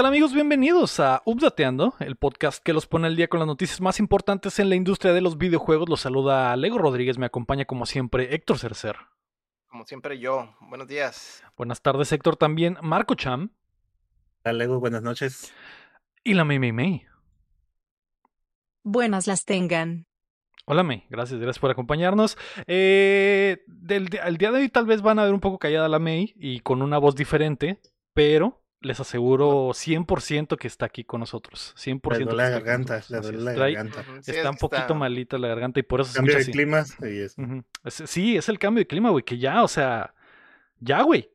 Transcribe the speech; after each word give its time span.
¿Qué 0.00 0.02
tal 0.02 0.14
amigos? 0.14 0.32
Bienvenidos 0.32 0.98
a 0.98 1.20
Updateando, 1.26 1.92
el 2.00 2.16
podcast 2.16 2.64
que 2.64 2.72
los 2.72 2.86
pone 2.86 3.06
al 3.06 3.16
día 3.16 3.28
con 3.28 3.38
las 3.38 3.46
noticias 3.46 3.82
más 3.82 4.00
importantes 4.00 4.58
en 4.58 4.70
la 4.70 4.74
industria 4.74 5.12
de 5.12 5.20
los 5.20 5.36
videojuegos. 5.36 5.90
Los 5.90 6.00
saluda 6.00 6.56
Lego 6.56 6.78
Rodríguez, 6.78 7.18
me 7.18 7.26
acompaña 7.26 7.66
como 7.66 7.84
siempre 7.84 8.34
Héctor 8.34 8.58
Cercer. 8.58 8.96
Como 9.66 9.84
siempre 9.84 10.18
yo, 10.18 10.56
buenos 10.62 10.88
días. 10.88 11.44
Buenas 11.54 11.82
tardes 11.82 12.10
Héctor, 12.12 12.36
también 12.36 12.78
Marco 12.80 13.14
Cham. 13.14 13.50
Hola 14.42 14.54
Lego, 14.54 14.80
buenas 14.80 15.02
noches. 15.02 15.52
Y 16.24 16.32
la 16.32 16.46
Mei 16.46 16.58
Mei 16.58 16.72
Mei. 16.72 17.06
Buenas 18.82 19.26
las 19.26 19.44
tengan. 19.44 20.06
Hola 20.64 20.82
May, 20.82 21.04
gracias, 21.10 21.38
gracias 21.38 21.60
por 21.60 21.72
acompañarnos. 21.72 22.38
Eh, 22.66 23.64
del, 23.66 24.08
el 24.24 24.38
día 24.38 24.50
de 24.50 24.60
hoy 24.60 24.70
tal 24.70 24.86
vez 24.86 25.02
van 25.02 25.18
a 25.18 25.24
ver 25.24 25.34
un 25.34 25.40
poco 25.40 25.58
callada 25.58 25.90
la 25.90 25.98
May 25.98 26.32
y 26.36 26.60
con 26.60 26.80
una 26.80 26.96
voz 26.96 27.14
diferente, 27.16 27.82
pero 28.14 28.59
les 28.82 28.98
aseguro 28.98 29.68
100% 29.74 30.56
que 30.56 30.66
está 30.66 30.86
aquí 30.86 31.04
con 31.04 31.20
nosotros. 31.20 31.74
100% 31.76 32.18
Le 32.18 32.24
duele 32.24 32.36
la 32.36 32.48
garganta, 32.50 33.02
le 33.08 33.20
duele 33.20 33.38
la 33.42 33.52
garganta. 33.54 34.02
Sí, 34.22 34.30
está 34.30 34.42
es 34.42 34.46
un 34.50 34.56
poquito 34.56 34.82
está- 34.82 34.94
malita 34.94 35.36
la 35.38 35.48
garganta 35.48 35.80
y 35.80 35.82
por 35.82 36.00
eso 36.00 36.10
se 36.12 36.16
Cambio 36.16 36.32
escucha 36.38 36.38
de 36.38 36.42
así. 36.50 36.52
clima 36.52 36.84
y 37.10 37.20
es-. 37.20 37.36
Es- 37.84 38.10
sí, 38.10 38.36
es 38.36 38.48
el 38.48 38.58
cambio 38.58 38.80
de 38.82 38.86
clima, 38.86 39.10
güey, 39.10 39.22
que 39.24 39.38
ya, 39.38 39.62
o 39.62 39.68
sea, 39.68 40.14
ya, 40.78 41.02
güey. 41.02 41.30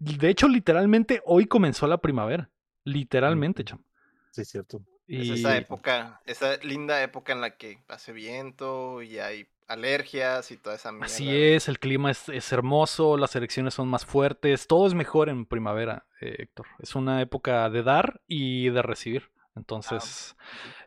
De 0.00 0.28
hecho, 0.28 0.48
literalmente 0.48 1.22
hoy 1.24 1.46
comenzó 1.46 1.86
la 1.86 1.98
primavera. 1.98 2.50
Literalmente, 2.84 3.64
cham. 3.64 3.82
sí, 4.30 4.44
cierto. 4.44 4.82
Es 5.20 5.28
esa 5.28 5.56
época, 5.56 6.20
esa 6.26 6.56
linda 6.58 7.02
época 7.02 7.32
en 7.32 7.40
la 7.40 7.56
que 7.56 7.78
hace 7.88 8.12
viento 8.12 9.02
y 9.02 9.18
hay 9.18 9.46
alergias 9.68 10.50
y 10.50 10.56
toda 10.56 10.76
esa 10.76 10.92
mierda. 10.92 11.06
así 11.06 11.34
es, 11.34 11.68
el 11.68 11.78
clima 11.78 12.10
es, 12.10 12.28
es 12.28 12.52
hermoso, 12.52 13.16
las 13.16 13.34
elecciones 13.36 13.74
son 13.74 13.88
más 13.88 14.04
fuertes, 14.04 14.66
todo 14.66 14.86
es 14.86 14.94
mejor 14.94 15.28
en 15.28 15.46
primavera, 15.46 16.06
eh, 16.20 16.36
Héctor. 16.38 16.66
Es 16.78 16.94
una 16.94 17.20
época 17.20 17.68
de 17.70 17.82
dar 17.82 18.20
y 18.26 18.70
de 18.70 18.82
recibir. 18.82 19.30
Entonces, 19.54 20.34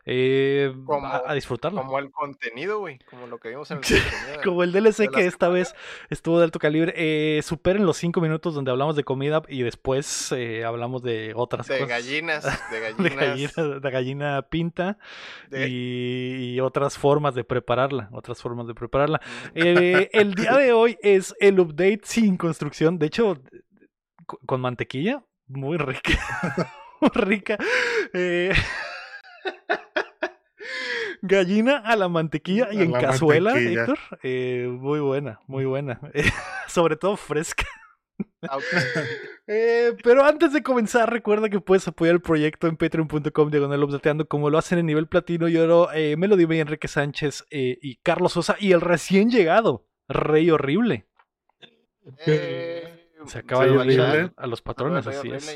eh, 0.06 0.72
Como- 0.84 1.06
a, 1.06 1.22
a 1.26 1.34
disfrutarlo. 1.34 1.82
Como 1.82 1.98
el 1.98 2.10
contenido, 2.12 2.78
güey, 2.78 2.98
como 3.10 3.26
lo 3.26 3.38
que 3.38 3.48
vimos 3.48 3.70
en 3.72 3.78
el 3.78 3.82
contenido. 3.82 4.42
Como 4.44 4.62
el 4.62 4.72
DLC 4.72 4.96
de 4.98 5.08
que 5.08 5.26
esta 5.26 5.48
vez 5.48 5.74
estuvo 6.10 6.38
de 6.38 6.44
alto 6.44 6.58
calibre. 6.60 6.92
Eh, 6.96 7.42
superen 7.42 7.84
los 7.84 7.96
cinco 7.96 8.20
minutos 8.20 8.54
donde 8.54 8.70
hablamos 8.70 8.94
de 8.96 9.02
comida 9.04 9.42
y 9.48 9.62
después 9.62 10.30
eh, 10.32 10.64
hablamos 10.64 11.02
de 11.02 11.32
otras 11.34 11.66
De 11.66 11.74
cosas. 11.80 11.88
gallinas, 11.88 12.44
de 12.70 12.80
De 12.80 12.92
gallinas. 13.10 13.16
gallina, 13.56 13.78
de 13.80 13.90
gallina 13.90 14.42
pinta 14.42 14.98
de- 15.50 15.68
y, 15.68 16.54
y 16.54 16.60
otras 16.60 16.96
formas 16.96 17.34
de 17.34 17.42
prepararla. 17.44 18.08
Otras 18.12 18.40
formas 18.40 18.66
de 18.68 18.74
prepararla. 18.74 19.20
Eh, 19.54 20.08
el 20.12 20.34
día 20.34 20.52
de 20.56 20.72
hoy 20.72 20.96
es 21.02 21.34
el 21.40 21.58
update 21.58 22.00
sin 22.04 22.36
construcción. 22.36 22.98
De 22.98 23.06
hecho, 23.06 23.38
co- 24.26 24.38
con 24.46 24.60
mantequilla, 24.60 25.24
muy 25.48 25.76
rica. 25.78 26.12
muy 27.00 27.10
rica. 27.12 27.58
Eh, 28.14 28.52
Gallina 31.22 31.78
a 31.78 31.96
la 31.96 32.08
mantequilla 32.08 32.68
y 32.72 32.78
A 32.78 32.82
en 32.82 32.92
la 32.92 33.00
cazuela, 33.00 33.50
mantequilla. 33.52 33.80
Héctor. 33.82 33.98
Eh, 34.22 34.68
muy 34.70 35.00
buena, 35.00 35.40
muy 35.46 35.64
buena. 35.64 36.00
sobre 36.68 36.96
todo 36.96 37.16
fresca. 37.16 37.64
Ah. 38.42 38.58
Eh, 39.48 39.92
pero 40.02 40.24
antes 40.24 40.52
de 40.52 40.60
comenzar, 40.64 41.08
recuerda 41.08 41.48
que 41.48 41.60
puedes 41.60 41.86
apoyar 41.86 42.16
el 42.16 42.20
proyecto 42.20 42.66
en 42.66 42.76
patreon.com 42.76 43.48
diagonal 43.48 43.84
updateando 43.84 44.26
como 44.26 44.50
lo 44.50 44.58
hacen 44.58 44.80
en 44.80 44.86
nivel 44.86 45.06
platino 45.06 45.46
y 45.46 45.56
oro 45.56 45.88
eh, 45.92 46.16
Melody 46.16 46.48
May, 46.48 46.58
Enrique 46.58 46.88
Sánchez 46.88 47.44
eh, 47.50 47.78
y 47.80 47.94
Carlos 47.98 48.32
Sosa 48.32 48.56
y 48.58 48.72
el 48.72 48.80
recién 48.80 49.30
llegado, 49.30 49.86
Rey 50.08 50.50
Horrible. 50.50 51.06
Eh, 52.26 53.08
Se 53.26 53.38
acaba 53.38 53.66
de 53.66 53.70
unir 53.70 54.00
Horrible. 54.00 54.32
a, 54.36 54.42
a 54.42 54.46
los 54.48 54.62
patrones, 54.62 55.06
así 55.06 55.30
es. 55.30 55.46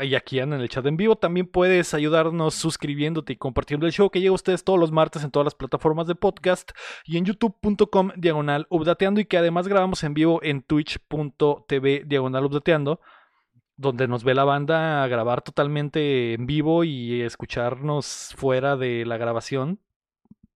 Y 0.00 0.14
aquí 0.14 0.38
en 0.38 0.52
el 0.52 0.68
chat 0.68 0.84
en 0.86 0.96
vivo. 0.96 1.16
También 1.16 1.46
puedes 1.46 1.94
ayudarnos 1.94 2.54
suscribiéndote 2.54 3.34
y 3.34 3.36
compartiendo 3.36 3.86
el 3.86 3.92
show 3.92 4.10
que 4.10 4.20
llega 4.20 4.32
a 4.32 4.34
ustedes 4.34 4.64
todos 4.64 4.78
los 4.78 4.92
martes 4.92 5.24
en 5.24 5.30
todas 5.30 5.44
las 5.44 5.54
plataformas 5.54 6.06
de 6.06 6.14
podcast 6.14 6.72
y 7.04 7.18
en 7.18 7.24
youtube.com 7.24 8.10
diagonal 8.16 8.66
updateando 8.70 9.20
y 9.20 9.24
que 9.26 9.38
además 9.38 9.68
grabamos 9.68 10.02
en 10.04 10.14
vivo 10.14 10.40
en 10.42 10.62
twitch.tv 10.62 12.04
diagonal 12.06 12.44
updateando 12.44 13.00
donde 13.76 14.08
nos 14.08 14.24
ve 14.24 14.34
la 14.34 14.44
banda 14.44 15.02
a 15.02 15.08
grabar 15.08 15.40
totalmente 15.40 16.34
en 16.34 16.46
vivo 16.46 16.84
y 16.84 17.22
escucharnos 17.22 18.34
fuera 18.36 18.76
de 18.76 19.06
la 19.06 19.16
grabación 19.16 19.80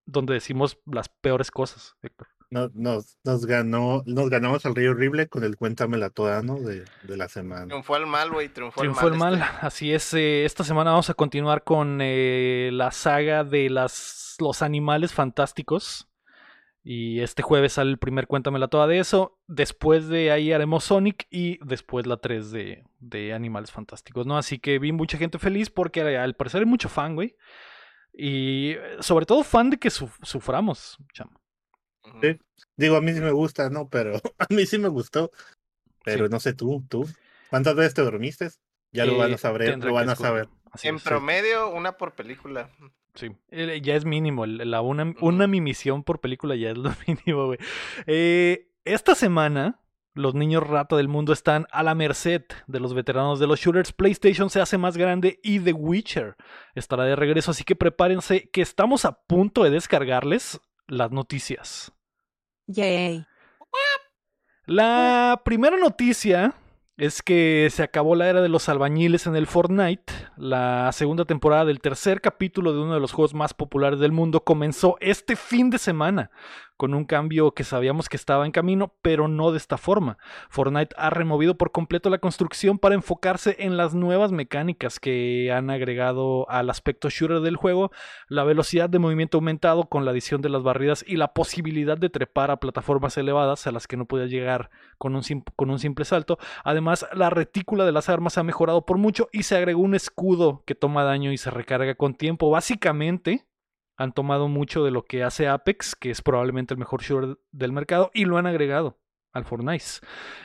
donde 0.07 0.35
decimos 0.35 0.79
las 0.85 1.09
peores 1.09 1.51
cosas, 1.51 1.97
Héctor. 2.03 2.34
No- 2.55 2.71
nos, 2.75 3.19
nos 3.25 3.47
ganó, 3.47 4.03
nos 4.07 4.31
ganamos 4.31 4.65
al 4.65 4.77
Río 4.77 4.93
Horrible 4.93 5.27
con 5.29 5.43
el 5.43 5.57
Cuéntamela 5.57 6.09
toda, 6.11 6.41
¿no? 6.43 6.55
De, 6.61 6.85
de 7.03 7.17
la 7.17 7.29
semana. 7.29 7.67
Triunfó 7.67 7.97
el 7.97 8.07
mal, 8.07 8.31
güey, 8.31 8.49
triunfó, 8.49 8.81
Triunfó 8.81 9.09
el 9.09 9.15
mal, 9.19 9.35
este. 9.35 9.47
así 9.63 9.93
es. 9.93 10.15
eh, 10.15 10.45
esta 10.45 10.63
semana 10.63 10.93
vamos 10.93 11.11
a 11.11 11.15
continuar 11.15 11.65
con 11.65 11.99
eh, 12.01 12.71
la 12.73 12.93
saga 12.93 13.43
de 13.43 13.69
las, 13.71 14.37
los 14.39 14.63
animales 14.63 15.13
fantásticos. 15.13 16.09
Y 16.87 17.21
este 17.23 17.43
jueves 17.43 17.73
sale 17.73 17.91
el 17.91 17.99
primer 17.99 18.27
Cuéntamela 18.27 18.69
toda 18.69 18.87
de 18.87 18.99
eso. 18.99 19.39
Después 19.47 20.07
de 20.09 20.31
ahí 20.31 20.53
haremos 20.53 20.85
Sonic 20.85 21.27
y 21.31 21.59
después 21.67 22.07
la 22.07 22.19
3 22.19 22.51
de, 22.51 22.85
de 23.01 23.33
Animales 23.33 23.73
Fantásticos, 23.73 24.27
¿no? 24.27 24.37
Así 24.37 24.59
que 24.59 24.79
vi 24.79 24.93
mucha 24.93 25.17
gente 25.17 25.39
feliz 25.39 25.71
porque 25.71 26.01
eh, 26.03 26.19
al 26.19 26.35
parecer 26.35 26.61
hay 26.61 26.67
mucho 26.67 26.91
fan, 26.91 27.15
güey. 27.15 27.37
Y 28.13 28.73
eh, 28.73 28.81
sobre 29.01 29.25
todo 29.27 29.43
fan 29.45 29.71
de 29.71 29.79
que 29.79 29.89
suf- 29.91 30.19
suframos, 30.23 30.99
chamo. 31.15 31.33
Sí. 32.21 32.39
Digo, 32.77 32.97
a 32.97 33.01
mí 33.01 33.13
sí 33.13 33.21
me 33.21 33.31
gusta, 33.33 33.71
¿no? 33.71 33.89
Pero 33.89 34.15
a 34.39 34.47
mí 34.51 34.67
sí 34.67 34.79
me 34.79 34.89
gustó. 34.89 35.31
Pero 36.05 36.27
Sí. 36.27 36.31
no 36.33 36.41
sé 36.41 36.53
tú, 36.55 36.85
tú. 36.89 37.09
¿Cuántas 37.51 37.75
veces 37.77 37.95
te 37.95 38.03
dormiste? 38.03 38.51
Ya 38.93 39.07
lo 39.07 39.17
van 39.17 39.31
Eh, 39.33 39.35
a 39.35 39.39
saber, 39.39 39.71
tendré 39.71 39.89
lo 39.89 39.95
van 39.95 40.09
a 40.11 40.17
saber. 40.17 40.49
Así 40.71 40.89
En 40.89 40.97
es. 40.97 41.03
promedio, 41.03 41.71
una 41.71 41.93
por 41.97 42.13
película. 42.15 42.69
Sí, 43.15 43.31
eh, 43.51 43.81
ya 43.83 43.95
es 43.95 44.05
mínimo. 44.05 44.45
La 44.47 44.81
una, 44.81 45.05
Ujú. 45.05 45.27
una 45.27 45.47
mimisión 45.47 46.03
por 46.05 46.21
película 46.21 46.57
ya 46.57 46.71
es 46.71 46.79
lo 46.79 46.91
mínimo, 47.07 47.47
güey. 47.47 47.59
Eh, 48.07 48.69
esta 48.85 49.15
semana, 49.15 49.81
los 50.15 50.35
niños 50.35 50.65
rata 50.67 50.97
del 50.97 51.09
mundo 51.09 51.33
están 51.33 51.67
a 51.71 51.83
la 51.83 51.95
merced 51.95 52.43
de 52.67 52.81
los 52.81 52.93
veteranos 52.95 53.39
de 53.41 53.47
los 53.47 53.61
shooters. 53.61 53.93
PlayStation 53.93 54.51
se 54.51 54.61
hace 54.61 54.79
más 54.79 54.97
grande 54.97 55.41
y 55.43 55.59
The 55.61 55.73
Witcher 55.73 56.37
estará 56.75 57.05
de 57.05 57.17
regreso. 57.17 57.53
Así 57.53 57.65
que 57.65 57.77
prepárense 57.77 58.49
que 58.51 58.63
estamos 58.63 59.05
a 59.05 59.23
punto 59.27 59.65
de 59.65 59.71
descargarles 59.71 60.61
las 60.87 61.11
noticias. 61.13 61.93
Yay. 62.67 63.27
La 64.67 65.43
primera 65.45 65.77
noticia 65.77 66.55
es 66.97 67.23
que 67.23 67.69
se 67.71 67.83
acabó 67.83 68.15
la 68.15 68.29
era 68.29 68.41
de 68.41 68.49
los 68.49 68.69
albañiles 68.69 69.27
en 69.27 69.37
el 69.37 69.47
Fortnite. 69.47 70.13
La 70.37 70.91
segunda 70.93 71.25
temporada 71.25 71.65
del 71.65 71.81
tercer 71.81 72.21
capítulo 72.21 72.73
de 72.73 72.81
uno 72.81 72.95
de 72.95 73.01
los 73.01 73.13
juegos 73.13 73.35
más 73.35 73.53
populares 73.53 73.99
del 73.99 74.13
mundo 74.13 74.45
comenzó 74.45 74.97
este 75.01 75.37
fin 75.37 75.71
de 75.71 75.79
semana 75.79 76.31
con 76.77 76.95
un 76.95 77.05
cambio 77.05 77.53
que 77.53 77.65
sabíamos 77.65 78.09
que 78.09 78.17
estaba 78.17 78.47
en 78.47 78.53
camino, 78.53 78.95
pero 79.03 79.29
no 79.29 79.53
de 79.53 79.59
esta 79.59 79.77
forma. 79.77 80.19
Fortnite 80.51 80.95
ha 80.99 81.11
removido 81.11 81.57
por 81.57 81.73
completo 81.73 82.11
la 82.11 82.19
construcción 82.19 82.79
para 82.79 82.95
enfocarse 82.95 83.57
en 83.61 83.77
las 83.77 83.95
nuevas 83.95 84.33
mecánicas 84.33 84.99
que 84.99 85.53
han 85.53 85.71
agregado 85.71 86.49
al 86.51 86.71
aspecto 86.71 87.09
shooter 87.11 87.41
del 87.41 87.57
juego, 87.57 87.91
la 88.29 88.45
velocidad 88.45 88.91
de 88.91 88.99
movimiento 88.99 89.39
aumentado 89.39 89.89
con 89.89 90.05
la 90.05 90.11
adición 90.11 90.43
de 90.43 90.49
las 90.49 90.63
barridas 90.63 91.05
y 91.07 91.17
la 91.17 91.33
posibilidad 91.33 91.97
de 91.97 92.11
trepar 92.11 92.51
a 92.51 92.59
plataformas 92.59 93.17
elevadas 93.17 93.67
a 93.67 93.73
las 93.73 93.87
que 93.87 93.97
no 93.97 94.07
podías 94.07 94.31
llegar 94.31 94.71
con 94.99 95.15
un, 95.15 95.23
con 95.57 95.71
un 95.71 95.79
simple 95.79 96.05
salto. 96.05 96.39
Además, 96.65 97.07
la 97.13 97.31
retícula 97.31 97.85
de 97.85 97.93
las 97.93 98.09
armas 98.09 98.39
ha 98.39 98.43
mejorado 98.43 98.85
por 98.85 98.99
mucho 98.99 99.29
y 99.33 99.45
se 99.45 99.57
agregó 99.57 99.81
un 99.83 99.95
escudo 99.95 100.63
que 100.67 100.75
toma 100.75 101.05
daño 101.05 101.33
y 101.33 101.39
se 101.39 101.51
recarga 101.51 101.95
con 101.95 102.15
tiempo. 102.15 102.51
Básicamente, 102.51 103.47
han 103.97 104.13
tomado 104.13 104.49
mucho 104.49 104.85
de 104.85 104.91
lo 104.91 105.05
que 105.05 105.23
hace 105.23 105.47
Apex, 105.49 105.95
que 105.95 106.11
es 106.11 106.21
probablemente 106.23 106.75
el 106.75 106.79
mejor 106.79 107.03
shooter 107.03 107.39
del 107.53 107.73
mercado, 107.73 108.11
y 108.15 108.25
lo 108.25 108.39
han 108.39 108.47
agregado 108.47 108.99
al 109.33 109.45
Fortnite. 109.45 109.85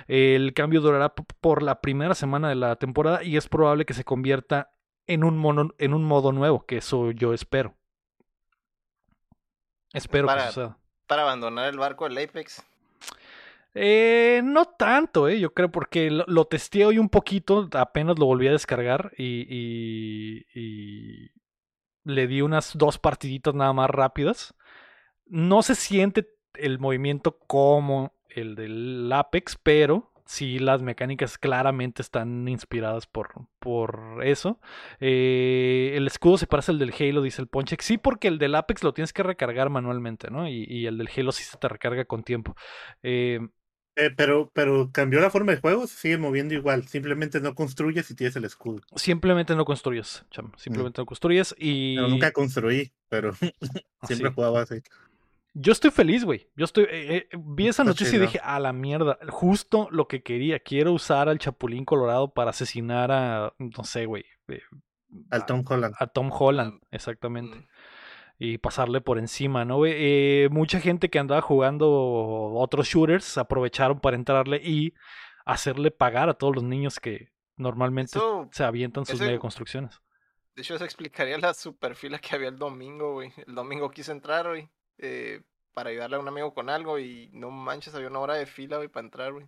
El 0.07 0.53
cambio 0.53 0.81
durará 0.81 1.13
por 1.15 1.63
la 1.63 1.81
primera 1.81 2.15
semana 2.15 2.49
de 2.49 2.55
la 2.55 2.75
temporada 2.75 3.23
y 3.23 3.37
es 3.37 3.47
probable 3.47 3.85
que 3.85 3.93
se 3.93 4.03
convierta 4.03 4.71
en 5.07 5.23
un, 5.23 5.37
mono- 5.37 5.73
en 5.77 5.93
un 5.93 6.03
modo 6.03 6.31
nuevo, 6.31 6.65
que 6.65 6.77
eso 6.77 7.11
yo 7.11 7.33
espero. 7.33 7.75
Espero 9.93 10.27
Para- 10.27 10.41
que 10.43 10.47
suceda. 10.49 10.77
Para 11.07 11.23
abandonar 11.23 11.69
el 11.69 11.79
barco 11.79 12.07
del 12.07 12.17
Apex. 12.23 12.63
Eh, 13.73 14.41
no 14.43 14.65
tanto, 14.65 15.27
eh, 15.27 15.39
yo 15.39 15.53
creo, 15.53 15.71
porque 15.71 16.09
lo, 16.11 16.23
lo 16.27 16.45
testé 16.45 16.85
hoy 16.85 16.97
un 16.99 17.09
poquito, 17.09 17.67
apenas 17.73 18.17
lo 18.19 18.25
volví 18.25 18.47
a 18.47 18.51
descargar 18.51 19.11
y, 19.17 19.45
y- 19.49 20.45
y 20.53 21.31
le 22.03 22.27
di 22.27 22.41
unas 22.41 22.77
dos 22.77 22.97
partiditas 22.97 23.53
nada 23.53 23.73
más 23.73 23.89
rápidas. 23.89 24.55
No 25.25 25.61
se 25.61 25.75
siente 25.75 26.29
el 26.55 26.79
movimiento 26.79 27.37
como 27.39 28.13
el 28.29 28.55
del 28.55 29.11
Apex, 29.11 29.57
pero 29.61 30.11
sí 30.25 30.59
las 30.59 30.83
mecánicas 30.83 31.39
claramente 31.39 32.03
están 32.03 32.47
inspiradas 32.47 33.07
por, 33.07 33.47
por 33.59 34.19
eso. 34.23 34.59
Eh, 34.99 35.93
el 35.95 36.05
escudo 36.05 36.37
se 36.37 36.45
parece 36.45 36.71
al 36.71 36.77
del 36.77 36.93
Halo, 36.97 37.23
dice 37.23 37.41
el 37.41 37.47
Poncheck. 37.47 37.81
Sí, 37.81 37.97
porque 37.97 38.27
el 38.27 38.37
del 38.37 38.53
Apex 38.53 38.83
lo 38.83 38.93
tienes 38.93 39.11
que 39.11 39.23
recargar 39.23 39.69
manualmente, 39.71 40.29
¿no? 40.29 40.47
Y, 40.47 40.65
y 40.69 40.85
el 40.85 40.99
del 40.99 41.09
Halo 41.15 41.31
sí 41.31 41.43
se 41.43 41.57
te 41.57 41.67
recarga 41.67 42.05
con 42.05 42.23
tiempo. 42.23 42.55
Eh, 43.01 43.39
Eh, 43.99 44.11
pero, 44.15 44.49
pero 44.53 44.89
cambió 44.91 45.19
la 45.19 45.29
forma 45.29 45.51
de 45.53 45.59
juego, 45.59 45.85
se 45.87 45.95
sigue 45.97 46.17
moviendo 46.17 46.53
igual. 46.53 46.87
Simplemente 46.87 47.39
no 47.41 47.53
construyes 47.55 48.09
y 48.11 48.15
tienes 48.15 48.35
el 48.35 48.45
escudo. 48.45 48.81
Simplemente 48.95 49.55
no 49.55 49.65
construyes, 49.65 50.25
cham. 50.31 50.51
Simplemente 50.57 51.01
no 51.01 51.05
construyes 51.05 51.53
y. 51.57 51.95
Pero 51.95 52.07
nunca 52.07 52.31
construí, 52.31 52.93
pero 53.09 53.31
Así. 54.01 54.13
siempre 54.15 54.31
jugaba 54.31 54.61
así. 54.61 54.81
Yo 55.53 55.71
estoy 55.73 55.91
feliz, 55.91 56.23
güey. 56.23 56.47
Yo 56.55 56.63
estoy. 56.65 56.83
eh, 56.85 57.27
eh, 57.31 57.37
vi 57.37 57.63
esa 57.67 57.81
Está 57.81 57.83
noticia 57.85 58.15
y 58.17 58.21
dije, 58.21 58.39
a 58.43 58.59
la 58.59 58.71
mierda. 58.71 59.17
Justo 59.29 59.89
lo 59.91 60.07
que 60.07 60.21
quería. 60.21 60.59
Quiero 60.59 60.93
usar 60.93 61.27
al 61.27 61.39
Chapulín 61.39 61.85
Colorado 61.85 62.31
para 62.33 62.51
asesinar 62.51 63.11
a. 63.11 63.53
No 63.57 63.83
sé, 63.83 64.05
güey. 64.05 64.23
eh, 64.47 64.61
Al 65.31 65.45
Tom 65.47 65.65
Holland. 65.67 65.95
A 65.99 66.07
Tom 66.07 66.29
Holland, 66.31 66.79
exactamente. 66.91 67.57
Mm. 67.57 67.67
Y 68.41 68.57
pasarle 68.57 69.01
por 69.01 69.19
encima, 69.19 69.65
¿no? 69.65 69.81
Eh, 69.85 70.47
mucha 70.49 70.79
gente 70.79 71.09
que 71.09 71.19
andaba 71.19 71.41
jugando 71.41 71.89
otros 71.91 72.87
shooters 72.87 73.37
aprovecharon 73.37 73.99
para 73.99 74.15
entrarle 74.15 74.61
y 74.63 74.93
hacerle 75.45 75.91
pagar 75.91 76.29
a 76.29 76.35
todos 76.35 76.55
los 76.55 76.63
niños 76.63 76.99
que 77.01 77.31
normalmente 77.57 78.17
Eso, 78.17 78.47
se 78.53 78.63
avientan 78.63 79.05
sus 79.05 79.19
mega 79.19 79.37
construcciones. 79.39 79.99
de 80.55 80.61
hecho, 80.61 80.75
eso 80.75 80.85
explicaría 80.85 81.37
la 81.37 81.53
super 81.53 81.95
fila 81.95 82.19
que 82.19 82.33
había 82.35 82.47
el 82.49 82.57
domingo, 82.57 83.13
güey. 83.13 83.33
El 83.45 83.55
domingo 83.55 83.91
quise 83.91 84.13
entrar, 84.13 84.47
güey, 84.47 84.69
eh, 84.97 85.41
para 85.73 85.89
ayudarle 85.89 86.15
a 86.15 86.19
un 86.19 86.27
amigo 86.29 86.53
con 86.53 86.69
algo 86.69 86.97
y 86.97 87.29
no 87.33 87.51
manches, 87.51 87.93
había 87.95 88.07
una 88.07 88.19
hora 88.19 88.35
de 88.35 88.45
fila, 88.45 88.77
güey, 88.77 88.87
para 88.87 89.05
entrar, 89.05 89.33
güey. 89.33 89.47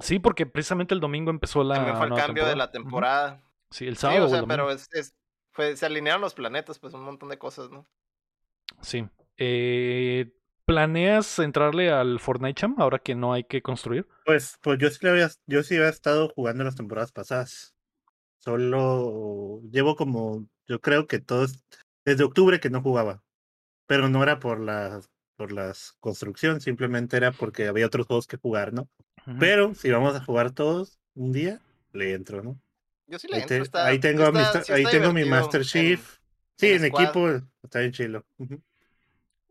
Sí, 0.00 0.18
porque 0.18 0.46
precisamente 0.46 0.94
el 0.94 1.00
domingo 1.00 1.30
empezó 1.30 1.62
la. 1.64 1.74
También 1.76 1.96
fue 1.96 2.06
el 2.06 2.14
cambio 2.14 2.46
de 2.46 2.56
la 2.56 2.70
temporada. 2.70 3.40
Sí, 3.70 3.86
el 3.86 3.96
Sí, 3.96 4.02
sábado. 4.02 4.22
o 4.22 4.24
o 4.24 4.26
el 4.26 4.38
sea, 4.40 4.46
pero 4.46 4.70
es, 4.70 4.88
es- 4.92 5.14
fue, 5.60 5.76
se 5.76 5.86
alinearon 5.86 6.22
los 6.22 6.34
planetas, 6.34 6.78
pues 6.78 6.94
un 6.94 7.02
montón 7.02 7.28
de 7.28 7.38
cosas, 7.38 7.70
¿no? 7.70 7.86
Sí. 8.80 9.06
Eh, 9.36 10.32
¿Planeas 10.64 11.38
entrarle 11.38 11.90
al 11.90 12.18
Fortnite 12.20 12.54
Cham 12.54 12.76
ahora 12.78 12.98
que 12.98 13.14
no 13.14 13.32
hay 13.32 13.44
que 13.44 13.60
construir? 13.60 14.06
Pues, 14.24 14.58
pues 14.62 14.78
yo 14.78 14.88
sí 14.88 14.98
le 15.02 15.10
había, 15.10 15.28
yo 15.46 15.62
sí 15.62 15.76
había 15.76 15.88
estado 15.88 16.28
jugando 16.28 16.64
las 16.64 16.76
temporadas 16.76 17.12
pasadas. 17.12 17.74
Solo 18.38 19.60
llevo 19.70 19.96
como, 19.96 20.46
yo 20.66 20.80
creo 20.80 21.06
que 21.06 21.18
todos, 21.18 21.62
desde 22.04 22.24
octubre 22.24 22.60
que 22.60 22.70
no 22.70 22.82
jugaba. 22.82 23.22
Pero 23.86 24.08
no 24.08 24.22
era 24.22 24.38
por 24.38 24.60
las, 24.60 25.10
por 25.36 25.52
las 25.52 25.96
construcción, 26.00 26.60
simplemente 26.60 27.16
era 27.16 27.32
porque 27.32 27.66
había 27.66 27.86
otros 27.86 28.06
juegos 28.06 28.26
que 28.26 28.36
jugar, 28.36 28.72
¿no? 28.72 28.88
Pero 29.38 29.74
si 29.74 29.90
vamos 29.90 30.14
a 30.14 30.24
jugar 30.24 30.52
todos 30.52 30.98
un 31.14 31.32
día, 31.32 31.60
le 31.92 32.14
entro, 32.14 32.42
¿no? 32.42 32.58
Yo 33.10 33.18
sí 33.18 33.26
le 33.28 33.36
Ahí, 33.36 33.42
entro, 33.42 33.62
está- 33.62 33.86
ahí 33.86 33.98
tengo, 33.98 34.30
mi 34.30 34.40
está- 34.40 34.62
sí 34.62 34.72
ahí 34.72 34.82
está 34.84 34.90
tengo 34.98 35.12
mi 35.12 35.24
Master 35.24 35.62
en- 35.62 35.66
Chief. 35.66 36.18
sí, 36.56 36.68
en 36.68 36.84
equipo 36.84 37.28
está 37.62 37.80
bien 37.80 37.92
chilo. 37.92 38.24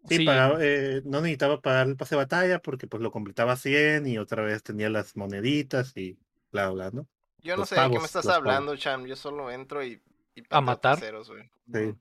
Sí, 0.08 0.18
Sí, 0.18 0.26
pagaba, 0.26 0.58
eh, 0.62 1.02
no 1.04 1.20
necesitaba 1.20 1.60
pagar 1.62 1.88
el 1.88 1.98
pase 1.98 2.16
de 2.16 2.20
batalla 2.22 2.60
porque 2.62 2.88
pues 2.88 3.04
lo 3.04 3.12
completaba 3.12 3.58
100 3.58 4.08
y 4.08 4.18
otra 4.18 4.44
vez 4.44 4.64
tenía 4.64 4.90
las 4.90 5.18
moneditas 5.18 5.96
y 5.98 6.18
bla, 6.54 6.70
bla, 6.70 6.90
¿no? 6.92 7.06
Yo 7.42 7.56
no 7.56 7.60
los 7.62 7.70
sé 7.70 7.76
de 7.76 7.82
qué 7.82 7.86
pavos, 7.88 8.00
me 8.00 8.06
estás 8.06 8.28
hablando, 8.28 8.76
Cham. 8.78 9.06
Yo 9.06 9.18
solo 9.18 9.52
entro 9.52 9.84
y, 9.84 10.02
y 10.36 10.44
¿A 10.50 10.62
matar? 10.62 11.00
güey. 11.28 11.52
Sí. 11.74 11.96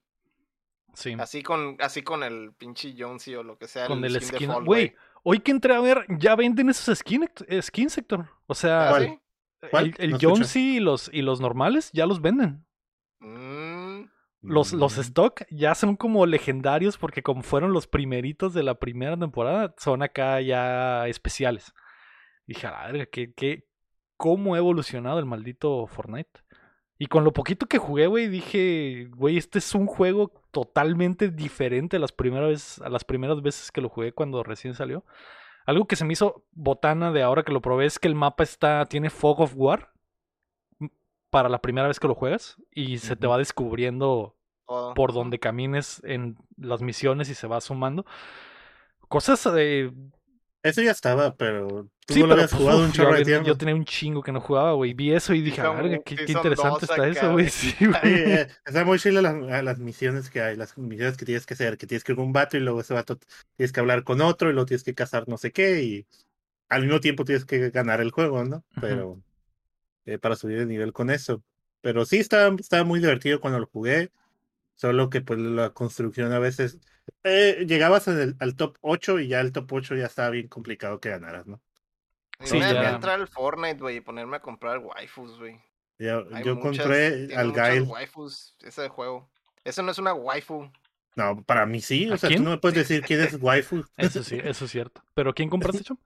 Sí. 0.94 1.16
Así 1.19 1.43
con, 1.43 1.76
así 1.81 2.02
con 2.02 2.22
el 2.22 2.52
pinche 2.56 2.94
Jonesy 2.96 3.34
o 3.34 3.43
lo 3.43 3.58
que 3.58 3.66
sea. 3.69 3.87
Con 3.88 4.05
el 4.05 4.12
de 4.12 4.20
skin. 4.20 4.64
Güey, 4.64 4.94
hoy 5.25 5.40
que 5.40 5.50
entré 5.50 5.75
a 5.75 5.81
ver, 5.81 6.06
ya 6.19 6.34
venden 6.37 6.70
esos 6.70 6.99
skin, 6.99 7.28
skins, 7.60 7.99
Héctor. 7.99 8.26
O 8.46 8.55
sea, 8.55 8.90
¿Ah. 8.90 9.19
¿Cuál? 9.70 9.94
el, 9.99 10.14
el. 10.14 10.19
Jonesy 10.20 10.76
y 10.76 10.81
los, 10.81 11.10
y 11.12 11.22
los 11.22 11.40
normales 11.40 11.90
ya 11.93 12.06
los 12.06 12.20
venden. 12.22 12.66
Mm, 13.20 14.05
Los, 14.43 14.72
los 14.72 14.96
Mm, 14.96 15.00
stock 15.00 15.43
ya 15.50 15.75
son 15.75 15.96
como 15.96 16.25
legendarios 16.26 16.96
porque 16.99 17.22
como 17.22 17.43
fueron 17.43 17.72
los 17.72 17.87
primeritos 17.88 18.55
de 18.55 18.62
la 18.62 18.76
primera 18.78 19.16
temporada, 19.19 19.75
son 19.78 20.02
acá 20.02 20.40
ya 20.40 21.06
especiales. 21.08 21.72
Dije, 22.46 22.66
a 22.66 22.72
la 22.72 22.87
verga, 22.87 23.06
¿qué, 23.06 23.32
qué, 23.34 23.66
¿cómo 24.16 24.55
ha 24.55 24.58
evolucionado 24.58 25.19
el 25.19 25.26
maldito 25.26 25.87
Fortnite? 25.87 26.40
Y 26.99 27.06
con 27.06 27.25
lo 27.25 27.32
poquito 27.32 27.66
que 27.66 27.78
jugué, 27.78 28.06
güey, 28.08 28.28
dije, 28.28 29.08
güey, 29.16 29.37
este 29.38 29.58
es 29.60 29.75
un 29.75 29.87
juego 29.87 30.32
totalmente 30.52 31.31
diferente 31.31 31.96
a 31.96 32.00
las, 32.00 32.12
primeras 32.12 32.49
veces, 32.50 32.81
a 32.82 32.88
las 32.90 33.05
primeras 33.05 33.43
veces 33.43 33.70
que 33.72 33.81
lo 33.81 33.88
jugué 33.88 34.12
cuando 34.12 34.43
recién 34.43 34.75
salió. 34.75 35.05
Algo 35.69 35.87
que 35.87 35.97
se 35.97 36.05
me 36.06 36.15
hizo 36.15 36.44
botana 36.53 37.12
de 37.12 37.23
ahora 37.23 37.43
que 37.43 37.53
lo 37.53 37.61
probé 37.61 37.85
es 37.85 37.99
que 37.99 38.09
el 38.09 38.15
mapa 38.15 38.43
está, 38.43 38.87
tiene 38.87 39.11
Fog 39.11 39.41
of 39.43 39.53
War 39.55 39.93
m- 40.81 40.91
para 41.29 41.50
la 41.50 41.61
primera 41.61 41.87
vez 41.88 42.00
que 42.00 42.09
lo 42.09 42.15
juegas 42.15 42.56
y 42.73 42.97
se 42.99 43.17
te 43.17 43.26
va 43.26 43.37
descubriendo 43.37 44.35
todo. 44.67 44.94
por 44.94 45.12
donde 45.12 45.38
camines 45.38 46.00
en 46.05 46.38
las 46.56 46.81
misiones 46.81 47.29
y 47.29 47.35
se 47.35 47.47
va 47.47 47.61
sumando. 47.61 48.06
Cosas 49.09 49.44
de... 49.53 49.93
Eso 50.62 50.82
ya 50.82 50.90
estaba, 50.93 51.37
pero 51.37 51.88
tú 52.06 52.14
Sí, 52.14 52.19
no 52.19 52.26
lo 52.26 52.34
pero 52.34 52.34
habías 52.34 52.50
pues, 52.50 52.52
jugado 52.55 52.82
uf, 52.82 52.84
un 52.84 52.93
yo, 52.93 52.93
chorro 52.93 53.14
de 53.14 53.22
tiempo. 53.22 53.46
yo 53.46 53.56
tenía 53.56 53.75
un 53.75 53.84
chingo 53.84 54.22
que 54.22 54.32
no 54.32 54.40
jugaba, 54.40 54.72
güey. 54.72 54.94
Vi 54.94 55.12
eso 55.12 55.34
y 55.34 55.43
dije, 55.43 55.62
verga, 55.62 56.00
qué, 56.05 56.16
interesante 56.26 56.87
está 56.87 57.05
acá, 57.05 57.06
eso, 57.06 57.31
güey. 57.32 57.49
Sí, 57.49 57.75
güey. 57.87 57.99
eh, 58.02 58.49
está 58.64 58.84
muy 58.84 58.99
chile 58.99 59.22
las, 59.22 59.34
a 59.34 59.62
las 59.62 59.78
misiones 59.78 60.31
que 60.31 60.40
hay, 60.43 60.56
las 60.56 60.76
misiones 60.78 61.16
que 61.16 61.25
tienes 61.26 61.46
que 61.46 61.55
hacer, 61.55 61.78
que 61.78 61.87
tienes 61.87 62.05
que 62.05 62.12
ir 62.12 62.16
con 62.16 62.26
un 62.26 62.32
vato 62.32 62.56
y 62.56 62.60
luego 62.60 62.81
ese 62.81 62.94
vato 62.94 63.19
tienes 63.56 63.72
que 63.72 63.81
hablar 63.81 64.05
con 64.05 64.20
otro 64.20 64.50
y 64.50 64.52
luego 64.52 64.66
tienes 64.66 64.84
que 64.84 64.94
cazar 64.94 65.28
no 65.28 65.37
sé 65.38 65.52
qué 65.52 65.82
y 65.82 66.06
al 66.69 66.82
mismo 66.84 67.00
tiempo 67.00 67.25
tienes 67.25 67.44
que 67.46 67.70
ganar 67.70 68.00
el 68.00 68.10
juego, 68.12 68.44
¿no? 68.44 68.64
Pero 68.81 69.22
eh, 70.06 70.19
para 70.19 70.37
subir 70.37 70.58
de 70.58 70.66
nivel 70.66 70.93
con 70.93 71.10
eso. 71.10 71.43
Pero 71.81 72.05
sí 72.06 72.19
estaba, 72.19 72.55
estaba 72.58 72.84
muy 72.84 73.00
divertido 73.00 73.40
cuando 73.40 73.60
lo 73.60 73.66
jugué, 73.66 74.10
solo 74.76 75.10
que 75.10 75.20
pues 75.22 75.38
la 75.40 75.70
construcción 75.72 76.32
a 76.32 76.38
veces 76.40 76.78
eh, 77.25 77.64
llegabas 77.66 78.08
en 78.08 78.19
el- 78.20 78.37
al 78.40 78.55
top 78.56 78.76
8 78.81 79.19
y 79.20 79.28
ya 79.28 79.40
el 79.40 79.52
top 79.52 79.72
8 79.72 79.94
ya 79.94 80.06
estaba 80.06 80.31
bien 80.31 80.49
complicado 80.49 81.00
que 81.00 81.10
ganaras, 81.10 81.46
¿no? 81.46 81.60
Sí, 82.40 82.55
me 82.55 82.60
ya. 82.60 82.90
entrar 82.90 83.20
al 83.20 83.26
Fortnite, 83.28 83.78
güey, 83.81 83.96
y 83.96 84.00
ponerme 84.00 84.37
a 84.37 84.40
comprar 84.40 84.78
waifus, 84.78 85.38
güey. 85.38 85.60
Yo 85.99 86.25
tiene 86.28 86.50
al 87.34 87.49
muchas 87.49 87.56
Gail. 87.56 87.82
waifus 87.82 88.55
ese 88.60 88.88
juego. 88.88 89.28
Eso 89.64 89.82
no 89.82 89.90
es 89.90 89.99
una 89.99 90.14
waifu. 90.14 90.70
No, 91.16 91.43
para 91.43 91.66
mí 91.66 91.81
sí, 91.81 92.08
¿A 92.08 92.14
o 92.14 92.16
sea, 92.16 92.28
quién? 92.28 92.38
tú 92.40 92.44
no 92.44 92.50
me 92.50 92.58
puedes 92.58 92.78
decir 92.78 93.02
quién 93.02 93.20
es 93.20 93.37
waifu. 93.43 93.84
Eso 93.96 94.22
sí, 94.22 94.38
eso 94.43 94.66
es 94.66 94.70
cierto. 94.70 95.02
¿Pero 95.14 95.34
quién 95.34 95.49
compraste, 95.50 95.82
Chom? 95.84 95.96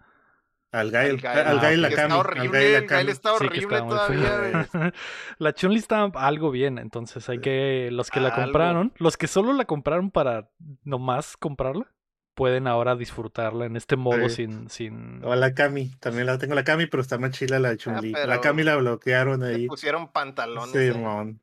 Al 0.73 0.91
Gail. 0.91 1.25
al 1.27 1.59
Ah, 1.59 1.61
Que 1.71 1.95
Cami, 1.95 2.03
está 2.03 2.17
horrible, 2.19 2.77
el 2.77 2.87
Cami. 2.87 3.11
está 3.11 3.31
Sí, 3.37 3.39
que 3.39 3.45
horrible 3.47 3.77
estaba 3.77 3.85
muy 4.09 4.17
todavía, 4.23 4.67
la 5.39 5.53
Chun-Li 5.53 5.79
está 5.79 6.05
algo 6.15 6.51
bien, 6.51 6.79
entonces 6.79 7.29
hay 7.29 7.41
que. 7.41 7.91
Los 7.93 8.11
que 8.11 8.21
la 8.21 8.29
Algo. 8.31 8.43
compraron, 8.45 8.93
los 8.97 9.17
que 9.17 9.27
solo 9.27 9.53
la 9.53 9.67
compraron 9.67 10.11
para 10.11 10.49
nomás 10.83 11.37
comprarla, 11.37 11.93
pueden 12.35 12.67
ahora 12.67 12.97
disfrutarla 12.97 13.67
en 13.67 13.77
este 13.77 13.97
modo 13.97 14.29
Sí. 14.31 14.37
sin. 14.47 14.71
sin... 14.71 15.23
O 15.25 15.35
la 15.35 15.53
Cami, 15.53 15.91
también 16.01 16.25
la 16.27 16.39
tengo 16.39 16.55
la 16.55 16.65
Cami, 16.65 16.87
pero 16.87 17.03
está 17.03 17.19
más 17.19 17.33
chila 17.33 17.59
la 17.59 17.69
de 17.71 17.77
Chun-Li. 17.77 18.13
La 18.13 18.35
Ah, 18.37 18.41
Cami 18.41 18.63
la 18.63 18.77
bloquearon 18.77 19.41
Le 19.41 19.55
ahí. 19.55 19.67
pusieron 19.67 20.11
pantalones. 20.11 20.73
Sí, 20.73 20.79
eh. 20.89 20.95
mon. 20.95 21.41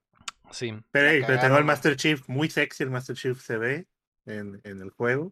Sí. 0.49 0.73
Pero, 0.89 1.07
hey, 1.09 1.21
pero 1.27 1.39
tengo 1.39 1.57
el. 1.59 1.65
Master 1.65 1.95
Chief, 1.95 2.27
muy 2.27 2.49
sexy 2.49 2.81
el 2.81 2.89
Master 2.89 3.15
Chief 3.15 3.39
se 3.39 3.57
ve 3.57 3.87
en, 4.25 4.59
en 4.63 4.81
el 4.81 4.89
juego. 4.89 5.31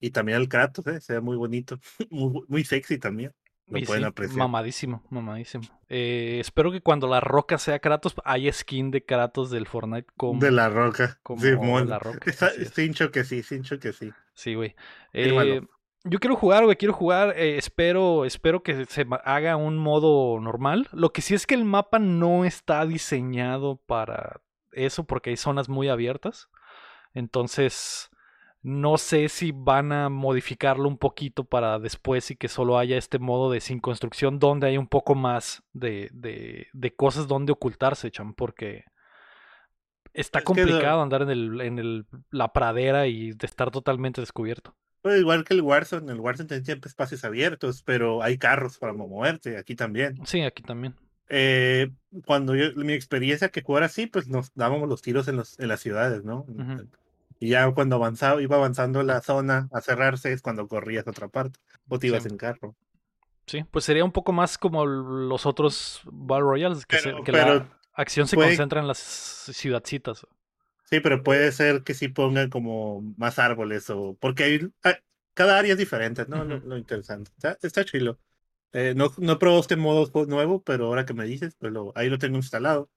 Y 0.00 0.10
también 0.10 0.38
el 0.40 0.48
Kratos, 0.48 0.86
eh, 0.88 1.00
se 1.00 1.14
ve 1.14 1.20
muy 1.20 1.36
bonito. 1.36 1.78
muy, 2.10 2.42
muy 2.48 2.64
sexy 2.64 2.98
también. 2.98 3.32
Lo 3.68 3.78
Y 3.78 3.84
pueden 3.84 4.04
sí, 4.04 4.08
apreciar. 4.08 4.38
mamadísimo, 4.38 5.02
mamadísimo. 5.10 5.64
Eh, 5.88 6.38
espero 6.40 6.70
que 6.70 6.80
cuando 6.80 7.08
la 7.08 7.18
roca 7.20 7.58
sea 7.58 7.80
Kratos, 7.80 8.14
haya 8.24 8.52
skin 8.52 8.92
de 8.92 9.04
Kratos 9.04 9.50
del 9.50 9.66
Fortnite 9.66 10.06
como, 10.16 10.40
de 10.40 10.52
la 10.52 10.68
roca. 10.68 11.18
como 11.24 11.40
Sí, 11.42 11.48
mon. 11.56 11.88
la 11.88 11.98
roca. 11.98 12.30
Está-. 12.30 12.52
Sincho 12.72 13.10
que 13.10 13.24
sí, 13.24 13.42
Sincho 13.42 13.80
que 13.80 13.92
sí. 13.92 14.12
Sí, 14.34 14.54
güey. 14.54 14.76
Eh, 15.12 15.62
yo 16.04 16.20
quiero 16.20 16.36
jugar, 16.36 16.62
güey, 16.64 16.76
quiero 16.76 16.94
jugar. 16.94 17.34
eh, 17.36 17.56
espero, 17.58 18.24
espero 18.24 18.62
que 18.62 18.84
se 18.84 19.04
haga 19.24 19.56
un 19.56 19.78
modo 19.78 20.38
normal. 20.40 20.86
Lo 20.92 21.12
que 21.12 21.20
sí 21.22 21.34
es 21.34 21.44
que 21.46 21.56
el 21.56 21.64
mapa 21.64 21.98
no 21.98 22.44
está 22.44 22.86
diseñado 22.86 23.80
para 23.86 24.40
eso 24.70 25.02
porque 25.04 25.30
hay 25.30 25.36
zonas 25.36 25.68
muy 25.68 25.88
abiertas. 25.88 26.48
Entonces, 27.14 28.10
no 28.66 28.98
sé 28.98 29.28
si 29.28 29.52
van 29.54 29.92
a 29.92 30.08
modificarlo 30.08 30.88
un 30.88 30.98
poquito 30.98 31.44
para 31.44 31.78
después 31.78 32.32
y 32.32 32.36
que 32.36 32.48
solo 32.48 32.78
haya 32.78 32.96
este 32.96 33.20
modo 33.20 33.48
de 33.48 33.60
sin 33.60 33.78
construcción 33.78 34.40
donde 34.40 34.66
hay 34.66 34.76
un 34.76 34.88
poco 34.88 35.14
más 35.14 35.62
de, 35.72 36.10
de, 36.12 36.66
de 36.72 36.94
cosas 36.96 37.28
donde 37.28 37.52
ocultarse, 37.52 38.10
cham, 38.10 38.34
porque 38.34 38.82
está 40.12 40.40
Es 40.40 40.44
complicado 40.44 41.00
andar 41.00 41.22
en, 41.22 41.30
el, 41.30 41.60
en 41.60 41.78
el, 41.78 42.06
la 42.32 42.52
pradera 42.52 43.06
y 43.06 43.30
de 43.34 43.46
estar 43.46 43.70
totalmente 43.70 44.20
descubierto. 44.20 44.74
Pues 45.00 45.20
igual 45.20 45.44
que 45.44 45.54
el 45.54 45.62
Warzone, 45.62 46.10
el 46.12 46.18
Warzone 46.18 46.48
tiene 46.48 46.64
siempre 46.64 46.88
espacios 46.88 47.24
abiertos, 47.24 47.84
pero 47.84 48.20
hay 48.20 48.36
carros 48.36 48.78
para 48.78 48.92
moverte, 48.92 49.58
aquí 49.58 49.76
también. 49.76 50.16
Sí, 50.26 50.40
aquí 50.40 50.64
también. 50.64 50.96
Eh, 51.28 51.92
cuando 52.24 52.56
yo, 52.56 52.72
mi 52.74 52.94
experiencia 52.94 53.50
que 53.50 53.62
jugar 53.62 53.84
así, 53.84 54.08
pues 54.08 54.26
nos 54.26 54.52
dábamos 54.54 54.88
los 54.88 55.02
tiros 55.02 55.28
en, 55.28 55.36
los, 55.36 55.56
en 55.60 55.68
las 55.68 55.78
ciudades, 55.78 56.24
¿no? 56.24 56.44
Y 57.38 57.50
ya 57.50 57.70
cuando 57.72 57.96
avanzaba, 57.96 58.40
iba 58.40 58.56
avanzando 58.56 59.02
la 59.02 59.20
zona 59.20 59.68
a 59.72 59.80
cerrarse 59.80 60.32
es 60.32 60.40
cuando 60.42 60.66
corrías 60.68 61.06
a 61.06 61.10
otra 61.10 61.28
parte 61.28 61.60
o 61.88 61.98
te 61.98 62.06
ibas 62.08 62.22
Sí. 62.22 62.28
en 62.30 62.36
carro. 62.38 62.74
Sí, 63.46 63.64
pues 63.70 63.84
sería 63.84 64.04
un 64.04 64.12
poco 64.12 64.32
más 64.32 64.58
como 64.58 64.86
los 64.86 65.46
otros 65.46 66.00
Battle 66.04 66.46
Royales, 66.46 66.84
que, 66.86 66.96
se- 66.98 67.10
Pero- 67.10 67.24
que 67.24 67.32
pero 67.32 67.54
la 67.54 67.78
acción 67.94 68.26
se 68.26 68.36
puede- 68.36 68.48
concentra 68.50 68.80
en 68.80 68.88
las 68.88 68.98
ciudadcitas. 68.98 70.26
Sí, 70.84 71.00
pero 71.00 71.22
puede 71.22 71.52
ser 71.52 71.82
que 71.82 71.94
sí 71.94 72.08
pongan 72.08 72.48
como 72.50 73.02
más 73.16 73.38
árboles 73.38 73.88
o 73.90 74.16
porque 74.20 74.44
hay, 74.44 74.68
ah, 74.84 74.96
cada 75.34 75.58
área 75.58 75.72
es 75.72 75.78
diferente, 75.78 76.24
¿no? 76.28 76.44
Lo, 76.44 76.56
Ujú. 76.56 76.68
lo 76.68 76.76
interesante. 76.78 77.30
Está, 77.36 77.58
está 77.62 77.84
chilo. 77.84 78.18
Eh, 78.72 78.94
no, 78.96 79.12
no 79.18 79.38
probó 79.38 79.60
este 79.60 79.76
modo 79.76 80.10
nuevo, 80.26 80.62
pero 80.62 80.86
ahora 80.86 81.04
que 81.06 81.14
me 81.14 81.24
dices, 81.24 81.54
pues 81.58 81.72
lo, 81.72 81.92
ahí 81.94 82.08
lo 82.08 82.18
tengo 82.18 82.36
instalado. 82.36 82.88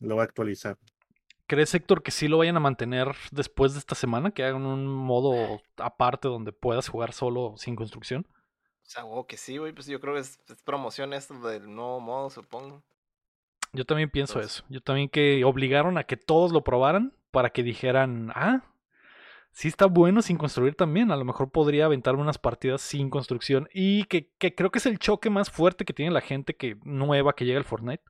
Lo 0.00 0.14
voy 0.16 0.22
a 0.22 0.24
actualizar. 0.24 0.76
¿Crees, 1.46 1.74
Héctor, 1.74 2.02
que 2.02 2.10
sí 2.10 2.26
lo 2.28 2.38
vayan 2.38 2.56
a 2.56 2.60
mantener 2.60 3.14
después 3.30 3.72
de 3.72 3.78
esta 3.78 3.94
semana? 3.94 4.32
Que 4.32 4.44
hagan 4.44 4.66
un 4.66 4.86
modo 4.86 5.60
aparte 5.76 6.28
donde 6.28 6.52
puedas 6.52 6.88
jugar 6.88 7.12
solo 7.12 7.54
sin 7.56 7.76
construcción. 7.76 8.26
O 8.30 8.88
sea, 8.88 9.04
huevo 9.04 9.26
que 9.26 9.36
sí, 9.36 9.56
güey. 9.56 9.72
Pues 9.72 9.86
yo 9.86 10.00
creo 10.00 10.14
que 10.14 10.20
es, 10.20 10.40
es 10.48 10.62
promoción 10.62 11.12
esto 11.12 11.34
del 11.48 11.72
nuevo 11.72 12.00
modo, 12.00 12.30
supongo. 12.30 12.82
Yo 13.72 13.84
también 13.84 14.10
pienso 14.10 14.34
Entonces- 14.34 14.58
eso. 14.58 14.64
Yo 14.68 14.80
también 14.80 15.08
que 15.08 15.44
obligaron 15.44 15.98
a 15.98 16.04
que 16.04 16.16
todos 16.16 16.52
lo 16.52 16.62
probaran 16.64 17.12
para 17.30 17.50
que 17.50 17.62
dijeran, 17.62 18.32
ah, 18.34 18.62
sí 19.52 19.68
está 19.68 19.86
bueno 19.86 20.22
sin 20.22 20.38
construir 20.38 20.74
también. 20.74 21.10
A 21.12 21.16
lo 21.16 21.24
mejor 21.24 21.50
podría 21.50 21.84
aventarme 21.86 22.22
unas 22.22 22.38
partidas 22.38 22.80
sin 22.80 23.10
construcción. 23.10 23.68
Y 23.72 24.04
que, 24.04 24.30
que 24.38 24.54
creo 24.54 24.70
que 24.70 24.78
es 24.78 24.86
el 24.86 24.98
choque 24.98 25.30
más 25.30 25.50
fuerte 25.50 25.84
que 25.84 25.92
tiene 25.92 26.10
la 26.12 26.20
gente 26.22 26.56
que 26.56 26.76
nueva 26.84 27.34
que 27.34 27.44
llega 27.44 27.58
al 27.58 27.64
Fortnite. 27.64 28.02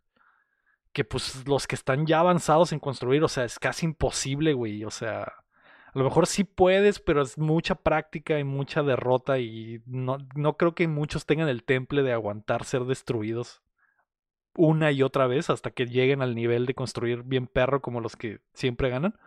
Que 0.97 1.05
pues 1.05 1.47
los 1.47 1.67
que 1.67 1.75
están 1.75 2.07
ya 2.07 2.21
avanzados 2.21 2.73
en 2.73 2.81
construir, 2.81 3.23
o 3.23 3.29
sea, 3.29 3.45
es 3.45 3.59
casi 3.59 3.85
imposible, 3.85 4.55
güey. 4.55 4.83
O 4.85 4.91
sea, 4.91 5.25
a 5.25 5.99
lo 5.99 6.05
mejor 6.05 6.27
sí 6.27 6.43
puedes, 6.45 7.01
pero 7.01 7.21
es 7.21 7.37
mucha 7.37 7.75
práctica 7.75 8.39
y 8.39 8.45
mucha 8.45 8.83
derrota. 8.83 9.39
Y 9.39 9.83
no, 9.85 10.17
no 10.35 10.57
creo 10.57 10.75
que 10.75 10.89
muchos 10.89 11.27
tengan 11.27 11.49
el 11.49 11.65
temple 11.65 12.03
de 12.03 12.15
aguantar 12.15 12.65
ser 12.65 12.85
destruidos 12.85 13.63
una 14.55 14.91
y 14.91 15.03
otra 15.03 15.27
vez 15.27 15.51
hasta 15.51 15.71
que 15.71 15.85
lleguen 15.85 16.23
al 16.23 16.35
nivel 16.35 16.65
de 16.65 16.73
construir 16.73 17.25
bien 17.25 17.47
perro 17.47 17.83
como 17.83 18.01
los 18.01 18.17
que 18.17 18.41
siempre 18.55 18.89
ganan. 18.89 19.19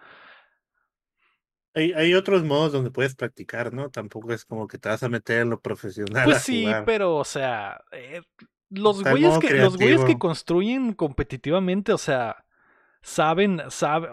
Hay, 1.76 1.94
hay 1.94 2.16
otros 2.16 2.44
modos 2.44 2.72
donde 2.72 2.90
puedes 2.90 3.16
practicar, 3.16 3.72
¿no? 3.74 3.92
Tampoco 3.92 4.34
es 4.34 4.44
como 4.44 4.68
que 4.68 4.80
te 4.80 4.90
vas 4.90 5.04
a 5.04 5.10
meter 5.10 5.42
en 5.42 5.52
lo 5.52 5.62
profesional. 5.62 6.26
Pues 6.26 6.38
a 6.38 6.40
sí, 6.40 6.66
jugar. 6.66 6.86
pero 6.86 7.16
o 7.16 7.24
sea, 7.24 7.80
eh, 7.92 8.24
los 8.70 9.04
güeyes 9.04 9.38
que 9.40 9.54
los 9.56 9.78
güeyes 9.78 10.02
que 10.06 10.18
construyen 10.20 10.94
competitivamente, 10.94 11.94
o 11.94 11.98
sea, 11.98 12.46
saben, 13.02 13.62
saben 13.70 14.10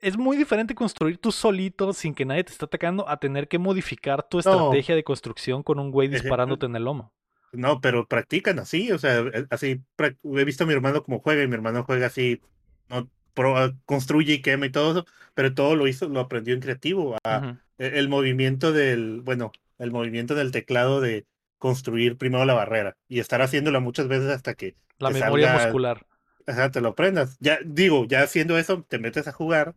es 0.00 0.16
muy 0.16 0.36
diferente 0.36 0.74
construir 0.74 1.18
tú 1.18 1.30
solito 1.30 1.92
sin 1.92 2.14
que 2.14 2.24
nadie 2.24 2.44
te 2.44 2.52
esté 2.52 2.64
atacando 2.64 3.06
a 3.08 3.18
tener 3.18 3.48
que 3.48 3.58
modificar 3.58 4.26
tu 4.28 4.38
estrategia 4.38 4.94
de 4.94 5.04
construcción 5.04 5.62
con 5.62 5.78
un 5.78 5.90
güey 5.90 6.08
disparándote 6.08 6.66
en 6.66 6.76
el 6.76 6.84
lomo. 6.84 7.12
No, 7.52 7.80
pero 7.80 8.06
practican 8.06 8.58
así, 8.60 8.92
o 8.92 8.98
sea, 8.98 9.18
eh, 9.20 9.46
así 9.50 9.82
he 9.98 10.44
visto 10.44 10.64
a 10.64 10.66
mi 10.66 10.72
hermano 10.72 11.02
como 11.02 11.18
juega 11.20 11.42
y 11.42 11.48
mi 11.48 11.54
hermano 11.54 11.84
juega 11.84 12.06
así, 12.06 12.40
no 12.88 13.08
Pro- 13.34 13.72
construye 13.84 14.34
y 14.34 14.42
quema 14.42 14.66
y 14.66 14.70
todo 14.70 14.90
eso, 14.92 15.06
pero 15.34 15.54
todo 15.54 15.76
lo 15.76 15.86
hizo, 15.86 16.08
lo 16.08 16.20
aprendió 16.20 16.54
en 16.54 16.60
creativo. 16.60 17.16
a- 17.24 17.58
e- 17.78 17.98
el 17.98 18.08
movimiento 18.08 18.72
del, 18.72 19.20
bueno, 19.22 19.52
el 19.78 19.90
movimiento 19.92 20.34
del 20.34 20.50
teclado 20.50 21.00
de 21.00 21.26
construir 21.60 22.18
primero 22.18 22.46
la 22.46 22.54
barrera 22.54 22.98
y 23.08 23.20
estar 23.20 23.42
haciéndola 23.42 23.80
muchas 23.80 24.08
veces 24.08 24.30
hasta 24.30 24.54
que 24.56 24.76
La 25.00 25.10
memoria 25.10 25.48
salga- 25.48 25.48
muscular. 25.48 26.06
ajá, 26.46 26.70
te 26.70 26.80
lo 26.80 26.90
aprendas. 26.90 27.36
Ya 27.40 27.58
digo, 27.64 28.06
ya 28.06 28.22
haciendo 28.22 28.58
eso, 28.58 28.84
te 28.88 28.98
metes 28.98 29.28
a 29.28 29.32
jugar 29.32 29.76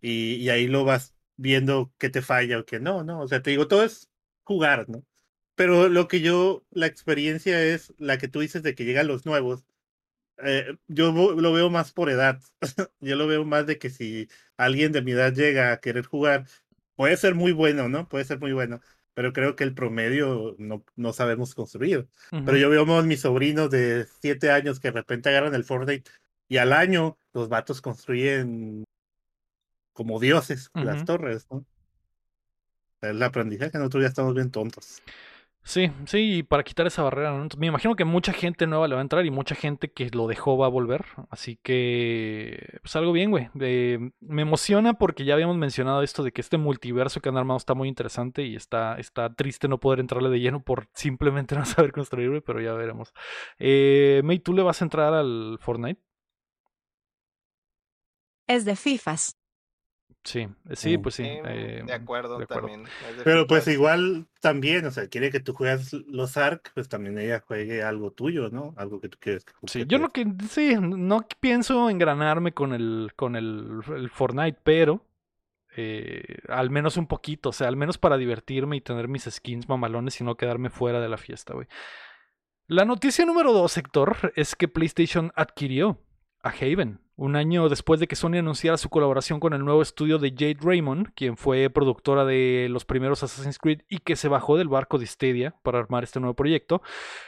y, 0.00 0.36
y 0.36 0.50
ahí 0.50 0.66
lo 0.68 0.84
vas 0.84 1.14
viendo 1.36 1.92
qué 1.98 2.10
te 2.10 2.22
falla 2.22 2.58
o 2.60 2.64
qué 2.66 2.80
no, 2.80 3.04
¿no? 3.04 3.20
O 3.22 3.28
sea, 3.28 3.42
te 3.42 3.50
digo, 3.50 3.68
todo 3.68 3.84
es 3.84 4.10
jugar, 4.44 4.88
¿no? 4.88 5.04
Pero 5.56 5.88
lo 5.90 6.08
que 6.08 6.20
yo, 6.22 6.64
la 6.70 6.86
experiencia 6.86 7.62
es 7.64 7.94
la 7.98 8.18
que 8.18 8.28
tú 8.28 8.40
dices 8.40 8.62
de 8.64 8.74
que 8.74 8.84
llegan 8.86 9.08
los 9.08 9.26
nuevos. 9.26 9.64
eh, 10.38 10.76
yo 10.88 11.12
lo 11.12 11.52
veo 11.52 11.70
más 11.70 11.92
por 11.92 12.10
edad. 12.10 12.40
yo 13.00 13.16
lo 13.16 13.26
veo 13.26 13.44
más 13.44 13.66
de 13.66 13.78
que 13.78 13.90
si 13.90 14.28
alguien 14.56 14.92
de 14.92 15.02
mi 15.02 15.12
edad 15.12 15.32
llega 15.34 15.72
a 15.72 15.80
querer 15.80 16.04
jugar, 16.06 16.46
puede 16.96 17.16
ser 17.16 17.34
muy 17.34 17.52
bueno, 17.52 17.88
¿no? 17.88 18.08
Puede 18.08 18.24
ser 18.24 18.38
muy 18.40 18.52
bueno. 18.52 18.80
Pero 19.18 19.32
creo 19.32 19.56
que 19.56 19.64
el 19.64 19.74
promedio 19.74 20.54
no, 20.58 20.84
no 20.94 21.12
sabemos 21.12 21.56
construir. 21.56 22.06
Pero 22.30 22.56
yo 22.56 22.70
veo 22.70 22.84
a 22.96 23.02
mis 23.02 23.22
sobrinos 23.22 23.68
de 23.68 24.06
siete 24.20 24.52
años 24.52 24.78
que 24.78 24.92
de 24.92 24.92
repente 24.92 25.28
agarran 25.28 25.56
el 25.56 25.64
Fortnite 25.64 26.08
y 26.48 26.58
al 26.58 26.72
año 26.72 27.18
los 27.32 27.48
vatos 27.48 27.80
construyen 27.80 28.84
como 29.92 30.20
dioses 30.20 30.70
las 30.72 31.04
torres, 31.04 31.48
¿no? 31.50 31.66
El 33.00 33.20
aprendizaje, 33.20 33.76
nosotros 33.78 34.04
ya 34.04 34.08
estamos 34.08 34.34
bien 34.36 34.52
tontos. 34.52 35.02
Sí, 35.62 35.92
sí, 36.06 36.38
y 36.38 36.42
para 36.42 36.62
quitar 36.64 36.86
esa 36.86 37.02
barrera, 37.02 37.32
¿no? 37.32 37.46
Me 37.58 37.66
imagino 37.66 37.94
que 37.94 38.06
mucha 38.06 38.32
gente 38.32 38.66
nueva 38.66 38.88
le 38.88 38.94
va 38.94 39.00
a 39.00 39.02
entrar 39.02 39.26
y 39.26 39.30
mucha 39.30 39.54
gente 39.54 39.92
que 39.92 40.08
lo 40.08 40.26
dejó 40.26 40.56
va 40.56 40.64
a 40.64 40.70
volver. 40.70 41.04
Así 41.28 41.58
que, 41.62 42.78
pues 42.80 42.96
algo 42.96 43.12
bien, 43.12 43.30
güey. 43.30 43.50
Eh, 43.60 43.98
me 44.20 44.42
emociona 44.42 44.94
porque 44.94 45.26
ya 45.26 45.34
habíamos 45.34 45.58
mencionado 45.58 46.02
esto 46.02 46.22
de 46.22 46.32
que 46.32 46.40
este 46.40 46.56
multiverso 46.56 47.20
que 47.20 47.28
han 47.28 47.36
armado 47.36 47.58
está 47.58 47.74
muy 47.74 47.88
interesante 47.88 48.44
y 48.44 48.56
está, 48.56 48.98
está 48.98 49.34
triste 49.34 49.68
no 49.68 49.78
poder 49.78 50.00
entrarle 50.00 50.30
de 50.30 50.40
lleno 50.40 50.62
por 50.62 50.88
simplemente 50.94 51.54
no 51.56 51.66
saber 51.66 51.92
construir, 51.92 52.30
güey, 52.30 52.40
pero 52.40 52.62
ya 52.62 52.72
veremos. 52.72 53.12
Eh, 53.58 54.22
May, 54.24 54.38
¿tú 54.38 54.54
le 54.54 54.62
vas 54.62 54.80
a 54.80 54.86
entrar 54.86 55.12
al 55.12 55.58
Fortnite? 55.60 56.00
Es 58.46 58.64
de 58.64 58.74
FIFAs. 58.74 59.37
Sí, 60.24 60.46
sí, 60.74 60.98
Mm. 60.98 61.02
pues 61.02 61.14
sí. 61.14 61.22
Eh, 61.26 61.82
de 61.86 61.92
acuerdo 61.92 62.36
de 62.38 62.44
acuerdo. 62.44 62.66
también. 62.68 62.88
Pero 63.24 63.46
pues 63.46 63.66
igual 63.68 64.26
también, 64.40 64.84
o 64.84 64.90
sea, 64.90 65.08
quiere 65.08 65.30
que 65.30 65.40
tú 65.40 65.54
juegues 65.54 65.92
los 65.92 66.36
ARC, 66.36 66.70
pues 66.74 66.88
también 66.88 67.18
ella 67.18 67.42
juegue 67.46 67.82
algo 67.82 68.10
tuyo, 68.10 68.50
¿no? 68.50 68.74
Algo 68.76 69.00
que 69.00 69.08
tú 69.08 69.16
quieres 69.20 69.44
que 69.44 69.52
Sí, 69.66 69.84
yo 69.86 69.98
no 69.98 70.10
que 70.10 70.26
sí, 70.50 70.76
no 70.78 71.26
pienso 71.40 71.88
engranarme 71.88 72.52
con 72.52 72.74
el 72.74 73.12
con 73.16 73.36
el, 73.36 73.80
el 73.96 74.10
Fortnite, 74.10 74.58
pero 74.62 75.04
eh, 75.76 76.38
al 76.48 76.70
menos 76.70 76.96
un 76.96 77.06
poquito, 77.06 77.50
o 77.50 77.52
sea, 77.52 77.68
al 77.68 77.76
menos 77.76 77.96
para 77.98 78.16
divertirme 78.16 78.76
y 78.76 78.80
tener 78.80 79.08
mis 79.08 79.24
skins 79.30 79.68
mamalones 79.68 80.20
y 80.20 80.24
no 80.24 80.36
quedarme 80.36 80.68
fuera 80.70 81.00
de 81.00 81.08
la 81.08 81.16
fiesta, 81.16 81.54
güey. 81.54 81.68
La 82.66 82.84
noticia 82.84 83.24
número 83.24 83.52
dos, 83.52 83.78
Héctor, 83.78 84.32
es 84.36 84.54
que 84.56 84.68
PlayStation 84.68 85.32
adquirió 85.36 86.02
a 86.42 86.50
Haven 86.50 87.00
un 87.18 87.34
año 87.34 87.68
después 87.68 87.98
de 87.98 88.06
que 88.06 88.14
Sony 88.14 88.36
anunciara 88.38 88.78
su 88.78 88.88
colaboración 88.88 89.40
con 89.40 89.52
el 89.52 89.64
nuevo 89.64 89.82
estudio 89.82 90.18
de 90.18 90.30
Jade 90.30 90.58
Raymond, 90.60 91.08
quien 91.16 91.36
fue 91.36 91.68
productora 91.68 92.24
de 92.24 92.68
los 92.70 92.84
primeros 92.84 93.24
Assassin's 93.24 93.58
Creed 93.58 93.80
y 93.88 93.98
que 93.98 94.14
se 94.14 94.28
bajó 94.28 94.56
del 94.56 94.68
barco 94.68 94.98
de 94.98 95.06
Stadia 95.06 95.56
para 95.64 95.80
armar 95.80 96.04
este 96.04 96.20
nuevo 96.20 96.34
proyecto. 96.34 96.80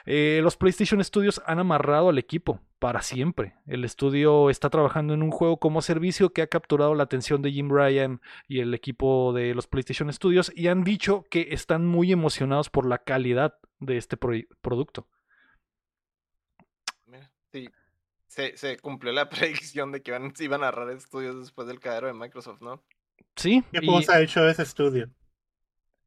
Eh, 0.06 0.40
los 0.44 0.56
PlayStation 0.56 1.02
Studios 1.02 1.42
han 1.44 1.58
amarrado 1.58 2.08
al 2.08 2.18
equipo 2.18 2.60
para 2.78 3.02
siempre. 3.02 3.54
El 3.66 3.84
estudio 3.84 4.48
está 4.48 4.70
trabajando 4.70 5.12
en 5.12 5.24
un 5.24 5.32
juego 5.32 5.58
como 5.58 5.82
servicio 5.82 6.32
que 6.32 6.42
ha 6.42 6.46
capturado 6.46 6.94
la 6.94 7.02
atención 7.02 7.42
de 7.42 7.50
Jim 7.50 7.68
Ryan 7.68 8.20
y 8.46 8.60
el 8.60 8.72
equipo 8.74 9.32
de 9.32 9.56
los 9.56 9.66
PlayStation 9.66 10.12
Studios 10.12 10.52
y 10.54 10.68
han 10.68 10.84
dicho 10.84 11.24
que 11.30 11.48
están 11.50 11.84
muy 11.84 12.12
emocionados 12.12 12.70
por 12.70 12.86
la 12.86 12.98
calidad 12.98 13.58
de 13.80 13.96
este 13.96 14.16
producto. 14.16 15.08
Sí. 17.52 17.68
Se, 18.30 18.56
se 18.56 18.78
cumplió 18.78 19.12
la 19.12 19.28
predicción 19.30 19.90
de 19.90 20.02
que 20.02 20.12
iban, 20.12 20.34
se 20.36 20.44
iban 20.44 20.62
a 20.62 20.68
agarrar 20.68 20.90
estudios 20.90 21.40
después 21.40 21.66
del 21.66 21.80
cadero 21.80 22.06
de 22.06 22.14
Microsoft, 22.14 22.60
¿no? 22.60 22.80
Sí, 23.34 23.64
¿Qué 23.72 23.80
y, 23.82 23.86
juegos 23.86 24.08
ha 24.08 24.20
hecho 24.20 24.48
ese 24.48 24.62
estudio? 24.62 25.10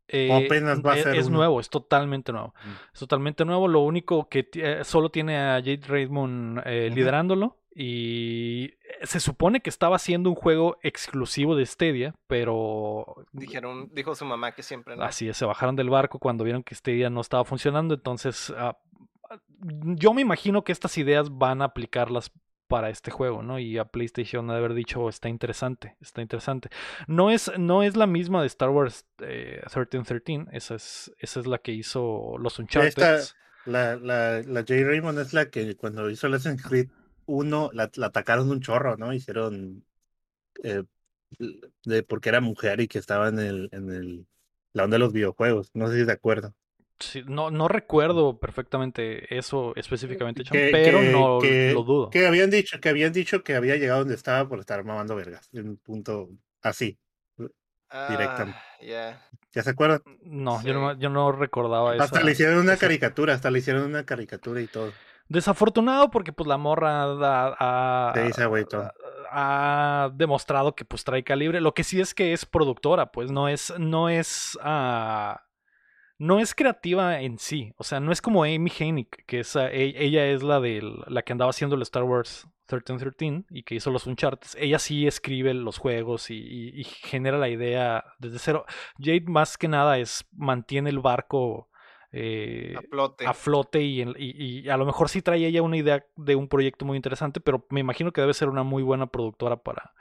eh, 0.08 0.32
apenas 0.32 0.82
va 0.86 0.94
a 0.94 0.98
es, 0.98 1.04
ser 1.04 1.16
es 1.16 1.30
nuevo, 1.30 1.60
es 1.60 1.70
totalmente 1.70 2.32
nuevo. 2.32 2.54
Mm. 2.64 2.94
Es 2.94 3.00
totalmente 3.00 3.44
nuevo. 3.44 3.68
Lo 3.68 3.82
único 3.82 4.30
que 4.30 4.48
eh, 4.54 4.82
solo 4.84 5.10
tiene 5.10 5.38
a 5.38 5.56
Jade 5.56 5.82
Raymond 5.86 6.62
eh, 6.66 6.90
liderándolo. 6.94 7.60
Y 7.76 8.76
se 9.02 9.20
supone 9.20 9.62
que 9.62 9.70
estaba 9.72 9.96
haciendo 9.96 10.30
un 10.30 10.36
juego 10.36 10.78
exclusivo 10.84 11.56
de 11.56 11.66
Stadia, 11.66 12.14
pero 12.28 13.26
Dijeron, 13.32 13.90
dijo 13.92 14.14
su 14.14 14.26
mamá 14.26 14.52
que 14.52 14.62
siempre 14.62 14.96
no. 14.96 15.04
Así 15.04 15.28
es, 15.28 15.38
se 15.38 15.46
bajaron 15.46 15.76
del 15.76 15.90
barco 15.90 16.20
cuando 16.20 16.44
vieron 16.44 16.62
que 16.62 16.76
Stadia 16.76 17.10
no 17.10 17.20
estaba 17.20 17.44
funcionando. 17.44 17.96
Entonces, 17.96 18.54
ah, 18.56 18.78
yo 19.60 20.14
me 20.14 20.22
imagino 20.22 20.64
que 20.64 20.72
estas 20.72 20.98
ideas 20.98 21.30
van 21.38 21.62
a 21.62 21.66
aplicarlas 21.66 22.32
para 22.68 22.90
este 22.90 23.12
juego, 23.12 23.44
¿no? 23.44 23.60
Y 23.60 23.78
a 23.78 23.86
PlayStation 23.86 24.48
de 24.48 24.56
haber 24.56 24.74
dicho, 24.74 25.08
está 25.10 25.30
interesante, 25.30 25.96
está 26.02 26.22
interesante. 26.22 26.70
No 27.08 27.30
es, 27.30 27.52
no 27.60 27.84
es 27.84 27.96
la 27.96 28.08
misma 28.08 28.42
de 28.42 28.48
Star 28.48 28.70
Wars 28.70 29.06
eh, 29.20 29.62
1313, 29.66 30.46
esa 30.52 30.76
es, 30.76 31.14
esa 31.20 31.40
es 31.40 31.48
la 31.48 31.60
que 31.60 31.72
hizo 31.74 32.36
los 32.40 32.58
Uncharted. 32.60 32.88
Esta- 33.20 33.36
La, 33.66 33.96
la, 33.96 34.42
la 34.42 34.60
J. 34.62 34.74
Raymond 34.84 35.20
es 35.20 35.34
la 35.34 35.50
que 35.50 35.76
cuando 35.78 36.10
hizo 36.10 36.28
Assassin's 36.28 36.64
Creed 36.64 36.90
1 37.28 37.70
la, 37.74 37.90
la 37.96 38.08
atacaron 38.08 38.50
un 38.50 38.60
chorro, 38.60 38.98
¿no? 38.98 39.14
Hicieron 39.14 39.86
eh, 40.64 40.84
de 41.86 42.04
porque 42.04 42.30
era 42.30 42.42
mujer 42.42 42.82
y 42.82 42.88
que 42.88 43.00
estaba 43.00 43.30
en 43.30 43.40
el, 43.40 43.70
en 43.72 43.90
el 43.92 44.28
la 44.74 44.84
onda 44.84 44.96
de 44.96 45.00
los 45.00 45.14
videojuegos. 45.14 45.70
No 45.74 45.88
sé 45.88 46.00
si 46.00 46.06
de 46.06 46.12
acuerdo. 46.12 46.54
Sí, 47.12 47.24
no, 47.26 47.52
no 47.52 47.68
recuerdo 47.68 48.40
perfectamente 48.40 49.36
eso 49.38 49.74
específicamente, 49.76 50.44
Chan, 50.44 50.52
Que- 50.54 50.70
pero 50.72 51.00
que- 51.00 51.12
no 51.12 51.40
que- 51.40 51.72
lo 51.74 51.84
dudo. 51.84 52.10
Que 52.10 52.26
habían 52.28 52.50
dicho, 52.50 52.80
que 52.80 52.90
habían 52.90 53.12
dicho 53.14 53.44
que 53.44 53.56
había 53.56 53.76
llegado 53.76 54.00
donde 54.00 54.16
estaba 54.16 54.48
por 54.48 54.60
estar 54.60 54.84
mamando 54.84 55.16
vergas. 55.16 55.50
En 55.54 55.70
un 55.70 55.78
punto 55.78 56.30
así. 56.62 56.98
directamente. 58.10 58.58
Ah, 58.60 58.84
ya. 58.84 59.22
¿Ya 59.54 59.62
se 59.62 59.70
acuerdan? 59.70 60.02
No, 60.24 60.60
Sí. 60.62 60.68
yo 60.68 60.74
no, 60.74 60.94
yo 60.98 61.10
no 61.10 61.32
recordaba 61.32 61.94
eso. 61.94 62.04
Hasta 62.04 62.24
le 62.24 62.32
hicieron 62.32 62.58
una 62.58 62.74
esa- 62.74 62.82
caricatura, 62.82 63.36
hasta 63.36 63.52
le 63.52 63.60
hicieron 63.60 63.84
una 63.84 64.04
caricatura 64.04 64.62
y 64.62 64.66
todo. 64.68 64.92
Desafortunado 65.30 66.10
porque 66.10 66.34
pues 66.34 66.48
la 66.48 66.58
morra 66.58 67.04
ha, 67.04 68.12
ha- 69.30 70.10
demostrado 70.14 70.76
que 70.76 70.86
pues 70.86 71.04
trae 71.04 71.24
calibre. 71.24 71.62
Lo 71.62 71.74
que 71.74 71.84
sí 71.84 72.02
es 72.02 72.14
que 72.16 72.34
es 72.34 72.46
productora, 72.46 73.12
pues 73.12 73.32
no 73.32 73.48
es, 73.48 73.72
no 73.78 74.10
es, 74.10 74.58
ah, 74.64 75.44
no 76.18 76.40
es 76.40 76.56
creativa 76.56 77.20
en 77.22 77.38
sí. 77.38 77.74
O 77.78 77.84
sea, 77.84 78.00
no 78.00 78.12
es 78.12 78.22
como 78.22 78.44
Amy 78.44 78.72
Hennig, 78.78 79.10
que 79.26 79.40
es, 79.42 79.56
a- 79.56 79.72
e- 79.72 79.94
ella 80.06 80.26
es 80.28 80.44
la 80.44 80.60
de 80.60 80.82
la 81.08 81.22
que 81.24 81.32
andaba 81.34 81.50
haciendo 81.50 81.76
el 81.76 81.82
Star 81.82 82.04
Wars 82.04 82.48
1313 82.72 83.46
y 83.50 83.64
que 83.64 83.76
hizo 83.76 83.92
los 83.92 84.08
Uncharted. 84.08 84.48
Ella 84.58 84.80
sí 84.80 85.06
escribe 85.08 85.54
los 85.54 85.78
juegos 85.78 86.30
y, 86.30 86.36
y- 86.38 86.80
y 86.80 86.84
genera 86.86 87.38
la 87.38 87.50
idea 87.50 88.04
desde 88.20 88.40
cero. 88.40 88.66
Jade 89.00 89.26
más 89.28 89.58
que 89.58 89.68
nada 89.68 89.98
es 90.00 90.26
mantiene 90.32 90.90
el 90.90 91.00
barco 91.00 91.70
eh, 92.16 92.76
A 92.78 92.82
flote. 92.84 93.26
a 93.26 93.34
flote 93.34 93.82
y- 93.82 94.04
y 94.18 94.70
a 94.70 94.78
lo 94.78 94.86
mejor 94.86 95.10
sí 95.10 95.22
trae 95.24 95.46
ella 95.48 95.64
una 95.64 95.78
idea 95.78 96.06
de 96.16 96.36
un 96.36 96.48
proyecto 96.48 96.86
muy 96.86 96.96
interesante, 96.96 97.42
pero 97.42 97.66
me 97.72 97.80
imagino 97.80 98.12
que 98.14 98.22
debe 98.22 98.36
ser 98.36 98.50
una 98.50 98.62
muy 98.64 98.84
buena 98.84 99.08
productora 99.08 99.58
para, 99.58 99.94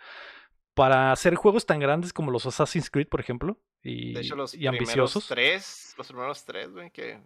para 0.75 1.11
hacer 1.13 1.35
juegos 1.37 1.65
tan 1.67 1.81
grandes 1.81 2.13
como 2.13 2.31
los 2.31 2.45
Assassin's 2.47 2.91
Creed, 2.91 3.09
por 3.09 3.21
ejemplo, 3.21 3.59
y, 3.83 4.13
de 4.15 4.21
hecho, 4.21 4.37
los 4.37 4.55
y 4.55 4.59
primeros 4.59 4.79
ambiciosos. 4.81 5.27
tres, 5.29 5.95
los 5.99 6.07
primeros 6.07 6.45
tres, 6.45 6.71
güey, 6.71 6.91
que 6.91 7.21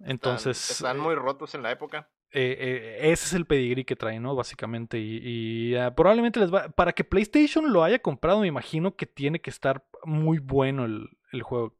Entonces, 0.00 0.70
están 0.70 0.98
eh, 0.98 1.00
muy 1.00 1.14
rotos 1.14 1.54
en 1.54 1.62
la 1.62 1.70
época. 1.70 2.08
eh, 2.32 2.56
eh, 2.58 3.10
ese 3.12 3.26
es 3.26 3.32
el 3.34 3.46
pedigrí 3.46 3.84
que 3.84 3.96
trae, 3.96 4.18
¿no? 4.20 4.34
Básicamente. 4.34 4.98
Y, 4.98 5.20
y, 5.22 5.76
ah, 5.76 5.94
probablemente 5.94 6.40
les 6.40 6.52
va. 6.52 6.68
Para 6.70 6.92
que 6.92 7.04
PlayStation 7.04 7.72
lo 7.72 7.84
haya 7.84 8.00
comprado, 8.00 8.40
me 8.40 8.46
imagino 8.48 8.96
que 8.96 9.06
tiene 9.06 9.40
que 9.40 9.50
estar 9.50 9.84
muy 10.04 10.38
bueno 10.38 10.84
el, 10.84 11.08
el 11.32 11.42
juego. 11.42 11.76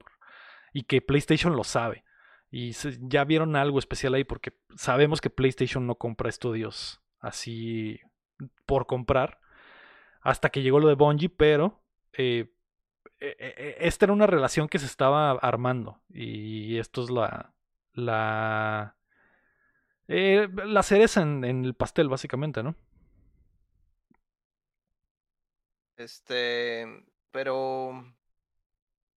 Y 0.73 0.85
que 0.85 1.00
PlayStation 1.02 1.57
lo 1.57 1.64
sabe. 1.64 2.05
Y 2.50 2.75
se- 2.75 2.99
ya 3.00 3.25
vieron 3.25 3.57
algo 3.57 3.79
especial 3.79 4.14
ahí 4.14 4.25
porque 4.25 4.52
sabemos 4.76 5.21
que 5.21 5.31
PlayStation 5.31 5.87
no 5.87 5.95
compra 5.97 6.29
estudios 6.29 7.00
así 7.21 7.99
por 8.67 8.87
comprar. 8.87 9.38
Hasta 10.21 10.50
que 10.50 10.62
llegó 10.62 10.79
lo 10.79 10.88
de 10.88 10.95
Bungie, 10.95 11.29
pero 11.31 11.83
eh, 12.12 12.52
esta 13.81 14.07
era 14.07 14.12
una 14.12 14.26
relación 14.26 14.69
que 14.69 14.79
se 14.79 14.87
estaba 14.87 15.33
armando. 15.33 16.00
Y 16.11 16.79
esto 16.79 17.02
es 17.05 17.11
la. 17.11 17.55
La. 17.95 18.97
eh, 20.09 20.49
la 20.67 20.83
cereza 20.83 21.23
en, 21.23 21.45
en 21.45 21.64
el 21.64 21.75
pastel, 21.75 22.09
básicamente, 22.09 22.62
¿no? 22.62 22.75
Este, 25.97 26.87
pero 27.31 28.05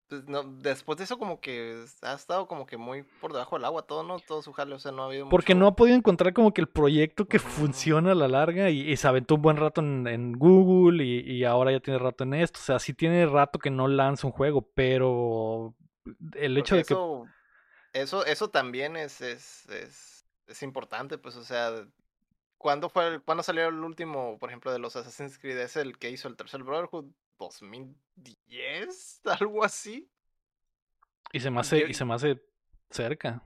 pues, 0.09 0.25
no, 0.27 0.43
después 0.45 0.99
de 0.99 1.05
eso 1.05 1.19
como 1.19 1.41
que 1.41 1.85
ha 2.03 2.15
estado 2.15 2.47
como 2.49 2.67
que 2.67 2.77
muy 2.77 3.03
por 3.21 3.33
debajo 3.33 3.57
del 3.57 3.65
agua 3.65 3.87
todo, 3.87 4.03
¿no? 4.03 4.19
Todo 4.21 4.43
su 4.43 4.53
jale, 4.53 4.75
o 4.75 4.79
sea, 4.79 4.93
no 4.93 5.03
ha 5.03 5.07
habido 5.07 5.27
Porque 5.29 5.55
mucho- 5.55 5.55
no 5.55 5.67
ha 5.67 5.77
podido 5.77 5.97
encontrar 5.97 6.33
como 6.33 6.53
que 6.53 6.61
el 6.61 6.69
proyecto 6.69 7.27
que 7.27 7.39
funciona 7.39 8.13
a 8.13 8.15
la 8.15 8.29
larga 8.29 8.71
y, 8.71 8.81
y 8.91 8.97
se 8.97 9.09
aventó 9.09 9.35
un 9.37 9.43
buen 9.43 9.57
rato 9.57 9.81
en, 9.81 10.07
en 10.07 10.33
Google 10.33 11.05
y, 11.05 11.21
y 11.21 11.45
ahora 11.45 11.73
ya 11.73 11.81
tiene 11.81 11.99
rato 11.99 12.25
en 12.25 12.35
esto. 12.35 12.61
O 12.61 12.63
sea, 12.63 12.79
sí 12.79 12.95
tiene 12.95 13.27
rato 13.27 13.59
que 13.59 13.71
no 13.71 13.89
lanza 13.89 14.27
un 14.27 14.33
juego, 14.33 14.63
pero 14.75 15.75
el 16.35 16.57
hecho 16.59 16.75
porque 16.75 16.77
de 16.77 16.85
que... 16.85 16.95
eso, 16.95 17.35
eso, 17.93 18.27
eso 18.27 18.51
también 18.51 18.97
es, 18.97 19.21
es, 19.23 19.69
es, 19.71 20.27
es 20.49 20.63
importante, 20.63 21.19
pues, 21.19 21.37
o 21.37 21.45
sea, 21.45 21.73
¿cuándo 22.59 22.89
fue, 22.91 23.09
el- 23.09 23.23
cuándo 23.25 23.43
salió 23.45 23.69
el 23.69 23.81
último, 23.85 24.39
por 24.41 24.51
ejemplo, 24.51 24.73
de 24.73 24.79
los 24.81 24.97
Assassin's 24.97 25.39
Creed? 25.39 25.59
¿Es 25.59 25.77
el 25.77 25.99
que 25.99 26.11
hizo 26.11 26.29
el 26.29 26.37
tercer 26.37 26.63
Brotherhood? 26.65 27.07
¿2010? 27.39 29.21
¿Algo 29.41 29.65
así? 29.65 30.11
Y 31.33 31.41
se 31.41 31.51
me 31.51 31.61
hace, 31.61 31.81
yo- 31.81 31.87
y 31.87 31.95
se 31.95 32.05
me 32.05 32.15
hace 32.15 32.41
cerca. 32.91 33.43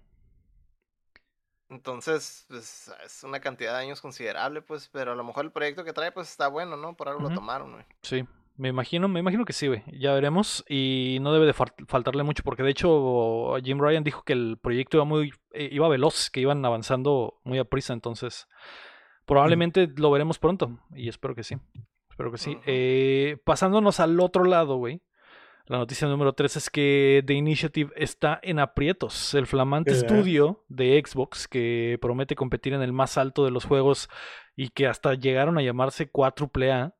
Entonces, 1.71 2.47
pues, 2.49 2.91
es 3.05 3.23
una 3.25 3.41
cantidad 3.41 3.75
de 3.75 3.81
años 3.85 4.01
considerable, 4.01 4.63
pues, 4.63 4.89
pero 4.91 5.13
a 5.13 5.15
lo 5.15 5.23
mejor 5.25 5.45
el 5.45 5.53
proyecto 5.53 5.85
que 5.85 5.93
trae, 5.93 6.13
pues, 6.13 6.31
está 6.31 6.49
bueno, 6.49 6.77
¿no? 6.77 6.97
Por 6.97 7.09
algo 7.09 7.21
lo 7.23 7.29
tomaron, 7.35 7.73
güey. 7.73 7.85
Sí, 8.03 8.25
me 8.57 8.69
imagino, 8.69 9.07
me 9.07 9.21
imagino 9.21 9.45
que 9.45 9.53
sí, 9.53 9.67
güey. 9.69 9.85
Ya 9.93 10.15
veremos. 10.15 10.65
Y 10.67 11.19
no 11.21 11.31
debe 11.33 11.45
de 11.45 11.55
fal- 11.55 11.75
faltarle 11.87 12.23
mucho, 12.23 12.43
porque 12.43 12.63
de 12.63 12.71
hecho 12.71 13.55
Jim 13.63 13.79
Ryan 13.81 14.03
dijo 14.03 14.23
que 14.23 14.33
el 14.33 14.59
proyecto 14.63 14.97
iba 14.97 15.05
muy, 15.05 15.31
eh, 15.53 15.69
iba 15.71 15.89
veloz, 15.89 16.31
que 16.31 16.41
iban 16.41 16.65
avanzando 16.65 17.39
muy 17.45 17.59
a 17.59 17.65
prisa, 17.65 17.93
entonces 17.93 18.49
probablemente 19.27 19.91
lo 19.97 20.11
veremos 20.11 20.39
pronto. 20.39 20.79
Y 20.95 21.11
espero 21.11 21.35
que 21.35 21.45
sí. 21.45 21.57
Espero 22.19 22.33
que 22.33 22.39
sí. 22.39 22.59
Eh, 22.67 23.37
pasándonos 23.45 24.01
al 24.01 24.19
otro 24.19 24.43
lado, 24.43 24.75
güey. 24.75 25.01
La 25.67 25.79
noticia 25.79 26.09
número 26.09 26.33
3 26.33 26.57
es 26.57 26.69
que 26.69 27.23
The 27.25 27.33
Initiative 27.35 27.93
está 27.95 28.41
en 28.43 28.59
aprietos. 28.59 29.35
El 29.35 29.47
flamante 29.47 29.93
estudio 29.93 30.65
de 30.69 31.01
Xbox 31.01 31.47
que 31.47 31.97
promete 32.03 32.35
competir 32.35 32.73
en 32.73 32.83
el 32.83 32.93
más 32.93 33.19
alto 33.19 33.45
de 33.45 33.53
los 33.53 33.67
juegos 33.67 34.09
y 34.57 34.71
que 34.71 34.89
hasta 34.89 35.15
llegaron 35.15 35.59
a 35.59 35.63
llamarse 35.63 36.11
4A 36.11 36.95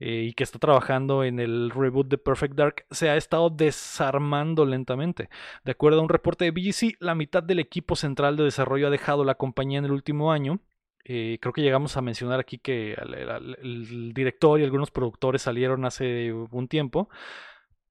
eh, 0.00 0.26
y 0.28 0.34
que 0.34 0.44
está 0.44 0.58
trabajando 0.58 1.24
en 1.24 1.40
el 1.40 1.70
reboot 1.70 2.08
de 2.08 2.18
Perfect 2.18 2.54
Dark 2.54 2.84
se 2.90 3.08
ha 3.08 3.16
estado 3.16 3.48
desarmando 3.48 4.66
lentamente. 4.66 5.30
De 5.64 5.72
acuerdo 5.72 6.00
a 6.00 6.02
un 6.02 6.10
reporte 6.10 6.44
de 6.44 6.50
BGC, 6.50 6.98
la 7.00 7.14
mitad 7.14 7.42
del 7.42 7.58
equipo 7.58 7.96
central 7.96 8.36
de 8.36 8.44
desarrollo 8.44 8.88
ha 8.88 8.90
dejado 8.90 9.24
la 9.24 9.36
compañía 9.36 9.78
en 9.78 9.86
el 9.86 9.92
último 9.92 10.30
año. 10.30 10.60
Eh, 11.04 11.38
creo 11.40 11.52
que 11.52 11.62
llegamos 11.62 11.96
a 11.96 12.02
mencionar 12.02 12.38
aquí 12.38 12.58
que 12.58 12.94
el, 12.94 14.12
director 14.14 14.60
y 14.60 14.64
algunos 14.64 14.90
productores 14.90 15.42
salieron 15.42 15.84
hace 15.84 16.32
un 16.32 16.68
tiempo. 16.68 17.08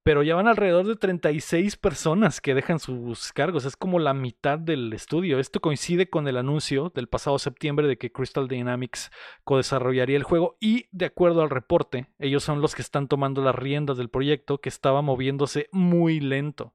Pero 0.04 0.24
ya 0.24 0.34
van 0.34 0.48
alrededor 0.48 0.88
de 0.88 0.96
36 0.96 1.78
personas 1.78 2.42
que 2.42 2.56
dejan 2.56 2.80
sus 2.80 3.32
cargos. 3.34 3.66
Es 3.66 3.76
como 3.76 4.00
la 4.00 4.16
mitad 4.16 4.58
del 4.58 4.92
estudio. 4.94 5.38
Esto 5.38 5.60
coincide 5.60 6.10
con 6.10 6.28
el 6.28 6.38
anuncio 6.38 6.92
del 6.96 7.08
pasado 7.08 7.38
septiembre 7.38 7.88
de 7.88 8.00
que 8.00 8.12
Crystal 8.12 8.48
Dynamics 8.48 9.12
co-desarrollaría 9.44 10.18
el 10.18 10.24
juego 10.24 10.58
y 10.60 10.88
de 10.92 11.06
acuerdo 11.06 11.44
al 11.44 11.52
reporte, 11.52 12.08
ellos 12.18 12.44
son 12.44 12.62
los 12.62 12.74
que 12.74 12.82
están 12.82 13.08
tomando 13.08 13.44
las 13.44 13.54
riendas 13.54 13.98
del 13.98 14.10
proyecto 14.10 14.60
que 14.60 14.70
estaba 14.70 15.04
moviéndose 15.04 15.70
muy 15.72 16.20
lento. 16.20 16.74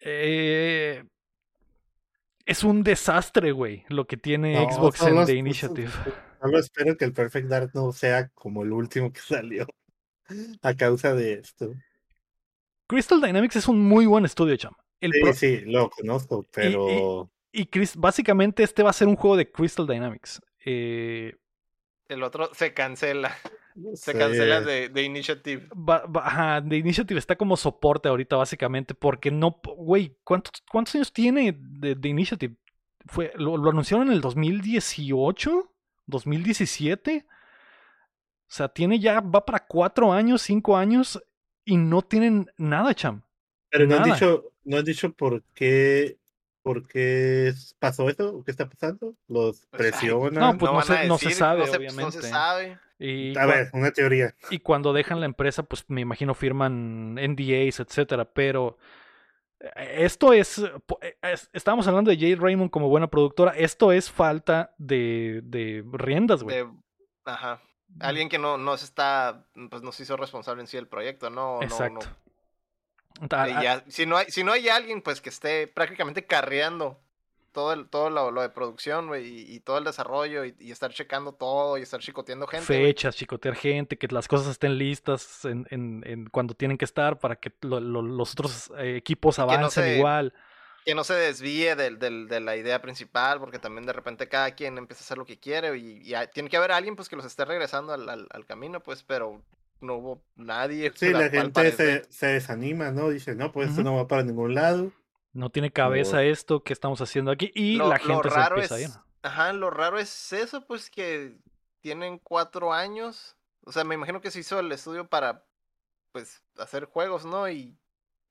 Eh, 0.00 1.04
es 2.46 2.64
un 2.64 2.82
desastre, 2.82 3.52
güey, 3.52 3.84
lo 3.88 4.06
que 4.06 4.16
tiene 4.16 4.54
No, 4.54 4.70
Xbox 4.70 5.02
en 5.02 5.24
The 5.24 5.34
Initiative. 5.34 5.90
Solo 6.40 6.58
espero 6.58 6.96
que 6.96 7.04
el 7.04 7.12
Perfect 7.12 7.48
Dark 7.48 7.70
no 7.74 7.92
sea 7.92 8.28
como 8.30 8.62
el 8.62 8.72
último 8.72 9.12
que 9.12 9.20
salió. 9.42 9.66
A 10.62 10.74
causa 10.74 11.14
de 11.14 11.34
esto. 11.34 11.72
Crystal 12.86 13.20
Dynamics 13.20 13.56
es 13.56 13.68
un 13.68 13.80
muy 13.80 14.06
buen 14.06 14.24
estudio, 14.24 14.56
chama. 14.56 14.76
El 15.00 15.12
Sí, 15.12 15.20
pro- 15.20 15.32
sí, 15.34 15.60
lo 15.66 15.90
conozco, 15.90 16.46
pero. 16.52 17.30
Y 17.52 17.66
Chris- 17.66 17.96
básicamente 17.96 18.62
este 18.62 18.82
va 18.82 18.90
a 18.90 18.94
ser 18.94 19.08
un 19.08 19.16
juego 19.16 19.36
de 19.36 19.50
Crystal 19.50 19.86
Dynamics. 19.86 20.40
Eh, 20.64 21.34
El 22.08 22.22
otro 22.22 22.50
se 22.54 22.72
cancela. 22.72 23.36
Se 23.94 24.12
cancela 24.16 24.60
de, 24.60 24.88
de 24.88 25.02
Initiative. 25.02 25.68
va- 25.74 26.04
ajá, 26.22 26.62
The 26.68 26.76
Initiative 26.76 27.18
está 27.18 27.36
como 27.36 27.56
soporte 27.56 28.08
ahorita, 28.08 28.36
básicamente, 28.36 28.94
porque 28.94 29.30
no. 29.30 29.60
Güey, 29.76 30.16
¿cuántos, 30.24 30.62
¿cuántos 30.70 30.94
años 30.94 31.12
tiene 31.12 31.56
de, 31.58 31.96
The 31.96 32.08
Initiative? 32.08 32.54
Fue, 33.06 33.32
lo, 33.36 33.56
lo 33.56 33.70
anunciaron 33.70 34.08
en 34.08 34.12
el 34.14 34.20
2018, 34.20 35.72
2017. 36.06 37.26
O 37.28 38.54
sea, 38.54 38.68
tiene 38.68 38.98
ya, 39.00 39.20
va 39.20 39.44
para 39.46 39.66
cuatro 39.66 40.12
años, 40.12 40.42
cinco 40.42 40.76
años 40.76 41.22
y 41.64 41.76
no 41.78 42.02
tienen 42.02 42.50
nada, 42.58 42.94
cham. 42.94 43.22
Pero 43.70 43.86
no 43.86 43.96
han 43.96 44.04
dicho, 44.04 44.52
no 44.64 44.76
han 44.76 44.84
dicho 44.84 45.12
por 45.12 45.42
qué, 45.54 46.18
por 46.62 46.86
qué 46.86 47.52
pasó 47.78 48.08
eso, 48.08 48.42
qué 48.44 48.50
está 48.50 48.68
pasando. 48.68 49.14
Los 49.28 49.66
Pues, 49.66 49.68
ay, 49.72 49.78
presionan. 49.78 50.34
No, 50.52 50.58
pues 50.58 50.72
no 50.72 50.82
se- 50.82 50.96
a 50.98 51.04
no 51.04 51.18
se 51.18 51.30
sabe, 51.30 51.60
no 51.60 51.66
se, 51.66 51.76
pues, 51.78 51.94
no 51.94 52.02
obviamente. 52.02 52.22
se 52.22 52.28
sabe. 52.28 52.78
Y 52.98 53.36
a 53.36 53.46
ver, 53.46 53.70
una 53.72 53.90
teoría. 53.90 54.34
Y 54.50 54.60
cuando 54.60 54.92
dejan 54.92 55.18
la 55.20 55.26
empresa, 55.26 55.64
pues 55.64 55.84
me 55.88 56.00
imagino 56.00 56.34
firman 56.34 57.16
NDAs, 57.18 57.80
etcétera. 57.80 58.24
Pero 58.32 58.78
eh, 59.60 59.96
esto 60.04 60.32
es, 60.32 60.58
eh, 60.58 60.70
eh, 61.02 61.16
es- 61.22 61.50
Estábamos 61.52 61.86
hablando 61.88 62.10
de 62.10 62.16
Jade 62.16 62.36
Raymond 62.36 62.70
como 62.70 62.88
buena 62.88 63.08
productora. 63.08 63.52
Esto 63.56 63.90
es 63.92 64.10
falta 64.10 64.72
de, 64.78 65.40
de 65.44 65.84
riendas, 65.92 66.42
güey. 66.44 66.56
De, 66.58 66.68
ajá. 67.24 67.60
Alguien 68.00 68.28
que 68.28 68.38
no, 68.38 68.56
no 68.56 68.76
se 68.78 68.84
está, 68.86 69.46
pues 69.68 69.82
no 69.82 69.92
se 69.92 70.04
hizo 70.04 70.16
responsable 70.16 70.62
en 70.62 70.66
sí 70.66 70.76
del 70.78 70.88
proyecto, 70.88 71.28
¿no? 71.28 71.60
Exacto. 71.62 72.06
no- 72.06 72.31
ya- 73.62 73.84
si, 73.88 74.06
no 74.06 74.16
hay, 74.16 74.26
si 74.30 74.44
no 74.44 74.52
hay 74.52 74.68
alguien, 74.68 75.02
pues 75.02 75.20
que 75.20 75.28
esté 75.30 75.66
prácticamente 75.66 76.24
carreando 76.26 76.98
todo, 77.52 77.72
el, 77.74 77.86
todo 77.88 78.08
lo, 78.08 78.30
lo 78.30 78.40
de 78.40 78.48
producción, 78.48 79.10
y, 79.14 79.40
y 79.54 79.60
todo 79.60 79.76
el 79.78 79.84
desarrollo, 79.84 80.44
y, 80.44 80.56
y 80.58 80.70
estar 80.72 80.90
checando 80.92 81.32
todo, 81.32 81.76
y 81.76 81.82
estar 81.82 82.00
chicoteando 82.00 82.46
gente. 82.46 82.64
fechas, 82.66 83.14
chicotear 83.14 83.54
gente, 83.54 83.98
que 83.98 84.08
las 84.08 84.26
cosas 84.26 84.48
estén 84.48 84.78
listas 84.78 85.44
en, 85.44 85.66
en- 85.70 86.02
en 86.06 86.26
cuando 86.30 86.54
tienen 86.54 86.78
que 86.78 86.86
estar 86.86 87.18
para 87.18 87.36
que 87.36 87.52
lo- 87.60 87.80
lo- 87.80 88.00
los 88.02 88.32
otros 88.32 88.72
eh, 88.78 88.96
equipos 88.96 89.38
no 89.38 89.44
avancen 89.44 89.84
se- 89.84 89.96
igual. 89.96 90.32
que 90.86 90.94
no 90.94 91.04
se 91.04 91.12
desvíe 91.14 91.76
de 91.76 92.40
la 92.40 92.56
idea 92.56 92.80
principal, 92.80 93.38
porque 93.38 93.58
también 93.58 93.84
de 93.86 93.92
repente 93.92 94.28
cada 94.28 94.52
quien 94.54 94.78
empieza 94.78 95.02
a 95.02 95.04
hacer 95.04 95.18
lo 95.18 95.26
que 95.26 95.38
quiere 95.38 95.76
y, 95.76 96.02
tiene 96.32 96.48
que 96.48 96.56
haber 96.56 96.72
alguien 96.72 96.96
pues 96.96 97.08
que 97.10 97.16
los 97.16 97.26
esté 97.26 97.44
regresando 97.44 97.92
al, 97.92 98.08
al- 98.08 98.28
al 98.30 98.46
camino, 98.46 98.80
pues, 98.82 99.02
pero 99.02 99.42
no 99.82 99.96
hubo 99.96 100.22
nadie. 100.36 100.92
Sí, 100.94 101.10
la 101.10 101.28
gente 101.28 101.72
se, 101.72 102.04
se 102.10 102.26
desanima, 102.26 102.90
¿no? 102.90 103.10
Dice, 103.10 103.34
no, 103.34 103.52
pues 103.52 103.68
esto 103.70 103.82
Ujú. 103.82 103.90
no 103.90 103.96
va 103.96 104.08
para 104.08 104.22
ningún 104.22 104.54
lado. 104.54 104.92
No 105.32 105.50
tiene 105.50 105.72
cabeza 105.72 106.22
esto 106.24 106.62
que 106.62 106.72
estamos 106.72 107.00
haciendo 107.00 107.30
aquí. 107.30 107.50
Y 107.54 107.76
Lo- 107.76 107.88
la 107.88 107.98
lo 107.98 108.04
gente 108.22 108.30
se 108.30 108.38
a 108.38 108.48
es, 108.78 108.98
ajá, 109.22 109.52
lo 109.52 109.70
raro 109.70 109.98
es 109.98 110.32
eso, 110.32 110.66
pues 110.66 110.90
que 110.90 111.36
tienen 111.80 112.18
cuatro 112.18 112.72
años. 112.72 113.36
O 113.64 113.72
sea, 113.72 113.84
me 113.84 113.94
imagino 113.94 114.20
que 114.20 114.30
se 114.30 114.40
hizo 114.40 114.58
el 114.60 114.70
estudio 114.72 115.08
para, 115.08 115.44
pues, 116.12 116.42
hacer 116.58 116.84
juegos, 116.86 117.24
¿no? 117.24 117.48
Y 117.48 117.76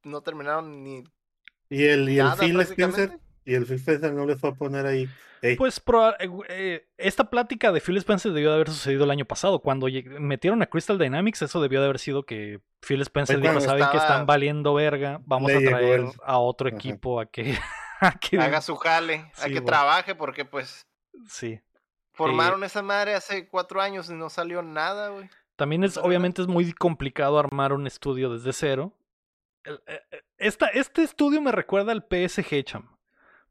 no 0.03 0.21
terminaron 0.21 0.83
ni 0.83 1.03
Y 1.69 1.85
el, 1.85 2.09
y 2.09 2.19
el 2.19 2.31
Phil 2.33 2.59
Spencer. 2.61 3.19
Y 3.45 3.53
el 3.55 3.65
Phil 3.65 3.75
Spencer 3.77 4.13
no 4.13 4.25
les 4.25 4.39
fue 4.39 4.49
a 4.51 4.53
poner 4.53 4.85
ahí. 4.85 5.09
"Ey, 5.41 5.55
Pues 5.55 5.83
proba- 5.83 6.15
eh, 6.19 6.29
eh, 6.49 6.87
esta 6.97 7.29
plática 7.29 7.71
de 7.71 7.81
Phil 7.81 7.97
Spencer 7.97 8.31
debió 8.31 8.49
de 8.49 8.55
haber 8.55 8.69
sucedido 8.69 9.03
el 9.05 9.11
año 9.11 9.25
pasado. 9.25 9.59
Cuando 9.59 9.87
lleg- 9.87 10.19
metieron 10.19 10.61
a 10.61 10.67
Crystal 10.67 10.97
Dynamics, 10.99 11.41
eso 11.41 11.61
debió 11.61 11.79
de 11.79 11.85
haber 11.85 11.99
sido 11.99 12.23
que 12.25 12.59
Phil 12.87 13.01
Spencer 13.01 13.39
dijo, 13.41 13.59
saben 13.61 13.87
que 13.91 13.97
están 13.97 14.25
valiendo 14.25 14.73
verga, 14.75 15.19
vamos 15.25 15.51
Le 15.51 15.57
a 15.67 15.69
traer 15.71 15.99
el- 16.01 16.09
a 16.23 16.37
otro 16.37 16.67
Ajá. 16.67 16.75
equipo 16.77 17.19
a 17.19 17.25
que... 17.25 17.43
a 18.01 18.19
que- 18.19 18.39
Haga 18.39 18.61
su 18.61 18.75
jale, 18.75 19.31
a 19.41 19.47
que 19.47 19.61
trabaje, 19.61 20.13
porque 20.15 20.45
pues 20.45 20.85
Sí. 21.27 21.59
formaron 22.13 22.63
esa 22.63 22.81
madre 22.83 23.15
hace 23.15 23.47
cuatro 23.47 23.81
años 23.81 24.09
y 24.09 24.13
no 24.13 24.29
salió 24.29 24.61
nada, 24.61 25.09
güey. 25.09 25.29
También 25.55 25.83
es, 25.83 25.97
obviamente 25.97 26.41
es 26.41 26.47
muy 26.47 26.71
complicado 26.73 27.37
armar 27.37 27.73
un 27.73 27.85
estudio 27.87 28.31
desde 28.33 28.53
cero. 28.53 28.93
Eh, 29.63 29.77
eh, 29.87 30.21
esta- 30.37 30.67
este 30.69 31.03
estudio 31.03 31.41
me 31.41 31.51
recuerda 31.51 31.91
al 31.91 32.03
PSG, 32.03 32.63
cham. 32.63 32.97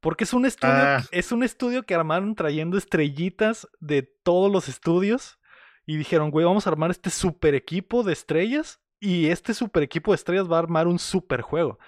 Porque 0.00 0.24
es 0.24 0.32
un 0.32 0.46
estudio, 0.46 0.74
Ah. 0.74 1.02
es 1.10 1.30
un 1.32 1.42
estudio 1.42 1.82
que 1.84 1.94
armaron 1.94 2.34
trayendo 2.34 2.78
estrellitas 2.78 3.68
de 3.80 4.02
todos 4.22 4.50
los 4.50 4.68
estudios. 4.68 5.38
Y 5.86 5.96
dijeron, 5.96 6.30
güey, 6.30 6.46
vamos 6.46 6.66
a 6.66 6.70
armar 6.70 6.90
este 6.90 7.10
super 7.10 7.54
equipo 7.54 8.02
de 8.02 8.12
estrellas. 8.12 8.80
Y 9.00 9.26
este 9.28 9.54
super 9.54 9.82
equipo 9.82 10.12
de 10.12 10.16
estrellas 10.16 10.50
va 10.50 10.56
a 10.56 10.60
armar 10.60 10.86
un 10.86 10.98
super 10.98 11.40
juego. 11.42 11.78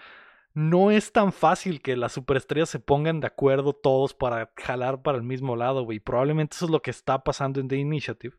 No 0.55 0.91
es 0.91 1.13
tan 1.13 1.33
fácil 1.33 1.81
que 1.81 1.97
las 1.97 2.13
superestrellas 2.13 2.69
se 2.69 2.79
pongan 2.81 3.21
de 3.21 3.27
acuerdo 3.27 3.73
todos 3.73 4.13
para 4.13 4.53
jalar 4.57 5.01
para 5.03 5.17
el 5.19 5.25
mismo 5.25 5.57
lado, 5.57 5.83
güey. 5.85 5.99
Probablemente 6.01 6.57
eso 6.57 6.67
es 6.67 6.71
lo 6.71 6.83
que 6.83 6.91
está 6.91 7.23
pasando 7.25 7.61
en 7.61 7.69
The 7.69 7.77
Initiative. 7.77 8.35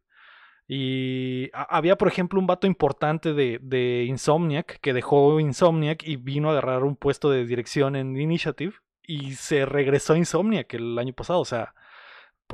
Y 0.67 1.49
ha- 1.53 1.63
había, 1.75 1.97
por 1.97 2.07
ejemplo, 2.07 2.39
un 2.39 2.47
vato 2.47 2.67
importante 2.67 3.33
de, 3.33 3.59
de 3.61 4.05
Insomniac 4.07 4.79
que 4.79 4.93
dejó 4.93 5.39
Insomniac 5.39 6.03
y 6.07 6.15
vino 6.15 6.49
a 6.49 6.51
agarrar 6.53 6.83
un 6.83 6.95
puesto 6.95 7.29
de 7.29 7.45
dirección 7.45 7.95
en 7.95 8.15
Initiative 8.17 8.73
y 9.05 9.35
se 9.35 9.65
regresó 9.65 10.13
a 10.13 10.17
Insomniac 10.17 10.73
el 10.73 10.97
año 10.97 11.13
pasado. 11.13 11.39
O 11.39 11.45
sea, 11.45 11.73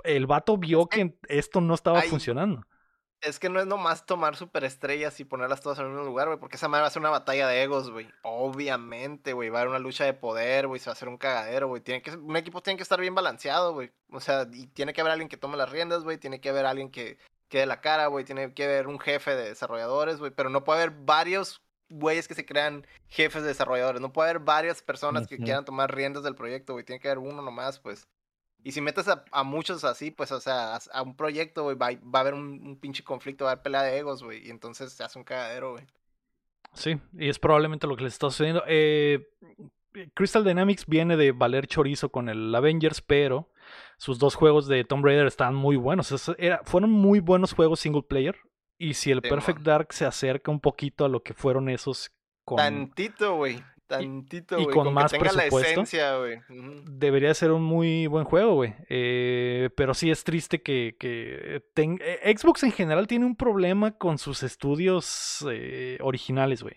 el 0.04 0.28
vato 0.28 0.58
vio 0.58 0.88
que 0.88 1.18
esto 1.28 1.62
no 1.62 1.74
estaba 1.74 2.00
Ay. 2.00 2.10
funcionando. 2.10 2.64
Es 3.22 3.38
que 3.38 3.50
no 3.50 3.60
es 3.60 3.68
nomás 3.68 4.06
tomar 4.06 4.38
superestrellas 4.38 5.20
y 5.20 5.26
ponerlas 5.26 5.60
todas 5.60 5.80
en 5.80 5.86
el 5.86 5.92
mismo 5.92 6.06
lugar, 6.06 6.28
güey, 6.28 6.40
porque 6.40 6.56
esa 6.56 6.70
madre 6.70 6.84
va 6.84 6.88
a 6.88 6.92
ser 6.92 7.02
una 7.02 7.10
batalla 7.10 7.50
de 7.50 7.64
egos, 7.64 7.92
güey. 7.92 8.08
Obviamente, 8.24 9.34
güey, 9.34 9.50
va 9.50 9.60
a 9.60 9.62
haber 9.62 9.72
una 9.72 9.80
lucha 9.80 10.06
de 10.06 10.14
poder, 10.14 10.68
güey, 10.68 10.80
se 10.80 10.86
va 10.86 10.92
a 10.92 10.94
hacer 10.94 11.10
un 11.10 11.18
cagadero, 11.18 11.68
güey. 11.68 11.82
Tiene 11.82 12.02
que, 12.02 12.12
un 12.12 12.38
equipo 12.38 12.62
tiene 12.62 12.78
que 12.78 12.84
estar 12.84 13.02
bien 13.02 13.16
balanceado, 13.16 13.74
güey. 13.74 13.92
O 14.12 14.22
sea, 14.22 14.48
y 14.54 14.68
tiene 14.68 14.94
que 14.94 15.02
haber 15.02 15.12
alguien 15.12 15.28
que 15.28 15.36
tome 15.36 15.58
las 15.58 15.70
riendas, 15.70 16.04
güey, 16.04 16.18
tiene 16.18 16.40
que 16.40 16.48
haber 16.48 16.66
alguien 16.66 16.92
que, 16.92 17.18
que 17.50 17.58
dé 17.60 17.66
la 17.66 17.82
cara, 17.82 18.08
güey, 18.08 18.24
tiene 18.24 18.54
que 18.54 18.64
haber 18.64 18.88
un 18.88 19.00
jefe 19.00 19.36
de 19.36 19.50
desarrolladores, 19.50 20.20
güey, 20.20 20.32
pero 20.32 20.50
no 20.50 20.64
puede 20.64 20.84
haber 20.84 20.96
varios 21.02 21.62
güeyes 21.90 22.28
que 22.28 22.36
se 22.36 22.46
crean 22.46 22.86
jefes 23.08 23.42
de 23.42 23.50
desarrolladores, 23.50 24.02
no 24.02 24.14
puede 24.14 24.30
haber 24.30 24.42
varias 24.44 24.82
personas 24.82 25.28
que 25.28 25.38
quieran 25.46 25.66
tomar 25.66 25.94
riendas 25.94 26.24
del 26.24 26.36
proyecto, 26.36 26.74
güey, 26.74 26.86
tiene 26.86 27.00
que 27.00 27.08
haber 27.10 27.20
uno 27.20 27.42
nomás, 27.42 27.80
pues. 27.80 28.08
Y 28.64 28.74
si 28.74 28.82
metes 28.82 29.08
a, 29.08 29.24
a 29.32 29.44
muchos 29.44 29.84
así, 29.86 30.12
pues, 30.12 30.32
o 30.34 30.42
sea, 30.42 30.76
a, 30.76 30.80
a 30.94 31.02
un 31.02 31.16
proyecto, 31.16 31.64
güey, 31.64 31.78
va, 31.78 31.92
va 32.04 32.20
a 32.20 32.22
haber 32.22 32.34
un, 32.34 32.62
un 32.68 32.78
pinche 32.80 33.04
conflicto, 33.04 33.46
va 33.46 33.52
a 33.52 33.54
haber 33.54 33.64
pelea 33.64 33.84
de 33.84 33.98
egos, 33.98 34.22
güey. 34.22 34.46
Y 34.46 34.50
entonces 34.50 34.92
se 34.92 35.04
hace 35.04 35.18
un 35.18 35.24
cagadero, 35.24 35.72
güey. 35.72 35.86
Sí, 36.74 37.00
y 37.18 37.30
es 37.30 37.40
probablemente 37.40 37.88
lo 37.88 37.96
que 37.96 38.04
les 38.04 38.14
está 38.14 38.28
sucediendo. 38.30 38.64
Eh, 38.68 39.28
Crystal 40.14 40.44
Dynamics 40.44 40.86
viene 40.88 41.18
de 41.18 41.32
valer 41.32 41.68
chorizo 41.68 42.10
con 42.10 42.30
el 42.30 42.54
Avengers, 42.54 43.02
pero 43.02 43.50
sus 43.98 44.20
dos 44.20 44.36
juegos 44.36 44.68
de 44.68 44.84
Tomb 44.84 45.04
Raider 45.06 45.26
están 45.26 45.56
muy 45.56 45.78
buenos. 45.78 46.12
Es- 46.12 46.32
era- 46.38 46.62
fueron 46.66 46.92
muy 46.92 47.22
buenos 47.22 47.54
juegos 47.54 47.80
single 47.80 48.04
player. 48.04 48.38
Y 48.80 48.96
si 48.96 49.12
el 49.12 49.22
Sí, 49.22 49.30
Perfect. 49.30 49.60
Dark 49.60 49.94
se 49.94 50.06
acerca 50.06 50.50
un 50.50 50.60
poquito 50.62 51.06
a 51.06 51.10
lo 51.10 51.22
que 51.22 51.34
fueron 51.36 51.70
esos 51.70 52.12
con... 52.44 52.58
Tantito, 52.58 53.36
güey. 53.36 53.62
Tantito, 53.88 54.58
y 54.60 54.64
güey. 54.64 54.74
con 54.74 54.86
Con, 54.86 54.94
más 54.94 55.12
que 55.12 55.18
tenga 55.18 55.32
la 55.34 55.38
presupuesto. 55.40 55.72
esencia, 55.72 56.16
güey. 56.18 56.38
Ujú. 56.50 56.84
Debería 56.86 57.34
ser 57.34 57.52
un 57.52 57.64
muy 57.64 58.06
buen 58.08 58.24
juego, 58.24 58.54
güey. 58.56 58.76
Eh, 58.88 59.70
pero 59.76 59.94
sí 59.94 60.12
es 60.12 60.24
triste 60.24 60.62
que, 60.62 60.96
que 61.00 61.62
ten- 61.74 62.00
eh, 62.02 62.34
Xbox 62.38 62.64
en 62.64 62.72
general 62.72 63.08
tiene 63.08 63.26
un 63.26 63.36
problema 63.36 63.92
con 63.98 64.18
sus 64.20 64.44
estudios 64.44 65.44
eh, 65.52 65.98
originales, 66.02 66.62
güey. 66.64 66.76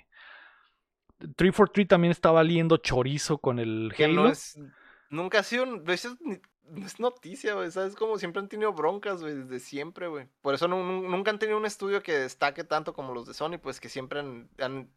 343 1.36 1.86
también 1.86 2.10
está 2.10 2.30
valiendo 2.30 2.78
chorizo 2.78 3.38
con 3.38 3.58
el 3.58 3.92
Que 3.96 4.06
Halo. 4.06 4.24
no 4.24 4.28
es. 4.28 4.58
Nunca 5.10 5.40
ha 5.40 5.42
sido. 5.42 5.64
un- 5.64 5.88
eso 5.90 6.08
es, 6.08 6.16
ni- 6.20 6.40
no 6.68 6.86
es 6.86 7.00
noticia, 7.00 7.54
güey. 7.54 7.70
¿Sabes? 7.70 7.94
Como 7.96 8.18
siempre 8.18 8.40
han 8.40 8.48
tenido 8.48 8.72
broncas, 8.72 9.20
güey. 9.20 9.34
Desde 9.34 9.60
siempre, 9.60 10.08
güey. 10.08 10.28
Por 10.40 10.54
eso 10.54 10.68
nu- 10.68 10.82
nu- 10.84 11.08
nunca 11.08 11.30
han 11.30 11.38
tenido 11.38 11.58
un 11.58 11.66
estudio 11.66 12.02
que 12.02 12.12
destaque 12.18 12.64
tanto 12.64 12.92
como 12.94 13.12
los 13.14 13.26
de 13.26 13.34
Sony, 13.34 13.58
pues 13.62 13.80
que 13.80 13.88
siempre 13.88 14.20
han. 14.20 14.48
han- 14.58 14.90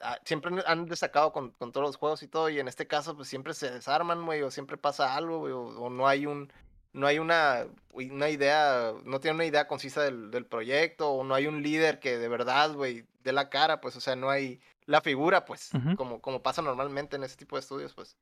ah, 0.00 0.18
siempre 0.24 0.52
han- 0.66 0.86
destacado 0.86 1.32
con, 1.32 1.50
con 1.52 1.72
todos 1.72 1.86
los 1.86 1.96
juegos 1.96 2.22
y 2.22 2.28
todo. 2.28 2.48
Y 2.50 2.58
en 2.60 2.68
este 2.68 2.86
caso, 2.86 3.16
pues 3.16 3.28
siempre 3.28 3.54
se 3.54 3.70
desarman, 3.70 4.24
güey. 4.26 4.42
O 4.42 4.50
siempre 4.50 4.76
pasa 4.76 5.14
algo, 5.16 5.38
güey. 5.40 5.52
O, 5.52 5.60
o 5.62 5.90
no 5.90 6.06
hay 6.08 6.26
un. 6.26 6.52
No 6.92 7.08
hay 7.08 7.18
una, 7.18 7.66
una 7.92 8.30
idea, 8.30 8.92
no 9.04 9.18
tiene 9.18 9.34
una 9.34 9.44
idea 9.44 9.66
concisa 9.66 10.02
del, 10.04 10.30
del 10.30 10.46
proyecto, 10.46 11.10
o 11.10 11.24
no 11.24 11.34
hay 11.34 11.48
un 11.48 11.60
líder 11.60 11.98
que 11.98 12.18
de 12.18 12.28
verdad, 12.28 12.72
güey, 12.72 13.04
dé 13.24 13.32
la 13.32 13.50
cara, 13.50 13.80
pues, 13.80 13.96
o 13.96 14.00
sea, 14.00 14.14
no 14.14 14.30
hay 14.30 14.60
la 14.86 15.00
figura, 15.00 15.44
pues, 15.44 15.70
como, 15.96 16.20
como 16.20 16.40
pasa 16.44 16.62
normalmente 16.62 17.16
en 17.16 17.24
ese 17.24 17.34
tipo 17.34 17.56
de 17.56 17.60
estudios, 17.62 17.94
pues. 17.94 18.16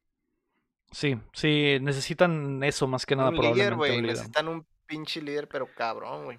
Sí, 0.93 1.19
sí, 1.33 1.79
necesitan 1.81 2.63
eso 2.63 2.87
más 2.87 3.05
que 3.07 3.17
nada 3.17 3.31
un 3.31 3.37
líder, 3.37 3.45
probablemente. 3.71 3.77
güey. 3.77 3.91
líder. 4.03 4.07
Necesitan 4.13 4.49
un 4.49 4.67
pinche 4.87 5.21
líder, 5.23 5.49
pero 5.49 5.67
cabrón, 5.75 6.25
güey. 6.27 6.39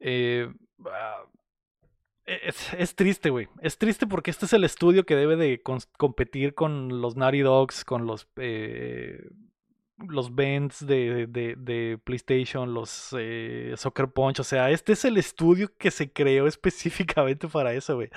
Eh, 0.00 0.52
ah, 0.86 1.22
es, 2.24 2.72
es 2.74 2.94
triste, 2.94 3.30
güey. 3.30 3.48
Es 3.60 3.78
triste 3.78 4.06
porque 4.06 4.30
este 4.30 4.46
es 4.46 4.52
el 4.52 4.64
estudio 4.64 5.04
que 5.04 5.16
debe 5.16 5.36
de 5.36 5.62
competir 5.96 6.54
con 6.54 7.00
los 7.00 7.16
Naughty 7.16 7.40
Dogs, 7.40 7.84
con 7.84 8.06
los 8.06 8.28
eh, 8.36 9.20
los 10.08 10.34
Bends 10.34 10.84
de, 10.86 11.26
de- 11.28 11.54
de 11.56 11.98
PlayStation, 12.02 12.74
los 12.74 13.14
eh, 13.16 13.74
Soccer 13.76 14.08
Punch. 14.08 14.40
O 14.40 14.44
sea, 14.44 14.70
este 14.70 14.92
es 14.94 15.04
el 15.04 15.16
estudio 15.16 15.70
que 15.78 15.90
se 15.92 16.12
creó 16.12 16.46
específicamente 16.48 17.46
para 17.48 17.72
eso, 17.72 17.94
güey. 17.96 18.10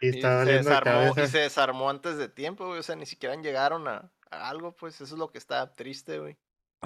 Y 0.00 0.06
Y 0.06 0.08
está 0.10 0.44
se, 0.44 0.52
desarmó, 0.52 1.12
y 1.22 1.26
se 1.26 1.38
desarmó 1.38 1.90
antes 1.90 2.16
de 2.18 2.28
tiempo, 2.28 2.66
güey. 2.66 2.78
O 2.78 2.82
sea, 2.82 2.96
ni 2.96 3.04
siquiera 3.04 3.34
llegaron 3.36 3.88
a 3.88 4.10
algo, 4.30 4.74
pues. 4.76 4.94
Eso 5.00 5.14
es 5.14 5.18
lo 5.18 5.30
que 5.30 5.38
está 5.38 5.74
triste, 5.74 6.18
güey. 6.18 6.36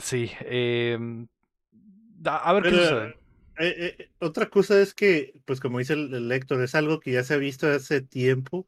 Sí. 0.01 0.31
eh, 0.43 0.99
a, 2.25 2.37
a 2.51 2.53
ver 2.53 2.65
qué 2.65 2.75
sucede. 2.75 3.15
eh, 3.59 3.97
eh, 3.99 4.11
otra 4.21 4.49
cosa 4.49 4.81
es 4.81 4.95
que, 4.95 5.35
pues 5.45 5.61
como 5.61 5.79
dice 5.79 5.93
el, 5.95 6.13
el 6.15 6.33
Héctor, 6.33 6.63
es 6.63 6.75
algo 6.75 7.01
que 7.01 7.13
ya 7.13 7.25
se 7.25 7.35
ha 7.35 7.37
visto 7.37 7.67
hace 7.69 8.01
tiempo. 8.01 8.67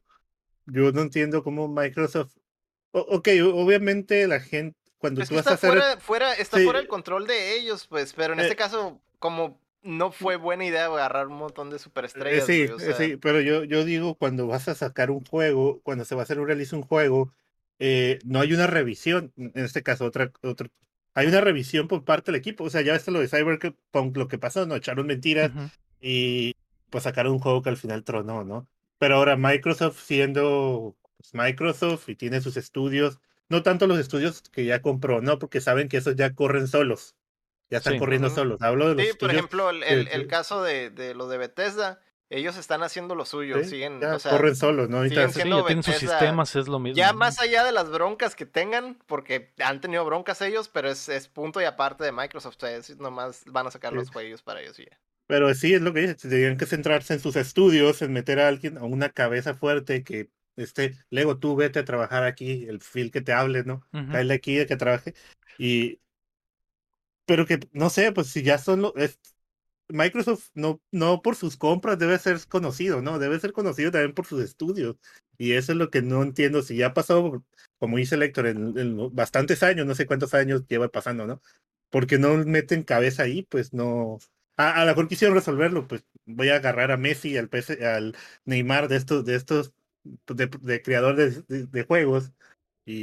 Yo 0.65 0.91
no 0.91 1.01
entiendo 1.01 1.43
cómo 1.43 1.67
Microsoft... 1.67 2.35
o- 2.91 3.01
ok, 3.01 3.29
obviamente 3.53 4.27
la 4.27 4.39
gente, 4.41 4.77
cuando 4.99 5.21
Es 5.21 5.29
tú 5.29 5.35
que 5.35 5.35
vas 5.35 5.47
a 5.51 5.53
está 5.53 5.67
hacer... 5.67 5.71
fuera, 5.71 5.99
fuera, 5.99 6.33
está 6.33 6.57
Sí. 6.57 6.63
fuera 6.65 6.79
el 6.79 6.87
control 6.87 7.27
de 7.27 7.55
ellos, 7.57 7.87
pues. 7.87 8.13
Pero 8.13 8.33
en 8.33 8.39
Eh, 8.39 8.43
este 8.43 8.55
caso, 8.55 9.01
como 9.19 9.59
no 9.81 10.11
fue 10.11 10.35
buena 10.37 10.65
idea 10.65 10.85
agarrar 10.85 11.27
un 11.27 11.37
montón 11.37 11.69
de 11.69 11.77
Eh, 11.77 11.79
superestrellas, 11.79 12.45
sí, 12.45 12.67
güey, 12.67 12.71
o 12.71 12.79
eh, 12.79 12.79
sea, 12.79 12.95
sí, 12.97 13.17
pero 13.17 13.41
yo, 13.41 13.63
yo 13.63 13.83
digo 13.85 14.15
cuando 14.15 14.47
vas 14.47 14.67
a 14.67 14.75
sacar 14.75 15.11
un 15.11 15.23
juego, 15.25 15.81
cuando 15.83 16.05
se 16.05 16.15
va 16.15 16.21
a 16.21 16.23
hacer 16.23 16.39
un 16.39 16.47
release 16.47 16.75
un 16.75 16.81
juego, 16.83 17.33
eh, 17.79 18.19
no 18.25 18.39
hay 18.41 18.53
una 18.53 18.67
revisión, 18.67 19.33
en 19.37 19.51
este 19.55 19.83
caso 19.83 20.05
otra, 20.05 20.31
otro, 20.41 20.69
hay 21.13 21.27
una 21.27 21.41
revisión 21.41 21.87
por 21.87 22.03
parte 22.05 22.31
del 22.31 22.39
equipo, 22.39 22.63
o 22.65 22.69
sea, 22.69 22.81
ya 22.81 22.93
ves 22.93 23.07
lo 23.07 23.19
de 23.19 23.27
Cyberpunk, 23.27 24.17
lo 24.17 24.27
que 24.27 24.37
pasó, 24.37 24.65
no 24.65 24.75
echaron 24.75 25.07
mentiras 25.07 25.51
Ujú. 25.51 25.69
y 25.99 26.53
pues 26.89 27.03
sacaron 27.03 27.33
un 27.33 27.39
juego 27.39 27.61
que 27.61 27.69
al 27.69 27.77
final 27.77 28.03
tronó, 28.03 28.43
¿no? 28.43 28.67
Pero 28.97 29.15
ahora 29.15 29.35
Microsoft 29.37 29.99
siendo 30.01 30.97
pues, 31.17 31.33
Microsoft 31.33 32.09
y 32.09 32.15
tiene 32.15 32.41
sus 32.41 32.57
estudios, 32.57 33.19
no 33.49 33.63
tanto 33.63 33.87
los 33.87 33.99
estudios 33.99 34.41
que 34.51 34.65
ya 34.65 34.81
compró, 34.81 35.21
no, 35.21 35.39
porque 35.39 35.61
saben 35.61 35.89
que 35.89 35.97
esos 35.97 36.15
ya 36.15 36.33
corren 36.33 36.67
solos, 36.67 37.15
ya 37.69 37.79
están 37.79 37.93
Sí. 37.93 37.99
corriendo 37.99 38.29
solos. 38.29 38.61
Hablo 38.61 38.89
de 38.89 38.95
los 38.95 39.03
Sí, 39.03 39.09
por 39.19 39.29
estudios 39.29 39.35
ejemplo, 39.37 39.69
el, 39.69 39.83
el- 39.83 40.07
el 40.07 40.27
caso 40.27 40.63
de, 40.63 40.89
de 40.89 41.13
lo 41.15 41.27
de 41.27 41.37
Bethesda, 41.37 41.99
ellos 42.37 42.57
están 42.57 42.83
haciendo 42.83 43.15
lo 43.15 43.25
suyo, 43.25 43.63
sí, 43.63 43.69
siguen, 43.71 43.99
ya 44.01 44.15
o 44.15 44.19
sea, 44.19 44.31
corren 44.31 44.55
solos, 44.55 44.89
¿no? 44.89 45.03
Siguen 45.03 45.27
Sí, 45.29 45.35
siendo 45.35 45.59
ya 45.61 45.65
tienen 45.67 45.83
sus 45.83 45.95
sistemas, 45.95 46.55
es 46.55 46.67
lo 46.67 46.79
mismo. 46.79 46.95
ya 46.97 47.13
más 47.13 47.39
allá 47.39 47.63
de 47.63 47.71
las 47.71 47.89
broncas 47.89 48.35
que 48.35 48.45
tengan, 48.45 48.97
porque 49.07 49.53
han 49.59 49.81
tenido 49.81 50.05
broncas 50.05 50.41
ellos, 50.41 50.69
pero 50.69 50.89
es, 50.89 51.09
es 51.09 51.27
punto 51.27 51.61
y 51.61 51.65
aparte 51.65 52.03
de 52.03 52.11
Microsoft, 52.11 52.55
o 52.57 52.59
sea, 52.67 52.75
es 52.75 52.97
nomás 52.97 53.43
van 53.45 53.67
a 53.67 53.71
sacar 53.71 53.91
Sí. 53.91 53.97
los 53.97 54.09
juegos 54.09 54.41
para 54.41 54.61
ellos 54.61 54.77
y 54.79 54.85
ya. 54.85 54.99
Pero 55.27 55.53
sí, 55.55 55.73
es 55.73 55.81
lo 55.81 55.93
que 55.93 56.01
dice, 56.01 56.15
tendrían 56.15 56.57
que 56.57 56.65
centrarse 56.67 57.13
en 57.13 57.19
sus 57.19 57.35
estudios, 57.35 58.01
en 58.01 58.13
meter 58.13 58.39
a 58.39 58.47
alguien, 58.47 58.77
a 58.77 58.83
una 58.83 59.09
cabeza 59.09 59.55
fuerte 59.55 60.03
que 60.03 60.29
esté, 60.55 60.95
Lego, 61.09 61.39
tú 61.39 61.55
vete 61.55 61.79
a 61.79 61.85
trabajar 61.85 62.23
aquí, 62.23 62.65
el 62.67 62.79
Phil 62.79 63.11
que 63.11 63.21
te 63.21 63.33
hable, 63.33 63.63
¿no? 63.63 63.81
Ujú. 63.93 64.11
Cáele 64.11 64.35
aquí 64.35 64.55
de 64.55 64.67
que 64.67 64.75
trabaje. 64.77 65.15
Y, 65.57 65.99
pero 67.25 67.45
que, 67.45 67.59
no 67.73 67.89
sé, 67.89 68.11
pues 68.11 68.27
si 68.27 68.43
ya 68.43 68.57
son, 68.57 68.81
lo- 68.81 68.95
es- 68.95 69.19
Microsoft 69.89 70.49
no, 70.53 70.81
no 70.91 71.21
por 71.21 71.35
sus 71.35 71.57
compras 71.57 71.99
debe 71.99 72.17
ser 72.19 72.39
conocido, 72.47 73.01
¿no? 73.01 73.19
Debe 73.19 73.39
ser 73.39 73.53
conocido 73.53 73.91
también 73.91 74.13
por 74.13 74.25
sus 74.25 74.43
estudios. 74.43 74.95
Y 75.37 75.53
eso 75.53 75.71
es 75.73 75.77
lo 75.77 75.89
que 75.89 76.01
no 76.01 76.23
entiendo, 76.23 76.61
si 76.63 76.77
ya 76.77 76.87
ha 76.87 76.93
pasado, 76.93 77.43
como 77.77 77.97
dice 77.97 78.15
el 78.15 78.23
Héctor, 78.23 78.47
en, 78.47 78.77
en 78.77 79.15
bastantes 79.15 79.63
años, 79.63 79.85
no 79.85 79.95
sé 79.95 80.05
cuántos 80.05 80.33
años 80.33 80.65
lleva 80.67 80.87
pasando, 80.89 81.27
¿no? 81.27 81.41
Porque 81.89 82.17
no 82.17 82.35
meten 82.45 82.83
cabeza 82.83 83.23
ahí, 83.23 83.43
pues 83.43 83.73
no. 83.73 84.17
A, 84.57 84.81
a 84.81 84.85
lo 84.85 84.91
mejor 84.91 85.07
quisieron 85.07 85.35
resolverlo, 85.35 85.87
pues 85.87 86.03
voy 86.25 86.49
a 86.49 86.55
agarrar 86.57 86.91
a 86.91 86.97
Messi, 86.97 87.37
al, 87.37 87.49
PS 87.49 87.85
al 87.85 88.15
Neymar 88.45 88.87
de 88.87 88.95
estos, 88.97 89.25
de 89.25 89.35
estos, 89.35 89.73
de, 90.27 90.47
de- 90.47 91.65
de 91.67 91.83
juegos, 91.85 92.31
y, 92.85 92.93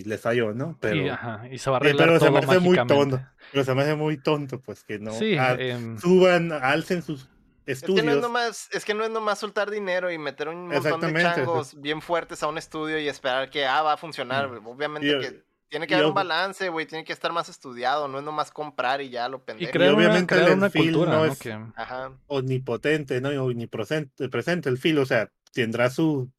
y 0.00 0.04
les 0.04 0.20
falló, 0.20 0.52
¿no? 0.52 0.76
Pero, 0.80 0.96
y, 0.96 1.08
ajá, 1.08 1.42
y 1.50 1.58
se 1.58 1.70
va 1.70 1.76
a 1.76 1.78
eh, 1.78 1.82
arreglar 1.82 2.08
pero 2.08 2.18
se 2.20 2.26
todo 2.26 2.32
me 2.32 2.38
hace 2.44 2.58
muy 2.58 2.76
tonto. 2.86 3.20
Pero 3.52 3.64
se 3.64 3.74
me 3.74 3.82
hace 3.82 3.94
muy 3.94 4.16
tonto, 4.18 4.60
pues 4.60 4.82
que 4.84 4.98
no 4.98 5.12
Sí, 5.12 5.36
em, 5.38 5.98
suban, 5.98 6.50
alcen 6.52 7.02
sus 7.02 7.28
Es 7.64 7.82
que, 7.82 7.88
no 7.88 7.94
es, 7.94 7.98
estudios. 8.00 8.20
nomás, 8.22 8.68
es 8.72 8.84
que 8.84 8.94
no 8.94 9.04
es 9.04 9.10
nomás 9.10 9.38
soltar 9.38 9.70
dinero 9.70 10.10
y 10.10 10.18
meter 10.18 10.48
un 10.48 10.68
montón 10.68 11.00
de 11.00 11.22
changos 11.22 11.80
bien 11.80 12.02
fuertes 12.02 12.42
a 12.42 12.48
un 12.48 12.58
estudio 12.58 12.98
y 12.98 13.08
esperar 13.08 13.48
que 13.50 13.64
ah, 13.66 13.82
va 13.82 13.92
a 13.92 13.96
funcionar. 13.96 14.48
Mm. 14.60 14.66
Obviamente 14.66 15.06
Y- 15.08 15.20
que 15.20 15.48
tiene 15.68 15.86
que 15.86 15.92
y 15.92 15.96
haber 15.96 16.06
un 16.06 16.14
balance, 16.14 16.68
güey. 16.70 16.86
Tiene 16.86 17.04
que 17.04 17.12
estar 17.12 17.30
más 17.30 17.50
estudiado. 17.50 18.08
No 18.08 18.18
es 18.18 18.24
nomás 18.24 18.50
comprar 18.50 19.02
y 19.02 19.10
ya 19.10 19.28
lo 19.28 19.36
y 19.36 19.40
pendejo. 19.40 19.70
crear 19.70 19.92
una, 19.92 19.98
obviamente 20.02 20.34
crear 20.34 20.50
el 20.50 20.56
una 20.58 20.70
cultura, 20.70 21.12
no 21.12 21.18
¿no? 21.18 21.24
es- 21.32 21.38
Que- 21.38 21.52
Ajá. 21.76 22.10
omnipotente, 22.26 23.20
¿no? 23.20 23.32
Y 23.32 23.36
omnipresente 23.36 24.28
presente 24.30 24.68
el 24.70 24.78
filo, 24.78 25.02
o 25.02 25.06
sea, 25.06 25.30
tendrá 25.52 25.90
su 25.90 26.30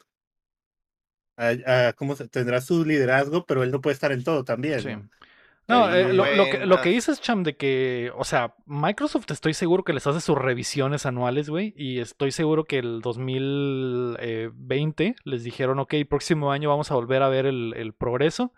ah, 1.66 1.94
¿cómo 1.96 2.16
se- 2.16 2.28
tendrá 2.28 2.62
su 2.62 2.86
liderazgo, 2.86 3.46
pero 3.46 3.64
él 3.64 3.72
no 3.72 3.82
puede 3.82 3.94
estar 3.94 4.12
en 4.12 4.24
todo 4.24 4.44
también. 4.44 4.82
Sí. 4.82 4.90
¿no? 5.68 5.94
Eh, 5.94 6.14
lo, 6.14 6.26
lo 6.36 6.50
que, 6.50 6.66
lo 6.66 6.82
que 6.82 6.90
dices, 6.90 7.22
Cham, 7.22 7.44
de 7.44 7.56
que, 7.56 8.12
o 8.18 8.24
sea, 8.24 8.56
Microsoft 8.66 9.30
estoy 9.30 9.54
seguro 9.54 9.84
que 9.84 9.94
les 9.94 10.08
hace 10.08 10.20
sus 10.20 10.36
revisiones 10.36 11.06
anuales, 11.06 11.48
güey, 11.50 11.76
y 11.78 12.00
estoy 12.00 12.32
seguro 12.32 12.64
que 12.64 12.80
el 12.80 13.02
2020 13.02 15.16
les 15.24 15.44
dijeron, 15.44 15.80
ok, 15.80 15.94
próximo 16.10 16.52
año 16.52 16.70
vamos 16.70 16.92
a 16.92 16.96
volver 16.96 17.22
a 17.22 17.30
ver 17.30 17.46
el, 17.46 17.74
el 17.76 17.94
progreso, 17.94 18.54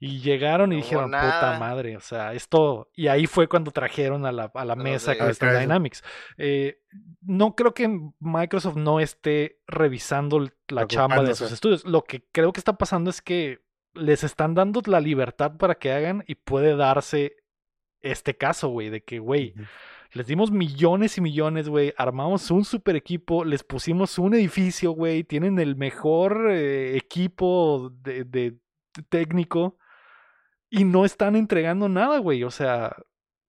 y 0.00 0.20
llegaron 0.20 0.72
y 0.72 0.76
No 0.76 0.82
dijeron, 0.82 1.04
puta 1.10 1.56
madre, 1.58 1.96
o 1.96 2.00
sea, 2.00 2.32
esto, 2.32 2.88
y 2.94 3.08
ahí 3.08 3.26
fue 3.26 3.48
cuando 3.48 3.70
trajeron 3.72 4.26
a 4.26 4.32
la, 4.32 4.50
a 4.54 4.64
la 4.64 4.76
mesa 4.76 5.12
de- 5.12 5.18
Crystal. 5.18 5.58
Dynamics. 5.60 6.04
Eh, 6.36 6.80
no 7.22 7.54
creo 7.56 7.74
que 7.74 7.88
Microsoft 8.20 8.76
no 8.76 9.00
esté 9.00 9.58
revisando 9.66 10.48
la 10.68 10.86
chamba 10.86 11.22
de 11.22 11.34
sus 11.34 11.50
estudios. 11.52 11.84
Lo 11.84 12.04
que 12.04 12.24
creo 12.32 12.52
que 12.52 12.60
está 12.60 12.74
pasando 12.74 13.10
es 13.10 13.20
que 13.20 13.60
les 13.94 14.22
están 14.22 14.54
dando 14.54 14.80
la 14.86 15.00
libertad 15.00 15.56
para 15.56 15.74
que 15.74 15.90
hagan 15.90 16.22
y 16.28 16.36
puede 16.36 16.76
darse 16.76 17.34
este 18.00 18.36
caso, 18.36 18.68
güey, 18.68 18.90
de 18.90 19.02
que, 19.02 19.18
güey, 19.18 19.54
les 20.12 20.26
dimos 20.28 20.52
millones 20.52 21.18
y 21.18 21.20
millones, 21.20 21.68
güey, 21.68 21.92
armamos 21.98 22.50
un 22.52 22.64
super 22.64 22.94
equipo, 22.94 23.44
les 23.44 23.64
pusimos 23.64 24.16
un 24.18 24.34
edificio, 24.34 24.92
güey, 24.92 25.24
tienen 25.24 25.58
el 25.58 25.74
mejor 25.74 26.48
eh, 26.52 26.96
equipo 26.96 27.90
de, 28.00 28.22
de- 28.22 28.56
técnico 29.08 29.76
y 30.70 30.84
no 30.84 31.04
están 31.04 31.36
entregando 31.36 31.88
nada, 31.88 32.18
güey, 32.18 32.44
o 32.44 32.50
sea, 32.50 32.94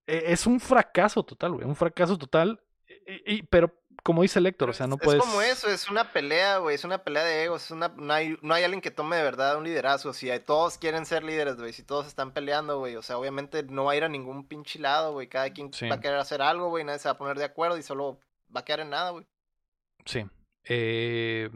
e- 0.06 0.24
es 0.28 0.46
un 0.46 0.60
fracaso 0.60 1.22
total, 1.22 1.52
güey, 1.52 1.64
un 1.66 1.76
fracaso 1.76 2.16
total, 2.18 2.60
y- 3.06 3.34
y- 3.36 3.42
pero 3.42 3.76
como 4.02 4.22
dice 4.22 4.38
el 4.38 4.46
Héctor, 4.46 4.70
o 4.70 4.72
sea, 4.72 4.86
no 4.86 4.94
es, 4.96 5.02
puedes... 5.02 5.22
es 5.22 5.28
como 5.28 5.42
eso, 5.42 5.68
es 5.68 5.90
una 5.90 6.10
pelea, 6.10 6.56
güey, 6.56 6.74
es 6.74 6.84
una 6.84 7.04
pelea 7.04 7.22
de 7.22 7.44
egos, 7.44 7.64
es 7.64 7.70
una, 7.70 7.88
no, 7.88 8.12
hay, 8.14 8.38
no 8.40 8.54
hay 8.54 8.64
alguien 8.64 8.80
que 8.80 8.90
tome 8.90 9.16
de 9.16 9.22
verdad 9.22 9.58
un 9.58 9.64
liderazgo, 9.64 10.14
si 10.14 10.30
hay- 10.30 10.40
todos 10.40 10.78
quieren 10.78 11.04
ser 11.04 11.22
líderes, 11.22 11.56
güey, 11.56 11.74
si 11.74 11.82
todos 11.82 12.06
están 12.06 12.32
peleando, 12.32 12.78
güey, 12.78 12.96
o 12.96 13.02
sea, 13.02 13.18
obviamente 13.18 13.62
no 13.64 13.84
va 13.84 13.92
a 13.92 13.96
ir 13.96 14.04
a 14.04 14.08
ningún 14.08 14.46
pinche 14.48 14.78
lado, 14.78 15.12
güey, 15.12 15.28
cada 15.28 15.50
quien 15.50 15.70
Sí. 15.72 15.86
va 15.88 15.96
a 15.96 16.00
querer 16.00 16.16
hacer 16.18 16.40
algo, 16.40 16.68
güey, 16.70 16.82
nadie 16.84 16.98
se 16.98 17.08
va 17.08 17.12
a 17.12 17.18
poner 17.18 17.36
de 17.36 17.44
acuerdo 17.44 17.76
y 17.76 17.82
solo 17.82 18.18
va 18.54 18.60
a 18.60 18.64
quedar 18.64 18.80
en 18.80 18.90
nada, 18.90 19.10
güey. 19.10 19.26
Sí. 20.06 20.24
Eh, 20.64 21.50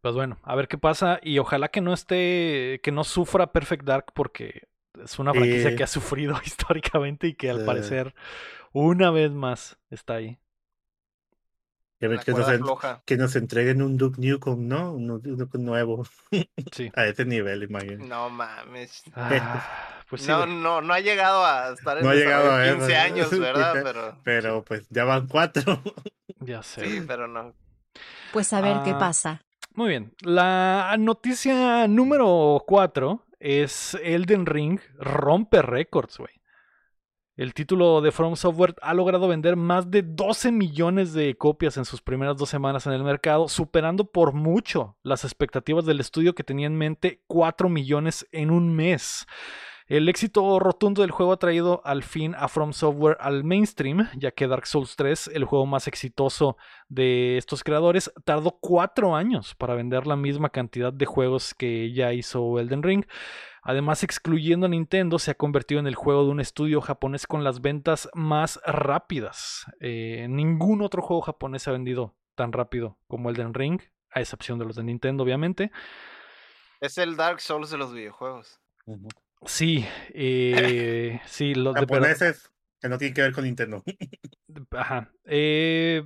pues 0.00 0.14
bueno, 0.14 0.38
a 0.42 0.54
ver 0.54 0.68
qué 0.68 0.78
pasa. 0.78 1.18
Y 1.22 1.38
ojalá 1.38 1.68
que 1.68 1.80
no 1.82 1.92
esté, 1.92 2.80
que 2.82 2.92
no 2.92 3.04
sufra 3.04 3.52
Perfect 3.52 3.84
Dark 3.84 4.06
porque 4.14 4.68
es 5.04 5.18
una 5.18 5.32
franquicia 5.32 5.70
Eh. 5.70 5.76
que 5.76 5.82
ha 5.84 5.86
sufrido 5.88 6.34
históricamente 6.44 7.26
y 7.28 7.34
que 7.34 7.50
al 7.50 7.60
Sí. 7.60 7.66
parecer 7.66 8.14
una 8.72 9.10
vez 9.10 9.30
más 9.32 9.78
está 9.90 10.14
ahí. 10.14 10.38
Que, 11.98 12.08
nos, 12.08 12.24
cuerda 12.24 12.54
en- 12.54 12.60
floja. 12.62 13.02
que 13.04 13.16
nos 13.18 13.36
entreguen 13.36 13.82
un 13.82 13.98
Duke 13.98 14.22
Nukem, 14.26 14.66
¿no? 14.68 14.94
Un 14.94 15.20
Duke 15.20 15.58
nuevo 15.58 16.06
Sí. 16.72 16.90
a 16.96 17.04
ese 17.04 17.26
nivel, 17.26 17.64
imagínate. 17.64 18.06
No 18.08 18.30
mames. 18.30 19.02
Ah, 19.14 20.00
pues 20.08 20.22
sí. 20.22 20.28
no, 20.28 20.38
güey. 20.38 20.50
no, 20.56 20.80
no 20.80 20.94
ha 20.94 21.00
llegado 21.00 21.44
a 21.44 21.74
estar 21.74 21.98
en 21.98 22.04
No 22.04 22.10
ha 22.10 22.14
llegado 22.14 22.44
desarrollo 22.44 22.62
a 22.62 22.66
eso, 22.66 22.76
15 22.78 22.94
¿no? 22.94 23.00
años, 23.02 23.30
¿verdad? 23.38 23.74
Pero, 23.84 24.18
Pero 24.24 24.64
pues 24.64 24.86
ya 24.88 25.04
van 25.04 25.26
cuatro. 25.28 25.82
Ya 26.40 26.62
sé. 26.62 26.88
sí, 26.88 27.04
pero 27.06 27.28
no. 27.28 27.52
Pues 28.32 28.50
a 28.54 28.62
ver 28.62 28.78
qué 28.82 28.92
Ah. 28.92 28.98
pasa. 28.98 29.42
Muy 29.74 29.90
bien. 29.90 30.14
La 30.22 30.96
noticia 30.98 31.86
número 31.86 32.64
4 32.66 33.26
es 33.40 33.98
Elden 34.02 34.46
Ring 34.46 34.80
rompe 34.98 35.62
récords, 35.62 36.18
güey. 36.18 36.40
El 37.36 37.54
título 37.54 38.02
de 38.02 38.12
From 38.12 38.36
Software 38.36 38.74
ha 38.82 38.92
logrado 38.92 39.26
vender 39.26 39.56
más 39.56 39.90
de 39.90 40.02
12 40.02 40.52
millones 40.52 41.14
de 41.14 41.38
copias 41.38 41.78
en 41.78 41.86
sus 41.86 42.02
primeras 42.02 42.36
dos 42.36 42.50
semanas 42.50 42.86
en 42.86 42.92
el 42.92 43.02
mercado, 43.02 43.48
superando 43.48 44.04
por 44.04 44.34
mucho 44.34 44.98
las 45.02 45.24
expectativas 45.24 45.86
del 45.86 46.00
estudio 46.00 46.34
que 46.34 46.44
tenía 46.44 46.66
en 46.66 46.76
mente 46.76 47.22
4 47.28 47.70
millones 47.70 48.28
en 48.30 48.50
un 48.50 48.76
mes. 48.76 49.26
El 49.90 50.08
éxito 50.08 50.60
rotundo 50.60 51.02
del 51.02 51.10
juego 51.10 51.32
ha 51.32 51.38
traído 51.40 51.82
al 51.84 52.04
fin 52.04 52.36
a 52.36 52.46
From 52.46 52.72
Software 52.72 53.16
al 53.18 53.42
mainstream, 53.42 54.08
ya 54.16 54.30
que 54.30 54.46
Dark 54.46 54.68
Souls 54.68 54.94
3, 54.94 55.32
el 55.34 55.44
juego 55.44 55.66
más 55.66 55.88
exitoso 55.88 56.56
de 56.88 57.36
estos 57.38 57.64
creadores, 57.64 58.12
tardó 58.24 58.52
cuatro 58.60 59.16
años 59.16 59.56
para 59.56 59.74
vender 59.74 60.06
la 60.06 60.14
misma 60.14 60.50
cantidad 60.50 60.92
de 60.92 61.06
juegos 61.06 61.54
que 61.54 61.92
ya 61.92 62.12
hizo 62.12 62.60
Elden 62.60 62.84
Ring. 62.84 63.04
Además, 63.64 64.04
excluyendo 64.04 64.66
a 64.66 64.68
Nintendo, 64.68 65.18
se 65.18 65.32
ha 65.32 65.34
convertido 65.34 65.80
en 65.80 65.88
el 65.88 65.96
juego 65.96 66.22
de 66.22 66.30
un 66.30 66.38
estudio 66.38 66.80
japonés 66.80 67.26
con 67.26 67.42
las 67.42 67.60
ventas 67.60 68.08
más 68.14 68.60
rápidas. 68.64 69.64
Eh, 69.80 70.28
ningún 70.30 70.82
otro 70.82 71.02
juego 71.02 71.22
japonés 71.22 71.62
se 71.64 71.70
ha 71.70 71.72
vendido 71.72 72.14
tan 72.36 72.52
rápido 72.52 72.96
como 73.08 73.28
Elden 73.28 73.54
Ring, 73.54 73.80
a 74.12 74.20
excepción 74.20 74.60
de 74.60 74.66
los 74.66 74.76
de 74.76 74.84
Nintendo, 74.84 75.24
obviamente. 75.24 75.72
Es 76.78 76.96
el 76.96 77.16
Dark 77.16 77.40
Souls 77.40 77.70
de 77.70 77.76
los 77.76 77.92
videojuegos. 77.92 78.60
Sí, 79.46 79.86
eh, 80.14 81.20
sí, 81.26 81.54
los 81.54 81.74
Japoneses 81.74 82.50
que 82.80 82.88
no 82.88 82.98
tienen 82.98 83.14
que 83.14 83.22
ver 83.22 83.32
con 83.32 83.44
Nintendo. 83.44 83.82
Ajá. 84.72 85.10
Eh, 85.26 86.02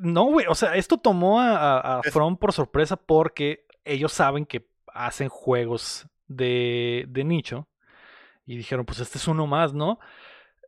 no, 0.00 0.24
güey. 0.24 0.46
O 0.48 0.54
sea, 0.54 0.76
esto 0.76 0.96
tomó 0.98 1.40
a, 1.40 1.98
a- 1.98 2.02
From 2.04 2.36
por 2.38 2.52
sorpresa 2.52 2.96
porque 2.96 3.66
ellos 3.84 4.12
saben 4.12 4.46
que 4.46 4.66
hacen 4.86 5.28
juegos 5.28 6.06
de, 6.26 7.04
de 7.08 7.24
nicho. 7.24 7.68
Y 8.46 8.56
dijeron, 8.56 8.84
pues 8.86 9.00
este 9.00 9.18
es 9.18 9.26
uno 9.28 9.46
más, 9.46 9.72
¿no? 9.72 9.98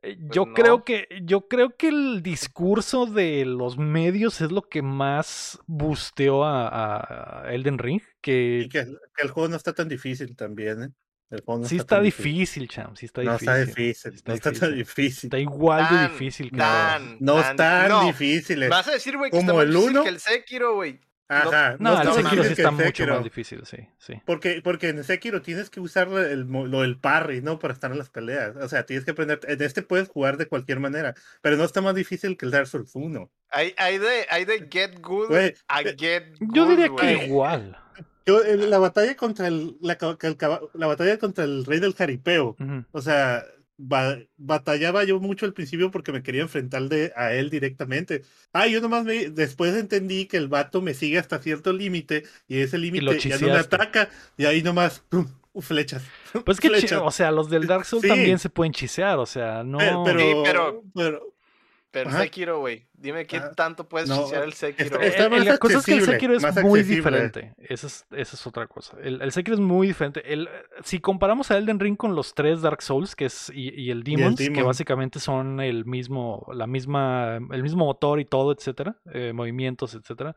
Eh, 0.03 0.17
Yo 0.31 0.47
no. 0.47 0.55
creo 0.55 0.85
que. 0.85 1.09
Yo 1.23 1.49
creo 1.49 1.77
que 1.77 1.89
el 1.89 2.23
discurso 2.23 3.07
de 3.07 3.45
los 3.47 3.79
medios 3.79 4.41
es 4.41 4.51
lo 4.53 4.63
que 4.69 4.83
más 4.83 5.59
busteó 5.67 6.45
a, 6.45 7.43
a 7.45 7.53
Elden 7.55 7.79
Ring. 7.79 8.03
Que 8.21 8.63
Y 8.65 8.69
que, 8.69 8.85
que 8.85 9.23
el 9.23 9.31
juego 9.31 9.49
no 9.49 9.57
está 9.57 9.73
tan 9.75 9.89
difícil 9.89 10.37
también, 10.37 10.83
¿eh? 10.83 10.89
El 11.29 11.43
no 11.47 11.57
sí 11.65 11.77
está 11.77 11.83
está 11.83 11.97
tan 11.97 12.05
difícil, 12.05 12.69
cham. 12.69 12.95
Sí 12.95 13.07
está 13.07 13.23
no 13.23 13.33
difícil. 13.33 13.49
está 13.55 13.65
difícil. 13.67 14.13
sí 14.17 14.23
no 14.27 14.35
está 14.35 14.53
tan 14.53 14.75
difícil. 14.75 15.27
Está 15.27 15.39
igual 15.39 15.83
de 15.83 15.89
Tan, 15.97 16.13
difícil 16.13 16.51
tan, 16.53 17.17
No 17.21 17.35
tan- 17.41 17.51
están 17.51 17.89
no. 17.89 18.07
difíciles. 18.07 18.69
Vas 18.71 18.87
a 18.89 18.93
decir, 18.93 19.17
güey, 19.17 19.31
que 19.31 19.37
está 19.39 19.47
Como 19.53 19.59
más 19.59 19.67
el 19.67 19.73
difícil 19.73 19.91
uno. 19.91 20.03
que 20.05 20.09
el 20.11 20.21
Sekiro, 20.21 20.75
güey. 20.75 21.01
Ajá. 21.29 21.77
No, 21.81 21.91
el 21.95 21.99
está 21.99 22.05
no, 22.05 22.15
Sekiro 22.15 22.31
sí 22.31 22.37
difícil 22.51 22.51
está 22.65 22.71
mucho 22.71 22.85
Sekiro. 22.87 23.15
más 23.17 23.25
difícil, 23.25 23.61
sí, 23.67 23.77
sí. 23.99 24.23
Porque, 24.25 24.61
porque 24.63 24.89
en 24.91 25.03
Sekiro 25.03 25.43
tienes 25.43 25.69
que 25.71 25.81
usar 25.81 26.07
el, 26.07 26.43
lo 26.47 26.83
del 26.83 27.01
parry, 27.01 27.43
¿no? 27.43 27.59
Para 27.59 27.75
estar 27.75 27.91
en 27.91 27.99
las 27.99 28.11
peleas. 28.11 28.55
O 28.61 28.69
sea, 28.69 28.87
tienes 28.87 29.05
que 29.05 29.11
aprender. 29.11 29.41
En 29.49 29.61
este 29.61 29.83
puedes 29.83 30.09
jugar 30.09 30.37
de 30.37 30.47
cualquier 30.47 30.79
manera. 30.79 31.15
Pero 31.43 31.57
no 31.57 31.65
está 31.65 31.81
más 31.81 31.97
difícil 31.97 32.37
que 32.37 32.47
el 32.47 32.53
Dark 32.53 32.69
Souls 32.69 32.93
1. 32.95 33.29
Hay, 33.51 33.75
hay, 33.77 33.99
de, 33.99 34.27
hay 34.31 34.45
de 34.45 34.69
Get 34.71 35.01
Good 35.01 35.29
Güey, 35.31 35.55
a 35.67 35.83
eh, 35.83 35.97
Get 35.99 36.35
Yo 36.39 36.65
Good, 36.65 36.71
diría 36.71 36.89
que 36.97 37.25
igual. 37.27 37.77
Yo, 38.27 38.43
la 38.43 38.79
batalla 38.79 39.17
contra 39.17 39.47
el, 39.49 39.77
la, 39.81 39.97
el 40.23 40.37
la 40.75 40.87
batalla 40.87 41.19
contra 41.19 41.45
el 41.45 41.65
rey 41.65 41.79
del 41.81 41.95
jaripeo. 41.95 42.57
O 42.93 43.01
sea, 43.01 43.45
ba- 43.77 44.19
batallaba 44.37 45.05
yo 45.05 45.21
mucho 45.21 45.47
al 45.47 45.53
principio 45.53 45.91
porque 45.91 46.11
me 46.13 46.23
quería 46.23 46.43
enfrentar 46.43 46.83
de, 46.89 47.13
a 47.15 47.33
él 47.35 47.51
directamente. 47.51 48.23
Ah, 48.53 48.67
yo 48.67 48.81
nomás 48.81 49.05
me, 49.05 49.31
después 49.31 49.75
entendí 49.77 50.27
que 50.27 50.39
el 50.39 50.49
vato 50.49 50.83
me 50.83 50.93
sigue 50.95 51.19
hasta 51.19 51.39
cierto 51.39 51.73
límite 51.73 52.25
y 52.49 52.59
ese 52.59 52.79
límite 52.79 53.19
ya 53.21 53.39
no 53.39 53.47
me 53.47 53.53
ataca 53.55 54.09
y 54.37 54.45
ahí 54.47 54.63
nomás 54.63 55.05
¡pum! 55.09 55.27
flechas. 55.61 56.03
Pues 56.45 56.59
que, 56.61 56.69
flechas. 56.69 57.01
o 57.03 57.11
sea, 57.11 57.31
los 57.31 57.49
del 57.49 57.67
Dark 57.67 57.85
Souls 57.87 58.03
Sí. 58.03 58.09
también 58.09 58.39
se 58.39 58.51
pueden 58.51 58.73
chisear, 58.73 59.19
o 59.19 59.27
sea, 59.27 59.63
no. 59.65 59.79
Pe- 59.79 59.93
pero, 60.05 60.21
Sí, 60.21 60.33
pero- 60.45 60.83
pero 60.95 61.36
Pero 61.97 62.11
Ajá. 62.11 62.25
Sekiro, 62.25 62.59
güey. 62.61 62.87
Dime 62.93 63.27
qué 63.27 63.39
Ah, 63.39 63.53
tanto 63.57 63.89
puedes 63.89 64.07
no, 64.11 64.31
el 64.35 64.53
Sekiro. 64.53 65.01
está- 65.01 65.25
Eh, 65.25 65.31
más 65.31 65.47
la 65.47 65.57
cosa 65.57 65.79
es 65.79 65.87
que 65.87 65.95
el 65.95 66.03
Sekiro 66.03 66.35
es 66.37 66.43
muy 66.43 66.81
accesible. 66.81 66.95
diferente. 66.97 67.55
Esa 67.57 67.87
es, 67.87 68.07
esa 68.11 68.37
es 68.37 68.47
otra 68.47 68.67
cosa. 68.67 68.99
El, 69.03 69.23
el 69.23 69.33
Sekiro 69.33 69.55
es 69.55 69.61
muy 69.61 69.87
diferente. 69.87 70.31
El, 70.31 70.47
si 70.83 71.01
comparamos 71.01 71.51
a 71.51 71.57
Elden 71.57 71.81
Ring 71.81 71.97
con 71.97 72.15
los 72.15 72.35
tres 72.35 72.61
Dark 72.61 72.83
Souls, 72.83 73.17
que 73.17 73.25
es, 73.25 73.51
y, 73.55 73.73
y 73.81 73.91
el 73.91 74.03
Demons, 74.03 74.37
que 74.37 74.45
Demon. 74.51 74.67
básicamente 74.67 75.21
son 75.21 75.59
el 75.61 75.87
mismo, 75.87 76.47
la 76.53 76.67
misma, 76.67 77.37
el 77.51 77.63
mismo 77.63 77.87
motor 77.87 78.21
y 78.21 78.27
todo, 78.27 78.53
etcétera, 78.53 78.99
eh, 79.15 79.33
movimientos, 79.33 79.95
etcétera. 79.95 80.37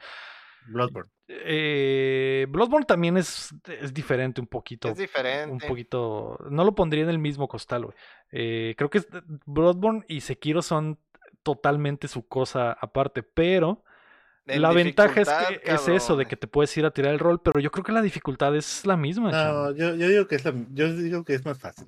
Bloodborne. 0.67 1.09
Eh, 1.27 2.45
Bloodborne 2.49 2.85
también 2.85 3.17
es, 3.17 3.53
es 3.81 3.93
diferente 3.93 4.39
un 4.39 4.47
poquito. 4.47 4.87
Es 4.89 4.97
diferente. 4.97 5.51
un 5.51 5.59
poquito. 5.59 6.37
No 6.49 6.63
lo 6.63 6.73
pondría 6.75 7.03
en 7.03 7.09
el 7.09 7.19
mismo 7.19 7.47
costal, 7.47 7.85
güey. 7.85 7.97
Eh, 8.31 8.75
creo 8.77 8.89
que 8.89 9.01
Bloodborne 9.45 10.03
y 10.07 10.21
Sekiro 10.21 10.61
son 10.61 10.99
totalmente 11.43 12.07
su 12.07 12.27
cosa 12.27 12.71
aparte, 12.73 13.23
pero 13.23 13.83
En 14.47 14.61
La 14.63 14.71
ventaja 14.71 15.21
es 15.21 15.29
que 15.29 15.61
es 15.75 15.87
eso, 15.87 16.17
de 16.17 16.25
que 16.25 16.35
te 16.35 16.47
puedes 16.47 16.75
ir 16.75 16.85
a 16.85 16.91
tirar 16.91 17.13
el 17.13 17.19
rol, 17.19 17.39
pero 17.41 17.59
yo 17.59 17.69
creo 17.71 17.83
que 17.83 17.91
la 17.91 18.01
dificultad 18.01 18.55
es 18.55 18.85
la 18.85 18.97
misma. 18.97 19.31
No, 19.31 19.71
yo, 19.75 19.93
yo 19.95 20.07
digo 20.07 20.27
que 20.27 20.35
es 20.35 20.45
la- 20.45 20.53
yo 20.73 20.91
digo 20.95 21.23
que 21.23 21.35
es 21.35 21.45
más 21.45 21.59
fácil. 21.59 21.87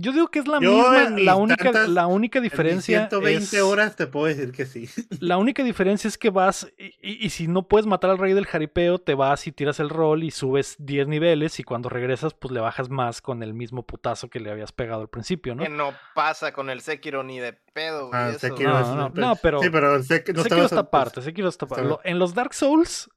Yo 0.00 0.12
digo 0.12 0.28
que 0.28 0.38
es 0.38 0.46
la 0.46 0.60
Yo 0.60 0.72
misma, 0.72 1.04
en 1.06 1.14
mis 1.16 1.24
la 1.24 1.34
única, 1.36 1.64
tantas- 1.64 1.88
la 1.88 2.06
única 2.06 2.38
En 2.38 2.42
diferencia 2.44 2.98
120 3.08 3.56
es, 3.56 3.62
horas 3.62 3.96
te 3.96 4.06
puedo 4.06 4.26
decir 4.26 4.52
que 4.52 4.64
sí. 4.66 4.88
la 5.20 5.38
única 5.38 5.62
diferencia 5.64 6.06
es 6.08 6.16
que 6.18 6.30
vas 6.30 6.68
y, 6.78 6.86
y- 7.02 7.26
y 7.26 7.30
si 7.30 7.48
no 7.48 7.66
puedes 7.66 7.86
matar 7.86 8.10
al 8.10 8.18
rey 8.18 8.32
del 8.32 8.46
jaripeo, 8.46 8.98
te 8.98 9.14
vas 9.14 9.46
y 9.46 9.52
tiras 9.52 9.80
el 9.80 9.88
rol 9.90 10.22
y 10.24 10.30
subes 10.30 10.76
10 10.78 11.08
niveles 11.08 11.58
y 11.58 11.64
cuando 11.64 11.88
regresas 11.88 12.34
pues 12.34 12.52
le 12.52 12.60
bajas 12.60 12.88
más 12.90 13.20
con 13.20 13.42
el 13.42 13.54
mismo 13.54 13.82
putazo 13.84 14.28
que 14.30 14.40
le 14.40 14.50
habías 14.50 14.72
pegado 14.72 15.00
al 15.02 15.08
principio, 15.08 15.54
¿no? 15.54 15.62
Que 15.64 15.68
no 15.68 15.92
pasa 16.14 16.52
con 16.52 16.70
el 16.70 16.80
Sekiro 16.80 17.22
ni 17.22 17.38
de 17.38 17.52
pedo, 17.72 18.08
güey. 18.08 18.20
Ah, 18.20 18.28
eso. 18.30 18.38
Sekiro 18.40 18.70
No, 18.70 18.80
es- 18.80 18.86
no, 18.88 19.08
no, 19.14 19.36
pero- 19.36 19.60
Sí, 19.62 19.70
pero 19.70 20.02
sé 20.02 20.22
que 20.24 20.32
no 20.32 20.42
Sekiro 20.42 20.62
está 20.64 20.76
pues, 20.76 20.88
aparte, 20.88 21.22
Sekiro 21.22 21.48
está 21.48 21.64
aparte. 21.66 21.96
En 22.04 22.18
los 22.18 22.34
Dark 22.34 22.54
Souls, 22.54 23.10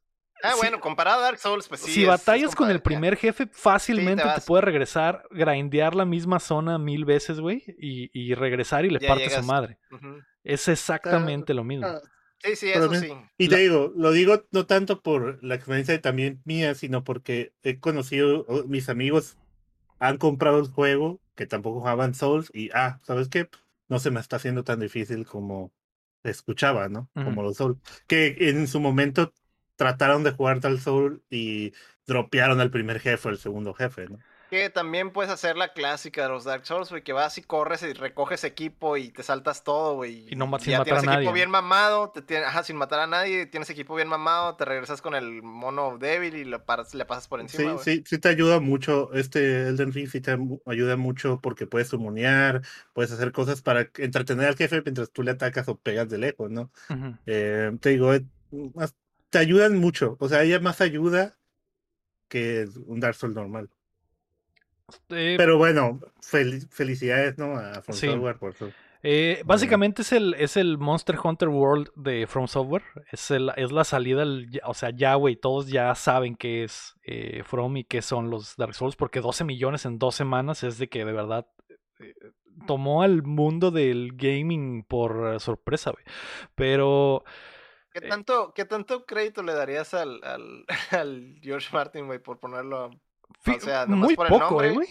Ah, 0.43 0.51
Sí. 0.54 0.58
bueno, 0.62 0.80
comparado 0.80 1.19
a 1.19 1.23
Dark 1.23 1.38
Souls, 1.39 1.67
pues 1.67 1.82
sí. 1.82 1.91
si 1.91 2.01
es- 2.04 2.08
batallas 2.08 2.49
es 2.51 2.56
con 2.56 2.69
el 2.71 2.82
primer 2.82 3.15
jefe, 3.17 3.47
fácilmente 3.51 4.23
te, 4.23 4.27
vas. 4.27 4.45
puedes 4.45 4.63
regresar, 4.63 5.23
grindear 5.32 5.95
la 5.95 6.06
misma 6.06 6.39
zona 6.39 6.77
mil 6.77 7.06
veces, 7.06 7.39
güey, 7.39 7.63
y, 7.80 8.10
y 8.13 8.34
regresar 8.34 8.86
y 8.86 8.89
le 8.89 8.99
Ya 8.99 9.08
partes 9.08 9.25
su 9.25 9.30
llegas. 9.32 9.45
madre. 9.45 9.77
Ujú. 9.91 10.17
Es 10.43 10.67
exactamente 10.67 11.54
lo 11.54 11.63
mismo. 11.63 11.88
ah, 11.88 12.01
Sí, 12.43 12.56
sí, 12.56 12.69
eso 12.71 12.91
sí. 12.95 13.08
Y 13.38 13.49
te 13.49 13.58
digo, 13.58 13.93
lo 13.95 14.12
digo 14.12 14.45
no 14.51 14.65
tanto 14.65 15.01
por 15.04 15.43
la 15.43 15.54
experiencia 15.54 16.01
también 16.01 16.41
mía, 16.43 16.73
sino 16.73 17.04
porque 17.04 17.54
he 17.62 17.80
conocido, 17.80 18.47
mis 18.67 18.89
amigos 18.89 19.38
han 19.99 20.17
comprado 20.17 20.58
el 20.58 20.65
juego, 20.67 21.21
que 21.36 21.45
tampoco 21.45 21.82
jugaban 21.82 22.15
Souls, 22.15 22.49
y 22.51 22.71
ah, 22.73 22.99
¿sabes 23.04 23.30
qué? 23.30 23.47
No 23.89 23.99
se 23.99 24.10
me 24.10 24.19
está 24.19 24.38
haciendo 24.38 24.63
tan 24.63 24.80
difícil 24.80 25.27
como 25.27 25.71
escuchaba, 26.23 26.89
¿no? 26.89 27.10
Como 27.13 27.43
los 27.43 27.58
Souls. 27.58 27.77
Que 28.08 28.36
en 28.39 28.67
su 28.67 28.80
momento 28.80 29.34
trataron 29.75 30.23
de 30.23 30.31
jugar 30.31 30.60
tal 30.60 30.79
Soul 30.79 31.23
y 31.29 31.73
dropearon 32.05 32.60
al 32.62 32.71
primer 32.71 32.99
jefe, 32.99 33.29
al 33.29 33.38
segundo 33.38 33.73
jefe, 33.73 34.07
¿no? 34.10 34.19
Que 34.49 34.69
también 34.69 35.12
puedes 35.13 35.31
hacer 35.31 35.55
la 35.55 35.71
clásica 35.71 36.23
de 36.23 36.27
los 36.29 36.43
Dark 36.43 36.65
Souls, 36.65 36.89
güey, 36.89 37.03
que 37.03 37.13
vas 37.13 37.38
y 37.38 37.41
corres 37.41 37.84
y 37.84 37.93
recoges 37.93 38.43
equipo 38.43 38.97
y 38.97 39.10
te 39.10 39.23
saltas 39.23 39.63
todo, 39.63 39.95
güey. 39.95 40.27
Y 40.29 40.36
no 40.36 40.45
ma- 40.45 40.60
sin 40.60 40.71
ya 40.71 40.77
matar 40.77 40.97
a 40.97 41.01
tienes 41.01 41.03
nadie, 41.03 41.19
equipo 41.19 41.34
bien 41.34 41.49
mamado, 41.49 42.12
te 42.12 42.21
tienes, 42.21 42.47
ajá, 42.49 42.63
sin 42.63 42.75
matar 42.75 42.99
a 42.99 43.07
nadie, 43.07 43.45
tienes 43.45 43.69
equipo 43.69 43.95
bien 43.95 44.10
mamado, 44.10 44.57
te 44.57 44.65
regresas 44.65 45.01
con 45.01 45.15
el 45.15 45.41
mono 45.41 45.97
débil 45.97 46.36
y 46.36 46.43
le, 46.43 46.60
paras- 46.60 46.93
le 46.93 47.05
pasas 47.05 47.29
por 47.29 47.39
encima, 47.39 47.77
Sí, 47.81 48.01
sí, 48.01 48.03
sí 48.05 48.17
te 48.19 48.29
ayuda 48.29 48.60
mucho. 48.60 49.12
Este 49.13 49.67
Elden 49.69 49.91
Ring 49.93 50.07
sí 50.07 50.21
te 50.21 50.38
ayuda 50.67 50.95
mucho 50.95 51.39
porque 51.41 51.65
puedes 51.65 51.88
summonear, 51.88 52.62
puedes 52.93 53.12
hacer 53.12 53.31
cosas 53.31 53.62
para 53.62 53.89
entretener 53.97 54.47
al 54.47 54.55
jefe 54.55 54.81
mientras 54.84 55.12
tú 55.12 55.23
le 55.23 55.31
atacas 55.31 55.67
o 55.67 55.77
pegas 55.79 56.07
de 56.10 56.17
lejos, 56.19 56.51
¿no? 56.51 56.71
Eh, 57.25 57.71
te 57.81 57.89
digo, 57.91 58.13
eh, 58.13 58.25
más- 58.75 58.95
te 59.31 59.39
ayudan 59.39 59.77
mucho. 59.79 60.17
O 60.19 60.29
sea, 60.29 60.43
ella 60.43 60.59
más 60.59 60.79
ayuda 60.81 61.35
que 62.27 62.67
un 62.85 62.99
Dark 62.99 63.15
Souls 63.15 63.33
normal. 63.35 63.69
Eh, 65.09 65.35
Pero 65.37 65.57
bueno, 65.57 65.99
fel- 66.21 66.67
felicidades, 66.69 67.37
¿no? 67.37 67.55
A 67.57 67.81
From 67.81 67.97
Sí. 67.97 68.07
Software 68.07 68.37
por 68.37 68.53
su- 68.53 68.71
Eh, 69.03 69.41
básicamente 69.45 70.03
es 70.03 70.11
el, 70.11 70.35
es 70.35 70.57
el 70.57 70.77
Monster 70.77 71.17
Hunter 71.23 71.47
World 71.49 71.89
de 71.95 72.27
From 72.27 72.47
Software. 72.47 72.83
Es, 73.11 73.31
el- 73.31 73.51
es 73.55 73.71
la 73.71 73.83
salida, 73.83 74.23
o 74.65 74.73
sea, 74.75 74.91
ya, 74.91 75.15
güey, 75.15 75.35
todos 75.37 75.67
ya 75.69 75.95
saben 75.95 76.35
qué 76.35 76.63
es 76.65 76.93
eh, 77.03 77.41
From 77.43 77.77
y 77.77 77.83
qué 77.83 78.01
son 78.03 78.29
los 78.29 78.55
Dark 78.57 78.75
Souls, 78.75 78.95
porque 78.95 79.21
12 79.21 79.43
millones 79.43 79.85
en 79.85 79.97
dos 79.97 80.13
semanas 80.13 80.63
es 80.63 80.77
de 80.77 80.87
que 80.87 81.03
de 81.03 81.13
verdad 81.13 81.47
eh, 81.99 82.13
tomó 82.67 83.01
al 83.01 83.23
mundo 83.23 83.71
del 83.71 84.11
gaming 84.13 84.83
por 84.83 85.39
sorpresa, 85.39 85.91
güey. 85.91 86.03
Pero 86.53 87.23
¿Qué 87.93 87.99
Eh. 88.06 88.10
tanto, 88.10 88.54
¿Qué 88.54 88.65
tanto 88.65 89.06
crédito 89.06 89.43
le 89.43 89.54
darías 89.54 89.93
al, 89.93 90.23
al, 90.23 90.65
al 90.91 91.39
George 91.41 91.69
Martin, 91.73 92.06
güey, 92.08 92.19
por 92.19 92.39
ponerlo? 92.39 92.91
fi- 93.41 93.51
O 93.56 93.60
sea, 93.60 93.86
nomás 93.86 94.08
muy 94.10 94.15
por 94.15 94.27
el 94.27 94.32
poco, 94.34 94.45
nombre, 94.49 94.67
eh, 94.69 94.73
güey. 94.73 94.88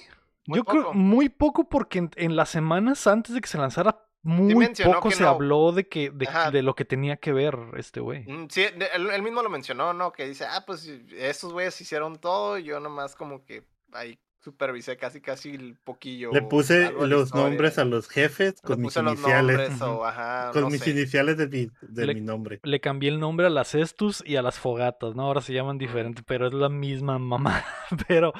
muy 0.47 0.57
Yo 0.59 0.65
creo 0.65 0.83
poco. 0.85 0.95
muy 0.95 1.29
poco 1.29 1.69
porque 1.69 1.99
en, 1.99 2.11
en 2.17 2.37
las 2.37 2.49
semanas 2.51 3.07
antes 3.07 3.35
de 3.35 3.41
que 3.41 3.49
se 3.49 3.59
lanzara, 3.59 4.05
muy 4.23 4.69
poco 4.85 5.11
se 5.11 5.23
no. 5.23 5.31
habló 5.31 5.73
de 5.73 5.89
que 5.89 6.11
de, 6.11 6.29
de 6.53 6.63
lo 6.63 6.75
que 6.75 6.85
tenía 6.85 7.17
que 7.17 7.33
ver 7.33 7.57
este 7.77 8.01
güey. 8.01 8.25
Mm, 8.31 8.49
Sí, 8.51 8.65
él 8.93 9.23
mismo 9.23 9.43
lo 9.43 9.49
mencionó, 9.49 9.95
¿no? 9.95 10.13
Que 10.13 10.29
dice, 10.29 10.45
ah, 10.45 10.63
pues 10.67 10.87
estos 10.87 11.53
güeyes 11.55 11.81
hicieron 11.81 12.19
todo 12.19 12.59
y 12.59 12.65
yo 12.65 12.81
nomás 12.81 13.15
como 13.17 13.45
que 13.47 13.65
ahí 13.93 14.19
supervisé 14.43 14.97
casi 14.97 15.21
casi 15.21 15.51
el 15.55 15.77
poquillo. 15.77 16.31
Le 16.33 16.43
puse 16.43 16.91
los 16.93 17.27
historia. 17.27 17.45
nombres 17.49 17.79
a 17.79 17.85
los 17.85 18.09
jefes 18.09 18.55
Le 18.63 18.67
con 18.67 18.79
mis 18.81 18.87
puse 18.87 19.03
los 19.03 19.13
iniciales. 19.15 19.81
o, 19.83 20.05
ajá, 20.05 20.51
Con 20.53 20.63
no 20.63 20.71
mis 20.71 20.81
sé. 20.81 20.91
iniciales 20.91 21.37
de 21.37 21.47
mi, 21.49 21.71
de 21.83 22.07
Le- 22.07 22.15
mi 22.15 22.21
nombre. 22.23 22.59
Le 22.63 22.81
cambié 22.81 23.11
el 23.11 23.21
nombre 23.21 23.47
a 23.47 23.51
las 23.51 23.75
Estus 23.75 24.23
y 24.27 24.37
a 24.37 24.43
las 24.43 24.59
Fogatas, 24.59 25.15
¿no? 25.15 25.23
Ahora 25.25 25.41
se 25.43 25.53
llaman 25.53 25.77
diferente, 25.79 26.23
pero 26.27 26.47
es 26.47 26.55
la 26.55 26.69
misma 26.69 27.19
mamá. 27.19 27.65
Pero 28.09 28.33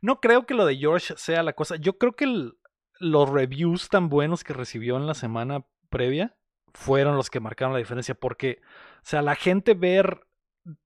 no 0.00 0.20
creo 0.20 0.46
que 0.46 0.54
lo 0.54 0.64
de 0.66 0.76
George 0.76 1.14
sea 1.16 1.42
la 1.42 1.52
cosa. 1.52 1.76
Yo 1.76 1.98
creo 1.98 2.12
que 2.12 2.24
el- 2.24 2.54
los 2.98 3.28
reviews 3.28 3.88
tan 3.88 4.08
buenos 4.08 4.44
que 4.44 4.52
recibió 4.54 4.96
en 4.96 5.06
la 5.06 5.14
semana 5.14 5.66
previa 5.90 6.34
fueron 6.72 7.16
los 7.16 7.28
que 7.30 7.40
marcaron 7.40 7.72
la 7.74 7.78
diferencia. 7.80 8.14
Porque, 8.14 8.60
o 8.96 9.00
sea, 9.04 9.20
la 9.22 9.34
gente 9.34 9.74
ver 9.74 10.20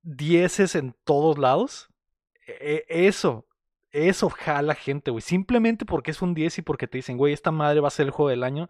dieces 0.03 0.75
en 0.75 0.95
todos 1.05 1.39
lados, 1.39 1.89
e- 2.47 2.85
e- 2.89 3.07
eso, 3.07 3.47
eso 3.93 4.29
jala 4.31 4.75
gente, 4.75 5.11
güey. 5.11 5.23
Simplemente 5.23 5.85
porque 5.85 6.11
es 6.11 6.23
un 6.23 6.35
10 6.35 6.59
y 6.59 6.63
porque 6.63 6.87
te 6.89 6.99
dicen, 6.99 7.17
güey, 7.17 7.33
esta 7.33 7.51
madre 7.51 7.81
va 7.81 7.89
a 7.89 7.91
ser 7.91 8.07
el 8.07 8.11
juego 8.13 8.31
del 8.31 8.45
año 8.45 8.69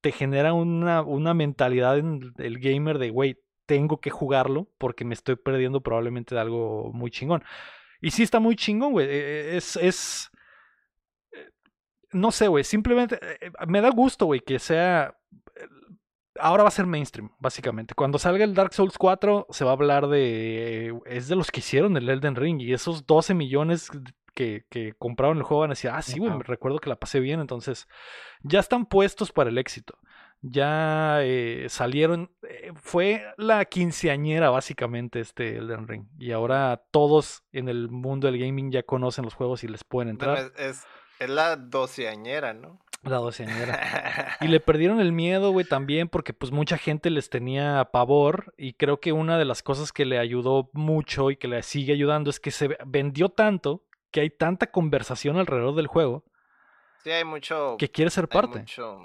te 0.00 0.12
genera 0.12 0.52
una, 0.52 1.00
una 1.02 1.32
mentalidad 1.32 1.96
en 1.98 2.34
el 2.36 2.58
gamer 2.58 2.98
de, 2.98 3.08
güey, 3.10 3.38
tengo 3.66 4.00
que 4.00 4.10
jugarlo 4.10 4.68
porque 4.76 5.04
me 5.06 5.14
estoy 5.14 5.36
perdiendo 5.36 5.80
probablemente 5.82 6.34
de 6.34 6.42
algo 6.42 6.92
muy 6.92 7.10
chingón. 7.10 7.42
Y 8.02 8.10
sí 8.10 8.22
está 8.22 8.38
muy 8.38 8.54
chingón, 8.54 8.92
güey. 8.92 9.06
eh, 9.08 9.56
Es, 9.56 9.76
es... 9.76 10.30
eh, 11.32 11.48
No 12.12 12.30
sé, 12.32 12.48
güey. 12.48 12.64
Simplemente 12.64 13.18
eh, 13.40 13.50
me 13.66 13.80
da 13.80 13.90
gusto, 13.90 14.26
güey, 14.26 14.40
que 14.40 14.58
sea... 14.58 15.16
eh, 15.56 15.66
Ahora 16.38 16.64
va 16.64 16.68
a 16.68 16.72
ser 16.72 16.86
mainstream, 16.86 17.30
básicamente. 17.38 17.94
Cuando 17.94 18.18
salga 18.18 18.44
el 18.44 18.54
Dark 18.54 18.74
Souls 18.74 18.98
4, 18.98 19.46
se 19.50 19.64
va 19.64 19.70
a 19.70 19.74
hablar 19.74 20.08
de... 20.08 20.94
Es 21.06 21.28
de 21.28 21.36
los 21.36 21.50
que 21.50 21.60
hicieron 21.60 21.96
el 21.96 22.08
Elden 22.08 22.36
Ring. 22.36 22.60
Y 22.60 22.72
esos 22.74 23.06
12 23.06 23.34
millones 23.34 23.88
que, 24.34 24.64
que 24.68 24.92
compraron 24.98 25.38
el 25.38 25.42
juego 25.44 25.62
van 25.62 25.70
a 25.70 25.74
decir, 25.74 25.90
ah, 25.92 26.02
sí, 26.02 26.18
güey, 26.18 26.30
Ajá. 26.30 26.38
me 26.38 26.44
recuerdo 26.44 26.78
que 26.78 26.90
la 26.90 26.96
pasé 26.96 27.20
bien. 27.20 27.40
Entonces, 27.40 27.88
ya 28.42 28.60
están 28.60 28.86
puestos 28.86 29.32
para 29.32 29.50
el 29.50 29.58
éxito. 29.58 29.98
Ya 30.42 31.18
eh, 31.22 31.66
salieron. 31.70 32.30
eh, 32.48 32.72
fue 32.76 33.24
la 33.38 33.64
quinceañera, 33.64 34.50
básicamente, 34.50 35.20
este 35.20 35.56
Elden 35.56 35.88
Ring. 35.88 36.06
Y 36.18 36.32
ahora 36.32 36.82
todos 36.90 37.44
en 37.52 37.68
el 37.70 37.88
mundo 37.88 38.26
del 38.26 38.38
gaming 38.38 38.70
ya 38.70 38.82
conocen 38.82 39.24
los 39.24 39.34
juegos 39.34 39.64
y 39.64 39.68
les 39.68 39.84
pueden 39.84 40.18
Bueno, 40.18 40.36
entrar. 40.36 40.52
es, 40.58 40.76
es, 40.78 40.84
es 41.18 41.30
la 41.30 41.56
doceañera, 41.56 42.52
¿no? 42.52 42.80
La 43.02 43.16
doceañera. 43.18 43.78
Y 44.40 44.48
le 44.48 44.60
perdieron 44.60 45.00
el 45.00 45.12
miedo, 45.12 45.50
güey, 45.52 45.64
también, 45.66 46.08
porque 46.08 46.32
pues 46.34 46.52
mucha 46.52 46.76
gente 46.76 47.08
les 47.10 47.30
tenía 47.30 47.88
pavor. 47.92 48.52
Y 48.58 48.74
creo 48.74 49.00
que 49.00 49.12
una 49.12 49.38
de 49.38 49.44
las 49.46 49.62
cosas 49.62 49.92
que 49.92 50.04
le 50.04 50.18
ayudó 50.18 50.68
mucho 50.74 51.30
y 51.30 51.36
que 51.36 51.48
le 51.48 51.62
sigue 51.62 51.92
ayudando 51.94 52.28
es 52.30 52.40
que 52.40 52.50
se 52.50 52.76
vendió 52.86 53.28
tanto 53.30 53.82
que 54.14 54.20
hay 54.20 54.30
tanta 54.30 54.68
conversación 54.70 55.38
alrededor 55.38 55.74
del 55.74 55.88
juego 55.88 56.24
Sí, 57.02 57.10
hay 57.10 57.24
mucho. 57.24 57.74
que 57.80 57.90
quiere 57.90 58.12
ser 58.12 58.28
hay 58.30 58.40
parte. 58.40 58.60
mucho, 58.60 59.00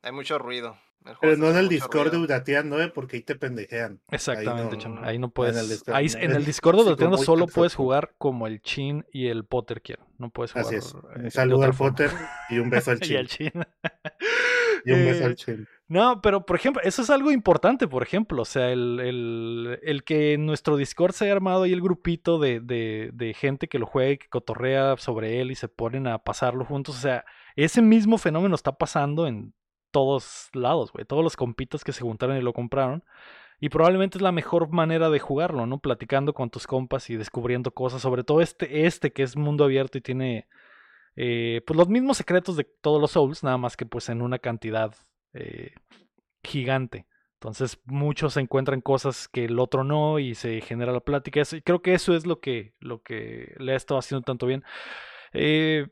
hay 0.00 0.10
mucho 0.12 0.38
ruido. 0.38 0.78
El 1.04 1.16
Pero 1.20 1.36
no 1.36 1.48
en 1.50 1.56
el 1.58 1.68
Discord. 1.68 2.14
Udateando, 2.14 2.80
¿eh? 2.82 2.88
Porque 2.88 3.16
ahí 3.16 3.22
te 3.22 3.34
pendejean. 3.36 4.00
Exactamente, 4.10 4.76
no- 4.76 4.82
chamo. 4.82 5.00
Ahí 5.04 5.18
no 5.18 5.26
en 5.26 5.30
puedes. 5.32 5.56
el 5.56 5.68
Discord 5.68 5.94
ahí, 5.94 6.06
en 6.14 6.30
el 6.30 6.36
El- 6.38 6.44
Discord 6.46 6.76
de 6.98 7.18
sí, 7.18 7.24
solo 7.24 7.46
puedes 7.46 7.74
jugar 7.74 8.14
como 8.18 8.46
el 8.46 8.60
Chin 8.62 9.04
y 9.12 9.28
el 9.28 9.44
Potter 9.44 9.82
quieren. 9.82 10.04
No 10.18 10.30
puedes 10.30 10.52
jugar. 10.52 10.66
Así 10.66 10.76
es. 10.76 10.94
eh, 10.94 11.20
Un 11.24 11.30
saludo 11.30 11.64
al 11.64 11.74
forma. 11.74 11.92
Potter 11.94 12.10
y 12.48 12.58
un 12.58 12.70
beso 12.70 12.90
al 12.90 12.96
y 13.02 13.06
Chin. 13.06 13.16
al 13.18 13.28
Chin. 13.28 13.52
Y 14.86 14.92
un 14.92 15.04
beso 15.04 15.22
Eh, 15.22 15.26
al 15.26 15.34
Chin. 15.36 15.68
No, 15.90 16.20
pero 16.20 16.44
por 16.44 16.56
ejemplo, 16.56 16.82
eso 16.84 17.00
es 17.00 17.08
algo 17.08 17.32
importante, 17.32 17.88
por 17.88 18.02
ejemplo. 18.02 18.42
O 18.42 18.44
sea, 18.44 18.70
el, 18.70 19.00
el, 19.00 19.78
el 19.82 20.04
que 20.04 20.36
nuestro 20.36 20.76
Discord 20.76 21.12
se 21.12 21.24
haya 21.24 21.32
armado 21.32 21.62
ahí 21.62 21.72
el 21.72 21.80
grupito 21.80 22.38
de, 22.38 22.60
de, 22.60 23.34
gente 23.34 23.68
que 23.68 23.78
lo 23.78 23.86
juega 23.86 24.10
y 24.12 24.18
que 24.18 24.28
cotorrea 24.28 24.96
sobre 24.98 25.40
él 25.40 25.50
y 25.50 25.54
se 25.54 25.68
ponen 25.68 26.06
a 26.06 26.18
pasarlo 26.18 26.66
juntos. 26.66 26.98
O 26.98 27.00
sea, 27.00 27.24
ese 27.56 27.80
mismo 27.80 28.18
fenómeno 28.18 28.54
está 28.54 28.72
pasando 28.72 29.26
en 29.26 29.54
todos 29.90 30.50
lados, 30.52 30.92
güey. 30.92 31.06
Todos 31.06 31.24
los 31.24 31.36
compitas 31.36 31.84
que 31.84 31.92
se 31.92 32.02
juntaron 32.02 32.36
y 32.36 32.42
lo 32.42 32.52
compraron. 32.52 33.02
Y 33.58 33.70
probablemente 33.70 34.18
es 34.18 34.22
la 34.22 34.32
mejor 34.32 34.68
manera 34.70 35.08
de 35.08 35.18
jugarlo, 35.20 35.66
¿no? 35.66 35.78
Platicando 35.80 36.34
con 36.34 36.50
tus 36.50 36.66
compas 36.66 37.08
y 37.08 37.16
descubriendo 37.16 37.72
cosas. 37.72 38.02
Sobre 38.02 38.24
todo 38.24 38.42
este, 38.42 38.86
este 38.86 39.12
que 39.12 39.22
es 39.22 39.36
mundo 39.36 39.64
abierto 39.64 39.96
y 39.96 40.02
tiene 40.02 40.48
eh, 41.16 41.62
pues 41.66 41.76
los 41.78 41.88
mismos 41.88 42.18
secretos 42.18 42.56
de 42.56 42.64
todos 42.64 43.00
los 43.00 43.12
Souls, 43.12 43.42
nada 43.42 43.56
más 43.56 43.76
que 43.76 43.86
pues 43.86 44.10
en 44.10 44.22
una 44.22 44.38
cantidad 44.38 44.94
eh, 45.34 45.74
gigante. 46.42 47.06
Entonces 47.34 47.78
muchos 47.84 48.36
encuentran 48.36 48.80
cosas 48.80 49.28
que 49.28 49.44
el 49.44 49.60
otro 49.60 49.84
no 49.84 50.18
y 50.18 50.34
se 50.34 50.60
genera 50.60 50.92
la 50.92 51.00
plática. 51.00 51.40
Y 51.52 51.62
creo 51.62 51.82
que 51.82 51.94
eso 51.94 52.14
es 52.14 52.26
lo 52.26 52.40
que, 52.40 52.74
lo 52.80 53.02
que 53.02 53.54
le 53.58 53.72
ha 53.72 53.76
estado 53.76 53.98
haciendo 54.00 54.24
tanto 54.24 54.46
bien. 54.46 54.64
Eh, 55.32 55.86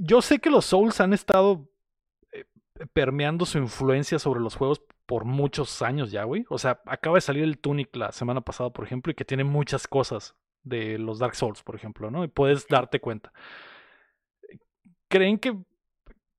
yo 0.00 0.20
sé 0.22 0.40
que 0.40 0.50
los 0.50 0.66
Souls 0.66 1.00
han 1.00 1.12
estado 1.12 1.68
eh, 2.32 2.44
permeando 2.92 3.46
su 3.46 3.58
influencia 3.58 4.18
sobre 4.18 4.40
los 4.40 4.56
juegos 4.56 4.82
por 5.06 5.24
muchos 5.24 5.82
años 5.82 6.10
ya, 6.10 6.24
güey. 6.24 6.44
O 6.48 6.58
sea, 6.58 6.80
acaba 6.86 7.16
de 7.16 7.20
salir 7.22 7.44
el 7.44 7.58
Tunic 7.58 7.94
la 7.96 8.12
semana 8.12 8.40
pasada, 8.40 8.70
por 8.70 8.84
ejemplo, 8.84 9.10
y 9.12 9.14
que 9.14 9.24
tiene 9.24 9.44
muchas 9.44 9.86
cosas 9.86 10.36
de 10.62 10.98
los 10.98 11.18
Dark 11.18 11.34
Souls, 11.34 11.62
por 11.62 11.76
ejemplo, 11.76 12.10
¿no? 12.10 12.24
Y 12.24 12.28
puedes 12.28 12.66
darte 12.68 13.00
cuenta. 13.00 13.32
¿Creen 15.08 15.38
que, 15.38 15.56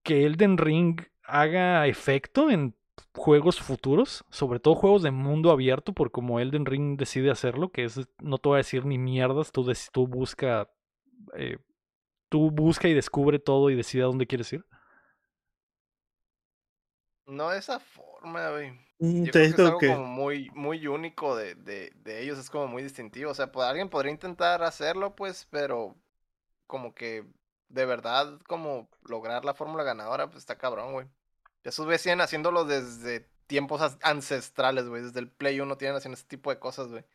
que 0.05 0.25
Elden 0.27 0.59
Ring 0.59 1.01
haga 1.25 1.87
efecto 1.87 2.51
en 2.51 2.75
juegos 3.15 3.61
futuros? 3.61 4.25
Sobre 4.31 4.61
todo 4.61 4.75
juegos 4.75 5.03
de 5.03 5.11
mundo 5.11 5.51
abierto, 5.51 5.93
por 5.93 6.11
como 6.11 6.39
Elden 6.41 6.65
Ring 6.67 6.97
decide 6.97 7.31
hacerlo, 7.31 7.71
que 7.71 7.85
es, 7.85 8.01
no 8.21 8.39
te 8.39 8.49
voy 8.49 8.57
a 8.57 8.59
decir 8.59 8.85
ni 8.85 8.99
mierdas, 8.99 9.51
tú, 9.53 9.65
des- 9.65 9.89
tú 9.93 10.07
busca... 10.07 10.69
eh, 11.35 11.57
tú 12.29 12.51
busca 12.51 12.87
y 12.89 12.93
descubre 12.95 13.39
todo 13.39 13.69
y 13.71 13.75
decide 13.75 14.03
a 14.03 14.07
dónde 14.07 14.27
quieres 14.27 14.53
ir. 14.53 14.65
No 17.27 17.49
de 17.49 17.59
esa 17.59 17.79
forma, 17.79 18.49
güey. 18.51 18.73
Mm, 18.99 19.23
Yo 19.23 19.33
creo 19.33 19.49
que 19.49 19.55
es 19.55 19.63
algo 19.63 19.77
que 19.77 19.85
como 19.85 20.05
muy, 20.05 20.49
muy 20.53 20.85
único 20.87 21.35
de, 21.35 21.55
de, 21.55 21.91
de 21.95 22.21
ellos, 22.23 22.37
es 22.37 22.49
como 22.49 22.67
muy 22.67 22.83
distintivo. 22.83 23.31
O 23.31 23.33
sea, 23.33 23.51
pues, 23.51 23.67
alguien 23.67 23.89
podría 23.89 24.11
intentar 24.11 24.63
hacerlo, 24.63 25.15
pues, 25.15 25.47
pero 25.49 25.95
como 26.67 26.93
que 26.95 27.25
de 27.69 27.85
verdad, 27.85 28.39
como 28.47 28.89
lograr 29.03 29.45
la 29.45 29.53
fórmula 29.53 29.83
ganadora, 29.83 30.27
pues 30.27 30.39
está 30.43 30.57
cabrón, 30.57 30.93
güey. 30.93 31.07
Esos 31.63 31.85
güeyes 31.85 32.01
siguen 32.01 32.21
haciéndolo 32.21 32.65
desde 32.65 33.29
tiempos 33.47 33.81
ancestrales, 34.03 34.87
güey. 34.87 35.03
Desde 35.03 35.19
el 35.19 35.29
Play 35.31 35.59
1 35.59 35.77
tienen 35.77 35.97
haciendo 35.97 36.15
ese 36.17 36.27
tipo 36.27 36.49
de 36.51 36.59
cosas, 36.59 36.89
güey. 36.89 37.05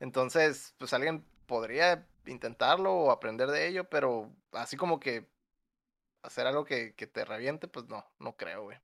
Entonces, 0.00 0.74
pues 0.78 0.92
alguien 0.94 1.24
podría 1.46 2.08
intentarlo 2.26 2.92
o 2.94 3.10
aprender 3.12 3.50
de 3.50 3.68
ello, 3.68 3.88
pero 3.90 4.30
así 4.52 4.76
como 4.76 5.00
que 5.00 5.28
hacer 6.22 6.46
algo 6.46 6.64
que, 6.64 6.94
que 6.96 7.06
te 7.06 7.24
reviente, 7.26 7.68
pues 7.68 7.86
no, 7.88 8.04
no 8.20 8.36
creo, 8.36 8.64
güey. 8.64 8.78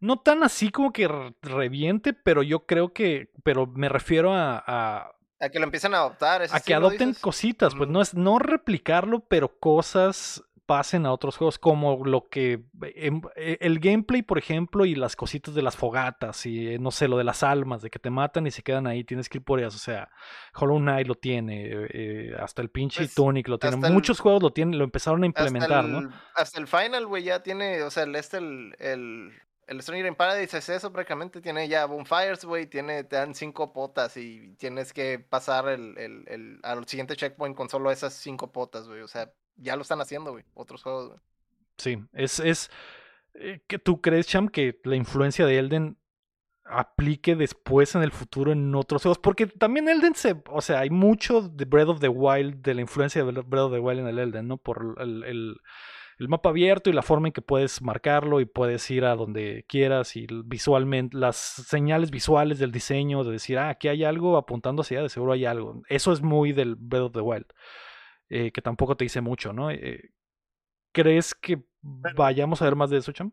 No 0.00 0.18
tan 0.20 0.42
así 0.44 0.70
como 0.70 0.92
que 0.92 1.08
re- 1.08 1.34
reviente, 1.42 2.12
pero 2.12 2.42
yo 2.42 2.66
creo 2.66 2.92
que, 2.92 3.30
pero 3.42 3.66
me 3.66 3.88
refiero 3.88 4.32
a, 4.32 5.12
A 5.40 5.48
que 5.48 5.58
lo 5.58 5.64
empiecen 5.64 5.94
a 5.94 5.98
adoptar. 5.98 6.42
a 6.50 6.60
que 6.60 6.74
adopten 6.74 7.14
cositas, 7.14 7.74
pues 7.74 7.88
no 7.88 8.00
es 8.02 8.14
no 8.14 8.38
replicarlo, 8.38 9.20
pero 9.20 9.58
cosas 9.58 10.42
pasen 10.66 11.06
a 11.06 11.12
otros 11.12 11.38
juegos, 11.38 11.58
como 11.58 12.04
lo 12.04 12.28
que 12.28 12.64
em, 12.94 13.22
eh, 13.36 13.56
el 13.62 13.78
gameplay, 13.78 14.20
por 14.20 14.36
ejemplo, 14.36 14.84
y 14.84 14.94
las 14.94 15.16
cositas 15.16 15.54
de 15.54 15.62
las 15.62 15.76
fogatas, 15.76 16.44
y 16.44 16.74
eh, 16.74 16.78
no 16.78 16.90
sé, 16.90 17.08
lo 17.08 17.16
de 17.16 17.24
las 17.24 17.42
almas, 17.42 17.80
de 17.80 17.88
que 17.88 17.98
te 17.98 18.10
matan 18.10 18.46
y 18.46 18.50
se 18.50 18.62
quedan 18.62 18.86
ahí, 18.86 19.02
tienes 19.02 19.30
que 19.30 19.38
ir 19.38 19.44
por 19.44 19.60
ellas, 19.60 19.74
o 19.74 19.78
sea, 19.78 20.10
Hollow 20.54 20.78
Knight 20.78 21.06
lo 21.08 21.14
tiene, 21.14 21.70
eh, 21.72 22.34
hasta 22.38 22.60
el 22.60 22.68
pinche 22.68 22.98
Pues, 23.04 23.14
Tunic 23.14 23.48
lo 23.48 23.58
tiene, 23.58 23.78
el- 23.86 23.94
muchos 23.94 24.20
juegos 24.20 24.42
lo 24.42 24.50
tienen, 24.50 24.76
lo 24.76 24.84
empezaron 24.84 25.22
a 25.22 25.26
implementar, 25.26 25.86
hasta 25.86 25.88
¿no? 25.90 25.98
el, 26.00 26.10
Hasta 26.34 26.60
el 26.60 26.66
final, 26.66 27.06
güey, 27.06 27.22
ya 27.22 27.42
tiene, 27.42 27.82
o 27.82 27.90
sea, 27.90 28.02
el 28.02 28.14
este, 28.14 28.36
el, 28.36 28.74
el, 28.78 29.32
el 29.68 29.82
Stranger 29.82 30.06
in 30.06 30.14
Paradise 30.14 30.56
es 30.58 30.68
eso 30.68 30.92
prácticamente, 30.92 31.40
tiene 31.40 31.68
ya 31.68 31.84
bonfires, 31.86 32.44
güey, 32.44 32.66
tiene, 32.66 33.04
te 33.04 33.16
dan 33.16 33.34
cinco 33.34 33.72
potas 33.72 34.16
y 34.16 34.54
tienes 34.56 34.92
que 34.92 35.18
pasar 35.18 35.68
el, 35.68 35.96
el, 35.98 36.58
al 36.62 36.86
siguiente 36.88 37.16
checkpoint 37.16 37.54
con 37.54 37.68
solo 37.68 37.90
esas 37.90 38.14
cinco 38.14 38.50
potas, 38.50 38.88
güey, 38.88 39.02
o 39.02 39.08
sea, 39.08 39.30
ya 39.56 39.76
lo 39.76 39.82
están 39.82 40.00
haciendo, 40.00 40.32
güey, 40.32 40.44
otros 40.54 40.82
juegos, 40.82 41.08
güey. 41.08 41.20
Sí, 41.76 41.98
es, 42.12 42.40
es 42.40 42.70
eh, 43.34 43.60
que 43.68 43.78
tú 43.78 44.00
crees, 44.00 44.26
Cham, 44.26 44.48
que 44.48 44.80
la 44.84 44.96
influencia 44.96 45.46
de 45.46 45.58
Elden 45.58 45.98
aplique 46.64 47.36
después 47.36 47.94
en 47.94 48.02
el 48.02 48.12
futuro 48.12 48.52
en 48.52 48.74
otros 48.74 49.02
juegos, 49.02 49.18
porque 49.18 49.46
también 49.46 49.88
Elden 49.88 50.14
se, 50.14 50.42
o 50.50 50.60
sea, 50.60 50.80
hay 50.80 50.90
mucho 50.90 51.42
de 51.42 51.64
Breath 51.64 51.88
of 51.88 52.00
the 52.00 52.08
Wild, 52.08 52.62
de 52.62 52.74
la 52.74 52.80
influencia 52.80 53.24
de 53.24 53.30
Breath 53.32 53.64
of 53.64 53.72
the 53.72 53.78
Wild 53.78 54.00
en 54.00 54.08
el 54.08 54.18
Elden, 54.18 54.48
¿no? 54.48 54.56
Por 54.56 54.96
el- 54.98 55.56
el 56.18 56.28
mapa 56.28 56.50
abierto 56.50 56.90
y 56.90 56.92
la 56.92 57.02
forma 57.02 57.28
en 57.28 57.32
que 57.32 57.42
puedes 57.42 57.80
marcarlo 57.82 58.40
y 58.40 58.44
puedes 58.46 58.90
ir 58.90 59.04
a 59.04 59.14
donde 59.16 59.64
quieras 59.68 60.16
y 60.16 60.26
visualmente, 60.44 61.16
las 61.16 61.36
señales 61.36 62.10
visuales 62.10 62.58
del 62.58 62.72
diseño, 62.72 63.24
de 63.24 63.32
decir, 63.32 63.58
ah, 63.58 63.68
aquí 63.70 63.88
hay 63.88 64.04
algo 64.04 64.36
apuntando 64.36 64.82
hacia 64.82 64.98
allá, 64.98 65.02
de 65.04 65.08
seguro 65.10 65.32
hay 65.32 65.44
algo. 65.44 65.82
Eso 65.88 66.12
es 66.12 66.20
muy 66.22 66.52
del 66.52 66.74
Breath 66.76 67.04
of 67.06 67.12
the 67.12 67.20
Wild, 67.20 67.46
eh, 68.28 68.52
que 68.52 68.62
tampoco 68.62 68.96
te 68.96 69.04
dice 69.04 69.20
mucho, 69.20 69.52
¿no? 69.52 69.70
Eh, 69.70 70.10
¿Crees 70.92 71.34
que 71.34 71.62
vayamos 71.82 72.60
a 72.62 72.64
ver 72.66 72.76
más 72.76 72.90
de 72.90 72.98
eso, 72.98 73.12
Cham? 73.12 73.32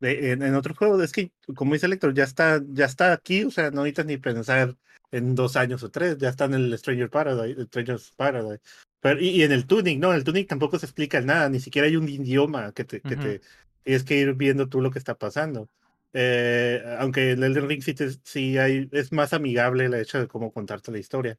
de- 0.00 0.32
en, 0.32 0.42
en 0.42 0.54
otro 0.54 0.74
juego, 0.74 1.02
es 1.02 1.12
que 1.12 1.32
como 1.56 1.72
dice 1.74 1.88
Lector, 1.88 2.14
ya 2.14 2.24
está, 2.24 2.60
ya 2.68 2.84
está 2.84 3.12
aquí, 3.12 3.44
o 3.44 3.50
sea, 3.50 3.70
no 3.70 3.82
necesitas 3.82 4.06
ni 4.06 4.16
pensar 4.18 4.76
en 5.10 5.34
dos 5.34 5.56
años 5.56 5.82
o 5.82 5.90
tres, 5.90 6.18
ya 6.18 6.28
está 6.28 6.44
en 6.44 6.54
el 6.54 6.78
Stranger 6.78 7.10
Paradise, 7.10 7.60
Stranger's 7.62 8.12
Paradise. 8.12 8.60
Pero, 9.00 9.20
y, 9.20 9.28
y 9.28 9.42
en 9.42 9.52
el 9.52 9.66
Tunic, 9.66 9.98
no, 9.98 10.10
en 10.10 10.16
el 10.16 10.24
Tunic 10.24 10.48
tampoco 10.48 10.78
se 10.78 10.86
explica 10.86 11.20
nada, 11.20 11.48
ni 11.48 11.60
siquiera 11.60 11.86
hay 11.86 11.96
un 11.96 12.08
idioma 12.08 12.72
que 12.72 12.84
te, 12.84 13.00
que 13.00 13.14
Ujú. 13.14 13.22
te 13.22 13.40
tienes 13.84 14.04
que 14.04 14.16
ir 14.16 14.34
viendo 14.34 14.68
tú 14.68 14.80
lo 14.80 14.90
que 14.90 14.98
está 14.98 15.16
pasando. 15.16 15.68
Eh, 16.12 16.82
aunque 16.98 17.32
el 17.32 17.42
Elden 17.42 17.68
Ring 17.68 17.82
sí, 17.82 17.94
te- 17.94 18.10
sí 18.24 18.58
hay, 18.58 18.88
es 18.92 19.12
más 19.12 19.32
amigable 19.32 19.84
el 19.84 19.94
hecho 19.94 20.18
de 20.18 20.26
cómo 20.26 20.52
contarte 20.52 20.90
la 20.90 20.98
historia. 20.98 21.38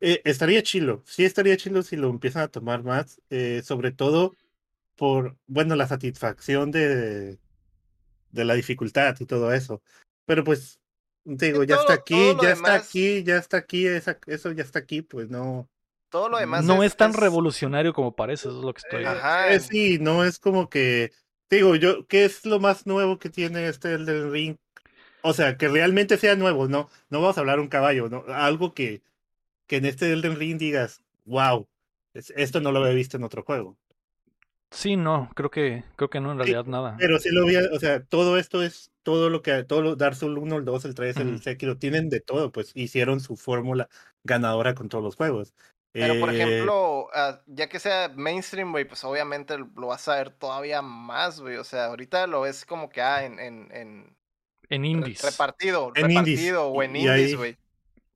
Eh, 0.00 0.20
estaría 0.24 0.62
chilo, 0.62 1.02
sí 1.06 1.24
estaría 1.24 1.56
chilo 1.56 1.82
si 1.82 1.96
lo 1.96 2.10
empiezan 2.10 2.42
a 2.42 2.48
tomar 2.48 2.82
más, 2.82 3.20
eh, 3.30 3.62
sobre 3.64 3.92
todo 3.92 4.34
por, 4.96 5.36
bueno, 5.46 5.76
la 5.76 5.86
satisfacción 5.86 6.70
de, 6.70 7.38
de 8.32 8.44
la 8.44 8.54
dificultad 8.54 9.16
y 9.20 9.26
todo 9.26 9.52
eso. 9.52 9.82
Pero 10.26 10.42
pues, 10.44 10.80
te 11.38 11.46
digo, 11.46 11.64
ya 11.64 11.76
todo- 11.76 11.80
está 11.82 11.92
aquí, 11.94 12.14
ya 12.42 12.50
está 12.52 12.72
demás- 12.72 12.86
aquí, 12.88 13.22
ya 13.22 13.36
está 13.38 13.56
aquí, 13.58 13.86
esa- 13.86 14.18
eso 14.26 14.52
ya 14.52 14.62
está 14.62 14.80
aquí, 14.80 15.02
pues 15.02 15.28
no. 15.30 15.68
Todo 16.10 16.28
lo 16.28 16.38
demás 16.38 16.66
no 16.66 16.82
es, 16.82 16.96
tan 16.96 17.10
es- 17.10 17.20
revolucionario 17.20 17.92
como 17.92 18.14
parece, 18.14 18.48
eso 18.48 18.58
es 18.58 18.64
lo 18.64 18.72
que 18.74 18.80
estoy. 18.80 19.04
Eh, 19.04 19.06
Ajá. 19.08 19.54
eh, 19.54 19.60
sí, 19.60 19.98
no 20.00 20.24
es 20.24 20.38
como 20.38 20.68
que, 20.68 21.12
digo, 21.50 21.76
yo, 21.76 22.06
¿qué 22.06 22.24
es 22.24 22.44
lo 22.46 22.60
más 22.60 22.86
nuevo 22.86 23.18
que 23.18 23.30
tiene 23.30 23.68
este 23.68 23.94
Elden 23.94 24.32
Ring? 24.32 24.56
O 25.22 25.32
sea, 25.34 25.56
que 25.58 25.68
realmente 25.68 26.18
sea 26.18 26.36
nuevo, 26.36 26.68
no, 26.68 26.90
no 27.10 27.20
vamos 27.22 27.38
a 27.38 27.40
hablar 27.42 27.60
un 27.60 27.68
caballo, 27.68 28.08
¿no? 28.10 28.24
Algo 28.28 28.74
que, 28.74 29.02
que 29.68 29.76
en 29.78 29.86
este 29.86 30.12
Elden 30.12 30.36
Ring 30.38 30.58
digas, 30.58 31.02
wow, 31.26 31.68
es- 32.14 32.32
esto 32.36 32.60
no 32.60 32.72
lo 32.72 32.80
había 32.80 32.94
visto 32.94 33.16
en 33.18 33.24
otro 33.24 33.44
juego. 33.44 33.78
Sí, 34.70 34.96
no, 34.96 35.30
creo 35.34 35.50
que, 35.50 35.84
creo 35.96 36.08
que 36.10 36.20
no, 36.20 36.32
en 36.32 36.38
Sí, 36.38 36.38
realidad 36.38 36.64
nada. 36.66 36.96
Pero 36.96 37.18
sí 37.20 37.30
lo 37.30 37.46
vi, 37.46 37.56
o 37.56 37.78
sea, 37.78 38.04
todo 38.04 38.38
esto 38.38 38.62
es 38.62 38.90
todo 39.02 39.30
lo 39.30 39.42
que, 39.42 39.62
todo 39.64 39.82
lo, 39.82 39.96
Dark 39.96 40.16
Souls 40.16 40.38
1, 40.38 40.56
el 40.56 40.64
2, 40.64 40.84
el 40.84 40.94
3, 40.94 41.18
el 41.20 41.28
Ujú. 41.36 41.42
Sekiro, 41.42 41.78
tienen 41.78 42.08
de 42.08 42.20
todo, 42.20 42.50
pues 42.52 42.72
hicieron 42.74 43.20
su 43.20 43.36
fórmula 43.36 43.88
ganadora 44.24 44.74
con 44.74 44.88
todos 44.88 45.04
los 45.04 45.16
juegos. 45.16 45.54
Pero, 45.96 46.18
por 46.18 46.30
Eh, 46.30 46.30
ejemplo, 46.30 47.08
ah, 47.14 47.42
ya 47.46 47.68
que 47.68 47.80
sea 47.80 48.08
mainstream, 48.14 48.70
güey, 48.72 48.84
pues 48.86 49.02
obviamente 49.04 49.58
lo 49.58 49.88
vas 49.88 50.06
a 50.08 50.16
ver 50.16 50.30
todavía 50.30 50.82
más, 50.82 51.40
güey. 51.40 51.56
O 51.56 51.64
sea, 51.64 51.86
ahorita 51.86 52.26
lo 52.26 52.42
ves 52.42 52.64
como 52.64 52.88
que 52.88 53.02
ah, 53.02 53.24
en, 53.24 53.38
en, 53.40 53.68
en 53.72 54.16
En 54.70 54.84
indies. 54.84 55.20
repartido, 55.20 55.92
En 55.94 56.10
indies, 56.10 56.56
repartido 56.56 56.68
o 56.70 56.82
en 56.82 56.96
y 56.96 57.06
indies, 57.06 57.34
güey. 57.34 57.58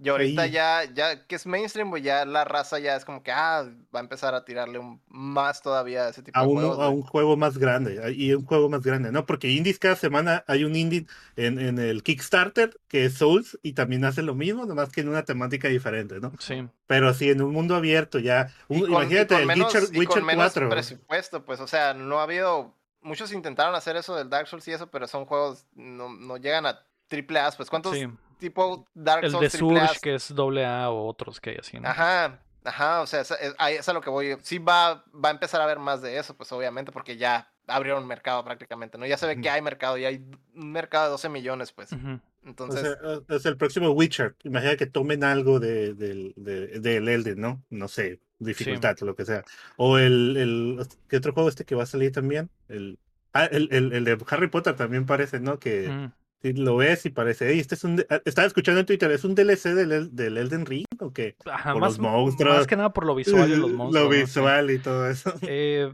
Y 0.03 0.09
ahorita 0.09 0.47
ya, 0.47 0.85
ya 0.93 1.27
que 1.27 1.37
es 1.37 1.47
mainstream, 1.47 1.89
güey, 1.91 2.03
ya 2.03 2.25
la 2.25 2.45
raza 2.45 2.79
ya 2.81 2.97
es 2.97 3.05
como 3.05 3.23
que, 3.23 3.31
ah, 3.31 3.65
va 3.95 4.01
a 4.01 4.03
empezar 4.03 4.35
a 4.35 4.45
tirarle 4.45 4.79
un, 4.81 5.01
más 5.07 5.63
todavía 5.63 6.07
a 6.07 6.09
ese 6.09 6.23
tipo 6.23 6.37
a, 6.39 6.43
de 6.43 6.49
uno, 6.49 6.61
juegos, 6.61 6.79
a 6.81 6.89
un 6.89 7.03
juego 7.03 7.37
más 7.37 7.57
grande, 7.57 8.13
y 8.17 8.33
un 8.35 8.45
juego 8.45 8.69
más 8.69 8.83
grande, 8.83 9.13
¿no? 9.13 9.27
Porque 9.27 9.49
indies 9.49 9.79
cada 9.79 9.95
semana 9.95 10.45
hay 10.49 10.65
un 10.65 10.75
indie 10.75 11.07
en, 11.37 11.61
en 11.61 11.79
el 11.79 12.03
Kickstarter 12.03 12.77
que 12.89 13.05
es 13.05 13.15
Souls 13.15 13.59
y 13.63 13.75
también 13.75 14.05
hace 14.05 14.23
lo 14.23 14.35
mismo, 14.35 14.67
nomás 14.67 14.91
que 14.91 15.03
en 15.03 15.09
una 15.09 15.25
temática 15.25 15.69
diferente, 15.69 16.19
¿no? 16.21 16.33
Sí. 16.41 16.67
Pero 16.89 17.15
sí, 17.15 17.31
en 17.31 17.41
un 17.41 17.53
mundo 17.53 17.77
abierto 17.77 18.19
ya, 18.19 18.53
un- 18.69 18.81
con, 18.81 18.91
imagínate 18.91 19.35
con 19.35 19.41
el 19.43 19.47
menos, 19.47 19.73
Witcher, 19.73 19.83
y 19.85 19.87
con 19.87 19.99
Witcher 19.99 20.23
menos 20.25 20.53
4. 20.53 20.69
presupuesto, 20.69 21.45
pues, 21.45 21.61
o 21.61 21.69
sea, 21.69 21.95
no 21.95 22.19
ha 22.19 22.25
habido, 22.25 22.75
muchos 23.03 23.33
intentaron 23.33 23.75
hacer 23.77 23.97
eso 23.97 24.17
del 24.17 24.29
Dark 24.29 24.49
Souls 24.49 24.67
y 24.67 24.73
eso, 24.73 24.91
pero 24.91 25.07
son 25.07 25.27
juegos, 25.27 25.65
no, 25.75 26.09
no 26.09 26.39
llegan 26.39 26.67
a 26.67 26.81
triple 27.07 27.39
A, 27.39 27.51
pues, 27.53 27.71
¿cuántos 27.71 27.97
Sí. 27.97 28.09
Tipo 28.43 28.87
Dark 28.95 29.25
El 29.25 29.31
Souls 29.31 29.51
de 29.53 29.59
triple 29.59 29.81
Surge, 29.87 30.01
que 30.01 30.15
es 30.17 30.35
doble 30.35 30.67
A 30.67 30.91
o 30.91 31.07
otros 31.07 31.41
que 31.41 31.51
hay 31.51 31.57
así, 31.57 31.79
¿no? 31.81 31.89
Ajá, 31.89 32.39
ajá, 32.65 33.01
o 33.01 33.07
sea, 33.07 33.21
es, 33.23 33.31
es- 33.31 33.55
ahí 33.59 33.77
es 33.77 33.89
a 33.89 33.93
lo 33.93 34.01
que 34.01 34.11
voy, 34.11 34.37
sí 34.43 34.59
va, 34.59 35.05
va 35.13 35.29
a 35.29 35.33
empezar 35.33 35.61
a 35.61 35.65
haber 35.65 35.79
más 35.79 36.03
de 36.03 36.19
eso, 36.19 36.37
pues, 36.37 36.53
obviamente, 36.53 36.93
porque 36.93 37.17
ya 37.17 37.49
abrieron 37.67 38.07
mercado 38.07 38.45
prácticamente, 38.45 38.99
¿no? 38.99 39.07
Ya 39.07 39.17
se 39.17 39.27
ve 39.27 39.41
que 39.41 39.49
hay 39.49 39.63
mercado, 39.63 39.97
y 39.97 40.05
hay 40.05 40.25
un 40.55 40.73
mercado 40.73 41.05
de 41.05 41.11
12 41.13 41.29
millones, 41.29 41.73
pues, 41.73 41.93
Ujú. 41.93 42.21
O 42.45 42.49
entonces... 42.49 42.81
sea, 42.81 42.91
eh, 43.15 43.21
es 43.29 43.47
el 43.47 43.57
próximo 43.57 43.91
Witcher. 43.91 44.35
Imagina 44.43 44.77
que 44.77 44.87
tomen 44.87 45.23
algo 45.23 45.61
de, 45.61 45.95
del- 45.95 46.35
de, 46.37 46.81
del 46.81 47.09
Elden, 47.09 47.41
¿no? 47.41 47.63
No 47.71 47.87
sé, 47.87 48.21
dificultad 48.41 48.97
o 49.01 49.05
lo 49.07 49.15
que 49.15 49.25
sea. 49.25 49.45
O 49.77 49.97
el, 49.99 50.37
el 50.37 50.87
¿qué 51.09 51.19
otro 51.19 51.33
juego 51.33 51.49
este 51.49 51.65
que 51.65 51.77
va 51.77 51.85
a 51.85 51.87
salir 51.87 52.11
también? 52.11 52.51
El, 52.69 52.99
ah, 53.33 53.45
el, 53.45 53.69
el, 53.71 53.93
el 53.93 54.05
de 54.05 54.19
Harry 54.29 54.49
Potter 54.49 54.75
también 54.75 55.07
parece, 55.07 55.39
¿no? 55.39 55.61
Que 55.61 55.89
Ujú. 55.89 56.13
Sí, 56.43 56.53
lo 56.53 56.77
ves 56.77 57.07
y 57.07 57.11
parece, 57.11 57.51
"Ey, 57.51 57.61
este 57.61 57.75
es 57.77 57.85
un, 57.85 58.05
ah, 58.11 58.21
estaba 58.25 58.47
escuchando 58.47 58.81
en 58.81 58.87
Twitter, 58.87 59.11
¿es 59.11 59.25
un 59.25 59.35
DLC 59.35 59.75
del, 59.75 59.93
El- 59.93 60.15
del 60.17 60.37
Elden 60.37 60.67
Ring 60.67 60.85
o 61.01 61.13
qué? 61.13 61.37
Ajá, 61.47 61.73
Por 61.73 61.81
más, 61.81 61.93
los 61.93 61.99
monstruos. 62.01 62.57
más 62.57 62.67
que 62.67 62.77
nada 62.77 62.93
por 62.93 63.07
lo 63.07 63.15
visual 63.15 63.49
de 63.51 63.57
los 63.57 63.73
monstruos. 63.73 64.05
Lo 64.05 64.11
visual 64.11 64.71
y 64.71 64.79
todo 64.79 65.09
eso. 65.09 65.33
Eh, 65.49 65.93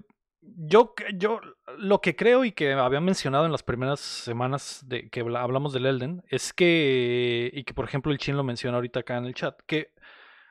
yo, 0.61 0.94
yo 1.14 1.40
lo 1.76 2.01
que 2.01 2.16
creo 2.16 2.44
y 2.44 2.53
que 2.53 2.72
había 2.72 3.01
mencionado 3.01 3.44
en 3.44 3.53
las 3.53 3.62
primeras 3.62 4.01
semanas 4.01 4.82
de 4.86 5.09
que 5.11 5.20
habla- 5.20 5.42
hablamos 5.42 5.72
del 5.74 5.84
Elden 5.86 6.22
es 6.28 6.53
que, 6.55 7.51
y 7.53 7.64
que 7.64 7.74
por 7.74 7.84
ejemplo 7.84 8.11
el 8.12 8.18
Chin 8.18 8.36
lo 8.36 8.44
menciona 8.44 8.76
ahorita 8.78 9.01
acá 9.01 9.18
en 9.18 9.26
el 9.26 9.34
chat, 9.34 9.61
que 9.66 9.92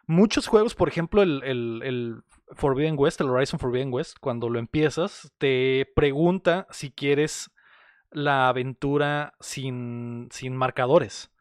muchos 0.05 0.47
juegos, 0.47 0.75
por 0.75 0.87
ejemplo 0.87 1.23
el, 1.23 1.41
el- 1.43 1.81
el 1.83 2.15
Forbidden 2.55 2.95
West, 2.97 3.19
el 3.21 3.29
Horizon 3.29 3.59
Forbidden 3.59 3.91
West, 3.91 4.17
cuando 4.21 4.49
lo 4.49 4.59
empiezas, 4.59 5.31
te 5.39 5.91
pregunta 5.95 6.67
si 6.69 6.91
quieres 6.91 7.49
la 8.11 8.49
aventura 8.49 9.33
sin, 9.39 10.29
sin 10.31 10.55
marcadores. 10.55 11.31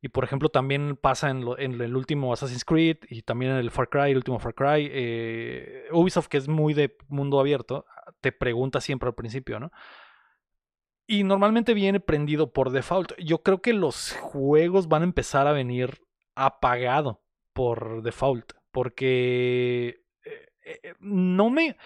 Y 0.00 0.08
por 0.08 0.24
ejemplo, 0.24 0.48
también 0.48 0.96
pasa 0.96 1.30
en, 1.30 1.46
el 1.58 1.96
último 1.96 2.32
Assassin's 2.32 2.64
Creed 2.64 2.98
y 3.08 3.22
también 3.22 3.52
en 3.52 3.58
el 3.58 3.70
Far 3.70 3.88
Cry, 3.88 4.10
el 4.10 4.16
último 4.16 4.40
Far 4.40 4.54
Cry. 4.54 4.90
eh, 4.90 5.84
Ubisoft, 5.92 6.26
que 6.26 6.38
es 6.38 6.48
muy 6.48 6.74
de 6.74 6.96
mundo 7.08 7.38
abierto, 7.38 7.86
te 8.20 8.32
pregunta 8.32 8.80
siempre 8.80 9.08
al 9.08 9.14
principio, 9.14 9.60
¿no? 9.60 9.70
Y 11.06 11.24
normalmente 11.24 11.74
viene 11.74 12.00
prendido 12.00 12.52
por 12.52 12.70
default. 12.70 13.12
Yo 13.18 13.42
creo 13.42 13.60
que 13.60 13.72
los 13.72 14.12
juegos 14.12 14.88
van 14.88 15.02
a 15.02 15.04
empezar 15.04 15.46
a 15.46 15.52
venir 15.52 16.02
apagado 16.34 17.22
por 17.52 18.02
default. 18.02 18.52
Porque 18.70 20.02
eh, 20.24 20.48
eh, 20.64 20.94
no 21.00 21.50
me. 21.50 21.76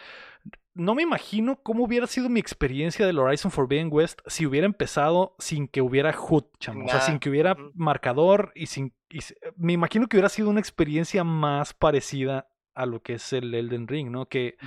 No 0.77 0.95
me 0.95 1.03
imagino 1.03 1.57
cómo 1.63 1.85
hubiera 1.85 2.07
sido 2.07 2.29
mi 2.29 2.39
experiencia 2.39 3.07
del 3.07 3.19
Horizon 3.19 3.51
Forbidden 3.51 3.89
West 3.91 4.21
si 4.27 4.45
hubiera 4.45 4.67
empezado 4.67 5.35
sin 5.39 5.69
que 5.69 5.81
hubiera 5.81 6.15
HUD, 6.15 6.45
chamo. 6.61 6.85
O 6.85 6.89
sea, 6.89 7.01
sin 7.01 7.19
que 7.19 7.31
hubiera 7.31 7.57
marcador 7.75 8.53
y 8.55 8.67
sin. 8.67 8.95
y 9.09 9.21
me 9.57 9.73
imagino 9.73 10.07
que 10.07 10.17
hubiera 10.17 10.29
sido 10.29 10.51
una 10.51 10.61
experiencia 10.61 11.25
más 11.25 11.73
parecida 11.73 12.49
a 12.75 12.85
lo 12.85 13.03
que 13.03 13.15
es 13.15 13.33
el 13.33 13.55
Elden 13.55 13.89
Ring, 13.89 14.11
¿no? 14.11 14.27
Que 14.27 14.59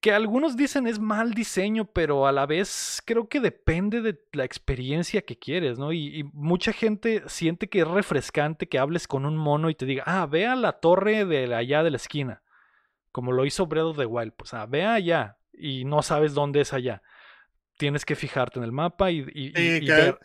que 0.00 0.12
algunos 0.12 0.56
dicen 0.56 0.86
es 0.86 0.98
mal 0.98 1.34
diseño, 1.34 1.86
pero 1.86 2.26
a 2.26 2.32
la 2.32 2.46
vez 2.46 3.02
creo 3.04 3.28
que 3.28 3.40
depende 3.40 4.00
de 4.00 4.18
la 4.32 4.44
experiencia 4.44 5.22
que 5.22 5.38
quieres, 5.38 5.78
¿no? 5.78 5.92
Y, 5.92 6.20
y 6.20 6.24
mucha 6.32 6.72
gente 6.72 7.22
siente 7.26 7.68
que 7.68 7.80
es 7.80 7.88
refrescante 7.88 8.68
que 8.68 8.78
hables 8.78 9.08
con 9.08 9.26
un 9.26 9.36
mono 9.36 9.70
y 9.70 9.74
te 9.74 9.86
diga, 9.86 10.04
ah, 10.06 10.26
ve 10.26 10.46
a 10.46 10.54
la 10.54 10.74
torre 10.80 11.24
de 11.24 11.52
allá 11.54 11.82
de 11.82 11.90
la 11.90 11.96
esquina, 11.96 12.41
como 13.12 13.32
lo 13.32 13.44
hizo 13.44 13.66
Breath 13.66 13.84
of 13.84 13.98
the 13.98 14.06
Wild, 14.06 14.32
pues, 14.36 14.52
ah, 14.54 14.66
ve 14.66 14.84
allá 14.84 15.38
y 15.52 15.84
no 15.84 16.02
sabes 16.02 16.34
dónde 16.34 16.62
es 16.62 16.72
allá. 16.72 17.02
Tienes 17.78 18.04
que 18.04 18.16
fijarte 18.16 18.58
en 18.58 18.64
el 18.64 18.72
mapa 18.72 19.10
y, 19.10 19.18
y- 19.34 19.48
y- 19.48 19.52
Sí, 19.54 19.76
y 19.82 19.86
que 19.86 19.92
ver- 19.92 20.18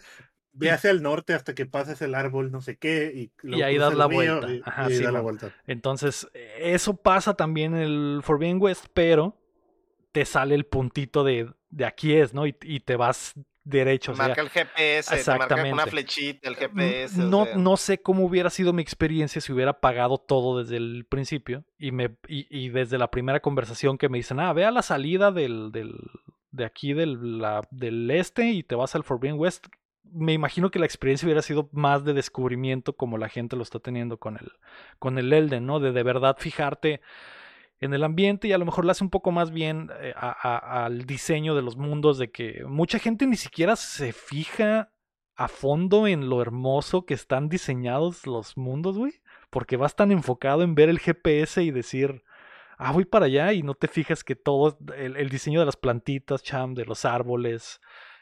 ve 0.54 0.72
hacia 0.72 0.90
el 0.92 1.02
norte 1.04 1.34
hasta 1.34 1.54
que 1.54 1.66
pases 1.66 2.02
el 2.02 2.16
árbol, 2.16 2.52
no 2.52 2.62
sé 2.62 2.78
qué, 2.78 3.12
y, 3.14 3.32
luego 3.44 3.64
ahí 3.66 3.78
das 3.78 3.94
la 3.94 4.06
vuelta. 4.08 4.48
Ajá, 4.64 4.90
sí, 4.90 5.04
la 5.04 5.22
vuelta. 5.22 5.52
Entonces, 5.68 6.28
eso 6.58 6.98
pasa 6.98 7.36
también 7.36 7.76
en 7.76 7.82
el 7.82 8.20
Forbidden 8.24 8.62
West, 8.62 8.88
pero 8.94 9.38
te 10.12 10.26
sale 10.26 10.56
el 10.56 10.66
puntito 10.66 11.24
de, 11.24 11.52
de 11.70 11.86
aquí 11.86 12.14
es, 12.16 12.34
¿no? 12.34 12.48
Y, 12.48 12.56
y 12.64 12.80
te 12.80 12.96
vas 12.96 13.34
derecho. 13.68 14.14
o 14.14 14.16
sea, 14.16 14.28
marca 14.30 14.42
el 14.42 14.50
GPS, 14.50 14.76
te 15.24 15.38
marca 15.38 15.56
una 15.56 15.64
Exactamente. 15.64 15.90
flechita, 15.92 16.50
el 16.50 16.56
GPS. 16.56 17.22
o 17.22 17.26
No, 17.26 17.46
sea, 17.46 17.56
no 17.58 17.78
sé 17.78 18.02
cómo 18.02 18.26
hubiera 18.26 18.50
sido 18.50 18.74
mi 18.74 18.82
experiencia 18.82 19.42
si 19.42 19.52
hubiera 19.52 19.80
pagado 19.80 20.18
todo 20.18 20.60
desde 20.60 20.78
el 20.78 21.06
principio 21.08 21.64
y, 21.78 21.92
me, 21.92 22.16
y, 22.28 22.48
y 22.50 22.70
desde 22.70 22.98
la 22.98 23.12
primera 23.12 23.40
conversación 23.40 23.98
que 23.98 24.10
me 24.10 24.18
dicen, 24.18 24.40
ah, 24.40 24.54
ve 24.54 24.66
a 24.66 24.72
la 24.72 24.82
salida 24.82 25.32
del, 25.32 25.72
del, 25.72 25.94
de 26.52 26.66
aquí 26.66 26.94
del, 26.94 27.40
la- 27.40 27.68
del 27.72 28.10
este 28.12 28.50
y 28.52 28.64
te 28.64 28.76
vas 28.76 28.96
al 28.96 29.04
Forbidden 29.04 29.38
West. 29.38 29.68
Me 30.10 30.32
imagino 30.32 30.72
que 30.72 30.80
la 30.80 30.86
experiencia 30.86 31.26
hubiera 31.26 31.42
sido 31.42 31.68
más 31.74 32.06
de 32.06 32.14
descubrimiento 32.14 32.94
como 32.94 33.18
la 33.18 33.28
gente 33.28 33.58
lo 33.58 33.64
está 33.64 33.80
teniendo 33.80 34.18
con 34.18 34.38
el, 34.38 34.52
con 35.00 35.18
el 35.18 35.34
Elden, 35.34 35.66
¿no? 35.66 35.82
De 35.82 35.92
de 35.92 36.04
verdad 36.04 36.38
fijarte 36.40 37.02
en 37.80 37.94
el 37.94 38.04
ambiente 38.04 38.48
y 38.48 38.54
a 38.54 38.58
lo 38.58 38.66
mejor 38.66 38.86
le 38.86 38.92
hace 38.92 39.04
un 39.04 39.10
poco 39.10 39.32
más 39.32 39.52
bien 39.52 39.90
eh, 40.00 40.14
al 40.16 41.06
diseño 41.06 41.56
de 41.56 41.62
los 41.62 41.78
mundos, 41.78 42.18
de 42.18 42.32
que 42.32 42.64
mucha 42.66 43.00
gente 43.00 43.28
ni 43.28 43.36
siquiera 43.36 43.76
se 43.76 44.14
fija 44.14 44.92
a 45.36 45.48
fondo 45.48 46.08
en 46.08 46.30
lo 46.30 46.42
hermoso 46.42 47.06
que 47.06 47.14
están 47.14 47.50
diseñados 47.50 48.26
los 48.26 48.58
mundos, 48.58 48.98
güey, 48.98 49.22
porque 49.52 49.78
vas 49.78 49.96
tan 49.96 50.12
enfocado 50.12 50.64
en 50.64 50.74
ver 50.74 50.90
el 50.90 51.00
GPS 51.00 51.62
y 51.62 51.70
decir, 51.70 52.24
ah, 52.78 52.92
voy 52.92 53.06
para 53.06 53.28
allá 53.28 53.54
y 53.54 53.62
no 53.62 53.76
te 53.76 53.88
fijas 53.88 54.24
que 54.24 54.36
todo 54.36 54.80
el, 54.96 55.16
el 55.16 55.30
diseño 55.30 55.60
de 55.60 55.68
las 55.68 55.78
plantitas, 55.78 56.42
cham, 56.42 56.74
de 56.74 56.86
los 56.86 57.06
árboles, 57.06 57.80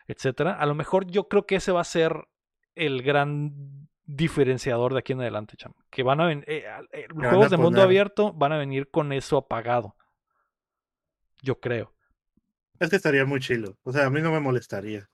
etcétera. 0.07 0.53
A 0.53 0.65
lo 0.65 0.75
mejor 0.75 1.07
yo 1.07 1.29
creo 1.29 1.45
que 1.45 1.55
ese 1.55 1.71
va 1.71 1.81
a 1.81 1.85
ser 1.85 2.27
el 2.75 3.01
gran 3.01 3.87
diferenciador 4.05 4.93
de 4.93 4.99
aquí 4.99 5.13
en 5.13 5.21
adelante, 5.21 5.57
cham. 5.57 5.73
Que 5.89 6.03
van 6.03 6.21
a 6.21 6.27
venir, 6.27 6.45
los 7.09 7.17
van 7.17 7.29
juegos 7.29 7.47
a 7.47 7.49
de 7.49 7.57
mundo 7.57 7.81
abierto 7.81 8.33
van 8.33 8.51
a 8.51 8.57
venir 8.57 8.89
con 8.89 9.11
eso 9.11 9.37
apagado. 9.37 9.95
Yo 11.41 11.59
creo. 11.59 11.93
Es 12.79 12.89
que 12.89 12.95
estaría 12.95 13.25
muy 13.25 13.39
chilo. 13.39 13.77
O 13.83 13.91
sea, 13.91 14.05
a 14.05 14.09
mí 14.09 14.21
no 14.21 14.31
me 14.31 14.39
molestaría. 14.39 15.09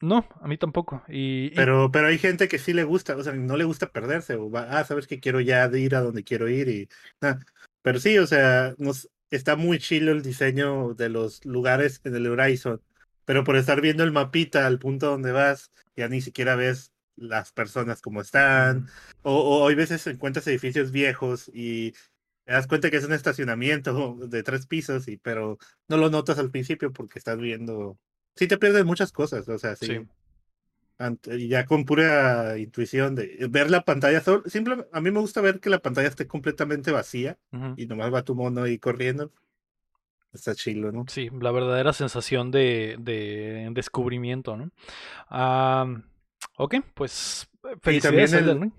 No, 0.00 0.26
a 0.40 0.48
mí 0.48 0.58
tampoco. 0.58 1.04
Y, 1.08 1.46
y- 1.46 1.50
Pero, 1.54 1.90
pero 1.92 2.08
hay 2.08 2.18
gente 2.18 2.48
que 2.48 2.58
sí 2.58 2.72
le 2.72 2.84
gusta, 2.84 3.16
o 3.16 3.22
sea, 3.22 3.32
no 3.34 3.56
le 3.56 3.64
gusta 3.64 3.92
perderse. 3.92 4.34
O 4.34 4.50
va, 4.50 4.66
ah, 4.78 4.84
sabes 4.84 5.06
que 5.06 5.20
quiero 5.20 5.40
ya 5.40 5.66
ir 5.76 5.94
a 5.94 6.00
donde 6.00 6.24
quiero 6.24 6.48
ir. 6.48 6.68
y 6.68 6.88
ah. 7.20 7.38
Pero 7.82 8.00
sí, 8.00 8.18
o 8.18 8.26
sea, 8.26 8.74
nos, 8.78 9.08
está 9.30 9.56
muy 9.56 9.78
chilo 9.78 10.12
el 10.12 10.22
diseño 10.22 10.94
de 10.94 11.08
los 11.08 11.44
lugares 11.44 12.00
en 12.04 12.16
el 12.16 12.26
Horizon. 12.26 12.82
Pero 13.24 13.44
por 13.44 13.56
estar 13.56 13.80
viendo 13.80 14.02
el 14.02 14.12
mapita 14.12 14.66
al 14.66 14.78
punto 14.78 15.06
donde 15.06 15.30
vas, 15.32 15.70
ya 15.96 16.08
ni 16.08 16.20
siquiera 16.20 16.56
ves 16.56 16.91
las 17.16 17.52
personas 17.52 18.00
como 18.00 18.20
están. 18.20 18.88
O, 19.22 19.32
o 19.64 19.68
hay 19.68 19.74
veces 19.74 20.06
encuentras 20.06 20.46
edificios 20.46 20.90
viejos 20.90 21.50
y 21.52 21.92
te 22.44 22.52
das 22.52 22.66
cuenta 22.66 22.90
que 22.90 22.96
es 22.96 23.04
un 23.04 23.12
estacionamiento 23.12 24.16
de 24.26 24.42
tres 24.42 24.66
pisos, 24.66 25.08
y, 25.08 25.16
pero 25.16 25.58
no 25.88 25.96
lo 25.96 26.10
notas 26.10 26.38
al 26.38 26.50
principio 26.50 26.92
porque 26.92 27.18
estás 27.18 27.38
viendo. 27.38 27.98
Sí, 28.34 28.48
te 28.48 28.58
pierdes 28.58 28.84
muchas 28.84 29.12
cosas, 29.12 29.48
o 29.48 29.58
sea, 29.58 29.76
sí. 29.76 29.86
Sí. 29.86 30.00
Y 31.32 31.48
ya 31.48 31.66
con 31.66 31.84
pura 31.84 32.58
intuición 32.58 33.16
de 33.16 33.46
ver 33.50 33.70
la 33.70 33.84
pantalla, 33.84 34.20
sol- 34.20 34.44
simple, 34.46 34.86
a 34.92 35.00
mí 35.00 35.10
me 35.10 35.18
gusta 35.18 35.40
ver 35.40 35.58
que 35.58 35.68
la 35.68 35.80
pantalla 35.80 36.06
esté 36.06 36.28
completamente 36.28 36.92
vacía 36.92 37.38
y 37.76 37.86
nomás 37.86 38.14
va 38.14 38.22
tu 38.22 38.36
mono 38.36 38.62
ahí 38.62 38.78
corriendo. 38.78 39.32
Está 40.32 40.54
chilo, 40.54 40.92
¿no? 40.92 41.04
Sí, 41.08 41.28
la 41.40 41.50
verdadera 41.50 41.92
sensación 41.92 42.52
de, 42.52 42.96
de 43.00 43.68
descubrimiento, 43.72 44.56
¿no? 44.56 44.70
Am, 45.28 46.04
ok, 46.64 46.76
pues 46.94 47.48
felicidades, 47.80 48.30
también 48.30 48.44
el- 48.44 48.50
Elden 48.50 48.62
Ring. 48.62 48.72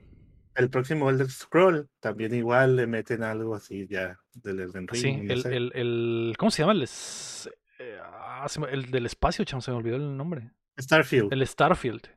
El 0.55 0.69
próximo 0.69 1.09
Elder 1.09 1.29
Scroll 1.31 1.89
también 1.99 2.33
igual 2.35 2.75
le 2.75 2.85
meten 2.85 3.23
algo 3.23 3.55
así 3.55 3.87
ya 3.87 4.19
del 4.33 4.59
Elden 4.59 4.87
Ring. 4.87 5.01
Sí, 5.01 5.09
el, 5.31 5.47
el, 5.47 5.71
el- 5.73 6.35
¿cómo 6.37 6.51
se 6.51 6.61
llama? 6.61 6.73
El, 6.73 6.83
es- 6.83 7.49
eh, 7.79 7.97
ah, 8.03 8.45
se 8.47 8.59
el 8.71 8.91
del 8.91 9.05
espacio, 9.07 9.43
chamo, 9.45 9.61
se 9.61 9.71
me 9.71 9.77
olvidó 9.77 9.95
el 9.95 10.15
nombre. 10.15 10.51
Starfield. 10.79 11.33
El 11.33 11.45
Starfield. 11.47 12.07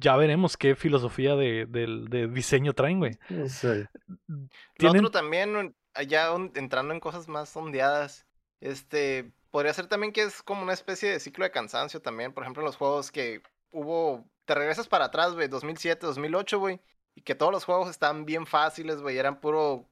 Ya 0.00 0.16
veremos 0.16 0.56
qué 0.56 0.74
filosofía 0.74 1.36
de, 1.36 1.66
del- 1.66 2.08
de 2.08 2.28
diseño 2.28 2.72
traen, 2.72 2.98
güey. 2.98 3.18
No 3.28 3.48
sé. 3.48 3.88
Lo 4.26 4.48
Tienen- 4.78 4.98
otro 5.04 5.10
también, 5.10 5.74
allá 5.94 6.28
entrando 6.54 6.94
en 6.94 7.00
cosas 7.00 7.28
más 7.28 7.54
ondeadas, 7.56 8.26
este, 8.60 9.32
podría 9.50 9.74
ser 9.74 9.86
también 9.86 10.12
que 10.12 10.22
es 10.22 10.42
como 10.42 10.62
una 10.62 10.72
especie 10.72 11.10
de 11.10 11.20
ciclo 11.20 11.44
de 11.44 11.50
cansancio 11.50 12.00
también, 12.00 12.32
por 12.32 12.42
ejemplo, 12.42 12.62
en 12.62 12.66
los 12.66 12.76
juegos 12.76 13.10
que 13.10 13.42
hubo, 13.70 14.26
te 14.46 14.54
regresas 14.54 14.88
para 14.88 15.06
atrás, 15.06 15.34
güey, 15.34 15.48
2007, 15.48 16.06
2008, 16.06 16.58
güey, 16.58 16.80
y 17.14 17.22
que 17.22 17.34
todos 17.34 17.52
los 17.52 17.64
juegos 17.64 17.90
estaban 17.90 18.24
bien 18.24 18.46
fáciles, 18.46 19.00
güey, 19.02 19.18
eran 19.18 19.40
puro 19.40 19.88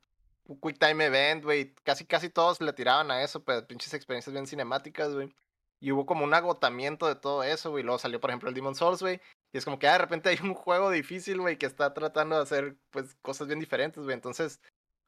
quick 0.62 0.78
time 0.78 1.04
event, 1.04 1.44
güey, 1.44 1.74
casi 1.82 2.06
casi 2.06 2.30
todos 2.30 2.60
le 2.60 2.72
tiraban 2.72 3.10
a 3.10 3.22
eso, 3.22 3.42
pues 3.44 3.62
pinches 3.64 3.94
experiencias 3.94 4.32
bien 4.32 4.46
cinemáticas, 4.46 5.14
güey. 5.14 5.34
Y 5.80 5.92
hubo 5.92 6.06
como 6.06 6.24
un 6.24 6.32
agotamiento 6.32 7.06
de 7.06 7.14
todo 7.14 7.42
eso, 7.42 7.70
güey. 7.70 7.84
Luego 7.84 7.98
salió, 7.98 8.18
por 8.20 8.30
ejemplo, 8.30 8.48
el 8.48 8.54
Demon 8.54 8.74
Souls, 8.74 9.02
güey. 9.02 9.20
Y 9.52 9.58
es 9.58 9.64
como 9.66 9.78
que 9.78 9.86
ah, 9.86 9.92
de 9.92 9.98
repente 9.98 10.30
hay 10.30 10.38
un 10.42 10.54
juego 10.54 10.90
difícil, 10.90 11.40
güey, 11.40 11.58
que 11.58 11.66
está 11.66 11.92
tratando 11.92 12.36
de 12.36 12.42
hacer, 12.42 12.76
pues, 12.90 13.16
cosas 13.22 13.48
bien 13.48 13.60
diferentes, 13.60 14.02
güey. 14.02 14.14
Entonces, 14.14 14.60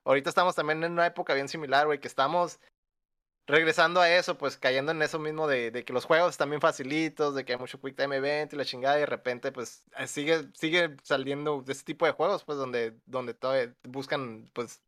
ahorita 0.05 0.29
estamos 0.29 0.55
también 0.55 0.85
en 0.85 0.93
una 0.93 1.07
época 1.07 1.35
bien 1.35 1.49
similar, 1.49 1.87
güey, 1.87 2.01
que 2.01 2.09
estamos 2.09 2.61
regresando 3.47 4.01
a 4.01 4.11
eso, 4.11 4.37
pues, 4.39 4.57
cayendo 4.57 4.93
en 4.93 5.03
eso 5.03 5.19
mismo 5.19 5.47
de, 5.47 5.71
de 5.71 5.85
que 5.85 5.93
los 5.93 6.05
juegos 6.05 6.31
están 6.31 6.51
bien 6.51 6.61
facilitos, 6.61 7.35
de 7.35 7.45
que 7.45 7.53
hay 7.53 7.59
mucho 7.59 7.81
quick 7.81 7.97
time 7.97 8.17
event 8.17 8.53
y 8.53 8.57
la 8.57 8.65
chingada, 8.65 8.97
y 8.97 9.01
de 9.01 9.07
repente, 9.07 9.53
pues, 9.53 9.85
eh, 9.99 10.07
sigue, 10.09 10.49
sigue 10.55 10.97
saliendo 11.03 11.63
de 11.63 11.73
este 11.73 11.85
tipo 11.85 12.07
de 12.07 12.13
juegos, 12.13 12.45
pues, 12.45 12.59
donde, 12.59 12.95
donde 13.07 13.35
todavía 13.35 13.73
buscan, 13.85 14.51
pues, 14.53 14.81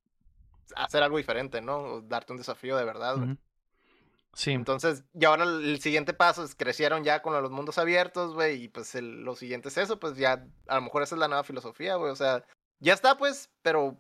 hacer 0.75 1.03
algo 1.03 1.17
diferente, 1.19 1.61
¿no? 1.61 1.79
O 1.79 2.01
darte 2.03 2.33
un 2.33 2.39
desafío 2.39 2.77
de 2.77 2.85
verdad, 2.85 3.17
güey. 3.17 3.37
Sí, 4.35 4.53
Entonces, 4.53 5.03
y 5.19 5.25
ahora 5.25 5.45
el 5.45 5.65
el 5.65 5.81
siguiente 5.81 6.13
paso 6.13 6.45
es 6.45 6.55
crecieron 6.55 7.03
ya 7.03 7.23
con 7.23 7.33
los 7.41 7.51
mundos 7.51 7.79
abiertos, 7.79 8.35
güey, 8.35 8.65
y 8.65 8.69
pues 8.69 8.95
el- 8.95 9.23
lo 9.25 9.35
siguiente 9.35 9.69
es 9.69 9.79
eso, 9.79 9.99
pues 9.99 10.17
ya 10.17 10.45
a 10.69 10.75
lo 10.77 10.83
mejor 10.83 11.03
esa 11.03 11.15
es 11.15 11.19
la 11.19 11.29
nueva 11.29 11.43
filosofía, 11.45 11.97
güey, 11.97 12.13
o 12.13 12.17
sea, 12.17 12.45
ya 12.79 12.93
está 12.95 13.17
pues, 13.17 13.51
pero 13.63 13.97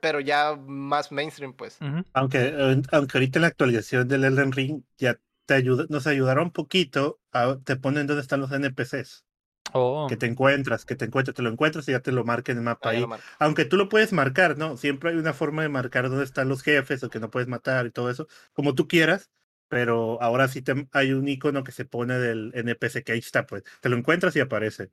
pero 0.00 0.20
ya 0.20 0.56
más 0.56 1.10
mainstream, 1.12 1.54
pues. 1.54 1.78
ujú. 1.80 2.04
Aunque, 2.12 2.38
eh, 2.48 2.82
aunque 2.92 3.18
ahorita 3.18 3.38
en 3.38 3.42
la 3.42 3.48
actualización 3.48 4.08
del 4.08 4.24
Elden 4.24 4.52
Ring 4.52 4.82
ya 4.98 5.18
te 5.46 5.54
ayuda, 5.54 5.86
nos 5.88 6.06
ayudaron 6.06 6.44
un 6.46 6.52
poquito, 6.52 7.20
a- 7.32 7.58
te 7.64 7.76
ponen 7.76 8.06
dónde 8.06 8.22
están 8.22 8.40
los 8.40 8.52
NPCs, 8.52 9.24
Oh, 9.74 10.06
que 10.08 10.16
te 10.16 10.26
encuentras, 10.26 10.84
que 10.84 10.96
te 10.96 11.06
encuentras, 11.06 11.34
te 11.34 11.42
lo 11.42 11.50
encuentras 11.50 11.88
y 11.88 11.92
ya 11.92 12.00
te 12.00 12.12
lo 12.12 12.24
marca 12.24 12.52
en 12.52 12.58
el 12.58 12.64
mapa 12.64 12.90
Ahí 12.90 12.98
ahí. 13.02 13.08
Aunque 13.38 13.64
tú 13.64 13.76
lo 13.76 13.88
puedes 13.88 14.12
marcar, 14.12 14.56
¿no? 14.58 14.76
Siempre 14.76 15.10
hay 15.10 15.16
una 15.16 15.32
forma 15.34 15.62
de 15.62 15.68
marcar 15.70 16.08
dónde 16.08 16.24
están 16.24 16.48
los 16.48 16.62
jefes 16.62 17.02
o 17.04 17.10
que 17.10 17.20
no 17.20 17.30
puedes 17.30 17.48
matar 17.48 17.86
y 17.86 17.90
todo 17.90 18.10
eso, 18.10 18.26
como 18.52 18.74
tú 18.74 18.86
quieras, 18.88 19.30
pero 19.68 20.20
ahora 20.22 20.48
sí 20.48 20.62
te, 20.62 20.88
hay 20.92 21.12
un 21.12 21.26
icono 21.28 21.64
que 21.64 21.72
se 21.72 21.84
pone 21.86 22.18
del 22.18 22.52
NPC 22.54 23.02
que 23.04 23.12
ahí 23.12 23.18
está, 23.20 23.46
pues 23.46 23.64
te 23.80 23.88
lo 23.88 23.96
encuentras 23.96 24.36
y 24.36 24.40
aparece. 24.40 24.90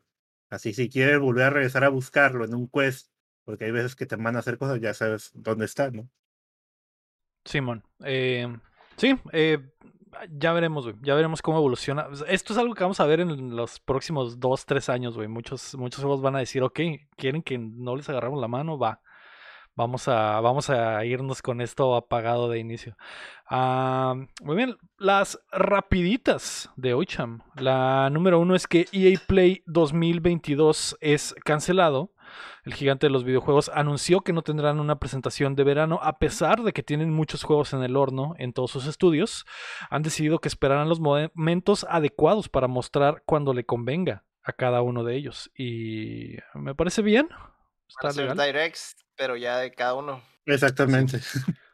Así, 0.50 0.74
si 0.74 0.90
quieres 0.90 1.20
volver 1.20 1.46
a 1.46 1.50
regresar 1.52 1.84
a 1.86 1.90
buscarlo 1.90 2.46
en 2.46 2.54
un 2.56 2.68
quest, 2.70 3.11
porque 3.44 3.66
hay 3.66 3.72
veces 3.72 3.96
que 3.96 4.06
te 4.06 4.16
van 4.16 4.36
a 4.36 4.40
hacer 4.40 4.58
cosas, 4.58 4.80
ya 4.80 4.94
sabes 4.94 5.32
dónde 5.34 5.66
está, 5.66 5.92
¿no? 5.92 6.10
Simón. 7.46 7.84
Eh, 8.04 8.48
sí, 8.98 9.16
Ya 10.30 10.54
veremos, 10.54 10.86
güey. 10.86 10.96
Ya 11.02 11.16
veremos 11.16 11.42
cómo 11.42 11.58
evoluciona. 11.58 12.08
Esto 12.28 12.54
es 12.54 12.60
algo 12.60 12.76
que 12.76 12.84
vamos 12.84 13.00
a 13.00 13.06
ver 13.06 13.22
en 13.22 13.56
los 13.56 13.80
próximos 13.80 14.40
dos, 14.40 14.66
tres 14.66 14.90
años, 14.90 15.16
güey. 15.16 15.28
Muchos, 15.28 15.76
muchos 15.76 16.02
juegos 16.02 16.22
van 16.22 16.36
a 16.36 16.40
decir, 16.40 16.62
ok, 16.64 16.80
quieren 17.16 17.42
que 17.42 17.58
no 17.58 17.96
les 17.96 18.10
agarramos 18.10 18.40
la 18.40 18.48
mano, 18.48 18.78
va. 18.78 19.02
Vamos 19.74 20.10
a, 20.10 20.42
vamos 20.42 20.70
a 20.70 21.04
irnos 21.06 21.42
con 21.42 21.62
esto 21.62 21.96
apagado 21.96 22.50
de 22.50 22.60
inicio. 22.60 22.98
Ah, 23.50 24.16
muy 24.44 24.58
bien, 24.58 24.78
las 24.98 25.40
rapiditas 25.52 26.70
de 26.76 26.94
Ocham. 26.94 27.42
La 27.56 28.10
número 28.10 28.40
uno 28.40 28.54
es 28.54 28.68
que 28.68 28.88
EA 28.92 29.18
Play 29.28 29.64
2022 29.68 30.98
es 31.00 31.34
cancelado. 31.46 32.12
El 32.64 32.74
gigante 32.74 33.08
de 33.08 33.12
los 33.12 33.24
videojuegos 33.24 33.70
anunció 33.74 34.22
que 34.22 34.34
no 34.34 34.42
tendrán 34.42 34.80
una 34.80 34.98
presentación 35.00 35.56
de 35.56 35.64
verano 35.64 36.00
a 36.02 36.20
pesar 36.20 36.62
de 36.64 36.74
que 36.74 36.84
tienen 36.84 37.12
muchos 37.12 37.44
juegos 37.44 37.74
en 37.74 37.84
el 37.84 37.96
horno 37.96 38.34
en 38.38 38.54
todos 38.54 38.72
sus 38.72 38.86
estudios. 38.88 39.46
Han 39.90 40.02
decidido 40.04 40.40
que 40.40 40.48
esperarán 40.48 40.90
los 40.90 41.00
momentos 41.00 41.86
adecuados 41.90 42.50
para 42.50 42.68
mostrar 42.68 43.24
cuando 43.26 43.54
le 43.54 43.66
convenga 43.66 44.24
a 44.44 44.54
cada 44.54 44.82
uno 44.82 45.04
de 45.04 45.16
ellos. 45.16 45.52
Y 45.58 46.36
me 46.54 46.74
parece 46.76 47.02
bien. 47.02 47.30
Van 47.30 47.50
Está 47.88 48.08
a 48.08 48.12
ser 48.12 48.30
legal. 48.30 48.48
directs, 48.48 48.96
pero 49.16 49.36
ya 49.36 49.58
de 49.58 49.72
cada 49.72 49.94
uno. 49.96 50.22
Exactamente. 50.46 51.20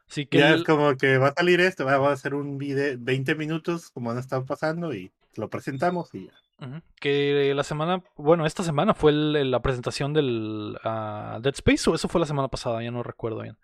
Así 0.10 0.26
que 0.30 0.40
Ya 0.40 0.50
el- 0.50 0.56
es 0.60 0.64
como 0.64 0.96
que 0.98 1.18
va 1.18 1.28
a 1.30 1.34
salir 1.34 1.60
esto, 1.62 1.86
va 1.86 1.98
va 1.98 2.12
a 2.12 2.18
ser 2.18 2.34
un 2.34 2.58
video 2.58 2.96
20 3.00 3.36
minutos 3.36 3.90
como 3.92 4.12
han 4.12 4.18
estado 4.18 4.46
pasando 4.46 4.94
y 4.94 5.12
lo 5.36 5.50
presentamos 5.50 6.14
y 6.16 6.26
ya. 6.28 6.34
Que 7.00 7.54
la 7.56 7.64
semana, 7.64 8.04
bueno, 8.16 8.46
esta 8.46 8.64
semana 8.64 8.94
fue 8.94 9.12
el- 9.12 9.52
la 9.52 9.62
presentación 9.62 10.14
del 10.14 10.78
ah, 10.84 11.40
Dead 11.42 11.54
Space 11.54 11.90
o 11.90 11.96
eso 11.96 12.08
fue 12.08 12.20
la 12.20 12.26
semana 12.26 12.48
pasada, 12.48 12.82
ya 12.84 12.92
no 12.92 13.04
recuerdo 13.04 13.42
bien. 13.42 13.58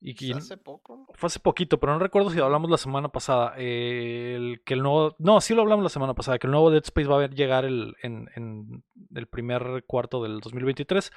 Y 0.00 0.14
que 0.14 0.30
Pues 0.32 0.44
hace 0.44 0.56
poco. 0.58 1.06
fue 1.14 1.26
hace 1.26 1.40
poquito, 1.40 1.80
pero 1.80 1.92
no 1.94 1.98
recuerdo 1.98 2.30
si 2.30 2.38
hablamos 2.38 2.70
la 2.70 2.76
semana 2.76 3.08
pasada. 3.08 3.54
eh, 3.56 4.34
el, 4.36 4.60
que 4.64 4.74
el 4.74 4.82
nuevo, 4.82 5.16
no, 5.18 5.40
sí 5.40 5.54
lo 5.54 5.62
hablamos 5.62 5.82
la 5.82 5.88
semana 5.88 6.14
pasada, 6.14 6.38
que 6.38 6.46
el 6.46 6.52
nuevo 6.52 6.70
Dead 6.70 6.84
Space 6.84 7.08
va 7.08 7.24
a 7.24 7.26
llegar 7.28 7.64
el, 7.64 7.96
en, 8.02 8.28
en 8.36 8.84
el 9.14 9.26
primer 9.26 9.82
cuarto 9.86 10.22
del 10.22 10.38
2023. 10.40 11.10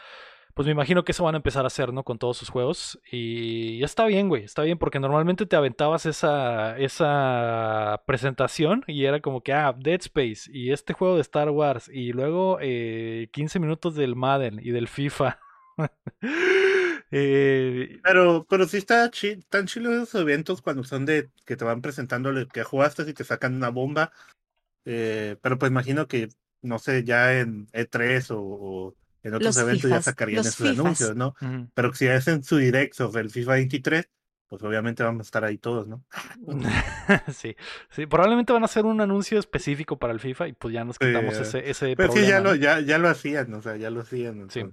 Pues 0.53 0.65
me 0.65 0.71
imagino 0.73 1.03
que 1.03 1.13
eso 1.13 1.23
van 1.23 1.35
a 1.35 1.37
empezar 1.37 1.63
a 1.63 1.67
hacer, 1.67 1.93
¿no? 1.93 2.03
Con 2.03 2.17
todos 2.19 2.37
sus 2.37 2.49
juegos. 2.49 2.99
Y 3.11 3.79
ya 3.79 3.85
está 3.85 4.05
bien, 4.05 4.27
güey. 4.27 4.43
Está 4.43 4.63
bien, 4.63 4.77
porque 4.77 4.99
normalmente 4.99 5.45
te 5.45 5.55
aventabas 5.55 6.05
esa, 6.05 6.77
esa 6.77 8.03
presentación 8.05 8.83
y 8.87 9.05
era 9.05 9.21
como 9.21 9.41
que, 9.41 9.53
ah, 9.53 9.73
Dead 9.77 9.99
Space 10.01 10.49
y 10.51 10.71
este 10.71 10.93
juego 10.93 11.15
de 11.15 11.21
Star 11.21 11.49
Wars. 11.51 11.89
Y 11.93 12.11
luego 12.13 12.57
eh, 12.61 13.29
15 13.31 13.59
minutos 13.59 13.95
del 13.95 14.15
Madden 14.15 14.59
y 14.61 14.71
del 14.71 14.87
FIFA. 14.87 15.39
Eh, 17.13 17.99
Pero, 18.03 18.45
pero 18.49 18.67
sí 18.67 18.77
está 18.77 19.09
chi- 19.11 19.41
tan 19.49 19.67
chilos 19.67 19.93
esos 19.93 20.21
eventos 20.21 20.61
cuando 20.61 20.83
son 20.83 21.05
de 21.05 21.29
que 21.45 21.55
te 21.57 21.65
van 21.65 21.81
presentando 21.81 22.31
lo 22.31 22.47
que 22.47 22.63
jugaste 22.63 23.03
y 23.09 23.13
te 23.13 23.23
sacan 23.23 23.55
una 23.55 23.69
bomba. 23.69 24.11
Eh, 24.85 25.37
pero 25.41 25.57
pues 25.59 25.71
imagino 25.71 26.07
que, 26.07 26.29
no 26.61 26.79
sé, 26.79 27.03
ya 27.05 27.39
en 27.39 27.67
E3 27.73 28.31
o, 28.31 28.41
o 28.41 28.95
en 29.23 29.33
otros 29.33 29.55
Los 29.55 29.63
eventos 29.63 29.89
ya 29.89 30.01
sacarían 30.01 30.41
esos 30.41 30.67
anuncios, 30.69 31.15
¿no? 31.15 31.35
ujú. 31.41 31.69
Pero 31.73 31.93
si 31.93 32.07
hacen 32.07 32.43
su 32.43 32.57
direct 32.57 32.93
sobre 32.95 33.21
el 33.21 33.29
FIFA 33.29 33.51
23, 33.53 34.09
pues 34.47 34.63
obviamente 34.63 35.01
vamos 35.01 35.21
a 35.21 35.23
estar 35.23 35.45
ahí 35.45 35.57
todos, 35.57 35.87
¿no? 35.87 36.03
sí, 37.33 37.55
sí, 37.89 38.05
probablemente 38.05 38.51
van 38.51 38.63
a 38.63 38.65
hacer 38.65 38.85
un 38.85 38.99
anuncio 38.99 39.39
específico 39.39 39.97
para 39.97 40.11
el 40.11 40.19
FIFA 40.19 40.49
y 40.49 40.53
pues 40.53 40.73
ya 40.73 40.83
nos 40.83 40.99
quitamos 40.99 41.35
Sí. 41.35 41.41
ese, 41.43 41.69
ese 41.69 41.95
Pero 41.95 42.11
sí, 42.11 42.19
problema. 42.19 42.29
ya 42.29 42.39
lo, 42.41 42.55
ya, 42.55 42.79
ya 42.81 42.97
lo 42.97 43.07
hacían, 43.07 43.53
o 43.53 43.61
sea, 43.61 43.77
ya 43.77 43.89
lo 43.89 44.01
hacían. 44.01 44.49
Sí. 44.49 44.65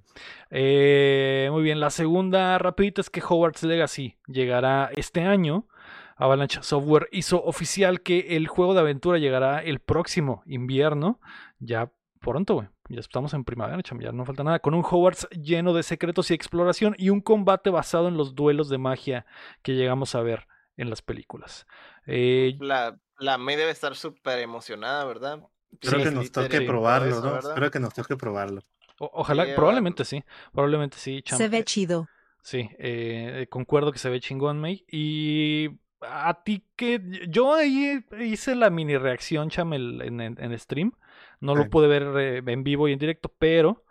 Eh, 0.50 1.48
muy 1.52 1.62
bien, 1.62 1.78
la 1.80 1.90
segunda 1.90 2.58
rapidita 2.58 3.00
es 3.00 3.10
que 3.10 3.20
Hogwarts 3.20 3.62
Legacy 3.62 4.16
llegará 4.26 4.90
este 4.96 5.22
año. 5.22 5.68
Avalanche 6.16 6.58
Software 6.62 7.08
hizo 7.12 7.44
oficial 7.44 8.00
que 8.00 8.36
el 8.36 8.48
juego 8.48 8.74
de 8.74 8.80
aventura 8.80 9.18
llegará 9.18 9.62
el 9.62 9.78
próximo 9.78 10.42
invierno. 10.46 11.20
Ya 11.60 11.92
pronto, 12.18 12.54
güey. 12.54 12.68
Ya 12.88 13.00
estamos 13.00 13.34
en 13.34 13.44
primavera, 13.44 13.82
cham, 13.82 14.00
ya 14.00 14.12
no 14.12 14.24
falta 14.24 14.44
nada. 14.44 14.58
Con 14.60 14.74
un 14.74 14.82
Hogwarts 14.84 15.28
lleno 15.30 15.72
de 15.74 15.82
secretos 15.82 16.30
y 16.30 16.34
exploración 16.34 16.94
y 16.98 17.10
un 17.10 17.20
combate 17.20 17.70
basado 17.70 18.08
en 18.08 18.16
los 18.16 18.34
duelos 18.34 18.68
de 18.68 18.78
magia 18.78 19.26
que 19.62 19.74
llegamos 19.74 20.14
a 20.14 20.22
ver 20.22 20.46
en 20.76 20.90
las 20.90 21.02
películas. 21.02 21.66
Eh, 22.06 22.56
La, 22.60 22.98
la 23.18 23.36
May 23.38 23.56
debe 23.56 23.70
estar 23.70 23.94
súper 23.96 24.38
emocionada, 24.38 25.04
¿verdad? 25.04 25.40
Creo 25.80 25.98
Sí, 25.98 26.04
que 26.04 26.10
nos 26.10 26.32
toque 26.32 26.48
todo 26.60 26.66
probarlo, 26.66 27.08
eso, 27.08 27.20
¿no? 27.26 27.32
¿verdad? 27.32 27.54
Creo 27.54 27.70
que 27.70 27.80
nos 27.80 27.94
toque 27.94 28.16
probarlo. 28.16 28.62
o- 29.00 29.10
ojalá, 29.12 29.44
Sí, 29.44 29.52
probablemente 29.54 30.04
sí. 30.04 30.24
Probablemente 30.52 30.96
sí, 30.98 31.22
cham. 31.22 31.38
Se 31.38 31.48
ve 31.48 31.62
chido. 31.64 32.08
Sí, 32.42 32.70
eh, 32.78 33.46
concuerdo 33.50 33.92
que 33.92 33.98
se 33.98 34.08
ve 34.08 34.20
chingón, 34.20 34.58
May. 34.60 34.84
Y 34.90 35.68
a 36.00 36.42
ti 36.44 36.64
que 36.76 37.02
yo 37.28 37.54
ahí 37.54 38.04
hice 38.20 38.54
la 38.54 38.70
mini 38.70 38.96
reacción, 38.96 39.50
cham, 39.50 39.72
en, 39.74 40.00
en- 40.20 40.36
en 40.40 40.58
stream. 40.58 40.92
No 41.40 41.54
lo 41.54 41.68
pude 41.70 41.88
ver 41.88 42.04
eh, 42.18 42.42
en 42.46 42.64
vivo 42.64 42.88
y 42.88 42.92
en 42.92 42.98
directo, 42.98 43.32
pero 43.38 43.84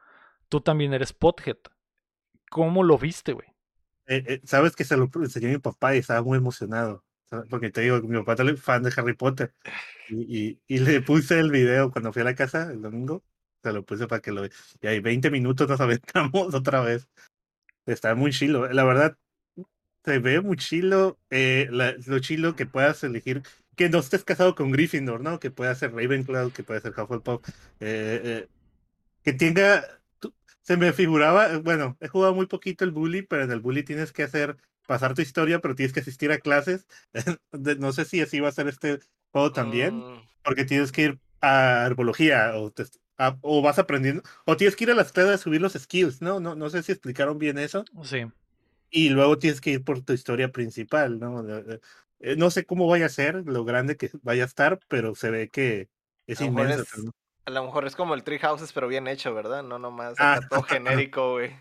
tú 0.49 0.61
también 0.61 0.93
eres 0.93 1.13
Pothead. 1.13 1.57
¿Cómo 2.49 2.83
lo 2.83 2.97
viste, 2.97 3.33
güey? 3.33 3.47
Eh, 4.07 4.23
eh, 4.27 4.41
Sabes 4.45 4.75
que 4.75 4.83
se 4.85 4.97
lo 4.97 5.09
enseñó 5.15 5.49
mi 5.49 5.57
papá 5.59 5.95
y 5.95 5.99
estaba 5.99 6.21
muy 6.23 6.37
emocionado. 6.37 7.03
Porque 7.49 7.71
te 7.71 7.81
digo, 7.81 8.01
mi 8.03 8.17
papá 8.23 8.41
es 8.43 8.61
fan 8.61 8.83
de 8.83 8.93
Harry 8.95 9.13
Potter. 9.15 9.53
Y, 10.09 10.61
y, 10.67 10.75
y 10.75 10.79
le 10.79 11.01
puse 11.01 11.39
el 11.39 11.51
video 11.51 11.91
cuando 11.91 12.13
fui 12.13 12.21
a 12.21 12.25
la 12.25 12.35
casa 12.35 12.71
el 12.71 12.81
domingo. 12.81 13.23
Se 13.63 13.73
lo 13.73 13.85
puse 13.85 14.07
para 14.07 14.21
que 14.21 14.31
lo 14.31 14.41
vea. 14.43 14.51
Y 14.81 14.87
ahí 14.87 14.99
20 15.01 15.31
minutos 15.31 15.69
nos 15.69 15.81
aventamos 15.81 16.53
otra 16.55 16.81
vez. 16.81 17.07
Está 17.85 18.15
muy 18.15 18.31
chilo. 18.31 18.67
La 18.73 18.83
verdad, 18.85 19.17
se 20.05 20.19
ve 20.19 20.41
muy 20.41 20.57
chilo. 20.57 21.19
eh, 21.31 21.67
la- 21.71 21.95
lo 22.07 22.19
chilo 22.19 22.55
que 22.55 22.65
puedas 22.67 23.03
elegir. 23.03 23.43
Que 23.77 23.87
no 23.89 23.99
estés 23.99 24.25
casado 24.25 24.55
con 24.55 24.71
Gryffindor, 24.71 25.21
¿no? 25.21 25.39
Que 25.39 25.51
pueda 25.51 25.73
ser 25.75 25.93
Ravenclaw, 25.93 26.51
que 26.51 26.63
pueda 26.63 26.81
ser 26.81 26.91
Hufflepuff. 26.99 27.47
eh, 27.79 28.21
eh, 28.23 28.47
que 29.23 29.33
tenga. 29.33 29.85
Se 30.63 30.75
me 30.75 30.91
figuraba, 30.91 31.59
bueno, 31.59 31.95
he 32.01 32.09
jugado 32.09 32.35
muy 32.35 32.47
poquito 32.47 32.83
el 32.83 32.91
bully, 32.91 33.21
pero 33.21 33.43
en 33.45 33.51
el 33.51 33.61
bully 33.61 33.83
tienes 33.83 34.11
que 34.11 34.23
hacer, 34.23 34.57
pasar 34.85 35.13
tu 35.13 35.21
historia, 35.21 35.59
pero 35.61 35.75
tienes 35.75 35.93
que 35.93 36.01
asistir 36.01 36.31
a 36.33 36.39
clases. 36.39 36.87
No 37.53 37.93
sé 37.93 38.03
si 38.03 38.19
así 38.19 38.41
va 38.41 38.49
a 38.49 38.51
ser 38.51 38.67
este 38.67 38.99
juego 39.31 39.53
también, 39.53 39.95
Mm, 39.99 40.21
porque 40.43 40.65
tienes 40.65 40.91
que 40.91 41.03
ir 41.03 41.19
a 41.41 41.85
herbología 41.85 42.53
o, 42.57 42.71
te- 42.71 42.83
a- 43.17 43.37
o 43.41 43.61
vas 43.61 43.79
aprendiendo, 43.79 44.23
o 44.45 44.57
tienes 44.57 44.75
que 44.75 44.83
ir 44.85 44.91
a 44.91 44.95
las 44.95 45.11
clases 45.13 45.35
a 45.35 45.37
subir 45.37 45.61
los 45.61 45.73
skills, 45.73 46.21
¿no? 46.21 46.39
No, 46.41 46.55
no 46.55 46.69
sé 46.69 46.83
si 46.83 46.91
explicaron 46.91 47.37
bien 47.37 47.57
eso. 47.59 47.85
Sí. 48.03 48.25
Y 48.89 49.09
luego 49.09 49.37
tienes 49.37 49.61
que 49.61 49.71
ir 49.71 49.83
por 49.83 50.01
tu 50.01 50.13
historia 50.13 50.51
principal, 50.51 51.19
¿no? 51.19 51.43
Eh, 52.19 52.35
no 52.35 52.49
sé 52.49 52.65
cómo 52.65 52.87
vaya 52.87 53.05
a 53.05 53.09
ser, 53.09 53.43
lo 53.45 53.63
grande 53.63 53.97
que 53.97 54.09
vaya 54.23 54.43
a 54.43 54.47
estar, 54.47 54.79
pero 54.87 55.15
se 55.15 55.29
ve 55.31 55.49
que 55.49 55.89
es 56.27 56.41
A 56.41 56.45
inmenso. 56.45 56.81
es- 56.81 57.03
¿no? 57.03 57.11
a 57.45 57.49
lo 57.51 57.63
mejor 57.63 57.87
es 57.87 57.95
como 57.95 58.13
el 58.13 58.23
Tree 58.23 58.39
Houses, 58.39 58.73
pero 58.73 58.89
bien 58.89 59.07
hecho, 59.07 59.33
¿verdad? 59.33 59.63
No 59.63 59.79
nomás 59.79 60.15
Ah. 60.19 60.39
todo 60.49 60.63
genérico, 60.63 61.31
güey. 61.33 61.51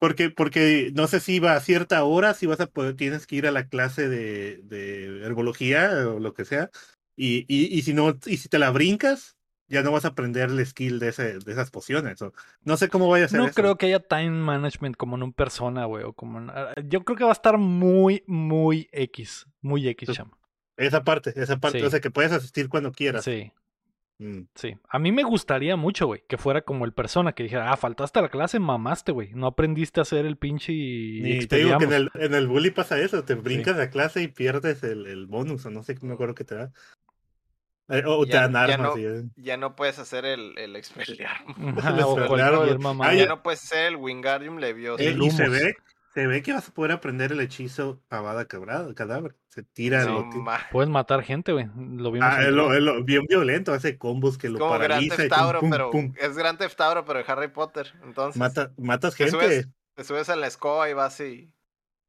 Porque, 0.00 0.30
porque 0.30 0.90
no 0.94 1.06
sé 1.08 1.20
si 1.20 1.38
va 1.40 1.54
a 1.54 1.60
cierta 1.60 2.02
hora, 2.04 2.34
si 2.34 2.46
vas 2.46 2.60
a 2.60 2.66
poder, 2.66 2.94
tienes 2.96 3.26
que 3.26 3.36
ir 3.36 3.46
a 3.46 3.52
la 3.52 3.68
clase 3.68 4.08
de, 4.08 4.58
de 4.64 5.24
herbología 5.24 6.08
o 6.08 6.18
lo 6.20 6.34
que 6.34 6.44
sea. 6.44 6.70
Y, 7.16 7.44
y, 7.48 7.66
y 7.76 7.82
si 7.82 7.94
no, 7.94 8.16
y 8.26 8.36
si 8.36 8.48
te 8.48 8.58
la 8.60 8.70
brincas, 8.70 9.37
ya 9.68 9.82
no 9.82 9.92
vas 9.92 10.04
a 10.04 10.08
aprender 10.08 10.48
el 10.50 10.64
skill 10.66 10.98
de, 10.98 11.08
ese, 11.08 11.38
de 11.38 11.52
esas 11.52 11.70
pociones. 11.70 12.20
o- 12.22 12.32
no 12.64 12.76
sé 12.76 12.88
cómo 12.88 13.08
vaya 13.08 13.26
a 13.26 13.28
ser 13.28 13.38
No 13.40 13.46
eso. 13.46 13.54
creo 13.54 13.76
que 13.76 13.86
haya 13.86 14.00
time 14.00 14.30
management 14.30 14.96
como 14.96 15.16
en 15.16 15.22
un 15.22 15.32
persona, 15.32 15.84
güey. 15.84 16.04
O 16.04 16.12
como 16.12 16.38
en- 16.38 16.50
ah, 16.50 16.72
Yo 16.84 17.04
creo 17.04 17.16
que 17.16 17.24
va 17.24 17.30
a 17.30 17.32
estar 17.32 17.58
muy, 17.58 18.22
muy 18.26 18.88
X. 18.92 19.46
Muy 19.60 19.86
X, 19.88 20.08
Sí. 20.08 20.14
cham. 20.14 20.30
Esa 20.76 21.02
parte, 21.04 21.32
esa 21.36 21.56
parte. 21.58 21.80
Sí. 21.80 21.84
O 21.86 21.90
sea, 21.90 22.00
que 22.00 22.10
puedes 22.10 22.32
asistir 22.32 22.68
cuando 22.68 22.92
quieras. 22.92 23.24
Sí. 23.24 23.52
Mm. 24.20 24.46
Sí, 24.56 24.76
a 24.88 24.98
mí 24.98 25.12
me 25.12 25.22
gustaría 25.22 25.76
mucho, 25.76 26.06
güey, 26.06 26.24
que 26.28 26.38
fuera 26.38 26.62
como 26.62 26.84
el 26.84 26.92
persona 26.92 27.34
que 27.34 27.44
dijera, 27.44 27.70
ah, 27.72 27.76
faltaste 27.76 28.18
a 28.18 28.22
la 28.22 28.30
clase, 28.30 28.58
mamaste, 28.58 29.12
güey, 29.12 29.30
no 29.32 29.46
aprendiste 29.46 30.00
a 30.00 30.02
hacer 30.02 30.26
el 30.26 30.36
pinche 30.36 30.72
y 30.72 31.18
Y 31.42 31.46
te 31.46 31.58
digo 31.58 31.78
que 31.78 31.84
en 31.84 31.92
expediamos". 31.92 32.10
el, 32.16 32.22
en 32.22 32.34
el 32.34 32.48
bully 32.48 32.72
pasa 32.72 32.98
eso, 33.00 33.22
te 33.22 33.34
brincas 33.36 33.76
la 33.76 33.90
clase 33.90 34.20
y 34.22 34.26
pierdes 34.26 34.82
el, 34.82 35.06
el 35.06 35.26
bonus, 35.28 35.64
o 35.66 35.70
no 35.70 35.84
sé, 35.84 35.96
me 36.02 36.14
acuerdo 36.14 36.34
qué 36.34 36.42
te 36.42 36.56
da. 36.56 36.72
Eh, 37.90 38.02
o 38.06 38.24
te 38.26 38.32
Ya- 38.32 38.48
dan 38.48 38.52
ya 38.68 38.74
armas. 38.74 38.94
no- 38.94 38.98
y, 38.98 39.04
eh. 39.06 39.22
Ya 39.36 39.56
no 39.56 39.74
puedes 39.74 39.98
hacer 39.98 40.24
el, 40.26 40.56
el 40.58 40.76
Expelliarmus. 40.76 41.56
O 42.06 42.26
cualquier. 42.26 42.78
Ah, 43.00 43.14
ya 43.14 43.24
ya- 43.24 43.26
no 43.28 43.42
puedes 43.42 43.62
hacer 43.64 43.86
el 43.86 43.96
Wingardium 43.96 44.58
Leviosa. 44.58 45.02
Eh, 45.02 45.16
y 45.18 45.30
se 45.30 45.48
ve, 45.48 45.74
se 46.14 46.26
ve 46.26 46.42
que 46.42 46.52
vas 46.52 46.68
a 46.68 46.72
poder 46.74 46.92
aprender 46.92 47.32
el 47.32 47.40
hechizo 47.40 48.00
pavada 48.08 48.46
quebrada, 48.46 48.94
cadáver. 48.94 49.36
Se 49.48 49.62
tira 49.62 50.04
No, 50.04 50.28
Puedes 50.70 50.90
matar 50.90 51.22
gente, 51.22 51.52
güey, 51.52 51.66
lo 51.76 52.12
vimos. 52.12 52.28
Ah, 52.30 52.42
es 52.42 52.50
lo- 52.50 52.74
es 52.74 52.82
lo- 52.82 53.02
bien 53.04 53.24
violento, 53.28 53.72
hace 53.72 53.96
combos 53.98 54.36
que 54.38 54.48
lo 54.50 54.58
como 54.58 54.72
Grand 54.72 54.90
paraliza 54.90 55.14
y 55.24 55.28
Theft 55.28 55.60
pum, 55.60 55.70
pero 55.70 55.90
pum. 55.90 56.12
es 56.20 56.36
Grand 56.36 56.58
Theft 56.58 56.76
pero 57.06 57.18
de 57.20 57.24
Harry 57.26 57.48
Potter. 57.48 57.92
Entonces, 58.04 58.38
Mata, 58.38 58.70
matas 58.76 59.16
te 59.16 59.24
gente. 59.24 59.30
subes, 59.46 59.68
te 59.94 60.04
subes 60.04 60.28
a 60.28 60.36
la 60.36 60.46
escoba 60.46 60.88
y 60.90 60.92
vas 60.92 61.18
y, 61.20 61.50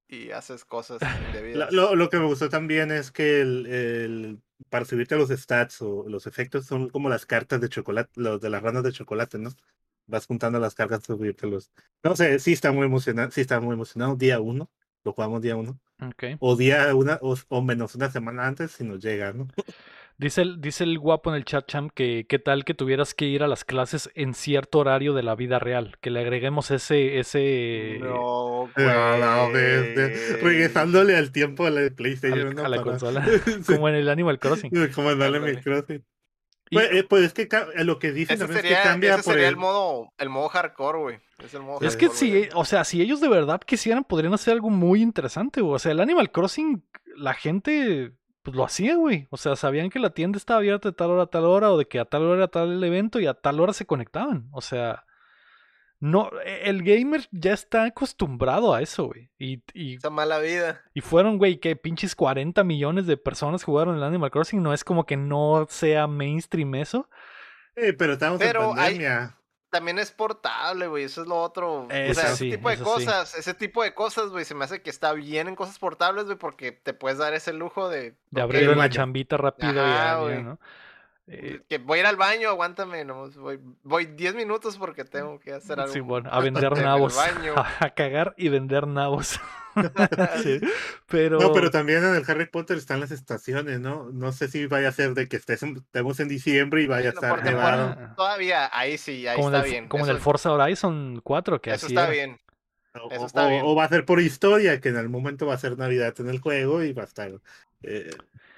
y 0.10 0.32
haces 0.32 0.66
cosas 0.66 1.00
indebidas. 1.28 1.72
Lo, 1.72 1.96
lo 1.96 2.10
que 2.10 2.18
me 2.20 2.26
gustó 2.26 2.50
también 2.50 2.92
es 2.92 3.12
que 3.12 3.42
el, 3.42 3.66
el- 3.68 4.42
para 4.70 4.86
subirte 4.86 5.16
a 5.16 5.18
los 5.18 5.30
stats 5.30 5.82
o 5.82 6.06
los 6.08 6.28
efectos 6.28 6.66
son 6.66 6.90
como 6.90 7.10
las 7.10 7.26
cartas 7.26 7.62
de 7.62 7.70
chocolate, 7.70 8.12
los 8.16 8.42
de 8.42 8.50
las 8.50 8.62
ranas 8.62 8.84
de 8.84 8.92
chocolate, 8.92 9.38
¿no? 9.40 9.52
Vas 10.08 10.26
juntando 10.26 10.60
las 10.60 10.76
cartas 10.76 11.06
para 11.06 11.18
subírtelos. 11.18 11.72
No 12.04 12.16
sé, 12.16 12.40
sí 12.40 12.54
está 12.54 12.72
muy 12.72 12.86
emocionado, 12.86 13.32
sí 13.32 13.42
está 13.42 13.60
muy 13.60 13.74
emocionado. 13.74 14.16
Día 14.16 14.40
uno. 14.42 14.70
lo 15.04 15.14
jugamos 15.14 15.42
día 15.42 15.56
uno. 15.56 15.80
Ok. 16.02 16.24
O 16.40 16.56
día 16.56 16.94
una, 16.96 17.20
o, 17.22 17.36
o 17.48 17.62
menos 17.62 17.96
una 17.96 18.10
semana 18.12 18.48
antes 18.48 18.72
si 18.72 18.84
nos 18.84 19.00
llega, 19.00 19.34
¿no? 19.34 19.48
Dice 20.20 20.42
el, 20.42 20.60
dice 20.60 20.84
el 20.84 21.00
guapo 21.00 21.30
en 21.30 21.38
el 21.38 21.46
chat, 21.46 21.66
Cham, 21.66 21.90
que 21.90 22.26
qué 22.28 22.40
tal 22.40 22.66
que 22.66 22.74
tuvieras 22.74 23.14
que 23.14 23.24
ir 23.26 23.42
a 23.42 23.48
las 23.48 23.64
clases 23.64 24.12
en 24.16 24.34
cierto 24.34 24.80
horario 24.80 25.14
de 25.14 25.24
la 25.24 25.34
vida 25.34 25.60
real. 25.60 25.96
Que 26.02 26.10
le 26.10 26.20
agreguemos 26.20 26.72
ese, 26.72 27.20
ese 27.20 28.00
No, 28.02 28.70
No, 28.76 29.18
no, 29.18 29.52
de- 29.54 29.94
de- 29.96 30.10
güey. 30.42 30.42
regresándole 30.56 31.16
al 31.16 31.32
tiempo 31.32 31.64
de 31.64 31.72
la 31.90 31.96
PlayStation. 31.96 32.50
al- 32.50 32.56
¿no? 32.56 32.66
a 32.66 32.70
la 32.70 32.78
Para- 32.78 32.90
consola. 32.92 33.26
Sí, 33.26 33.32
Como 33.66 33.88
en 33.88 33.96
el 33.96 34.10
Animal 34.10 34.40
Crossing. 34.40 34.70
como 34.94 35.12
en 35.12 35.22
Animal 35.22 35.36
Ándale. 35.46 35.62
Crossing. 35.64 36.06
Y- 36.72 36.76
Pues, 36.76 36.90
eh, 36.92 37.04
pues 37.10 37.24
es 37.24 37.34
que 37.34 37.44
eh, 37.44 37.84
lo 37.86 37.98
que 37.98 38.12
dicen 38.12 38.36
Ese 38.42 38.54
es 38.54 38.62
que 38.62 38.76
cambia 38.84 39.16
ese 39.16 39.24
por 39.24 39.34
sería 39.34 39.48
el... 39.48 39.54
el 39.54 39.58
modo, 39.60 40.12
el 40.18 40.30
modo 40.30 40.50
hardcore, 40.50 41.00
güey. 41.00 41.18
Es 41.44 41.54
el 41.54 41.62
modo 41.62 41.80
Es 41.88 41.96
que 41.96 42.10
si, 42.10 42.50
o 42.54 42.66
sea, 42.66 42.84
si 42.84 43.02
ellos 43.02 43.22
de 43.22 43.30
verdad 43.30 43.62
quisieran, 43.66 44.04
podrían 44.04 44.34
hacer 44.34 44.54
algo 44.54 44.70
muy 44.70 45.02
interesante, 45.02 45.62
güey. 45.62 45.76
O 45.76 45.80
sea, 45.80 45.94
el 45.94 46.02
Animal 46.02 46.30
Crossing, 46.30 46.84
la 47.16 47.34
gente, 47.34 48.12
pues 48.50 48.58
lo 48.58 48.66
hacía, 48.66 48.96
güey. 48.96 49.28
O 49.32 49.38
sea, 49.38 49.56
sabían 49.56 49.90
que 49.90 50.00
la 50.00 50.10
tienda 50.12 50.38
estaba 50.38 50.60
abierta 50.60 50.90
de 50.90 50.96
tal 50.96 51.12
hora 51.12 51.24
a 51.24 51.28
tal 51.28 51.46
hora, 51.46 51.72
o 51.72 51.78
de 51.78 51.88
que 51.88 52.00
a 52.00 52.06
tal 52.06 52.24
hora 52.24 52.38
era 52.38 52.48
tal 52.48 52.72
el 52.72 52.84
evento 52.84 53.20
y 53.20 53.28
a 53.28 53.34
tal 53.34 53.60
hora 53.60 53.74
se 53.74 53.86
conectaban. 53.86 54.48
O 54.52 54.62
sea, 54.62 55.06
no, 56.00 56.30
e- 56.46 56.70
el 56.70 56.84
gamer 56.84 57.28
ya 57.32 57.54
está 57.54 57.84
acostumbrado 57.84 58.74
a 58.74 58.82
eso, 58.82 59.08
güey. 59.08 59.30
Y, 59.38 59.62
y, 59.74 59.96
Esa 59.96 60.10
mala 60.10 60.40
vida. 60.40 60.82
y 60.94 61.02
fueron, 61.02 61.38
güey, 61.38 61.58
que 61.60 61.76
pinches 61.76 62.16
40 62.16 62.64
millones 62.64 63.06
de 63.06 63.18
personas 63.18 63.64
jugaron 63.64 63.96
el 63.98 64.04
Animal 64.04 64.32
Crossing. 64.32 64.64
No 64.64 64.74
es 64.74 64.84
como 64.84 65.06
que 65.06 65.18
no 65.18 65.66
sea 65.70 66.08
mainstream 66.08 66.76
eso. 66.76 67.10
Eh, 67.76 67.94
pero 67.94 68.14
estamos 68.14 68.40
Pero 68.40 68.72
en 68.74 68.80
hay- 68.80 68.94
pandemia. 68.94 69.36
También 69.70 70.00
es 70.00 70.12
portable, 70.12 70.88
güey. 70.88 71.04
Eso 71.04 71.22
es 71.22 71.28
lo 71.28 71.38
otro. 71.40 71.84
o 71.84 71.90
sea, 71.90 72.36
sí, 72.36 72.48
ese 72.50 72.58
tipo 72.58 72.70
de 72.70 72.78
sí. 72.78 72.84
cosas, 72.84 73.36
ese 73.36 73.54
tipo 73.54 73.84
de 73.84 73.94
cosas, 73.94 74.30
güey, 74.30 74.46
se 74.46 74.56
me 74.56 74.66
hace 74.66 74.82
que 74.82 74.90
está 74.90 75.14
bien 75.14 75.48
en 75.48 75.56
cosas 75.56 75.78
portables, 75.78 76.26
güey, 76.26 76.38
porque 76.38 76.72
te 76.72 76.94
puedes 76.94 77.20
dar 77.20 77.34
ese 77.34 77.54
lujo 77.54 77.90
de. 77.90 78.16
Abrir 78.36 78.76
baño. 78.76 78.94
chambita 78.94 79.36
Ajá, 79.36 79.56
ya, 79.60 80.30
ya. 80.30 80.42
¿no? 80.42 80.60
Eh, 81.32 81.62
Que 81.70 81.78
voy 81.78 82.00
a 82.00 82.02
ir 82.02 82.06
al 82.08 82.16
baño, 82.16 82.50
aguántame, 82.50 83.06
nomás 83.06 83.38
voy, 83.38 83.60
voy 83.84 84.08
10 84.08 84.34
minutos 84.34 84.78
porque 84.78 85.06
tengo 85.06 85.40
que 85.40 85.54
hacer 85.54 85.80
algo. 85.80 85.94
Sí, 85.94 86.00
bueno, 86.00 86.28
a 86.32 86.40
vender 86.40 86.74
en 86.76 86.84
nabos. 86.84 87.16
baño. 87.16 87.54
A 87.80 87.90
cagar 87.94 88.34
y 88.38 88.50
vender 88.50 88.88
nabos. 88.88 89.40
Sí, 90.44 90.60
Pero, 91.08 91.40
No, 91.40 91.54
pero 91.54 91.70
también 91.70 92.04
en 92.04 92.16
el 92.16 92.24
Harry 92.28 92.48
Potter 92.48 92.78
están 92.78 93.00
las 93.00 93.12
estaciones, 93.12 93.80
¿no? 93.80 94.10
No 94.12 94.32
sé 94.32 94.48
si 94.48 94.66
vaya 94.66 94.90
a 94.90 94.92
ser 94.92 95.14
de 95.14 95.28
que 95.30 95.38
estés 95.38 95.62
en- 95.64 95.78
estemos 95.78 96.20
en 96.20 96.28
diciembre 96.28 96.82
y 96.82 96.88
vaya 96.88 97.10
a 97.10 97.14
estar 97.14 97.44
nevado. 97.44 97.96
Todavía, 98.16 98.70
ahí 98.74 98.98
sí, 98.98 99.28
ahí 99.28 99.36
como, 99.36 99.50
en 99.50 99.56
está 99.56 99.66
el, 99.68 99.72
bien. 99.72 99.88
como 99.88 100.04
en 100.06 100.10
eso, 100.10 100.18
el 100.18 100.22
Forza 100.24 100.52
Horizon 100.52 101.22
4, 101.24 101.62
que 101.62 101.70
eso 101.72 101.86
así 101.86 101.94
está 101.94 102.06
era. 102.06 102.12
bien. 102.12 102.40
O, 103.00 103.12
Eso 103.12 103.26
está 103.28 103.46
o- 103.46 103.50
bien. 103.50 103.62
o 103.64 103.76
va 103.76 103.84
a 103.86 103.90
ser 103.90 104.04
por 104.04 104.20
historia, 104.20 104.82
que 104.82 104.90
en 104.90 104.98
el 104.98 105.08
momento 105.10 105.46
va 105.46 105.54
a 105.54 105.60
ser 105.60 105.78
Navidad 105.78 106.16
en 106.20 106.28
el 106.30 106.40
juego 106.40 106.84
y 106.84 106.92
va 106.92 107.04
a 107.04 107.06
estar. 107.06 107.32
eh, 107.84 108.10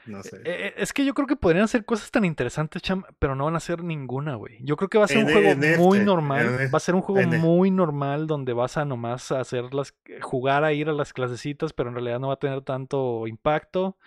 no 0.06 0.24
sé. 0.24 0.38
Eh, 0.38 0.42
eh, 0.46 0.74
es 0.78 0.94
que 0.94 1.06
yo 1.06 1.14
creo 1.14 1.28
que 1.28 1.36
podrían 1.36 1.64
hacer 1.66 1.86
cosas 1.86 2.10
tan 2.12 2.26
interesantes, 2.26 2.82
Cham, 2.82 3.04
pero 3.20 3.36
no 3.36 3.46
van 3.46 3.54
a 3.54 3.58
hacer 3.58 3.84
ninguna, 3.84 4.36
güey. 4.36 4.58
Yo 4.62 4.76
creo 4.78 4.90
que 4.90 4.98
va 4.98 5.06
a 5.06 5.08
ser 5.08 5.18
un 5.20 5.28
En- 5.30 5.34
juego 5.34 5.50
en 5.52 5.60
muy 5.80 5.98
este, 6.00 6.06
normal. 6.06 6.70
Va 6.74 6.78
a 6.78 6.80
ser 6.80 6.96
un 6.96 7.02
juego 7.02 7.22
en- 7.22 7.40
muy 7.40 7.72
normal 7.72 8.28
donde 8.28 8.54
vas 8.54 8.78
a 8.78 8.86
nomás 8.86 9.32
hacer 9.32 9.74
las, 9.74 9.94
jugar 10.22 10.64
a 10.64 10.74
ir 10.74 10.90
a 10.90 10.94
las 10.94 11.14
clasecitas, 11.14 11.74
pero 11.74 11.90
en 11.90 11.96
realidad 11.96 12.20
no 12.20 12.28
va 12.30 12.34
a 12.36 12.40
tener 12.40 12.62
tanto 12.62 13.28
impacto. 13.28 13.98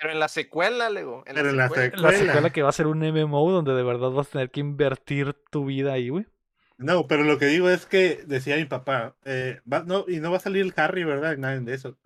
Pero 0.00 0.12
en 0.14 0.18
la 0.20 0.28
secuela, 0.28 0.90
Lego. 0.90 1.22
En 1.26 1.34
Pero 1.36 1.50
en 1.50 1.56
la 1.56 1.68
secuela. 1.68 1.84
sec- 1.92 1.96
La 2.00 2.08
Secuela. 2.10 2.32
secuela 2.32 2.50
que 2.50 2.62
va 2.62 2.68
a 2.70 2.72
ser 2.72 2.86
un 2.88 2.98
MMO 3.04 3.50
donde 3.52 3.72
de 3.74 3.82
verdad 3.84 4.10
vas 4.10 4.26
a 4.28 4.30
tener 4.32 4.50
que 4.50 4.60
invertir 4.60 5.34
tu 5.50 5.64
vida 5.66 5.92
ahí, 5.92 6.08
güey. 6.08 6.26
No, 6.78 7.06
pero 7.06 7.22
lo 7.22 7.38
que 7.38 7.46
digo 7.46 7.70
es 7.70 7.86
que 7.86 8.24
decía 8.26 8.56
mi 8.56 8.64
papá, 8.64 9.14
eh, 9.24 9.60
va- 9.72 9.84
no, 9.86 10.04
y 10.08 10.18
no 10.18 10.32
va 10.32 10.38
a 10.38 10.40
salir 10.40 10.62
el 10.62 10.72
Harry, 10.76 11.04
¿verdad? 11.04 11.36
Nada 11.36 11.60
de 11.60 11.72
eso. 11.74 11.96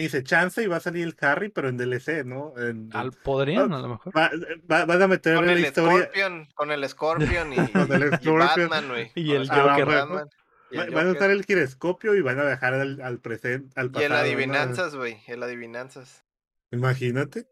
Me 0.00 0.04
dice 0.04 0.22
chance 0.24 0.62
y 0.62 0.66
va 0.66 0.76
a 0.76 0.80
salir 0.80 1.06
el 1.06 1.14
Harry, 1.20 1.50
pero 1.50 1.68
en 1.68 1.76
DLC, 1.76 2.24
¿no? 2.24 2.54
En- 2.56 2.88
Al, 2.94 3.12
podrían, 3.12 3.70
a 3.74 3.78
lo 3.80 3.88
mejor. 3.88 4.16
va- 4.16 4.30
va- 4.70 4.86
van 4.86 5.02
a 5.02 5.06
meter 5.08 5.36
Con 5.36 5.44
la 5.46 5.52
el 5.52 5.60
historia. 5.60 6.04
Scorpion, 6.04 6.48
con 6.54 6.70
el 6.72 6.88
Scorpion 6.88 7.52
y, 7.52 7.56
Con 7.72 7.92
el 7.92 8.14
y 8.14 8.16
Scorpion. 8.16 8.68
Batman, 8.70 8.88
güey. 8.88 9.12
Y 9.14 9.32
el 9.32 9.46
Joker. 9.46 9.84
Batman 9.84 10.28
y 10.70 10.76
va- 10.78 10.86
Van 10.86 11.08
a 11.08 11.10
usar 11.12 11.30
el 11.30 11.44
giroscopio 11.44 12.14
y 12.14 12.22
van 12.22 12.38
a 12.38 12.44
dejar 12.44 12.72
al, 12.72 13.02
al 13.02 13.18
presente, 13.18 13.78
al 13.78 13.86
Y 13.86 13.88
el 13.88 13.92
pasado. 13.92 14.14
adivinanzas, 14.20 14.96
güey. 14.96 15.18
El 15.26 15.42
adivinanzas. 15.42 16.24
Imagínate. 16.70 17.46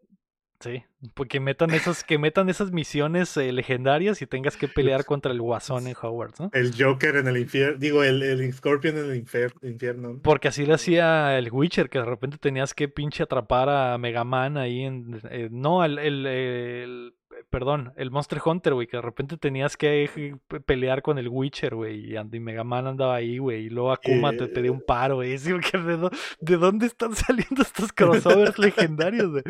Sí, 0.61 0.83
porque 1.15 1.39
metan 1.39 1.71
esas, 1.73 2.03
que 2.03 2.19
metan 2.19 2.49
esas 2.49 2.73
misiones 2.73 3.37
eh, 3.37 3.53
legendarias 3.53 4.21
y 4.23 4.27
tengas 4.27 4.57
que 4.57 4.67
pelear 4.67 5.05
contra 5.05 5.31
el 5.31 5.41
guasón 5.41 5.87
en 5.87 5.95
Hogwarts, 6.01 6.41
¿no? 6.41 6.51
El 6.53 6.73
Joker 6.77 7.15
en 7.15 7.29
el 7.29 7.37
infierno, 7.37 7.79
digo, 7.79 8.03
el, 8.03 8.21
el 8.25 8.53
Scorpion 8.53 8.97
en 8.99 9.05
el 9.13 9.17
infierno. 9.63 10.15
¿no? 10.15 10.21
Porque 10.23 10.49
así 10.49 10.67
lo 10.67 10.75
hacía 10.75 11.39
el 11.39 11.53
Witcher, 11.53 11.89
que 11.89 12.01
de 12.01 12.05
repente 12.07 12.39
tenías 12.39 12.75
que 12.75 12.89
pinche 12.89 13.23
atrapar 13.23 13.69
a 13.69 13.97
Mega 13.99 14.25
Man 14.25 14.57
ahí 14.57 14.83
en... 14.83 15.21
eh, 15.31 15.49
no, 15.53 15.85
el, 15.85 15.99
el, 16.01 16.27
el- 16.27 17.15
Perdón, 17.51 17.93
el 17.97 18.11
Monster 18.11 18.41
Hunter, 18.45 18.75
güey, 18.75 18.87
que 18.87 18.97
de 18.99 19.03
repente 19.03 19.37
tenías 19.37 19.77
que 19.77 20.05
eh, 20.05 20.37
pe- 20.49 20.61
pelear 20.61 21.03
con 21.03 21.19
el 21.19 21.29
Witcher, 21.29 21.75
güey, 21.75 22.13
y, 22.13 22.17
and- 22.17 22.35
y 22.35 22.41
Mega 22.41 22.65
Man 22.65 22.87
andaba 22.87 23.15
ahí, 23.17 23.39
güey, 23.39 23.67
y 23.67 23.71
luego 23.71 23.93
Akuma 23.93 24.33
te 24.33 24.47
pedía 24.49 24.73
un 24.73 24.83
paro, 24.83 25.17
güey. 25.17 25.37
Porque 25.51 25.79
¿de, 25.79 26.11
de 26.41 26.57
dónde 26.57 26.87
están 26.87 27.15
saliendo 27.17 27.63
estos 27.63 27.93
crossovers 27.93 28.59
legendarios, 28.59 29.31
güey? 29.31 29.45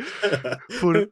Por- 0.81 1.11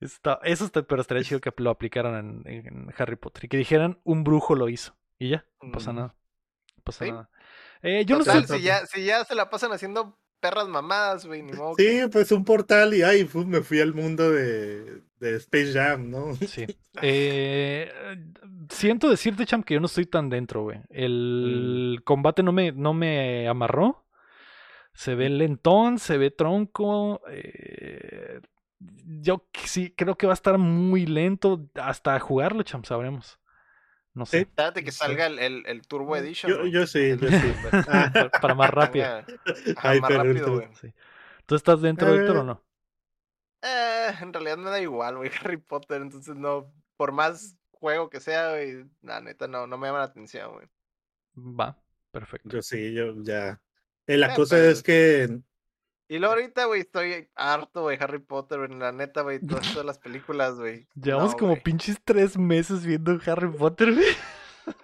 Está, 0.00 0.40
eso 0.44 0.64
está, 0.64 0.82
pero 0.82 1.02
estaría 1.02 1.22
chido 1.24 1.40
que 1.42 1.52
lo 1.58 1.68
aplicaran 1.68 2.42
en, 2.46 2.66
en 2.66 2.94
Harry 2.96 3.16
Potter 3.16 3.44
y 3.44 3.48
que 3.48 3.58
dijeran 3.58 3.98
un 4.02 4.24
brujo 4.24 4.54
lo 4.54 4.70
hizo 4.70 4.96
y 5.18 5.28
ya, 5.28 5.44
no 5.60 5.72
pasa 5.72 5.92
Mm. 5.92 5.96
nada. 5.96 6.14
No 6.78 6.82
pasa 6.84 7.04
Sí. 7.04 7.10
nada. 7.10 7.30
Eh, 7.82 8.04
yo 8.06 8.16
Total, 8.18 8.40
no 8.40 8.46
sé. 8.46 8.56
si 8.56 8.62
ya, 8.62 8.86
si 8.86 9.04
ya 9.04 9.24
se 9.26 9.34
la 9.34 9.50
pasan 9.50 9.72
haciendo 9.72 10.18
perras 10.40 10.68
mamadas, 10.68 11.26
güey, 11.26 11.42
ni 11.42 11.52
modo. 11.52 11.74
Sí, 11.76 12.00
pues 12.10 12.32
un 12.32 12.44
portal 12.44 12.94
y 12.94 13.02
ay, 13.02 13.24
fu- 13.24 13.46
me 13.46 13.60
fui 13.62 13.80
al 13.80 13.94
mundo 13.94 14.30
de, 14.30 15.02
de 15.20 15.36
Space 15.36 15.72
Jam, 15.72 16.10
¿no? 16.10 16.34
Sí. 16.36 16.66
Eh, 17.02 17.88
siento 18.68 19.08
decirte, 19.08 19.46
Champ, 19.46 19.64
que 19.64 19.74
yo 19.74 19.80
no 19.80 19.86
estoy 19.86 20.04
tan 20.06 20.28
dentro, 20.28 20.64
güey. 20.64 20.80
El 20.90 22.00
combate 22.04 22.42
no 22.42 22.50
me, 22.52 22.72
no 22.72 22.94
me 22.94 23.46
amarró. 23.48 24.04
Se 24.92 25.14
ve 25.14 25.28
lentón, 25.30 25.98
se 25.98 26.18
ve 26.18 26.30
tronco. 26.32 27.22
eh, 27.30 28.40
yo 29.20 29.46
sí 29.64 29.94
creo 29.96 30.16
que 30.16 30.26
va 30.26 30.32
a 30.32 30.34
estar 30.34 30.58
muy 30.58 31.06
lento 31.06 31.68
hasta 31.74 32.18
jugarlo, 32.18 32.62
Champ, 32.64 32.84
sabremos. 32.86 33.38
No 34.14 34.26
sé. 34.26 34.40
Espérate 34.40 34.82
que 34.82 34.90
salga 34.92 35.26
el, 35.26 35.38
el, 35.38 35.62
el 35.66 35.86
Turbo 35.86 36.16
Edition. 36.16 36.50
Yo, 36.52 36.66
yo 36.66 36.86
sí, 36.86 37.16
yo 37.16 37.28
sí. 37.28 37.54
Ah, 37.88 38.10
para, 38.12 38.30
para 38.30 38.54
más 38.54 38.70
rápido. 38.70 39.04
Ajá, 39.06 39.24
Ay, 39.78 40.00
más 40.00 40.08
pero 40.10 40.24
rápido, 40.24 40.46
tú- 40.46 40.54
güey. 40.54 40.68
Sí. 40.80 40.92
¿Tú 41.46 41.54
estás 41.54 41.80
dentro, 41.80 42.14
Héctor, 42.14 42.36
o 42.38 42.40
Eh, 42.40 42.44
no? 42.44 42.64
Eh, 43.62 44.14
en 44.20 44.32
realidad 44.32 44.56
me 44.58 44.70
da 44.70 44.80
igual, 44.80 45.16
güey, 45.16 45.30
Harry 45.40 45.56
Potter, 45.58 46.00
entonces 46.02 46.34
no, 46.36 46.72
por 46.96 47.12
más 47.12 47.56
juego 47.72 48.10
que 48.10 48.20
sea, 48.20 48.50
güey, 48.50 48.84
la 49.02 49.20
neta 49.20 49.46
no, 49.48 49.66
no 49.66 49.78
me 49.78 49.86
llama 49.88 49.98
la 50.00 50.04
atención, 50.06 50.52
güey. 50.52 50.66
Va, 51.36 51.78
perfecto. 52.10 52.48
yo 52.50 52.62
sí, 52.62 52.92
yo 52.92 53.14
ya. 53.22 53.60
Eh, 54.06 54.16
la 54.16 54.32
Eh, 54.32 54.36
cosa 54.36 54.56
pero- 54.56 54.70
es 54.70 54.82
que 54.82 55.40
Y 56.10 56.18
luego 56.18 56.34
ahorita, 56.34 56.64
güey, 56.64 56.80
estoy 56.80 57.30
harto, 57.36 57.82
güey, 57.82 57.96
Harry 58.00 58.18
Potter, 58.18 58.58
güey, 58.58 58.76
la 58.78 58.90
neta, 58.90 59.22
güey, 59.22 59.38
todas, 59.38 59.70
todas 59.70 59.86
las 59.86 59.98
películas, 60.00 60.56
güey. 60.58 60.88
Llevamos 60.94 61.30
no, 61.32 61.36
como 61.38 61.50
güey. 61.52 61.62
pinches 61.62 61.98
tres 62.04 62.36
meses 62.36 62.84
viendo 62.84 63.16
Harry 63.26 63.48
Potter, 63.48 63.94
güey. 63.94 64.06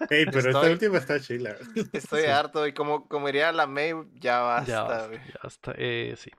Ey, 0.09 0.25
pero 0.27 0.39
esta 0.39 0.51
Estoy- 0.51 0.73
última 0.73 0.99
está 0.99 1.21
chila. 1.21 1.57
Estoy 1.93 2.23
Sí. 2.23 2.27
harto, 2.29 2.65
y 2.67 2.73
como, 2.73 3.09
como 3.09 3.27
diría 3.27 3.51
la 3.51 3.67
May, 3.67 3.93
ya 4.15 4.39
basta, 4.41 4.71
Ya 4.73 4.83
basta, 4.83 5.07
güey. 5.09 5.19
ya 5.19 5.41
basta. 5.43 5.75
Eh, 5.77 6.15
sí. 6.17 6.31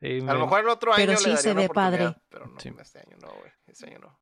Eh, 0.00 0.18
A 0.20 0.24
me- 0.24 0.32
lo 0.34 0.40
mejor 0.40 0.60
el 0.60 0.68
otro 0.68 0.92
Pero 0.96 1.12
año 1.12 1.18
sí 1.20 1.30
le 1.30 1.36
se 1.36 1.48
daría 1.48 1.52
una 1.52 1.68
ve 1.68 1.74
padre. 1.74 2.16
Pero 2.28 2.46
no, 2.46 2.58
Sí. 2.60 2.72
este 2.80 2.98
año 2.98 3.16
no, 3.22 3.28
güey, 3.28 3.52
este 3.68 3.86
año 3.86 3.98
no. 4.00 4.18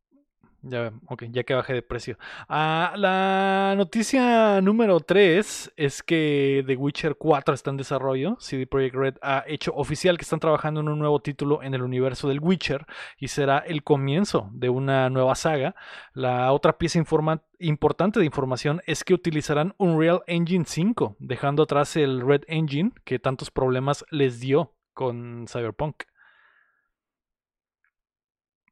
Ya, 0.63 0.93
ok, 1.07 1.25
ya 1.31 1.43
que 1.45 1.55
bajé 1.55 1.73
de 1.73 1.83
precio. 1.83 2.19
Ah, 2.47 2.93
la 2.97 3.75
noticia 3.79 4.61
número 4.61 5.01
3 5.01 5.73
es 5.75 6.03
que 6.03 6.63
The 6.67 6.77
Witcher 6.77 7.17
4 7.17 7.55
está 7.55 7.71
en 7.71 7.79
desarrollo. 7.79 8.37
CD 8.41 8.67
Projekt 8.67 8.95
Red 8.95 9.15
ha 9.23 9.43
hecho 9.47 9.73
oficial 9.75 10.19
que 10.19 10.23
están 10.23 10.39
trabajando 10.39 10.81
en 10.81 10.89
un 10.89 10.99
nuevo 10.99 11.21
título 11.21 11.63
en 11.63 11.73
el 11.73 11.83
universo 11.83 12.29
del 12.29 12.41
Witcher 12.41 12.85
y 13.17 13.29
será 13.29 13.59
el 13.59 13.83
comienzo 13.83 14.51
de 14.53 14.69
una 14.69 15.09
nueva 15.09 15.35
saga. 15.35 15.75
La 16.13 16.53
otra 16.53 16.77
pieza 16.77 16.99
importante 16.99 18.21
de 18.21 18.27
información 18.27 18.83
es 18.87 19.03
que 19.03 19.15
utilizarán 19.15 19.75
Unreal 19.79 20.23
Engine 20.27 20.67
5, 20.67 21.17
dejando 21.21 21.63
atrás 21.63 21.97
el 21.97 22.21
Red 22.21 22.43
Engine 22.49 22.93
que 23.05 23.19
tantos 23.19 23.51
problemas 23.51 24.05
les 24.11 24.41
dio 24.41 24.75
con 24.93 25.47
Cyberpunk. 25.49 26.03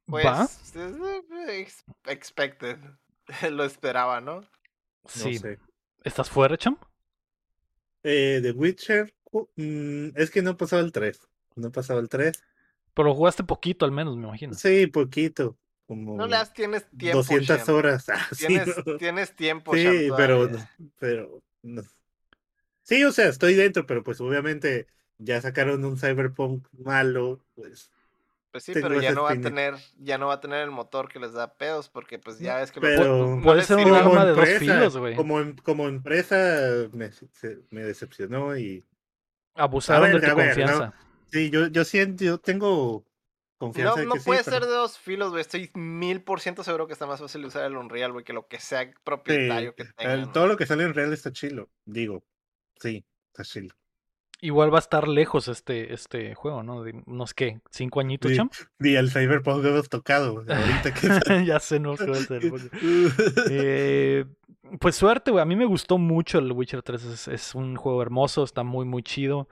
Pues, 0.09 0.25
¿Va? 0.25 0.49
eh, 0.75 1.61
ex- 1.61 1.85
expected, 2.07 2.79
lo 3.51 3.65
esperaba, 3.65 4.21
¿no? 4.21 4.41
No 5.15 5.25
Sí. 5.25 5.39
sé. 5.39 5.59
¿Estás 6.05 6.31
fuera, 6.31 6.57
Cham? 6.57 6.77
Eh, 8.03 8.41
The 8.43 8.53
Witcher, 8.53 9.13
mm, 9.57 10.11
es 10.17 10.31
que 10.31 10.43
no 10.43 10.57
pasaba 10.57 10.83
el 10.83 10.93
3. 10.93 11.21
No 11.57 11.71
pasaba 11.73 12.01
el 12.01 12.09
3. 12.09 12.43
Pero 12.95 13.09
lo 13.09 13.15
jugaste 13.15 13.45
poquito 13.45 13.85
al 13.85 13.93
menos, 13.93 14.17
me 14.17 14.25
imagino. 14.27 14.55
Sí, 14.55 14.87
poquito. 14.87 15.59
Como 15.87 16.21
No 16.21 16.27
le 16.27 16.37
das, 16.37 16.53
tienes 16.53 16.87
tiempo, 16.99 17.39
200 17.39 17.41
Shem. 17.41 17.69
horas. 17.69 18.07
Ah, 18.09 18.29
sí, 18.33 18.47
Tienes, 18.47 18.83
no. 18.87 18.99
tienes 18.99 19.35
tiempo, 19.37 19.77
Shem, 19.77 20.03
Sí, 20.03 20.13
pero, 20.17 20.49
todavía. 20.49 20.71
pero 20.99 21.43
no. 21.63 21.83
Sí, 22.83 23.05
o 23.05 23.13
sea, 23.13 23.29
estoy 23.29 23.55
dentro, 23.55 23.87
pero 23.87 24.03
pues 24.03 24.21
obviamente 24.21 24.89
ya 25.19 25.41
sacaron 25.41 25.85
un 25.85 25.99
Cyberpunk 25.99 26.67
malo, 26.73 27.45
pues. 27.55 27.91
Pues 28.51 28.65
sí, 28.65 28.73
pero 28.73 29.01
ya 29.01 29.13
no 29.13 29.25
va 29.25 29.31
a 29.31 29.33
espinita. 29.33 29.51
tener, 29.51 29.75
ya 29.99 30.17
no 30.17 30.29
va 30.29 30.35
a 30.35 30.41
tener 30.41 30.63
el 30.63 30.71
motor 30.71 31.09
que 31.09 31.19
les 31.21 31.35
da 31.35 31.53
pedos, 31.55 31.89
porque 31.91 32.19
pues 32.19 32.39
ya 32.39 32.63
es 32.63 32.73
que 32.73 32.81
pero- 32.81 33.05
no- 33.05 33.37
no 33.37 33.43
Puede 33.43 33.63
ser 33.63 33.77
un 33.77 33.93
arma 33.95 34.25
de 34.25 34.33
dos 34.33 34.49
filos, 34.59 34.97
güey. 34.97 35.15
Como, 35.17 35.39
em- 35.41 35.55
como 35.57 35.87
empresa 35.87 36.89
me, 36.93 37.13
se- 37.13 37.61
me 37.71 37.83
decepcionó 37.83 38.57
y 38.57 38.85
Abusaron 39.55 40.11
ver, 40.13 40.21
de 40.21 40.29
tu 40.29 40.37
¿no? 40.37 40.43
confianza. 40.45 40.95
sí, 41.31 41.51
yo, 41.51 41.67
yo 41.67 41.85
siento, 41.85 42.25
yo 42.25 42.39
tengo 42.39 43.05
confianza 43.59 43.97
No, 43.97 44.01
de 44.01 44.07
no 44.07 44.13
que 44.15 44.21
sí, 44.21 44.27
puede 44.27 44.45
pero- 44.45 44.57
ser 44.57 44.67
de 44.67 44.73
dos 44.73 44.99
filos, 44.99 45.31
güey. 45.31 45.43
Estoy 45.43 45.71
mil 45.75 46.23
por 46.23 46.41
ciento 46.41 46.65
seguro 46.65 46.87
que 46.87 46.93
está 46.95 47.07
más 47.07 47.21
fácil 47.21 47.45
usar 47.45 47.65
el 47.67 47.77
Unreal, 47.77 48.13
güey, 48.13 48.25
que 48.25 48.33
lo 48.33 48.47
que 48.49 48.61
sea 48.61 48.91
propietario 49.05 49.75
que 49.75 49.83
el- 49.83 49.95
tengan. 49.95 50.33
todo 50.33 50.47
lo 50.47 50.57
que 50.57 50.65
sale 50.65 50.85
en 50.85 50.95
real 50.95 51.13
está 51.13 51.33
chilo, 51.33 51.69
digo, 51.85 52.25
sí, 52.81 53.05
está 53.33 53.43
chilo. 53.45 53.75
Igual 54.41 54.73
va 54.73 54.79
a 54.79 54.81
estar 54.81 55.09
lejos 55.09 55.49
este, 55.49 55.93
este 55.93 56.35
juego, 56.35 56.63
¿no? 56.63 56.83
De 56.85 57.03
unos 57.07 57.35
qué, 57.35 57.61
cinco 57.71 57.99
añitos, 58.01 58.31
Sí. 58.31 58.37
cham. 58.37 58.51
Y 58.79 58.95
el 58.95 59.11
Cyberpunk 59.11 59.65
lo 59.65 59.71
hemos 59.71 59.89
tocado, 59.89 60.35
güey, 60.35 60.47
ahorita 60.49 60.95
que 60.95 61.45
ya 61.47 61.59
sé, 61.59 61.81
no. 61.81 61.97
Eh, 63.51 64.25
pues 64.81 64.97
suerte, 64.97 65.31
güey. 65.31 65.43
A 65.43 65.47
mí 65.47 65.57
me 65.57 65.65
gustó 65.65 65.99
mucho 65.99 66.39
el 66.39 66.53
Witcher 66.53 66.83
3. 66.83 67.05
Es, 67.05 67.29
es 67.29 67.55
un 67.55 67.77
juego 67.77 68.03
hermoso, 68.03 68.45
está 68.45 68.63
muy, 68.63 68.85
muy 68.85 69.03
chido. 69.03 69.49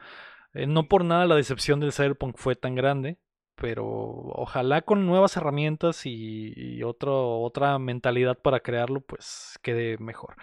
Eh, 0.55 0.67
no 0.67 0.89
por 0.89 1.05
nada 1.05 1.27
la 1.27 1.35
decepción 1.35 1.81
del 1.81 1.93
Cyberpunk 1.93 2.37
fue 2.37 2.55
tan 2.57 2.75
grande. 2.75 3.19
Pero 3.59 3.87
ojalá 3.87 4.83
con 4.83 5.07
nuevas 5.07 5.37
herramientas 5.39 6.05
y, 6.05 6.53
y 6.55 6.83
otro, 6.83 7.41
otra 7.41 7.79
mentalidad 7.79 8.37
para 8.39 8.61
crearlo, 8.61 9.01
pues 9.01 9.59
quede 9.63 9.97
mejor. 9.97 10.37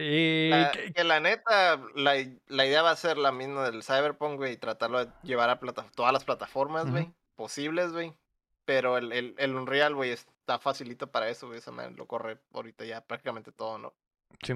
Eh, 0.00 0.50
La- 0.50 0.70
que- 0.70 1.04
la 1.04 1.20
neta, 1.20 1.80
la, 1.94 2.14
la 2.46 2.66
idea 2.66 2.82
va 2.82 2.90
a 2.90 2.96
ser 2.96 3.18
la 3.18 3.32
misma 3.32 3.70
del 3.70 3.82
Cyberpunk, 3.82 4.36
güey, 4.36 4.52
y 4.52 4.56
tratarlo 4.56 5.04
de 5.04 5.12
llevar 5.22 5.50
a 5.50 5.58
plata- 5.60 5.86
todas 5.94 6.12
las 6.12 6.24
plataformas, 6.24 6.90
güey, 6.90 7.12
posibles, 7.36 7.92
güey. 7.92 8.14
Pero 8.64 8.98
el, 8.98 9.12
el, 9.12 9.34
el 9.38 9.54
Unreal, 9.54 9.94
güey, 9.94 10.10
está 10.10 10.58
facilito 10.58 11.10
para 11.10 11.28
eso, 11.28 11.46
güey. 11.46 11.58
Eso 11.58 11.72
me 11.72 11.90
lo 11.90 12.06
corre 12.06 12.38
ahorita 12.52 12.84
ya 12.84 13.00
prácticamente 13.00 13.50
todo, 13.52 13.78
¿no? 13.78 13.94
Sí, 14.42 14.54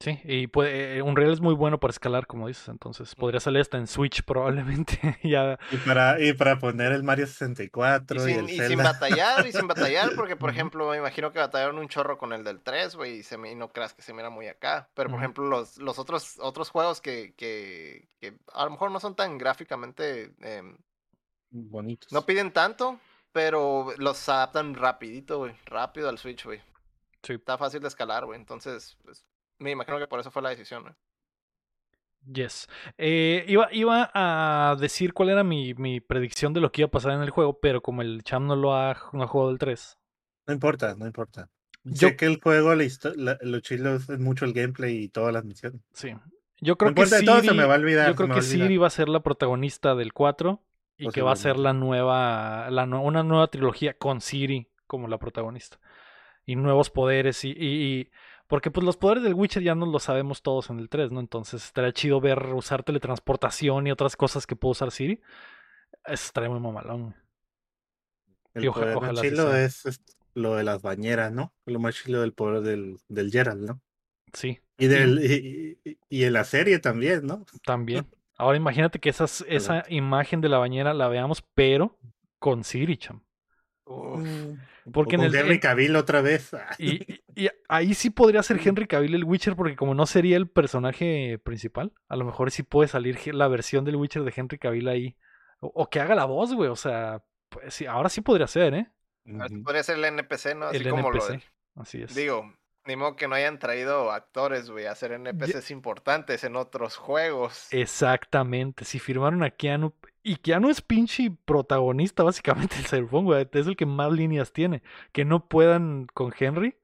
sí, 0.00 0.20
y 0.24 0.46
puede, 0.46 0.96
eh, 0.96 1.02
Unreal 1.02 1.32
es 1.32 1.40
muy 1.40 1.54
bueno 1.54 1.80
para 1.80 1.90
escalar, 1.90 2.26
como 2.26 2.48
dices, 2.48 2.68
entonces 2.68 3.14
podría 3.14 3.40
salir 3.40 3.60
hasta 3.60 3.78
en 3.78 3.86
Switch 3.86 4.22
probablemente. 4.26 5.18
ya, 5.22 5.58
y, 5.70 5.76
para, 5.78 6.20
y 6.20 6.32
para 6.32 6.58
poner 6.58 6.92
el 6.92 7.02
Mario 7.02 7.24
Y 7.24 7.28
64 7.28 8.28
y, 8.28 8.32
sin, 8.32 8.38
el 8.40 8.50
y 8.50 8.60
sin 8.60 8.78
batallar, 8.78 9.46
y 9.46 9.52
sin 9.52 9.66
batallar, 9.66 10.14
porque 10.14 10.36
por 10.36 10.50
ejemplo, 10.50 10.90
me 10.90 10.96
imagino 10.98 11.32
que 11.32 11.38
batallaron 11.38 11.78
un 11.78 11.88
chorro 11.88 12.18
con 12.18 12.32
el 12.32 12.44
del 12.44 12.60
3, 12.60 12.96
güey, 12.96 13.20
y, 13.20 13.48
y 13.50 13.54
no 13.54 13.72
creas 13.72 13.94
que 13.94 14.02
se 14.02 14.12
mira 14.12 14.30
muy 14.30 14.48
acá. 14.48 14.88
Pero 14.94 15.10
por 15.10 15.18
ejemplo, 15.18 15.44
los, 15.46 15.78
los 15.78 15.98
otros, 15.98 16.38
otros 16.40 16.70
juegos 16.70 17.00
que, 17.00 17.34
que, 17.36 18.08
que 18.20 18.38
a 18.52 18.64
lo 18.64 18.70
mejor 18.70 18.90
no 18.90 19.00
son 19.00 19.14
tan 19.16 19.38
gráficamente, 19.38 20.34
em, 20.40 20.76
Bonitos. 21.50 22.12
no 22.12 22.26
piden 22.26 22.52
tanto, 22.52 23.00
pero 23.32 23.92
los 23.98 24.28
adaptan 24.28 24.74
rapidito, 24.74 25.38
güey, 25.38 25.54
rápido 25.66 26.08
al 26.08 26.18
Switch, 26.18 26.44
güey. 26.44 26.60
sí. 27.22 27.34
Está 27.34 27.58
fácil 27.58 27.80
de 27.82 27.88
escalar, 27.88 28.24
güey. 28.26 28.38
Entonces, 28.38 28.96
pues, 29.04 29.24
me 29.58 29.70
imagino 29.72 29.98
que 29.98 30.06
por 30.06 30.20
eso 30.20 30.30
fue 30.30 30.42
la 30.42 30.50
decisión, 30.50 30.82
güey. 30.82 30.94
Yes. 32.32 32.66
Eh, 32.98 33.44
iba, 33.46 33.68
iba 33.72 34.10
a 34.12 34.74
decir 34.80 35.12
cuál 35.12 35.28
era 35.28 35.44
mi, 35.44 35.74
mi 35.74 36.00
predicción 36.00 36.52
de 36.52 36.60
lo 36.60 36.72
que 36.72 36.80
iba 36.82 36.88
a 36.88 36.90
pasar 36.90 37.12
en 37.12 37.22
el 37.22 37.30
juego, 37.30 37.60
pero 37.60 37.82
como 37.82 38.02
el 38.02 38.24
Cham 38.24 38.46
no 38.46 38.56
lo 38.56 38.74
ha, 38.74 38.96
no 39.12 39.22
ha 39.22 39.26
jugado 39.28 39.52
el 39.52 39.58
3. 39.58 39.96
No 40.48 40.54
importa, 40.54 40.94
no 40.96 41.06
importa. 41.06 41.48
Yo, 41.84 42.08
Sé 42.08 42.16
que 42.16 42.26
el 42.26 42.40
juego, 42.40 42.74
la 42.74 42.84
la- 43.16 43.38
lo 43.42 43.60
chilo 43.60 43.94
es 43.94 44.08
mucho 44.18 44.44
el 44.44 44.52
gameplay 44.52 45.04
y 45.04 45.08
todas 45.08 45.32
las 45.32 45.44
misiones. 45.44 45.80
sí. 45.92 46.12
Yo 46.58 46.78
creo 46.78 46.90
No 46.90 46.94
que 46.94 47.02
importa, 47.02 47.22
todo 47.22 47.36
se 47.36 47.42
Siri, 47.42 47.56
me 47.58 47.64
va 47.66 47.74
a 47.74 47.78
olvidar, 47.78 48.08
yo 48.08 48.16
creo 48.16 48.28
que. 48.34 48.40
Siri 48.40 48.76
va 48.78 48.86
a 48.86 48.90
ser 48.90 49.10
la 49.10 49.22
protagonista 49.22 49.94
del 49.94 50.14
4 50.14 50.64
y 50.96 51.10
que 51.10 51.20
va 51.20 51.32
a 51.32 51.36
ser 51.36 51.58
la 51.58 51.74
nueva, 51.74 52.70
la, 52.70 52.84
una 52.84 53.22
nueva 53.22 53.48
trilogía 53.48 53.92
con 53.98 54.22
Siri 54.22 54.70
como 54.86 55.06
la 55.06 55.18
protagonista. 55.18 55.78
Y 56.46 56.56
nuevos 56.56 56.88
poderes 56.88 57.44
y, 57.44 57.50
y- 57.50 58.00
y- 58.00 58.10
porque 58.46 58.70
pues 58.70 58.84
los 58.84 58.96
poderes 58.96 59.24
del 59.24 59.34
Witcher 59.34 59.62
ya 59.62 59.74
no 59.74 59.86
los 59.86 60.04
sabemos 60.04 60.42
todos 60.42 60.70
en 60.70 60.78
el 60.78 60.88
3, 60.88 61.10
¿no? 61.12 61.20
Entonces 61.20 61.64
estaría 61.64 61.92
chido 61.92 62.20
ver 62.20 62.42
usar 62.54 62.82
teletransportación 62.84 63.86
y 63.86 63.90
otras 63.92 64.16
cosas 64.16 64.46
que 64.46 64.56
puede 64.56 64.72
usar 64.72 64.90
Siri. 64.90 65.20
Eso 66.06 66.26
estaría 66.26 66.50
muy 66.50 66.60
mamalón. 66.60 67.14
El 68.54 68.64
Y 68.64 68.66
oja- 68.68 68.80
poder 68.80 68.94
más 69.00 69.10
ojalá 69.10 69.20
chilo 69.22 69.54
es, 69.56 69.86
es 69.86 70.00
lo 70.34 70.54
de 70.56 70.64
las 70.64 70.82
bañeras, 70.82 71.32
¿no? 71.32 71.52
Lo 71.66 71.78
más 71.78 71.94
chilo 71.94 72.20
del 72.20 72.32
poder 72.32 72.62
del, 72.62 72.98
del 73.08 73.30
Geralt, 73.30 73.60
¿no? 73.60 73.80
Sí, 74.32 74.58
Y, 74.78 74.86
del, 74.86 75.18
y, 75.24 75.78
y- 75.90 75.98
y 76.08 76.24
en 76.24 76.32
la 76.32 76.44
serie 76.44 76.78
también, 76.78 77.26
¿no? 77.26 77.44
también. 77.64 78.06
Ahora 78.38 78.56
imagínate 78.58 78.98
que 78.98 79.08
esas, 79.08 79.44
esa 79.48 79.84
imagen 79.88 80.40
de 80.42 80.48
la 80.50 80.58
bañera 80.58 80.92
la 80.92 81.08
veamos, 81.08 81.42
pero 81.54 81.96
con 82.38 82.64
Siri, 82.64 82.98
cham. 82.98 83.22
Uf. 83.86 84.58
Porque 84.92 85.16
o 85.16 85.20
en 85.20 85.26
con 85.26 85.34
el- 85.34 85.40
Henry 85.40 85.54
en- 85.54 85.60
Cavill 85.60 85.96
otra 85.96 86.20
vez. 86.20 86.50
Y, 86.78 87.48
ahí 87.68 87.94
sí 87.94 88.10
podría 88.10 88.42
ser 88.42 88.60
Henry 88.64 88.86
Cavill 88.86 89.14
el 89.14 89.24
Witcher, 89.24 89.56
porque 89.56 89.76
como 89.76 89.94
no 89.94 90.06
sería 90.06 90.36
el 90.36 90.48
personaje 90.48 91.38
principal, 91.42 91.92
a 92.08 92.16
lo 92.16 92.24
mejor 92.24 92.50
sí 92.50 92.62
puede 92.62 92.88
salir 92.88 93.34
la 93.34 93.48
versión 93.48 93.84
del 93.84 93.96
Witcher 93.96 94.22
de 94.24 94.32
Henry 94.34 94.58
Cavill 94.58 94.88
ahí. 94.88 95.16
O, 95.60 95.72
o 95.74 95.90
que 95.90 96.00
haga 96.00 96.14
la 96.14 96.24
voz, 96.26 96.54
güey. 96.54 96.70
O 96.70 96.76
sea, 96.76 97.22
pues 97.48 97.74
sí, 97.74 97.86
ahora 97.86 98.08
sí 98.08 98.20
podría 98.20 98.46
ser, 98.46 98.74
¿eh? 98.74 98.86
A 99.26 99.38
ver 99.38 99.48
si 99.48 99.54
ujú. 99.56 99.64
Podría 99.64 99.82
ser 99.82 99.96
el 99.96 100.04
NPC, 100.04 100.54
¿no? 100.54 100.66
Así 100.66 100.76
El 100.76 100.88
como 100.90 101.10
lo 101.10 101.16
NPC. 101.18 101.32
del- 101.32 101.42
Así 101.74 102.02
es. 102.02 102.14
Digo, 102.14 102.54
ni 102.86 102.96
modo 102.96 103.16
que 103.16 103.28
no 103.28 103.34
hayan 103.34 103.58
traído 103.58 104.10
actores, 104.12 104.70
güey, 104.70 104.86
a 104.86 104.92
hacer 104.92 105.12
NPCs 105.12 105.70
importantes 105.70 106.44
en 106.44 106.56
otros 106.56 106.96
juegos. 106.96 107.66
Exactamente. 107.72 108.84
Si 108.84 108.98
firmaron 108.98 109.42
a 109.42 109.50
Keanu. 109.50 109.92
Y 110.22 110.36
Keanu 110.36 110.70
es 110.70 110.80
pinche 110.80 111.30
protagonista, 111.44 112.22
básicamente, 112.22 112.76
del 112.76 112.86
Cyberpunk, 112.86 113.24
güey. 113.24 113.48
Es 113.52 113.66
el 113.66 113.76
que 113.76 113.86
más 113.86 114.12
líneas 114.12 114.52
tiene. 114.52 114.82
Que 115.12 115.24
no 115.24 115.48
puedan 115.48 116.06
con 116.14 116.32
Henry. 116.38 116.76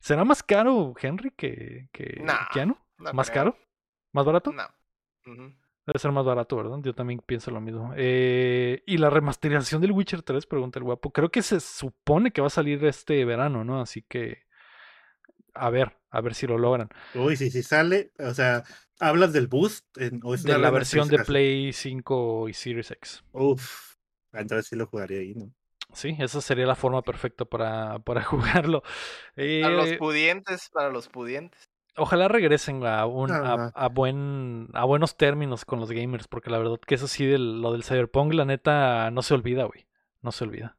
¿Será 0.00 0.24
más 0.24 0.42
caro 0.42 0.94
Henry 1.00 1.32
que, 1.32 1.88
que 1.92 2.20
Nah, 2.22 2.48
Keanu? 2.52 2.76
no 2.98 3.12
¿Más 3.12 3.30
creo. 3.30 3.44
caro? 3.52 3.58
¿Más 4.12 4.24
barato? 4.24 4.52
No. 4.52 4.64
Ujú. 5.26 5.52
Debe 5.86 5.98
ser 5.98 6.12
más 6.12 6.24
barato, 6.24 6.56
¿verdad? 6.56 6.78
Yo 6.82 6.94
también 6.94 7.20
pienso 7.24 7.50
lo 7.50 7.60
mismo. 7.60 7.92
Eh, 7.96 8.82
y 8.86 8.98
la 8.98 9.10
remasterización 9.10 9.80
del 9.80 9.92
Witcher 9.92 10.22
3, 10.22 10.46
pregunta 10.46 10.78
el 10.78 10.84
guapo. 10.84 11.10
Creo 11.12 11.30
que 11.30 11.42
se 11.42 11.60
supone 11.60 12.30
que 12.30 12.40
va 12.42 12.48
a 12.48 12.50
salir 12.50 12.84
este 12.84 13.24
verano, 13.24 13.64
¿no? 13.64 13.80
Así 13.80 14.02
que. 14.02 14.46
A 15.58 15.70
ver, 15.70 15.96
a 16.10 16.20
ver 16.20 16.34
si 16.34 16.46
lo 16.46 16.58
logran. 16.58 16.88
Uy, 17.12 17.36
si, 17.36 17.50
si 17.50 17.62
sale, 17.62 18.12
o 18.18 18.32
sea, 18.34 18.64
¿hablas 18.98 19.32
del 19.32 19.46
boost? 19.48 19.84
En, 19.98 20.20
o 20.24 20.34
es 20.34 20.44
De 20.44 20.56
la 20.58 20.70
versión 20.70 21.10
de? 21.10 21.18
Play 21.20 21.72
5 21.74 22.48
y 22.48 22.54
Series 22.54 22.90
X. 22.92 23.22
Uf, 23.32 23.96
entonces 24.34 24.66
sí 24.68 24.76
lo 24.76 24.86
jugaría 24.86 25.20
ahí, 25.20 25.34
¿no? 25.34 25.50
Sí, 25.94 26.16
esa 26.18 26.40
sería 26.40 26.66
la 26.66 26.74
forma 26.74 27.02
perfecta 27.02 27.44
para, 27.44 27.98
para 28.04 28.22
jugarlo. 28.24 28.82
Para 29.60 29.76
los 29.76 29.92
Eh, 29.92 30.00
pudientes, 30.00 30.68
para 30.72 30.90
los 30.90 31.08
pudientes. 31.08 31.70
ojalá 31.96 32.28
regresen 32.28 32.84
a, 32.86 33.06
un, 33.06 33.38
a 33.42 33.88
buen, 33.88 34.68
a 34.74 34.84
buenos 34.84 35.16
términos 35.16 35.64
con 35.64 35.80
los 35.80 35.90
gamers, 35.90 36.28
porque 36.28 36.50
la 36.50 36.58
verdad 36.58 36.78
que 36.86 36.94
eso 36.94 37.08
sí, 37.08 37.26
del- 37.26 37.60
lo 37.62 37.72
del 37.72 37.84
Cyberpunk, 37.84 38.32
la 38.34 38.44
neta, 38.44 39.10
no 39.10 39.22
se 39.22 39.34
olvida, 39.34 39.64
güey. 39.64 39.86
No 40.22 40.32
se 40.32 40.44
olvida. 40.44 40.77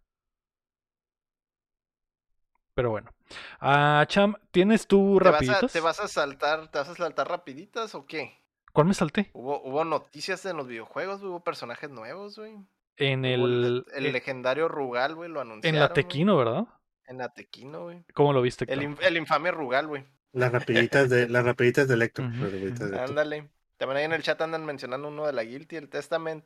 Pero 2.79 2.91
bueno. 2.91 3.11
Ah, 3.59 4.05
Cham, 4.07 4.35
¿tienes 4.51 4.87
tú 4.87 5.19
¿Te 5.21 5.25
vas, 5.25 5.27
a, 5.27 5.31
rapiditos? 5.33 5.73
¿Te 5.73 5.81
vas 5.81 5.99
a 5.99 6.07
saltar, 6.07 6.71
te 6.71 6.77
vas 6.77 6.87
a 6.87 6.95
saltar 6.95 7.27
rapiditas 7.27 7.93
o 7.93 8.05
qué? 8.05 8.39
¿Cuál 8.71 8.87
me 8.87 8.93
salté? 8.93 9.29
Hubo, 9.33 9.61
hubo 9.63 9.83
noticias 9.83 10.45
en 10.45 10.55
los 10.55 10.65
videojuegos, 10.65 11.21
hubo 11.21 11.43
personajes 11.43 11.89
nuevos, 11.89 12.39
güey. 12.39 12.55
En 12.95 13.25
el, 13.25 13.83
el 13.93 14.05
eh, 14.05 14.11
legendario 14.13 14.69
Rugal, 14.69 15.15
güey, 15.15 15.29
lo 15.29 15.41
anunciaron. 15.41 15.75
en 15.75 15.81
la. 15.81 15.91
Tequino, 15.91 16.37
¿verdad? 16.37 16.67
En 17.05 17.17
la 17.17 17.27
Tequino, 17.33 17.83
güey. 17.83 18.05
¿Cómo 18.13 18.31
lo 18.31 18.41
viste? 18.41 18.63
El, 18.71 18.95
el 19.01 19.17
infame 19.17 19.51
Rugal, 19.51 19.87
güey. 19.87 20.05
Las 20.31 20.53
rapiditas 20.53 21.09
de, 21.09 21.27
las 21.27 21.43
rapiditas 21.43 21.85
de 21.85 21.97
rapiditas 21.97 22.79
Lector. 22.79 22.97
Ándale. 22.97 23.49
También 23.75 23.97
ahí 23.97 24.03
en 24.05 24.13
el 24.13 24.23
chat 24.23 24.39
andan 24.39 24.65
mencionando 24.65 25.09
uno 25.09 25.25
de 25.25 25.33
la 25.33 25.43
Guilty, 25.43 25.75
el 25.75 25.89
Testament. 25.89 26.45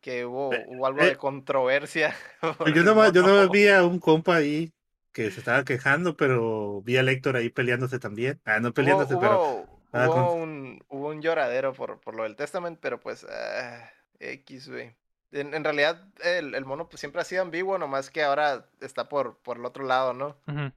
Que 0.00 0.24
hubo, 0.24 0.54
Eh, 0.54 0.64
hubo 0.66 0.86
algo 0.86 1.02
eh, 1.02 1.08
de 1.08 1.16
controversia. 1.16 2.16
Yo 2.74 2.80
el 2.80 2.84
no, 2.86 3.12
yo 3.12 3.20
no 3.22 3.28
mono. 3.28 3.50
vi 3.50 3.68
a 3.68 3.84
un 3.84 3.98
compa 3.98 4.36
ahí 4.36 4.72
que 5.12 5.30
se 5.30 5.40
estaba 5.40 5.64
quejando, 5.64 6.16
pero 6.16 6.82
vi 6.82 6.96
a 6.96 7.02
Lector 7.02 7.36
ahí 7.36 7.50
peleándose 7.50 7.98
también. 7.98 8.40
Ah, 8.44 8.60
no 8.60 8.72
peleándose, 8.74 9.14
hubo, 9.14 9.20
pero 9.20 9.40
hubo, 9.40 9.68
hubo 9.92 10.14
con- 10.14 10.28
un, 10.42 10.84
hubo 10.88 11.08
un 11.08 11.22
lloradero 11.22 11.72
por, 11.74 12.00
por 12.00 12.14
lo 12.14 12.24
del 12.24 12.36
Testament, 12.36 12.78
pero 12.80 13.00
pues 13.00 13.24
ah, 13.28 13.90
X, 14.18 14.68
güey. 14.68 14.96
En, 15.32 15.54
en 15.54 15.64
realidad 15.64 16.02
el, 16.22 16.54
el 16.54 16.64
mono 16.66 16.88
pues 16.88 17.00
siempre 17.00 17.22
ha 17.22 17.24
sido 17.24 17.40
ambiguo, 17.42 17.78
nomás 17.78 18.10
que 18.10 18.22
ahora 18.22 18.66
está 18.80 19.08
por, 19.08 19.38
por 19.38 19.56
el 19.56 19.64
otro 19.64 19.84
lado, 19.84 20.12
¿no? 20.12 20.36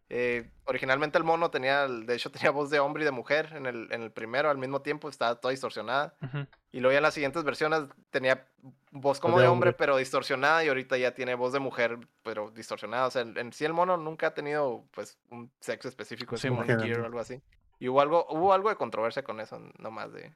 Eh, 0.10 0.49
originalmente 0.64 1.18
el 1.18 1.26
mono 1.26 1.51
tenía, 1.51 1.88
de 1.88 2.16
hecho 2.16 2.32
tenía 2.32 2.51
voz 2.51 2.70
de 2.70 2.80
hombre 2.80 3.03
y 3.03 3.06
de 3.06 3.12
mujer 3.12 3.51
en 3.53 3.66
el, 3.66 3.91
en 3.91 4.01
el 4.01 4.12
primero 4.12 4.49
al 4.49 4.58
mismo 4.58 4.82
tiempo, 4.82 5.10
estaba 5.10 5.36
toda 5.36 5.51
distorsionada. 5.51 6.16
ujú. 6.22 6.47
Y 6.72 6.80
luego 6.80 6.91
ya 6.93 6.97
en 6.97 7.03
las 7.03 7.14
siguientes 7.14 7.43
versiones 7.43 7.84
tenía 8.10 8.47
voz 8.91 9.20
como 9.20 9.38
de 9.38 9.43
de 9.43 9.47
hombre, 9.49 9.70
hombre. 9.70 9.78
pero 9.78 9.97
distorsionada, 9.97 10.64
y 10.64 10.68
ahorita 10.70 10.97
ya 10.97 11.14
tiene 11.14 11.36
voz 11.36 11.53
de 11.53 11.60
mujer, 11.60 11.99
pero 12.24 12.49
distorsionada. 12.51 13.08
O 13.08 13.12
sea, 13.12 13.22
en, 13.22 13.38
en 13.38 13.53
sí 13.53 13.66
el 13.66 13.74
mono 13.74 13.97
nunca 13.97 14.28
ha 14.28 14.34
tenido 14.34 14.86
pues 14.91 15.18
un 15.30 15.51
sexo 15.60 15.88
específico, 15.88 16.36
es 16.36 16.41
Sí, 16.41 16.49
un 16.49 16.66
queer 16.66 16.99
o 17.01 17.06
algo 17.06 17.20
así. 17.20 17.41
Y 17.80 17.88
hubo 17.89 17.99
algo, 18.01 18.26
hubo 18.30 18.53
algo 18.53 18.70
de 18.70 18.76
controversia 18.76 19.24
con 19.24 19.39
eso, 19.41 19.60
nomás 19.80 20.12
de. 20.14 20.34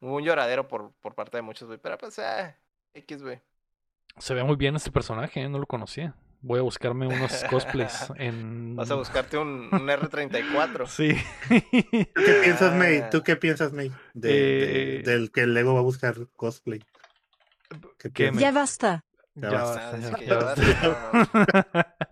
Hubo 0.00 0.16
un 0.16 0.22
lloradero 0.24 0.68
por, 0.68 0.92
por 1.00 1.14
parte 1.14 1.38
de 1.38 1.42
muchos. 1.42 1.68
Pero 1.82 1.98
pues, 1.98 2.18
eh, 2.18 2.54
X, 2.94 3.22
güey. 3.22 3.40
Se 4.18 4.34
ve 4.34 4.42
muy 4.44 4.56
bien 4.56 4.74
este 4.76 4.90
personaje, 4.90 5.42
¿eh? 5.42 5.48
no 5.48 5.58
lo 5.58 5.66
conocía. 5.66 6.14
Voy 6.40 6.60
a 6.60 6.62
buscarme 6.62 7.06
unos 7.06 7.44
cosplays 7.50 8.12
en. 8.16 8.76
Vas 8.76 8.90
a 8.90 8.94
buscarte 8.94 9.38
un, 9.38 9.68
un 9.72 9.88
R34. 9.88 10.86
Sí. 10.88 11.14
¿Tú 11.48 12.22
qué 12.24 12.40
piensas, 12.44 12.74
May? 12.76 12.98
Ah. 12.98 13.10
¿Tú 13.10 13.22
qué 13.22 13.36
piensas, 13.36 13.72
May? 13.72 13.90
De, 14.14 14.28
de- 14.28 14.96
Eh, 14.98 15.02
del 15.02 15.30
que 15.32 15.46
Lego 15.46 15.74
va 15.74 15.80
a 15.80 15.82
buscar 15.82 16.14
cosplay. 16.36 16.80
¿Qué 17.98 18.10
¿Qué 18.10 18.10
piensas? 18.10 18.40
Ya 18.42 18.50
basta. 18.52 19.04
Ya 19.34 19.50
Ya 19.50 19.62
basta. 19.62 19.80
Basta, 19.90 19.96
sí 19.96 20.02
ya- 20.10 20.14
que 20.16 20.26
ya 20.26 20.38
ya 20.38 20.44
basta. 20.44 21.12
basta, 21.12 21.96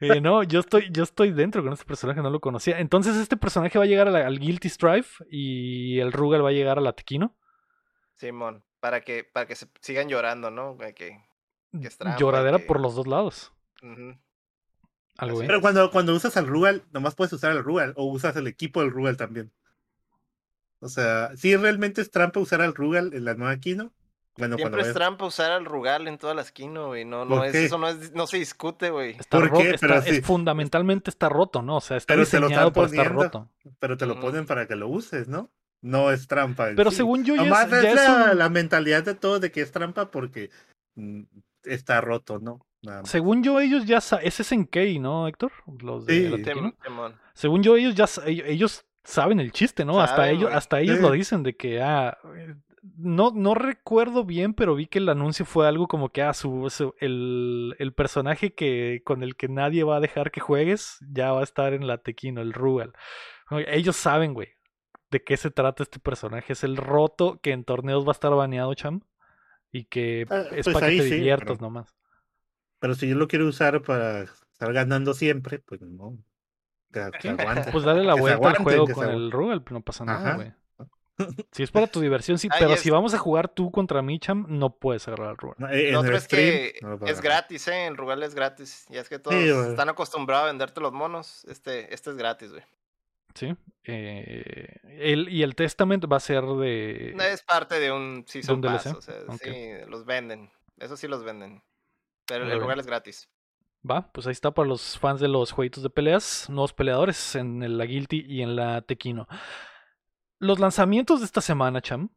Eh, 0.00 0.20
no, 0.20 0.42
yo 0.42 0.60
estoy, 0.60 0.88
yo 0.90 1.02
estoy 1.04 1.30
dentro 1.30 1.62
con 1.62 1.72
este 1.72 1.84
personaje, 1.86 2.20
no 2.20 2.28
lo 2.28 2.40
conocía. 2.40 2.78
Entonces, 2.80 3.16
este 3.16 3.36
personaje 3.36 3.78
va 3.78 3.84
a 3.84 3.86
llegar 3.88 4.08
a 4.08 4.10
la- 4.10 4.26
al 4.26 4.38
Guilty 4.38 4.68
Strife 4.68 5.24
y 5.30 5.98
el 6.00 6.12
Rugal 6.12 6.44
va 6.44 6.48
a 6.50 6.52
llegar 6.52 6.76
a 6.78 6.82
la 6.82 6.92
Tequino. 6.92 7.34
Simón, 8.16 8.62
para 8.84 9.00
que, 9.00 9.24
para 9.24 9.46
que 9.46 9.54
se 9.56 9.66
sigan 9.80 10.10
llorando, 10.10 10.50
¿no? 10.50 10.76
Que, 10.76 10.92
que 10.94 11.18
es 11.80 11.96
trampa 11.96 12.18
y 12.18 12.20
Lloradera 12.20 12.58
que- 12.58 12.64
por 12.66 12.80
los 12.80 12.94
dos 12.94 13.06
lados. 13.06 13.50
Algo. 15.16 15.38
Pero 15.40 15.62
cuando, 15.62 15.90
cuando 15.90 16.14
usas 16.14 16.36
al 16.36 16.46
Rugal, 16.46 16.82
nomás 16.92 17.14
puedes 17.14 17.32
usar 17.32 17.52
al 17.52 17.64
Rugal 17.64 17.94
o 17.96 18.04
usas 18.04 18.36
el 18.36 18.46
equipo 18.46 18.82
del 18.82 18.90
Rugal 18.90 19.16
también. 19.16 19.50
O 20.80 20.88
sea, 20.90 21.34
si 21.34 21.56
realmente 21.56 22.02
es 22.02 22.10
trampa 22.10 22.40
usar 22.40 22.60
al 22.60 22.74
Rugal 22.74 23.14
en 23.14 23.24
la 23.24 23.32
nueva 23.32 23.56
Kino. 23.56 23.90
Bueno, 24.36 24.56
Siempre 24.56 24.82
es 24.82 24.88
vayas- 24.88 24.94
trampa 24.94 25.24
usar 25.24 25.50
al 25.50 25.64
Rugal 25.64 26.06
en 26.06 26.18
todas 26.18 26.36
las 26.36 26.52
Kino, 26.52 26.88
güey. 26.88 27.06
No, 27.06 27.24
no 27.24 27.36
¿Por 27.36 27.46
es, 27.46 27.54
eso 27.54 27.78
no, 27.78 27.88
es, 27.88 28.12
no 28.12 28.26
se 28.26 28.36
discute, 28.36 28.90
güey. 28.90 29.16
¿Por 29.30 29.50
qué? 29.50 29.70
está- 29.70 29.78
Pero 29.86 29.98
es- 30.00 30.04
sí. 30.16 30.20
fundamentalmente 30.20 31.08
está 31.08 31.30
roto, 31.30 31.62
¿no? 31.62 31.76
O 31.76 31.80
sea, 31.80 31.96
está 31.96 32.12
Pero 32.12 32.26
te 32.26 32.38
lo 32.38 32.48
diseñado 32.48 32.68
están 32.68 32.74
para 32.74 32.86
estar 32.88 33.14
poniendo. 33.14 33.22
roto. 33.38 33.76
pero 33.78 33.96
te 33.96 34.04
lo 34.04 34.20
ponen 34.20 34.44
para 34.44 34.66
que 34.68 34.74
lo 34.76 34.88
uses, 34.88 35.26
¿no? 35.26 35.50
No 35.84 36.10
es 36.10 36.26
trampa. 36.26 36.68
Pero 36.74 36.90
sí. 36.90 36.96
según 36.96 37.24
yo, 37.24 37.36
ya 37.36 37.42
Nomás 37.44 37.70
es, 37.70 37.82
ya 37.82 37.90
es 37.90 37.94
la, 37.96 38.30
un- 38.32 38.38
la 38.38 38.48
mentalidad 38.48 39.04
de 39.04 39.14
todo 39.14 39.38
de 39.38 39.52
que 39.52 39.60
es 39.60 39.70
trampa 39.70 40.10
porque 40.10 40.48
mm, 40.94 41.22
está 41.64 42.00
roto, 42.00 42.38
¿no? 42.38 42.66
Según 43.04 43.42
yo, 43.42 43.60
ellos 43.60 43.84
ya 43.86 44.00
sa- 44.00 44.18
ese 44.18 44.42
es 44.42 44.52
en 44.52 44.66
Key, 44.66 44.98
¿no, 44.98 45.26
Héctor? 45.28 45.52
Los 45.80 46.04
de 46.06 46.30
Sí. 46.36 46.42
Tim- 46.42 46.74
Simón. 46.84 47.14
Según 47.34 47.62
yo, 47.62 47.76
ellos 47.76 47.94
ya 47.94 48.06
sa- 48.06 48.26
ellos- 48.26 48.84
saben 49.04 49.40
el 49.40 49.52
chiste, 49.52 49.84
¿no? 49.84 50.00
hasta 50.00 50.28
ellos, 50.30 50.44
güey. 50.44 50.54
hasta 50.54 50.80
ellos 50.80 51.00
lo 51.00 51.10
dicen 51.12 51.42
de 51.42 51.54
que 51.56 51.82
ah, 51.82 52.16
no, 52.96 53.32
no 53.34 53.54
recuerdo 53.54 54.24
bien, 54.24 54.54
pero 54.54 54.74
vi 54.74 54.86
que 54.86 54.98
el 54.98 55.08
anuncio 55.10 55.44
fue 55.46 55.66
algo 55.68 55.86
como 55.88 56.10
que 56.10 56.22
ah, 56.22 56.32
su, 56.34 56.68
su- 56.70 56.94
el, 57.00 57.74
el 57.78 57.92
personaje 57.92 58.54
que 58.54 59.02
con 59.04 59.22
el 59.22 59.36
que 59.36 59.48
nadie 59.48 59.84
va 59.84 59.96
a 59.96 60.00
dejar 60.00 60.30
que 60.30 60.40
juegues 60.40 60.98
ya 61.10 61.32
va 61.32 61.40
a 61.40 61.44
estar 61.44 61.72
en 61.74 61.86
la 61.86 61.98
Tequino, 61.98 62.40
el 62.42 62.52
Rugal. 62.54 62.92
Ellos 63.66 63.96
saben, 63.96 64.32
güey, 64.34 64.48
de 65.14 65.24
qué 65.24 65.36
se 65.36 65.50
trata 65.50 65.82
este 65.82 65.98
personaje. 66.00 66.52
Es 66.52 66.64
el 66.64 66.76
roto 66.76 67.38
que 67.42 67.52
en 67.52 67.64
torneos 67.64 68.04
va 68.04 68.10
a 68.10 68.12
estar 68.12 68.32
baneado, 68.34 68.74
cham. 68.74 69.00
Y 69.72 69.84
que 69.84 70.26
Ah, 70.30 70.44
es 70.52 70.64
pues 70.64 70.74
para 70.74 70.88
que 70.88 70.98
te 70.98 71.02
sí, 71.08 71.14
diviertas 71.14 71.56
pero- 71.58 71.60
nomás. 71.62 71.94
Pero 72.80 72.94
si 72.94 73.08
yo 73.08 73.14
lo 73.16 73.28
quiero 73.28 73.46
usar 73.46 73.80
para 73.82 74.22
estar 74.22 74.72
ganando 74.72 75.14
siempre, 75.14 75.58
pues 75.60 75.80
no. 75.80 76.18
Que, 76.92 77.10
que 77.20 77.28
aguante. 77.30 77.72
Pues 77.72 77.84
dale 77.84 78.04
la 78.04 78.14
vuelta 78.14 78.50
al 78.50 78.56
juego 78.56 78.86
con 78.88 79.08
el 79.08 79.30
Rugal, 79.32 79.64
no 79.70 79.80
pasa 79.80 80.04
nada, 80.04 80.34
güey. 80.34 80.52
Si 81.52 81.62
es 81.62 81.70
para 81.70 81.86
tu 81.86 82.00
diversión, 82.00 82.38
sí, 82.38 82.48
pero 82.58 82.72
es- 82.74 82.80
si 82.80 82.90
vamos 82.90 83.14
a 83.14 83.18
jugar 83.18 83.48
tú 83.48 83.70
contra 83.70 84.02
mí, 84.02 84.18
cham, 84.18 84.46
no 84.48 84.76
puedes 84.76 85.06
agarrar 85.06 85.28
al 85.28 85.36
Rugal. 85.36 85.54
No, 85.60 85.70
en 85.70 85.92
Lo 85.92 86.00
otro 86.00 86.10
el 86.10 86.16
es 86.16 86.24
stream, 86.24 86.50
que 86.50 86.78
no 86.82 86.88
lo 86.90 86.98
puedo 86.98 87.12
es 87.12 87.20
gratis, 87.20 87.68
¿eh? 87.68 87.86
El 87.86 87.96
Rugal 87.96 88.22
es 88.24 88.34
gratis. 88.34 88.84
Y 88.90 88.96
es 88.96 89.08
que 89.08 89.20
todos 89.20 89.36
están 89.68 89.88
acostumbrados 89.88 90.42
a 90.44 90.46
venderte 90.48 90.80
los 90.80 90.92
monos. 90.92 91.44
Este, 91.44 91.94
este 91.94 92.10
es 92.10 92.16
gratis, 92.16 92.50
güey. 92.50 92.64
Sí. 93.34 93.54
Eh, 93.84 94.80
el, 94.84 95.28
y 95.28 95.42
el 95.42 95.54
Testament 95.54 96.04
va 96.10 96.16
a 96.16 96.20
ser 96.20 96.44
de. 96.44 97.14
Es 97.32 97.42
parte 97.42 97.80
de 97.80 97.92
un 97.92 98.24
Season 98.26 98.56
un 98.56 98.60
Pass, 98.62 98.84
DLC? 98.84 98.96
o 98.96 99.02
sea, 99.02 99.14
sí, 99.38 99.90
los 99.90 100.04
venden. 100.04 100.50
Eso 100.78 100.96
sí 100.96 101.08
los 101.08 101.24
venden. 101.24 101.62
Pero 102.26 102.50
el. 102.50 102.60
Rugal 102.60 102.80
es 102.80 102.86
gratis. 102.86 103.28
Va, 103.88 104.10
pues 104.12 104.26
ahí 104.26 104.32
está 104.32 104.54
para 104.54 104.68
los 104.68 104.98
fans 104.98 105.20
de 105.20 105.28
los 105.28 105.52
jueguitos 105.52 105.82
de 105.82 105.90
peleas, 105.90 106.48
nuevos 106.48 106.72
peleadores 106.72 107.34
en 107.34 107.76
la 107.76 107.84
Guilty 107.84 108.24
y 108.26 108.40
en 108.40 108.56
la 108.56 108.80
Tequino. 108.80 109.28
Los 110.38 110.58
lanzamientos 110.58 111.20
de 111.20 111.26
esta 111.26 111.42
semana, 111.42 111.82
Cham, 111.82 112.08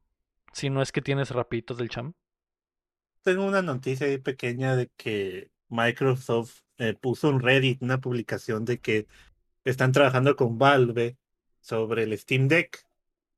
si 0.53 0.69
no 0.69 0.81
es 0.81 0.93
que 0.93 1.01
tienes 1.01 1.31
rapitos 1.31 1.77
del 1.77 1.89
Cham. 1.89 2.13
Tengo 3.21 3.45
una 3.45 3.61
noticia 3.61 4.07
ahí 4.07 4.17
pequeña 4.17 4.77
de 4.77 4.89
que 4.95 5.51
Microsoft 5.67 6.61
eh, 6.77 6.93
puso 6.93 7.29
en 7.29 7.41
Reddit 7.41 7.81
una 7.81 7.99
publicación 7.99 8.63
de 8.63 8.79
que 8.79 9.07
están 9.69 9.91
trabajando 9.91 10.35
con 10.35 10.57
Valve 10.57 11.17
sobre 11.61 12.03
el 12.03 12.17
Steam 12.17 12.47
Deck 12.47 12.85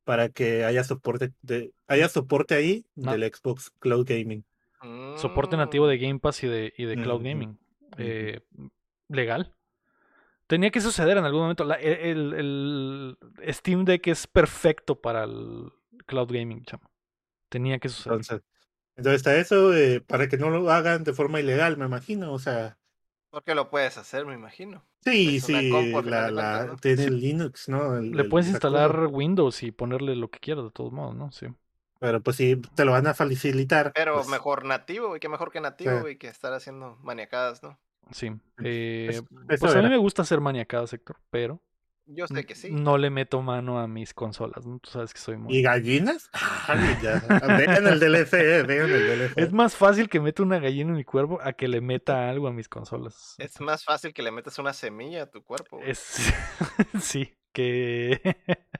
para 0.03 0.30
que 0.30 0.65
haya 0.65 0.84
soporte 0.84 1.34
de, 1.41 1.71
haya 1.88 2.09
soporte 2.09 2.55
ahí 2.55 2.86
No. 2.95 3.11
del 3.11 3.23
Xbox 3.34 3.71
Cloud 3.80 4.05
Gaming. 4.07 4.43
Soporte 5.17 5.57
nativo 5.57 5.88
de 5.88 5.97
Game 5.97 6.19
Pass 6.19 6.43
y 6.43 6.47
de, 6.47 6.73
y 6.77 6.86
de 6.86 6.95
Cloud 6.95 7.21
Gaming. 7.23 7.59
Eh, 7.97 8.39
legal. 9.09 9.53
Tenía 10.47 10.71
que 10.71 10.82
suceder 10.82 11.17
en 11.17 11.25
algún 11.25 11.41
momento. 11.41 11.63
La- 11.63 11.75
el, 11.75 12.34
el- 12.34 13.17
Steam 13.53 13.86
Deck 13.86 14.07
es 14.07 14.25
perfecto 14.25 14.99
para 14.99 15.25
el 15.25 15.71
Cloud 16.05 16.32
Gaming, 16.32 16.63
Cham. 16.63 16.80
Tenía 17.49 17.77
que 17.80 17.89
suceder. 17.89 18.19
Entonces, 18.19 18.41
entonces 18.95 19.17
está 19.17 19.36
eso 19.38 19.75
eh, 19.75 20.01
para 20.01 20.27
que 20.30 20.38
no 20.38 20.49
lo 20.49 20.71
hagan 20.71 21.03
de 21.03 21.13
forma 21.13 21.39
ilegal, 21.39 21.77
me 21.77 21.86
imagino. 21.86 22.32
O 22.34 22.39
sea, 22.39 22.77
Porque 23.30 23.53
lo 23.55 23.69
puedes 23.69 23.97
hacer, 23.97 24.25
me 24.25 24.34
imagino. 24.34 24.86
Sí, 25.03 25.39
sí, 25.39 25.71
tiene 26.81 27.09
Linux, 27.09 27.69
¿no? 27.69 27.97
El- 27.97 28.11
Le 28.11 28.23
puedes 28.25 28.47
instalar 28.49 29.07
Windows 29.07 29.63
y 29.63 29.71
ponerle 29.71 30.15
lo 30.15 30.29
que 30.29 30.39
quieras, 30.39 30.65
de 30.65 30.71
todos 30.71 30.91
modos, 30.91 31.15
¿no? 31.15 31.31
Sí. 31.31 31.47
Pero 31.99 32.21
pues 32.21 32.37
sí, 32.37 32.55
te 32.75 32.85
lo 32.85 32.93
van 32.93 33.07
a 33.07 33.13
facilitar. 33.13 33.91
Pero 33.93 34.15
pues, 34.15 34.27
mejor 34.29 34.65
nativo, 34.65 35.09
güey. 35.09 35.19
Qué 35.19 35.27
mejor 35.27 35.51
que 35.51 35.59
nativo, 35.59 35.95
Sí. 35.95 35.99
güey, 36.01 36.17
que 36.17 36.27
estar 36.27 36.53
haciendo 36.53 36.97
maniacadas, 37.01 37.61
¿no? 37.61 37.77
Sí. 38.11 38.31
Eh, 38.63 39.21
pues 39.59 39.75
a 39.75 39.81
mí 39.81 39.89
me 39.89 39.97
gusta 39.97 40.21
hacer 40.21 40.39
maniacadas, 40.41 40.93
Héctor, 40.93 41.17
pero 41.29 41.61
Yo 42.12 42.26
sé 42.26 42.43
que 42.43 42.55
sí. 42.55 42.72
no 42.72 42.97
le 42.97 43.12
meto 43.12 43.41
mano 43.43 43.80
a 43.80 43.88
mis 43.88 44.16
consolas, 44.16 44.66
¿no? 44.66 44.80
Tú 44.80 44.89
sabes 44.89 45.14
que 45.14 45.20
soy 45.20 45.38
muy... 45.38 45.55
¿Y 45.55 45.62
gallinas? 45.62 46.32
Vean 46.68 47.86
el 47.86 47.99
DLC, 47.99 48.34
eh, 48.34 48.64
vean 48.64 48.89
el 48.89 49.07
DLC. 49.07 49.38
Es 49.38 49.53
más 49.53 49.76
fácil 49.76 50.10
que 50.10 50.20
meta 50.20 50.41
una 50.41 50.57
gallina 50.57 50.89
en 50.89 50.97
mi 50.97 51.03
cuerpo 51.03 51.39
a 51.43 51.53
que 51.53 51.68
le 51.68 51.82
meta 51.82 52.28
algo 52.28 52.47
a 52.47 52.51
mis 52.51 52.68
consolas. 52.68 53.36
Es 53.38 53.62
más 53.62 53.84
fácil 53.84 54.12
que 54.12 54.24
le 54.24 54.32
metas 54.32 54.57
una 54.57 54.74
semilla 54.74 55.24
a 55.24 55.26
tu 55.28 55.43
cuerpo. 55.43 55.78
güey. 55.78 55.91
Es... 55.91 56.34
sí, 56.99 57.38
que... 57.53 58.20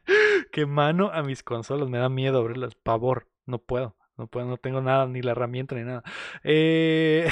que 0.52 0.66
mano 0.66 1.12
a 1.14 1.22
mis 1.22 1.44
consolas. 1.44 1.88
Me 1.88 2.00
da 2.00 2.10
miedo 2.10 2.40
abrirlas. 2.40 2.74
Pavor. 2.74 3.28
No 3.46 3.60
puedo. 3.60 3.96
No 4.18 4.28
puedo, 4.28 4.48
no 4.48 4.58
tengo 4.58 4.82
nada, 4.82 5.06
ni 5.06 5.22
la 5.22 5.32
herramienta, 5.32 5.76
ni 5.76 5.84
nada. 5.84 6.04
Eh, 6.44 7.30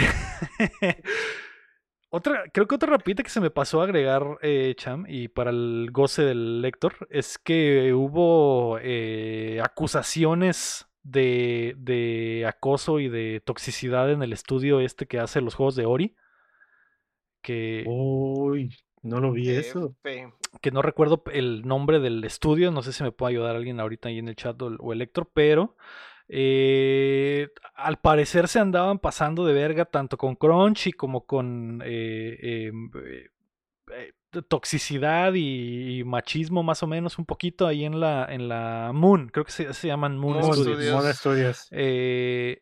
Otra, 2.10 2.44
creo 2.54 2.68
que 2.68 2.76
otra 2.76 2.90
rapita 2.90 3.22
que 3.22 3.30
se 3.30 3.42
me 3.42 3.50
pasó 3.50 3.82
a 3.82 3.84
agregar, 3.84 4.38
eh, 4.42 4.74
Cham, 4.78 5.06
y 5.10 5.28
para 5.28 5.50
el 5.50 5.90
goce 5.92 6.24
del 6.24 6.62
lector, 6.62 6.94
es 7.10 7.38
que 7.38 7.94
hubo 7.94 8.80
eh, 8.82 9.60
acusaciones 9.62 10.88
de, 11.04 11.76
de 11.78 12.46
acoso 12.48 13.00
y 13.00 13.10
de 13.10 13.42
toxicidad 13.44 14.10
en 14.12 14.24
el 14.24 14.32
estudio 14.32 14.80
este 14.80 15.06
que 15.06 15.20
hace 15.20 15.42
los 15.42 15.56
juegos 15.56 15.76
de 15.76 15.86
Ori. 15.86 16.16
Que, 17.42 17.84
Uy, 17.86 18.74
no 19.02 19.20
lo 19.20 19.34
vi 19.34 19.50
eso. 19.50 19.94
Que 20.62 20.72
no 20.72 20.82
recuerdo 20.82 21.24
el 21.32 21.64
nombre 21.64 22.00
del 22.00 22.24
estudio, 22.24 22.72
no 22.72 22.84
sé 22.84 22.94
si 22.94 23.04
me 23.04 23.12
puede 23.12 23.34
ayudar 23.34 23.56
alguien 23.56 23.82
ahorita 23.82 24.08
ahí 24.08 24.20
en 24.20 24.30
el 24.30 24.36
chat 24.36 24.62
o 24.62 24.68
el, 24.68 24.78
o 24.80 24.94
el 24.94 25.02
Héctor, 25.02 25.30
pero 25.34 25.76
eh, 26.30 27.50
al 27.76 27.98
parecer 27.98 28.48
se 28.48 28.60
andaban 28.60 29.00
pasando 29.00 29.46
de 29.46 29.54
verga 29.54 29.86
tanto 29.86 30.18
con 30.18 30.36
Crunchy 30.36 30.92
como 30.92 31.26
con 31.26 31.82
eh, 31.86 32.68
em, 32.68 32.92
eh, 32.96 33.30
eh, 33.94 34.14
toxicidad 34.50 35.34
y, 35.36 36.00
y 36.00 36.04
machismo 36.04 36.64
más 36.64 36.84
o 36.84 36.88
menos 36.88 37.18
un 37.18 37.26
poquito 37.26 37.66
ahí 37.66 37.86
en 37.86 38.00
la, 38.00 38.26
en 38.30 38.50
la 38.50 38.92
Moon, 38.94 39.30
creo 39.30 39.46
que 39.46 39.52
se, 39.52 39.74
se 39.74 39.88
llaman 39.88 40.18
Moon, 40.18 40.40
Moon 40.40 40.54
Studios. 40.54 40.76
Studios. 40.76 40.96
Moda 40.96 41.14
Studios. 41.14 41.68
Eh, 41.72 42.62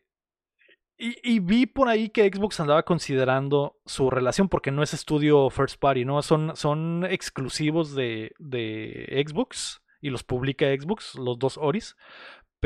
y, 0.98 1.16
y 1.22 1.40
vi 1.40 1.66
por 1.66 1.88
ahí 1.88 2.08
que 2.08 2.26
Xbox 2.26 2.60
andaba 2.60 2.84
considerando 2.84 3.76
su 3.84 4.08
relación, 4.10 4.48
porque 4.48 4.70
no 4.70 4.82
es 4.82 4.94
estudio 4.94 5.50
first 5.50 5.78
party, 5.78 6.04
¿no? 6.04 6.22
Son, 6.22 6.56
son 6.56 7.04
exclusivos 7.04 7.94
de, 7.94 8.32
de 8.38 9.22
Xbox 9.26 9.82
y 10.00 10.10
los 10.10 10.22
publica 10.24 10.66
Xbox, 10.66 11.16
los 11.16 11.38
dos 11.38 11.58
Oris, 11.58 11.96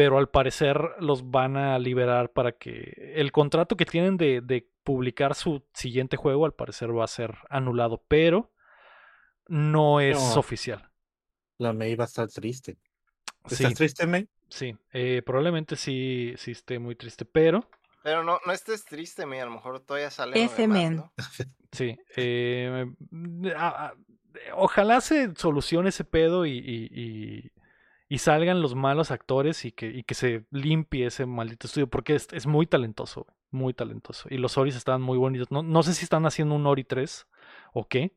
pero 0.00 0.16
al 0.16 0.30
parecer 0.30 0.80
los 0.98 1.30
van 1.30 1.58
a 1.58 1.78
liberar 1.78 2.32
para 2.32 2.52
que 2.52 3.12
el 3.16 3.32
contrato 3.32 3.76
que 3.76 3.84
tienen 3.84 4.16
de, 4.16 4.40
de 4.40 4.66
publicar 4.82 5.34
su 5.34 5.62
siguiente 5.74 6.16
juego 6.16 6.46
al 6.46 6.54
parecer 6.54 6.96
va 6.96 7.04
a 7.04 7.06
ser 7.06 7.34
anulado, 7.50 8.02
pero 8.08 8.50
no 9.46 10.00
es 10.00 10.16
No. 10.18 10.36
oficial. 10.40 10.90
La 11.58 11.74
May 11.74 11.96
va 11.96 12.04
a 12.04 12.06
estar 12.06 12.28
triste. 12.28 12.78
Sí, 13.44 13.64
¿Estás 13.64 13.74
triste, 13.74 14.06
May? 14.06 14.26
sí, 14.48 14.74
eh, 14.94 15.20
probablemente 15.22 15.76
sí, 15.76 16.32
sí 16.38 16.52
esté 16.52 16.78
muy 16.78 16.94
triste, 16.96 17.26
pero... 17.26 17.68
Pero 18.02 18.24
no, 18.24 18.38
no 18.46 18.52
estés 18.54 18.86
triste, 18.86 19.26
mi. 19.26 19.38
A 19.38 19.44
lo 19.44 19.50
mejor 19.50 19.80
todavía 19.80 20.10
sale. 20.10 20.42
F, 20.42 20.62
demás, 20.62 20.78
men. 20.78 20.96
¿no? 20.96 21.12
Sí. 21.72 21.98
eh, 22.16 22.86
a- 23.54 23.88
a- 23.88 23.94
ojalá 24.54 25.02
se 25.02 25.34
solucione 25.36 25.90
ese 25.90 26.04
pedo 26.04 26.46
y, 26.46 26.52
y- 26.52 26.88
y- 26.90 27.50
y 28.10 28.18
salgan 28.18 28.62
los 28.62 28.76
malos 28.76 29.12
actores 29.12 29.64
y 29.64 29.72
que, 29.72 29.86
y 29.88 30.04
que 30.04 30.14
se 30.16 30.46
limpie 30.52 31.06
ese 31.06 31.26
maldito 31.26 31.68
estudio, 31.68 31.88
porque 31.88 32.16
es, 32.16 32.28
es 32.32 32.46
muy 32.46 32.66
talentoso, 32.66 33.28
muy 33.52 33.74
talentoso. 33.74 34.28
Y 34.30 34.38
los 34.38 34.58
Oris 34.58 34.76
estaban 34.76 35.02
muy 35.02 35.18
bonitos. 35.18 35.50
No, 35.52 35.62
no 35.64 35.82
sé 35.84 35.94
si 35.94 36.04
están 36.04 36.26
haciendo 36.26 36.56
un 36.56 36.66
Ori 36.66 36.84
3 36.84 37.28
o 37.74 37.88
qué, 37.88 38.16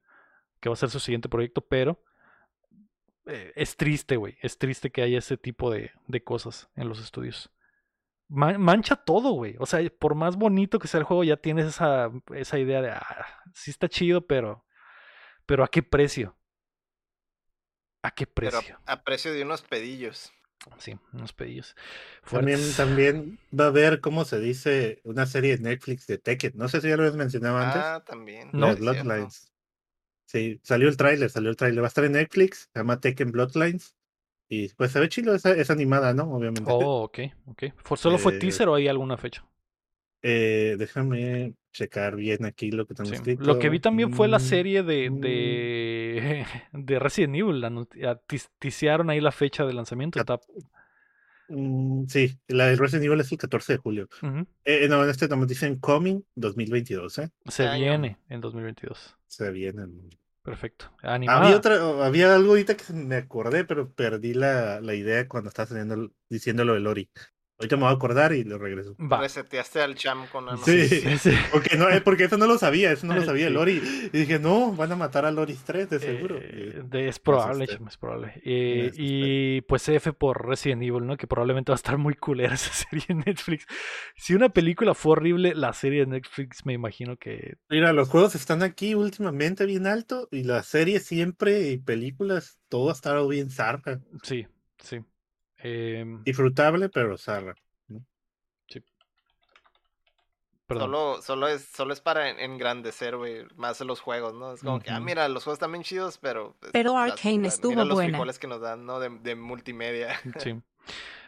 que 0.61 0.69
va 0.69 0.73
a 0.73 0.77
ser 0.77 0.91
su 0.91 0.99
siguiente 0.99 1.29
proyecto, 1.29 1.61
pero 1.61 2.03
eh, 3.25 3.53
es 3.55 3.77
triste, 3.77 4.17
güey. 4.17 4.37
Es 4.41 4.57
triste 4.57 4.91
que 4.91 5.01
haya 5.01 5.17
ese 5.19 5.37
tipo 5.37 5.71
de, 5.71 5.91
de 6.07 6.23
cosas 6.23 6.69
en 6.75 6.89
los 6.89 6.99
estudios. 6.99 7.49
Man- 8.29 8.61
mancha 8.61 8.95
todo, 8.97 9.33
güey. 9.33 9.55
O 9.59 9.65
sea, 9.65 9.81
por 9.99 10.15
más 10.15 10.37
bonito 10.37 10.79
que 10.79 10.87
sea 10.89 10.99
el 10.99 11.05
juego, 11.05 11.23
ya 11.25 11.37
tienes 11.37 11.67
esa, 11.67 12.11
esa 12.35 12.59
idea 12.59 12.81
de, 12.81 12.91
ah, 12.91 13.27
sí 13.53 13.71
está 13.71 13.89
chido, 13.89 14.27
pero, 14.27 14.65
pero 15.45 15.63
¿a 15.63 15.69
qué 15.69 15.83
precio? 15.83 16.37
¿A 18.04 18.12
qué 18.12 18.26
Pero 18.26 18.58
precio? 18.58 18.80
a, 18.86 18.93
a 18.93 19.04
precio 19.04 19.34
de 19.34 19.43
unos 19.43 19.62
pedillos. 19.62 20.32
Sí, 20.78 20.95
unos 21.14 21.34
pedillos. 21.34 21.76
También, 22.30 22.58
fuertes. 22.60 22.78
también 22.78 23.39
va 23.58 23.66
a 23.66 23.68
haber, 23.68 23.99
¿cómo 23.99 24.24
se 24.26 24.39
dice? 24.39 25.01
Una 25.04 25.26
serie 25.26 25.58
de 25.58 25.64
Netflix 25.64 26.08
de 26.08 26.18
Tekken. 26.18 26.54
No 26.56 26.70
sé 26.70 26.80
si 26.82 26.88
ya 26.89 26.95
lo 26.95 27.04
habías 27.04 27.18
mencionado 27.18 27.58
antes. 27.58 27.82
Ah, 27.82 28.04
también. 28.06 28.49
No. 28.54 28.74
Bloodlines. 28.76 29.51
Sí, 30.26 30.60
salió 30.64 30.88
el 30.89 30.97
tráiler, 30.97 31.30
salió 31.30 31.49
el 31.49 31.58
tráiler. 31.58 31.82
Va 31.82 31.88
a 31.88 31.89
estar 31.89 32.06
en 32.06 32.14
Netflix, 32.14 32.70
se 32.74 32.80
llama 32.80 32.99
Tekken 32.99 33.32
Bloodlines. 33.32 33.95
Y 34.49 34.70
pues 34.70 34.91
se 34.91 34.99
ve 34.99 35.10
chido, 35.10 35.36
es, 35.36 35.45
es 35.45 35.70
animada, 35.70 36.14
¿no? 36.14 36.24
Obviamente. 36.34 36.72
Oh, 36.72 37.04
ok, 37.04 37.20
ok. 37.47 37.64
¿Fue- 37.84 37.97
¿Solo 37.97 38.18
fue 38.18 38.34
Eh, 38.34 38.39
teaser 38.39 38.70
o 38.70 38.76
hay 38.76 38.88
alguna 38.88 39.18
fecha? 39.18 39.45
Eh, 40.22 40.76
déjame 40.78 41.56
checar 41.74 42.16
bien 42.16 42.45
aquí 42.45 42.72
lo 42.72 42.86
que 42.88 42.93
tengo 42.93 43.10
Sí. 43.10 43.16
escrito. 43.16 43.43
Lo 43.43 43.60
que 43.60 43.70
vi 43.70 43.80
también 43.80 44.12
fue 44.12 44.28
la 44.28 44.38
Mm, 44.38 44.41
serie 44.47 44.84
de, 44.84 45.10
mm. 45.10 45.20
De, 46.22 46.45
de 46.74 46.99
Resident 46.99 47.36
Evil. 47.36 47.64
ah, 47.64 48.20
Tisearon 48.59 49.09
ahí 49.09 49.22
la 49.22 49.32
fecha 49.32 49.66
de 49.66 49.74
lanzamiento. 49.74 50.24
Cat- 50.24 50.41
Está, 50.41 50.53
mm, 51.49 52.05
sí, 52.07 52.39
la 52.47 52.68
de 52.68 52.76
Resident 52.76 53.05
Evil 53.05 53.20
es 53.20 53.32
el 53.32 53.38
14 53.38 53.74
de 53.74 53.78
julio. 53.80 54.07
Eh, 54.66 54.88
no, 54.89 55.03
en 55.03 55.09
este 55.09 55.28
nos 55.28 55.47
dicen 55.47 55.80
Coming 55.80 56.22
2022, 56.36 57.20
¿eh? 57.20 57.30
Se 57.47 57.68
año. 57.68 57.84
viene 57.84 58.18
en 58.30 58.41
2022. 58.41 59.18
Se 59.28 59.51
viene. 59.51 59.86
Perfecto. 60.41 60.91
Había 61.01 61.14
Animada. 61.16 61.55
otra, 61.55 62.05
había 62.05 62.36
algo 62.36 62.49
ahorita 62.49 62.76
que 62.76 62.91
me 62.93 63.16
acordé, 63.16 63.64
pero 63.64 63.91
perdí 63.93 64.34
la, 64.34 64.82
la 64.82 64.93
idea 64.93 65.26
cuando 65.28 65.49
estabas 65.49 65.70
teniendo, 65.70 66.11
diciéndolo 66.30 66.74
de 66.74 66.82
Lori. 66.82 67.09
Ahorita 67.64 67.76
me 67.78 67.82
voy 67.84 67.91
a 67.91 67.95
acordar 67.95 68.34
y 68.34 68.43
lo 68.43 68.57
regreso. 68.57 68.95
Va. 68.99 69.20
Reseteaste 69.22 69.82
al 69.82 69.95
cham 69.95 70.28
con 70.32 70.45
la 70.45 70.57
Sí. 70.57 70.72
noticia. 70.72 71.18
Sí, 71.18 71.30
sí. 71.32 71.38
Porque 71.51 71.78
no, 71.78 71.89
eh, 71.89 72.01
porque 72.01 72.26
eso 72.26 72.38
no 72.38 72.47
lo 72.47 72.57
sabía, 72.57 72.91
eso 72.91 73.05
no 73.07 73.16
lo 73.16 73.24
sabía 73.24 73.47
Sí. 73.47 73.53
Lori. 73.53 73.82
Y 74.14 74.18
dije, 74.18 74.39
no, 74.39 74.72
van 74.74 74.91
a 74.91 74.95
matar 74.95 75.26
a 75.26 75.32
Lori 75.32 75.57
3, 75.66 75.89
de 75.89 75.99
seguro. 75.99 76.38
Eh, 76.39 76.82
de- 76.86 77.07
es 77.07 77.20
probable, 77.20 77.68
chamo, 77.68 77.88
es 77.88 77.97
probable. 77.97 78.34
Eh, 78.45 78.91
y 78.95 79.61
pues 79.61 79.88
F 79.89 80.14
por 80.14 80.47
Resident 80.47 80.82
Evil, 80.84 81.05
¿no? 81.05 81.18
Que 81.18 81.28
probablemente 81.28 81.72
va 81.72 81.76
a 81.76 81.78
estar 81.78 81.97
muy 81.97 82.14
culera 82.16 82.53
esa 82.55 82.74
serie 82.74 83.05
en 83.09 83.20
Netflix. 83.20 83.66
Si 84.16 84.34
una 84.34 84.49
película 84.49 84.93
fue 84.93 85.14
horrible, 85.14 85.53
la 85.55 85.74
serie 85.74 86.01
de 86.01 86.07
Netflix 86.07 86.66
me 86.66 86.74
imagino 86.74 87.18
que 87.18 87.55
Mira, 87.70 87.93
los 87.93 88.09
juegos 88.09 88.36
están 88.36 88.64
aquí 88.64 88.95
últimamente 88.95 89.66
bien 89.66 89.88
alto 89.88 90.28
y 90.32 90.43
las 90.43 90.66
series 90.68 91.03
siempre 91.05 91.70
y 91.70 91.78
películas, 91.78 92.59
todo 92.70 92.89
ha 92.89 92.93
estado 92.93 93.28
bien 93.28 93.49
zarra. 93.49 93.99
sí, 94.24 94.47
sí. 94.80 94.99
Em, 95.64 96.22
Disfrutable, 96.24 96.89
pero 96.89 97.18
zarra. 97.18 97.55
perdón. 100.66 100.86
Solo, 100.91 101.22
solo, 101.22 101.47
es, 101.47 101.66
solo 101.66 101.93
es 101.93 102.01
para 102.01 102.30
en- 102.30 102.39
engrandecer, 102.39 103.18
güey, 103.18 103.45
más 103.55 103.80
los 103.82 103.99
juegos, 103.99 104.34
¿no? 104.34 104.53
Es 104.53 104.61
como 104.61 104.80
que, 104.80 104.91
ah, 104.91 104.99
mira, 104.99 105.28
los 105.28 105.43
juegos 105.43 105.57
están 105.57 105.72
bien 105.72 105.84
chidos, 105.84 106.18
pero... 106.18 106.55
pues, 106.59 106.72
Pero 106.72 106.93
las- 106.93 107.11
Arcane 107.14 107.41
la- 107.41 107.47
estuvo 107.49 107.72
mira 107.74 107.86
los 107.86 107.95
buena. 107.95 108.09
frijoles 108.11 108.39
que 108.39 108.47
nos 108.47 108.61
dan, 108.61 108.86
¿no? 108.86 108.99
De, 108.99 109.09
de 109.09 109.36
multimedia. 109.36 110.20
Sí. 110.39 110.59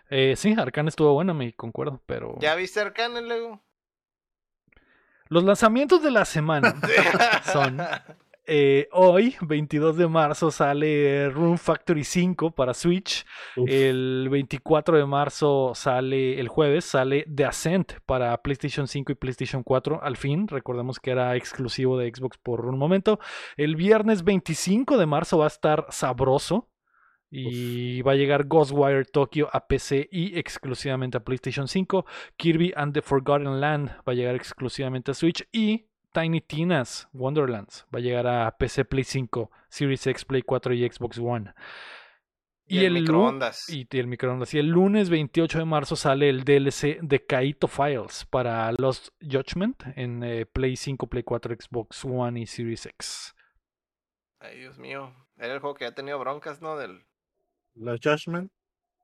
Eh, 0.10 0.36
sí, 0.36 0.54
Arcane 0.58 0.90
estuvo 0.90 1.14
buena, 1.14 1.34
me 1.34 1.54
concuerdo, 1.54 2.02
pero... 2.06 2.36
¿Ya 2.40 2.56
viste 2.56 2.80
Arcane, 2.80 3.22
Lego? 3.22 3.62
Los 5.30 5.44
lanzamientos 5.44 6.04
de 6.04 6.12
la 6.12 6.26
semana 6.26 6.76
son... 7.52 7.80
eh, 8.48 8.88
hoy, 8.92 9.36
22 9.42 9.98
de 9.98 10.08
marzo, 10.08 10.52
sale 10.52 11.30
Room 11.30 11.58
Factory 11.58 12.04
5 12.04 12.52
para 12.52 12.74
Switch. 12.74 13.26
Uf, 13.56 13.70
El 13.70 14.28
24 14.30 14.98
de 14.98 15.06
marzo 15.06 15.74
sale, 15.76 16.40
el 16.40 16.48
jueves, 16.48 16.86
sale 16.86 17.26
The 17.34 17.46
Ascent 17.46 17.94
para 18.06 18.42
PlayStation 18.42 18.88
5 18.88 19.12
y 19.12 19.16
PlayStation 19.16 19.64
4. 19.64 20.02
Al 20.04 20.18
fin, 20.18 20.48
recordemos 20.48 21.00
que 21.00 21.12
era 21.12 21.36
exclusivo 21.36 21.98
de 21.98 22.12
Xbox 22.14 22.38
por 22.38 22.66
un 22.66 22.78
momento. 22.78 23.20
El 23.58 23.76
viernes 23.76 24.24
25 24.24 24.98
de 24.98 25.06
marzo 25.06 25.38
va 25.38 25.46
a 25.46 25.48
estar 25.48 25.86
sabroso. 25.90 26.70
Y 27.38 28.02
va 28.04 28.14
a 28.14 28.16
llegar 28.16 28.46
Ghostwire 28.46 29.04
Tokyo 29.04 29.50
a 29.52 29.68
PC 29.68 30.08
y 30.10 30.38
exclusivamente 30.40 31.18
a 31.18 31.24
PlayStation 31.24 31.68
5. 31.68 32.06
Kirby 32.38 32.72
and 32.78 32.94
the 32.94 33.02
Forgotten 33.02 33.60
Land 33.60 33.90
va 34.08 34.14
a 34.14 34.16
llegar 34.16 34.36
exclusivamente 34.36 35.12
a 35.12 35.14
Switch. 35.16 35.46
Y 35.52 35.88
Tiny 36.16 36.40
Tina's 36.40 37.10
Wonderlands 37.12 37.86
va 37.94 38.00
a 38.00 38.02
llegar 38.02 38.26
a 38.26 38.58
PC, 38.58 38.86
Play 38.86 39.04
5, 39.04 39.52
Series 39.68 40.08
X, 40.08 40.24
Play 40.24 40.44
4 40.44 40.74
y 40.74 40.90
Xbox 40.90 41.18
One. 41.18 41.54
Y, 42.68 42.86
el 42.86 42.94
microondas. 42.94 43.70
y 43.70 43.86
el 43.92 44.08
microondas. 44.08 44.54
Y 44.54 44.60
el 44.60 44.68
lunes 44.68 45.10
28 45.10 45.60
de 45.60 45.66
marzo 45.66 45.98
sale 45.98 46.30
el 46.30 46.46
DLC 46.46 47.00
de 47.02 47.26
Kaito 47.26 47.68
Files 47.68 48.26
para 48.30 48.72
Lost 48.72 49.10
Judgment 49.22 49.84
en 49.98 50.24
eh, 50.24 50.46
Play 50.46 50.78
5, 50.78 51.06
Play 51.08 51.24
4, 51.24 51.54
Xbox 51.60 52.06
One 52.06 52.40
y 52.40 52.48
Series 52.48 52.86
X. 52.86 53.36
Ay, 54.40 54.60
Dios 54.60 54.80
mío. 54.80 55.14
Era 55.36 55.54
el 55.54 55.60
juego 55.60 55.76
que 55.76 55.86
ha 55.86 55.94
tenido 55.94 56.18
broncas, 56.18 56.62
¿no? 56.62 56.78
Del... 56.78 57.06
Los 57.74 58.00
Judgment, 58.02 58.54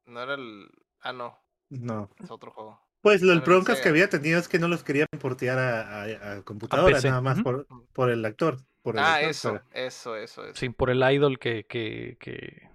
No 0.06 0.24
era 0.24 0.36
el... 0.36 0.70
Ah, 1.02 1.12
no. 1.12 1.38
no. 1.70 2.10
Es 2.24 2.32
otro 2.32 2.52
juego. 2.52 2.80
Pues 3.02 3.22
los 3.22 3.38
Bueno, 3.40 3.46
broncas 3.46 3.82
que 3.82 3.90
había 3.90 4.10
tenido 4.10 4.40
es 4.40 4.48
que 4.48 4.60
no 4.60 4.68
los 4.68 4.84
querían 4.84 5.08
portear 5.20 5.58
a, 5.58 6.04
a- 6.04 6.32
a 6.34 6.42
computadora, 6.44 7.00
nada 7.02 7.22
más 7.22 7.42
por, 7.42 7.66
por 7.94 8.10
el 8.12 8.24
actor. 8.26 8.58
Por 8.84 8.96
el 8.96 9.00
Ah, 9.04 9.16
actor, 9.16 9.30
eso, 9.30 9.50
pero- 9.54 9.86
eso, 9.88 10.16
eso, 10.18 10.44
eso. 10.46 10.56
Sí, 10.56 10.70
por 10.70 10.90
el 10.90 11.02
idol 11.04 11.40
que. 11.40 11.66
que, 11.66 12.18
que, 12.20 12.70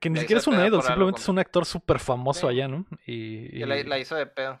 que 0.00 0.10
ni 0.10 0.16
La 0.16 0.20
siquiera 0.22 0.40
es 0.40 0.46
un 0.46 0.54
idol, 0.64 0.82
simplemente 0.82 1.20
es 1.20 1.28
un 1.28 1.38
actor 1.38 1.64
súper 1.66 1.98
famoso 1.98 2.42
Sí. 2.42 2.46
allá, 2.48 2.68
¿no? 2.68 2.86
Y, 3.06 3.58
Que 3.60 3.66
la, 3.66 3.98
hizo 3.98 4.14
de 4.16 4.26
pedo. 4.26 4.60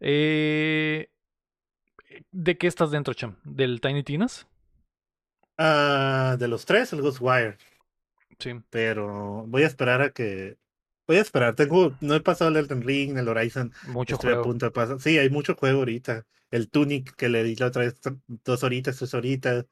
Eh, 0.00 1.10
¿De 2.30 2.56
qué 2.58 2.66
estás 2.66 2.90
dentro, 2.90 3.14
Cham? 3.14 3.36
¿Del 3.44 3.80
Tiny 3.80 4.02
Tinas? 4.02 4.46
Ah, 5.58 6.36
de 6.38 6.48
los 6.48 6.64
tres, 6.64 6.92
el 6.92 7.02
Ghostwire. 7.02 7.58
Sí. 8.38 8.52
Pero 8.70 9.44
voy 9.46 9.64
a 9.64 9.66
esperar 9.66 10.00
a 10.02 10.10
que. 10.10 10.56
Voy 11.08 11.16
a 11.16 11.22
esperar. 11.22 11.54
Tengo, 11.54 11.96
no 12.02 12.14
he 12.14 12.20
pasado 12.20 12.50
el 12.50 12.56
Elden 12.58 12.82
Ring, 12.82 13.16
el 13.16 13.28
Horizon. 13.28 13.72
Mucho 13.86 14.16
Estoy 14.16 14.32
a 14.32 14.34
juego. 14.34 14.50
punto 14.50 14.66
de 14.66 14.72
pasar. 14.72 15.00
Sí, 15.00 15.16
hay 15.16 15.30
mucho 15.30 15.54
juego 15.54 15.78
ahorita. 15.78 16.26
El 16.50 16.68
Tunic 16.68 17.16
que 17.16 17.30
le 17.30 17.42
di 17.42 17.56
la 17.56 17.66
otra 17.66 17.84
vez, 17.84 17.98
dos 18.44 18.62
horitas, 18.62 18.98
tres 18.98 19.14
horitas. 19.14 19.64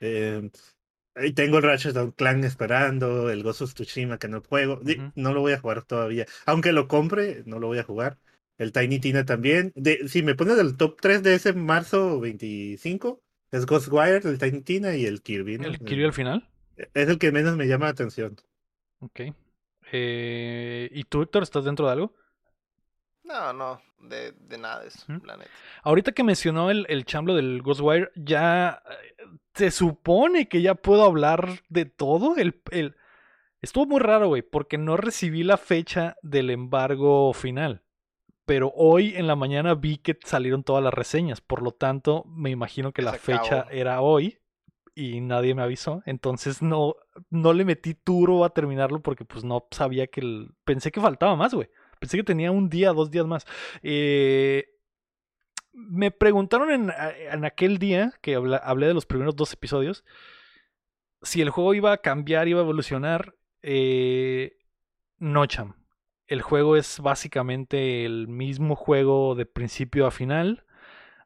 Eh, 0.00 0.50
y 1.16 1.32
tengo 1.34 1.58
el 1.58 1.64
Ratchet 1.64 1.96
and 1.96 2.14
Clank 2.14 2.42
esperando, 2.44 3.28
el 3.28 3.42
Ghost 3.42 3.62
of 3.62 3.74
Tsushima 3.74 4.18
que 4.18 4.28
no 4.28 4.40
juego. 4.40 4.80
No 5.14 5.34
lo 5.34 5.42
voy 5.42 5.52
a 5.52 5.60
jugar 5.60 5.82
todavía. 5.82 6.24
Aunque 6.46 6.72
lo 6.72 6.88
compre, 6.88 7.42
no 7.44 7.58
lo 7.58 7.66
voy 7.66 7.78
a 7.78 7.84
jugar. 7.84 8.16
El 8.56 8.72
Tiny 8.72 8.98
Tina 8.98 9.26
también. 9.26 9.72
De, 9.74 10.08
si 10.08 10.22
me 10.22 10.34
pones 10.34 10.56
del 10.56 10.78
top 10.78 10.98
3 11.02 11.22
de 11.22 11.34
ese 11.34 11.52
marzo 11.52 12.18
25, 12.18 13.20
es 13.50 13.66
Ghostwire, 13.66 14.26
el 14.26 14.38
Tiny 14.38 14.62
Tina 14.62 14.96
y 14.96 15.04
el 15.04 15.20
Kirby. 15.20 15.58
¿no? 15.58 15.66
¿El 15.66 15.78
Kirby 15.80 16.04
al 16.04 16.14
final? 16.14 16.48
Es 16.76 17.08
el 17.08 17.18
que 17.18 17.30
menos 17.30 17.56
me 17.56 17.66
llama 17.66 17.86
la 17.86 17.90
atención. 17.90 18.36
Ok. 19.00 19.20
Eh, 19.92 20.90
¿Y 20.92 21.04
tú, 21.04 21.22
Héctor, 21.22 21.42
estás 21.42 21.64
dentro 21.64 21.86
de 21.86 21.92
algo? 21.92 22.14
No, 23.24 23.52
no, 23.52 23.80
de, 24.00 24.32
de 24.32 24.58
nada 24.58 24.80
de 24.80 24.88
eso, 24.88 25.04
Ujú. 25.12 25.24
la 25.26 25.36
neta. 25.36 25.50
Ahorita 25.82 26.12
que 26.12 26.24
mencionó 26.24 26.70
el, 26.70 26.86
el 26.88 27.04
chamblo 27.04 27.34
del 27.34 27.60
Ghostwire, 27.62 28.10
ya 28.16 28.82
se 29.54 29.70
supone 29.70 30.48
que 30.48 30.62
ya 30.62 30.74
puedo 30.74 31.04
hablar 31.04 31.60
de 31.68 31.84
todo. 31.84 32.36
El, 32.36 32.62
el... 32.70 32.96
Estuvo 33.60 33.86
muy 33.86 34.00
raro, 34.00 34.28
güey, 34.28 34.42
porque 34.42 34.78
no 34.78 34.96
recibí 34.96 35.42
la 35.42 35.58
fecha 35.58 36.16
del 36.22 36.50
embargo 36.50 37.32
final. 37.32 37.82
Pero 38.46 38.72
hoy 38.74 39.14
en 39.14 39.26
la 39.26 39.36
mañana 39.36 39.74
vi 39.74 39.98
que 39.98 40.18
salieron 40.24 40.64
todas 40.64 40.82
las 40.82 40.94
reseñas. 40.94 41.42
Por 41.42 41.60
lo 41.60 41.72
tanto, 41.72 42.24
me 42.28 42.48
imagino 42.48 42.92
que 42.92 43.02
la 43.02 43.12
fecha 43.12 43.66
era 43.70 44.00
hoy. 44.00 44.38
Y 45.00 45.20
nadie 45.20 45.54
me 45.54 45.62
avisó. 45.62 46.02
Entonces 46.06 46.60
no, 46.60 46.96
no 47.30 47.52
le 47.52 47.64
metí 47.64 47.96
duro 48.04 48.44
a 48.44 48.50
terminarlo 48.52 49.00
porque 49.00 49.24
pues 49.24 49.44
no 49.44 49.66
sabía 49.70 50.08
que... 50.08 50.20
el- 50.20 50.50
Pensé 50.64 50.90
que 50.90 51.00
faltaba 51.00 51.36
más, 51.36 51.54
güey. 51.54 51.68
Pensé 52.00 52.16
que 52.16 52.24
tenía 52.24 52.50
un 52.50 52.68
día, 52.68 52.92
dos 52.92 53.10
días 53.10 53.26
más. 53.26 53.46
Eh, 53.82 54.66
me 55.72 56.10
preguntaron 56.10 56.70
en, 56.70 56.92
en 57.30 57.44
aquel 57.44 57.78
día 57.78 58.12
que 58.22 58.34
hablé 58.34 58.86
de 58.88 58.94
los 58.94 59.06
primeros 59.06 59.36
dos 59.36 59.52
episodios 59.52 60.04
si 61.22 61.40
el 61.42 61.50
juego 61.50 61.74
iba 61.74 61.92
a 61.92 61.98
cambiar, 61.98 62.48
iba 62.48 62.60
a 62.60 62.62
evolucionar. 62.62 63.34
Eh, 63.62 64.56
no, 65.18 65.46
cham. 65.46 65.74
El 66.26 66.42
juego 66.42 66.76
es 66.76 67.00
básicamente 67.00 68.04
el 68.04 68.28
mismo 68.28 68.76
juego 68.76 69.34
de 69.34 69.46
principio 69.46 70.06
a 70.06 70.10
final. 70.10 70.64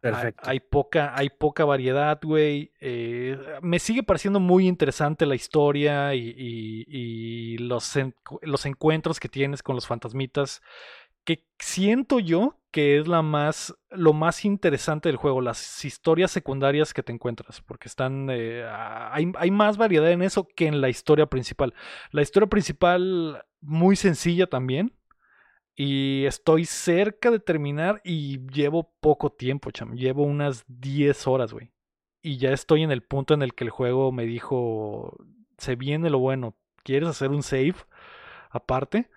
Perfecto. 0.02 0.42
Hay, 0.50 0.58
poca, 0.60 1.12
hay 1.16 1.30
poca 1.30 1.64
variedad, 1.64 2.18
güey. 2.22 2.72
Eh, 2.80 3.38
me 3.62 3.78
sigue 3.78 4.02
pareciendo 4.02 4.40
muy 4.40 4.66
interesante 4.66 5.26
la 5.26 5.36
historia 5.36 6.14
y, 6.14 6.34
y- 6.36 6.84
y 6.88 7.58
los, 7.58 7.94
en- 7.96 8.14
los 8.42 8.66
encuentros 8.66 9.20
que 9.20 9.28
tienes 9.28 9.62
con 9.62 9.76
los 9.76 9.86
fantasmitas. 9.86 10.60
Que 11.24 11.46
siento 11.58 12.18
yo 12.20 12.58
que 12.72 12.98
es 12.98 13.06
la 13.08 13.22
más, 13.22 13.74
lo 13.90 14.12
más 14.14 14.44
interesante 14.44 15.08
del 15.08 15.16
juego, 15.16 15.40
las 15.42 15.84
historias 15.84 16.30
secundarias 16.32 16.94
que 16.94 17.02
te 17.02 17.12
encuentras, 17.12 17.60
porque 17.60 17.88
están, 17.88 18.28
eh, 18.30 18.64
hay, 18.68 19.30
hay 19.38 19.50
más 19.50 19.76
variedad 19.76 20.10
en 20.10 20.22
eso 20.22 20.48
que 20.56 20.66
en 20.68 20.80
la 20.80 20.88
historia 20.88 21.26
principal. 21.26 21.74
La 22.12 22.22
historia 22.22 22.48
principal 22.48 23.44
muy 23.60 23.94
sencilla 23.96 24.46
también, 24.48 24.94
y 25.74 26.26
estoy 26.26 26.64
cerca 26.64 27.30
de 27.30 27.40
terminar 27.40 28.00
y 28.04 28.46
llevo 28.48 28.92
poco 29.00 29.30
tiempo, 29.30 29.70
cham. 29.70 29.94
Llevo 29.94 30.24
unas 30.24 30.64
10 30.68 31.26
horas, 31.26 31.52
güey. 31.52 31.72
Y 32.20 32.38
ya 32.38 32.50
estoy 32.52 32.82
en 32.82 32.92
el 32.92 33.02
punto 33.02 33.34
en 33.34 33.42
el 33.42 33.54
que 33.54 33.64
el 33.64 33.70
juego 33.70 34.12
me 34.12 34.24
dijo, 34.24 35.16
se 35.58 35.74
viene 35.74 36.10
lo 36.10 36.18
bueno, 36.18 36.56
¿quieres 36.84 37.08
hacer 37.08 37.30
un 37.30 37.42
save 37.42 37.74
aparte? 38.50 39.10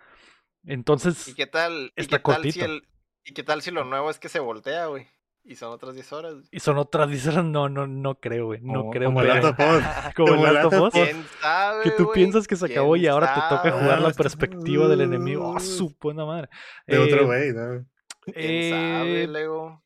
Entonces, 0.63 1.27
¿Y 1.27 1.35
qué 1.35 1.45
tal? 1.45 1.93
¿Y 1.95 2.01
Está 2.01 2.17
qué 2.17 2.23
tal 2.23 2.51
si 2.51 2.61
el, 2.61 2.87
¿Y 3.23 3.33
qué 3.33 3.43
tal 3.43 3.61
si 3.61 3.71
lo 3.71 3.83
nuevo 3.83 4.09
es 4.09 4.19
que 4.19 4.29
se 4.29 4.39
voltea, 4.39 4.87
güey? 4.87 5.07
Y 5.47 5.55
son 5.55 5.71
otras 5.73 5.93
10 5.93 6.11
horas. 6.11 6.35
y 6.51 6.59
son 6.59 6.77
otras, 6.79 7.07
dicen, 7.09 7.51
no, 7.51 7.69
no, 7.69 7.85
no 7.85 8.15
creo, 8.15 8.47
güey, 8.47 8.61
no 8.61 8.79
Como- 8.79 8.91
creo. 8.91 9.09
como 9.09 9.19
pero- 9.19 9.35
Us. 9.49 9.53
como 10.15 10.27
como 10.29 10.45
Last 10.47 10.65
of 10.65 10.73
of 10.73 10.79
Us, 10.81 10.95
Us. 10.95 11.07
¿Quién 11.09 11.23
sabe, 11.39 11.83
que 11.83 11.91
tú 11.91 12.11
piensas 12.13 12.47
que 12.47 12.55
se 12.55 12.65
acabó 12.65 12.93
¿Quién 12.93 13.05
y 13.05 13.07
ahora 13.07 13.27
te 13.35 13.41
toca 13.41 13.69
sabe? 13.69 13.71
jugar 13.83 14.01
la 14.01 14.09
perspectiva 14.11 14.87
del 14.87 15.01
enemigo. 15.01 15.53
¡Ah, 15.55 15.59
su 15.59 15.95
buena 16.01 16.25
madre! 16.25 16.49
De 16.87 16.95
Eh, 16.95 16.99
otro 16.99 17.27
güey, 17.27 17.53
¿no? 17.53 17.85
¿Quién 18.21 18.71
sabe, 18.71 19.23
eh, 19.23 19.27
Lego? 19.27 19.83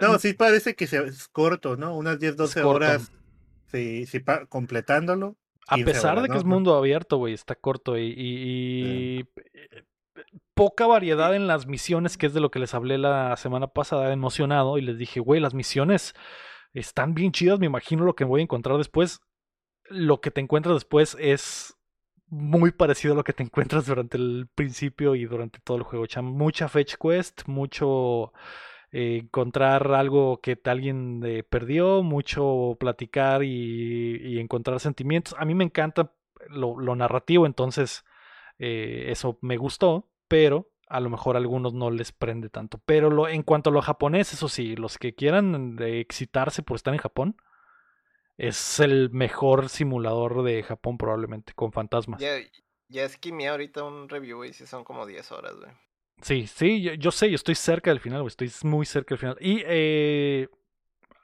No, 0.00 0.18
sí 0.18 0.32
parece 0.32 0.74
que 0.74 0.88
se- 0.88 1.04
es 1.04 1.28
corto, 1.28 1.76
¿no? 1.76 1.96
Unas 1.96 2.18
10, 2.18 2.36
12 2.36 2.60
corto. 2.60 2.76
horas. 2.76 3.12
Sí, 3.70 4.06
sí, 4.06 4.20
completándolo. 4.48 5.36
A 5.68 5.76
15 5.76 5.92
pesar 5.92 6.14
de 6.14 6.18
horas, 6.18 6.24
que 6.28 6.32
¿no? 6.34 6.38
es 6.38 6.44
mundo 6.44 6.74
abierto, 6.76 7.16
güey, 7.18 7.34
está 7.34 7.54
corto 7.54 7.96
y, 7.96 8.02
y- 8.06 9.18
y, 9.18 9.20
eh, 9.54 9.84
poca 10.54 10.86
variedad 10.86 11.34
en 11.34 11.46
las 11.46 11.66
misiones, 11.66 12.16
que 12.16 12.26
es 12.26 12.34
de 12.34 12.40
lo 12.40 12.50
que 12.50 12.58
les 12.58 12.74
hablé 12.74 12.98
la 12.98 13.36
semana 13.36 13.68
pasada, 13.68 14.12
emocionado, 14.12 14.78
y 14.78 14.82
les 14.82 14.98
dije, 14.98 15.20
güey, 15.20 15.40
las 15.40 15.54
misiones 15.54 16.14
están 16.72 17.14
bien 17.14 17.32
chidas, 17.32 17.58
me 17.58 17.66
imagino 17.66 18.04
lo 18.04 18.14
que 18.14 18.24
voy 18.24 18.40
a 18.40 18.44
encontrar 18.44 18.78
después. 18.78 19.20
Lo 19.88 20.20
que 20.20 20.30
te 20.30 20.40
encuentras 20.40 20.76
después 20.76 21.16
es 21.20 21.76
muy 22.28 22.72
parecido 22.72 23.14
a 23.14 23.16
lo 23.16 23.24
que 23.24 23.32
te 23.32 23.42
encuentras 23.42 23.86
durante 23.86 24.16
el 24.16 24.48
principio 24.54 25.14
y 25.14 25.26
durante 25.26 25.60
todo 25.62 25.76
el 25.76 25.84
juego. 25.84 26.06
Mucha 26.22 26.68
fetch 26.68 26.96
quest, 27.00 27.46
mucho 27.46 28.32
eh, 28.90 29.20
encontrar 29.22 29.92
algo 29.92 30.40
que 30.40 30.58
alguien 30.64 31.22
eh, 31.24 31.42
perdió, 31.44 32.02
mucho 32.02 32.76
platicar 32.80 33.44
y, 33.44 34.16
y 34.16 34.38
encontrar 34.40 34.80
sentimientos. 34.80 35.34
A 35.38 35.44
mí 35.44 35.54
me 35.54 35.64
encanta 35.64 36.12
lo, 36.48 36.78
lo 36.80 36.96
narrativo, 36.96 37.46
entonces 37.46 38.04
eh, 38.58 39.06
eso 39.08 39.38
me 39.42 39.56
gustó, 39.56 40.08
pero 40.28 40.70
a 40.88 41.00
lo 41.00 41.10
mejor 41.10 41.36
a 41.36 41.38
algunos 41.38 41.74
no 41.74 41.90
les 41.90 42.12
prende 42.12 42.48
tanto. 42.48 42.80
Pero 42.84 43.10
lo, 43.10 43.28
en 43.28 43.42
cuanto 43.42 43.70
a 43.70 43.72
lo 43.72 43.82
japonés, 43.82 44.32
eso 44.32 44.48
sí, 44.48 44.76
los 44.76 44.98
que 44.98 45.14
quieran 45.14 45.76
excitarse 45.80 46.62
por 46.62 46.76
estar 46.76 46.94
en 46.94 47.00
Japón, 47.00 47.36
es 48.36 48.80
el 48.80 49.10
mejor 49.10 49.68
simulador 49.68 50.42
de 50.42 50.62
Japón 50.62 50.98
probablemente, 50.98 51.54
con 51.54 51.72
fantasmas. 51.72 52.20
Ya, 52.20 52.36
ya 52.88 53.04
esquimé 53.04 53.48
ahorita 53.48 53.82
un 53.82 54.08
review, 54.08 54.38
güey, 54.38 54.52
si 54.52 54.66
son 54.66 54.84
como 54.84 55.06
10 55.06 55.32
horas, 55.32 55.56
güey. 55.56 55.72
Sí, 56.22 56.46
sí, 56.46 56.82
yo, 56.82 56.94
yo 56.94 57.10
sé, 57.10 57.28
yo 57.28 57.34
estoy 57.34 57.54
cerca 57.54 57.90
del 57.90 58.00
final, 58.00 58.20
güey, 58.20 58.28
estoy 58.28 58.50
muy 58.62 58.86
cerca 58.86 59.14
del 59.14 59.18
final. 59.18 59.36
Y, 59.40 59.62
eh, 59.66 60.48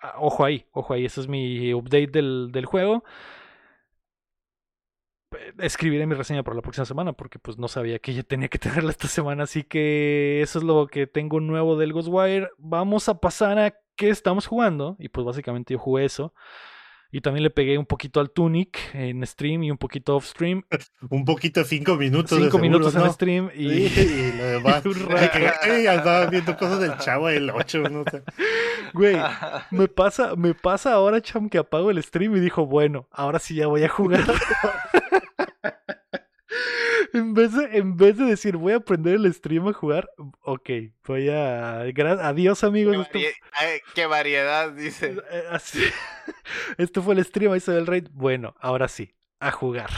ah, 0.00 0.16
ojo 0.18 0.44
ahí, 0.44 0.66
ojo 0.72 0.92
ahí, 0.92 1.04
ese 1.04 1.20
es 1.20 1.28
mi 1.28 1.72
update 1.72 2.08
del, 2.08 2.50
del 2.52 2.66
juego. 2.66 3.04
Escribiré 5.58 6.06
mi 6.06 6.14
reseña 6.14 6.42
para 6.42 6.56
la 6.56 6.62
próxima 6.62 6.84
semana 6.84 7.12
porque 7.12 7.38
pues 7.38 7.58
no 7.58 7.68
sabía 7.68 7.98
que 7.98 8.14
ya 8.14 8.22
tenía 8.22 8.48
que 8.48 8.58
tenerla 8.58 8.90
esta 8.90 9.08
semana, 9.08 9.44
así 9.44 9.64
que 9.64 10.40
eso 10.42 10.58
es 10.58 10.64
lo 10.64 10.86
que 10.86 11.06
tengo 11.06 11.40
nuevo 11.40 11.76
del 11.76 11.92
Ghostwire. 11.92 12.50
Vamos 12.58 13.08
a 13.08 13.20
pasar 13.20 13.58
a 13.58 13.74
qué 13.96 14.08
estamos 14.10 14.46
jugando 14.46 14.96
y 14.98 15.08
pues 15.08 15.24
básicamente 15.26 15.74
yo 15.74 15.78
jugué 15.78 16.04
eso. 16.04 16.34
Y 17.14 17.20
también 17.20 17.42
le 17.42 17.50
pegué 17.50 17.76
un 17.76 17.84
poquito 17.84 18.20
al 18.20 18.30
Tunic 18.30 18.78
en 18.94 19.22
stream 19.26 19.64
y 19.64 19.70
un 19.70 19.76
poquito 19.76 20.16
off 20.16 20.24
stream. 20.24 20.62
Un 21.10 21.26
poquito, 21.26 21.62
cinco 21.62 21.96
minutos. 21.96 22.30
de 22.30 22.44
Cinco 22.46 22.56
seguro, 22.56 22.62
minutos 22.62 22.94
en 22.94 23.02
¿no? 23.02 23.12
stream 23.12 23.50
y... 23.54 23.66
Y 23.70 24.32
lo 24.38 24.44
demás. 24.46 24.86
Un 24.86 24.94
de 24.94 25.04
rato. 25.04 25.38
que, 25.62 25.70
"Ey, 25.70 25.86
andaba 25.88 26.24
viendo 26.24 26.56
cosas 26.56 26.80
del 26.80 26.96
chavo 26.96 27.28
del 27.28 27.50
8, 27.50 27.80
no 27.90 28.04
sé. 28.10 28.22
Güey, 28.94 29.18
me 29.72 29.88
pasa, 29.88 30.36
me 30.36 30.54
pasa 30.54 30.94
ahora, 30.94 31.20
cham, 31.20 31.50
que 31.50 31.58
apago 31.58 31.90
el 31.90 32.02
stream 32.02 32.34
y 32.36 32.40
dijo, 32.40 32.64
bueno, 32.64 33.06
ahora 33.10 33.38
sí 33.38 33.56
ya 33.56 33.66
voy 33.66 33.84
a 33.84 33.90
jugar. 33.90 34.24
En, 37.12 37.34
vez 37.34 37.52
de, 37.54 37.76
en 37.78 37.96
vez 37.96 38.16
de 38.16 38.24
decir, 38.24 38.56
voy 38.56 38.72
a 38.72 38.76
aprender 38.76 39.14
el 39.16 39.32
stream 39.32 39.68
a 39.68 39.72
jugar, 39.72 40.10
ok, 40.42 40.70
voy 41.06 41.28
a... 41.28 41.80
Adiós, 41.80 42.64
amigos. 42.64 42.94
Qué, 42.94 43.02
Esto, 43.02 43.18
varie- 43.18 43.34
ay, 43.52 43.80
qué 43.94 44.06
variedad, 44.06 44.72
dice. 44.72 45.16
eh, 45.30 45.44
así- 45.50 45.82
esto 46.78 47.02
fue 47.02 47.14
el 47.14 47.24
stream, 47.24 47.52
ahí 47.52 47.60
se 47.60 47.72
ve 47.72 47.78
el 47.78 47.86
raid. 47.86 48.08
Bueno, 48.12 48.54
ahora 48.60 48.88
sí, 48.88 49.14
a 49.40 49.50
jugar. 49.50 49.90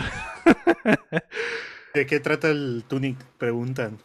¿De 1.94 2.06
qué 2.06 2.20
trata 2.20 2.48
el 2.50 2.84
Tunic? 2.88 3.16
Preguntan. 3.38 3.98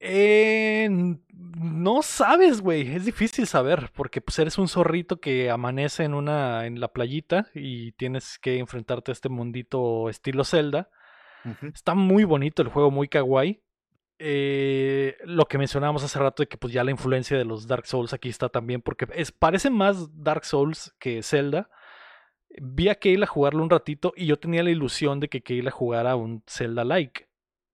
Eh, 0.00 0.88
no 0.90 2.02
sabes, 2.02 2.60
güey. 2.60 2.94
Es 2.94 3.04
difícil 3.04 3.46
saber 3.46 3.90
porque 3.94 4.20
pues 4.20 4.38
eres 4.38 4.58
un 4.58 4.68
zorrito 4.68 5.18
que 5.20 5.50
amanece 5.50 6.04
en 6.04 6.14
una 6.14 6.66
en 6.66 6.78
la 6.78 6.88
playita 6.92 7.48
y 7.54 7.92
tienes 7.92 8.38
que 8.38 8.58
enfrentarte 8.58 9.10
a 9.10 9.14
este 9.14 9.28
mundito 9.30 10.08
estilo 10.10 10.44
Zelda. 10.44 10.90
Está 11.72 11.94
muy 11.94 12.24
bonito 12.24 12.62
el 12.62 12.68
juego, 12.68 12.90
muy 12.90 13.08
kawaii. 13.08 13.62
Eh, 14.18 15.16
lo 15.24 15.46
que 15.46 15.58
mencionábamos 15.58 16.04
hace 16.04 16.18
rato 16.18 16.42
de 16.42 16.46
que 16.46 16.56
pues 16.56 16.72
ya 16.72 16.84
la 16.84 16.92
influencia 16.92 17.36
de 17.36 17.44
los 17.44 17.66
Dark 17.66 17.86
Souls 17.86 18.12
aquí 18.12 18.28
está 18.28 18.48
también 18.48 18.80
porque 18.80 19.08
es 19.12 19.32
parece 19.32 19.70
más 19.70 20.08
Dark 20.22 20.44
Souls 20.44 20.94
que 20.98 21.22
Zelda. 21.22 21.68
Vi 22.62 22.88
a 22.88 22.94
Keila 22.94 23.26
jugarlo 23.26 23.62
un 23.62 23.70
ratito 23.70 24.12
y 24.16 24.26
yo 24.26 24.38
tenía 24.38 24.62
la 24.62 24.70
ilusión 24.70 25.18
de 25.18 25.28
que 25.28 25.42
Keila 25.42 25.70
jugara 25.70 26.16
un 26.16 26.42
Zelda 26.46 26.84
like. 26.84 27.28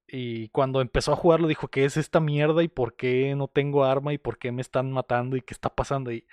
Y 0.08 0.48
cuando 0.48 0.80
empezó 0.80 1.12
a 1.12 1.16
jugarlo 1.16 1.46
dijo, 1.46 1.68
¿qué 1.68 1.84
es 1.84 1.96
esta 1.96 2.18
mierda? 2.18 2.62
¿Y 2.62 2.68
por 2.68 2.96
qué 2.96 3.34
no 3.36 3.46
tengo 3.46 3.84
arma? 3.84 4.12
¿Y 4.12 4.18
por 4.18 4.38
qué 4.38 4.50
me 4.50 4.62
están 4.62 4.90
matando? 4.90 5.36
¿Y 5.36 5.42
qué 5.42 5.54
está 5.54 5.68
pasando? 5.68 6.10
Y, 6.10 6.26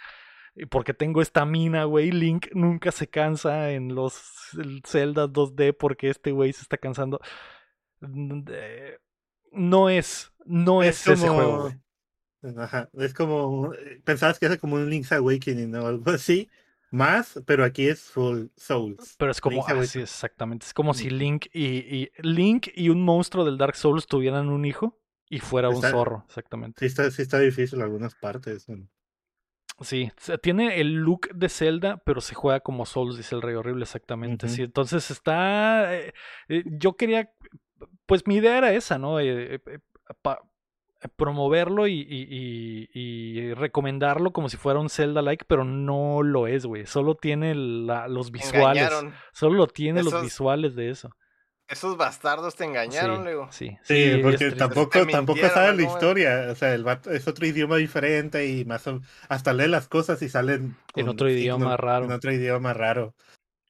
y 0.58 0.66
por 0.66 0.84
qué 0.84 0.94
tengo 0.94 1.22
esta 1.22 1.46
mina, 1.46 1.84
güey. 1.84 2.12
Link 2.12 2.48
nunca 2.54 2.92
se 2.92 3.08
cansa 3.08 3.72
en 3.72 3.94
los 3.94 4.22
el 4.58 4.82
Zelda 4.86 5.28
2D 5.28 5.76
porque 5.78 6.10
este 6.10 6.32
güey 6.32 6.52
se 6.54 6.62
está 6.64 6.78
cansando. 6.78 7.20
Eh, 8.02 8.98
No 9.52 9.90
es, 9.90 10.32
no 10.46 10.84
es, 10.84 11.08
ese 11.08 11.28
juego, 11.28 11.64
güey. 11.64 12.56
Ajá, 12.58 12.90
es 12.94 13.14
como. 13.14 13.72
Pensabas 14.04 14.40
que 14.40 14.46
era 14.48 14.58
como 14.58 14.76
un 14.76 14.90
Link's 14.90 15.12
Awakening 15.12 15.76
o 15.76 15.88
algo 15.88 16.12
así. 16.12 16.50
Más, 16.90 17.42
pero 17.46 17.66
aquí 17.66 17.88
es 17.88 18.04
Full 18.04 18.46
Souls. 18.56 19.16
Pero 19.18 19.32
es 19.32 19.42
como, 19.42 19.66
ah, 19.68 19.84
sí, 19.86 20.00
exactamente. 20.00 20.66
Es 20.66 20.74
como 20.74 20.94
si. 20.94 21.10
Link 21.10 21.48
y, 21.52 21.66
y 21.66 22.12
Link 22.20 22.70
y 22.74 22.90
un 22.90 23.04
monstruo 23.04 23.44
del 23.44 23.58
Dark 23.58 23.76
Souls 23.76 24.08
tuvieran 24.08 24.50
un 24.50 24.66
hijo 24.66 24.98
y 25.30 25.40
fuera 25.40 25.70
un 25.70 25.82
zorro, 25.82 26.24
exactamente. 26.28 26.80
Sí 26.80 26.86
está, 26.86 27.12
sí 27.12 27.22
está 27.22 27.40
difícil 27.40 27.82
algunas 27.82 28.16
partes. 28.16 28.70
¿no? 28.70 28.88
Sí, 29.82 30.12
tiene 30.42 30.80
el 30.82 30.94
look 30.96 31.30
de 31.36 31.50
Zelda, 31.50 31.98
pero 32.06 32.20
se 32.22 32.34
juega 32.34 32.62
como 32.62 32.86
Souls, 32.86 33.16
dice 33.18 33.36
el 33.36 33.42
Rey 33.44 33.56
Horrible, 33.56 33.84
exactamente. 33.84 34.48
Sí, 34.48 34.64
entonces 34.64 35.12
está. 35.12 35.94
eh, 35.96 36.14
eh, 36.50 36.64
yo 36.66 36.94
quería. 36.94 37.30
Pues 38.08 38.26
mi 38.26 38.38
idea 38.38 38.58
era 38.58 38.74
esa, 38.74 38.98
¿no? 38.98 39.20
Eh, 39.20 39.62
pa- 40.24 40.42
promoverlo 41.16 41.86
y, 41.88 41.94
y- 41.94 42.88
y- 42.92 43.40
y 43.40 43.54
recomendarlo 43.54 44.34
como 44.34 44.50
si 44.50 44.58
fuera 44.58 44.80
un 44.80 44.90
Zelda-like, 44.90 45.46
pero 45.48 45.64
no 45.64 46.24
lo 46.24 46.48
es, 46.48 46.66
güey. 46.66 46.86
Solo 46.88 47.16
tiene 47.16 47.54
la- 47.54 48.08
los 48.08 48.32
visuales. 48.32 48.82
Engañaron. 48.88 49.14
Solo 49.32 49.58
lo 49.58 49.68
tiene 49.68 50.02
los 50.04 50.12
visuales 50.24 50.76
de 50.76 50.90
eso. 50.90 51.16
Esos 51.70 51.98
bastardos 51.98 52.56
te 52.56 52.64
engañaron, 52.64 53.20
sí, 53.20 53.26
Lego. 53.26 53.48
sí, 53.52 53.78
Sí, 53.84 54.12
sí, 54.14 54.24
porque 54.24 54.52
tampoco, 54.52 55.02
tampoco 55.10 55.34
mintieron, 55.34 55.52
sabe 55.54 55.76
la 55.76 55.84
historia. 55.84 56.48
O 56.52 56.56
sea, 56.56 56.74
el 56.74 56.84
vato 56.84 57.12
es 57.12 57.28
otro 57.28 57.46
idioma 57.46 57.76
diferente 57.76 58.48
y 58.48 58.64
más 58.64 58.88
o- 58.88 59.02
hasta 59.28 59.54
lee 59.54 59.68
las 59.68 59.88
cosas 59.88 60.22
y 60.22 60.30
salen 60.30 60.76
En 60.96 61.06
con 61.06 61.10
otro 61.10 61.30
idioma 61.30 61.76
raro. 61.76 62.06
En 62.06 62.12
otro 62.12 62.32
idioma 62.32 62.74
raro. 62.74 63.14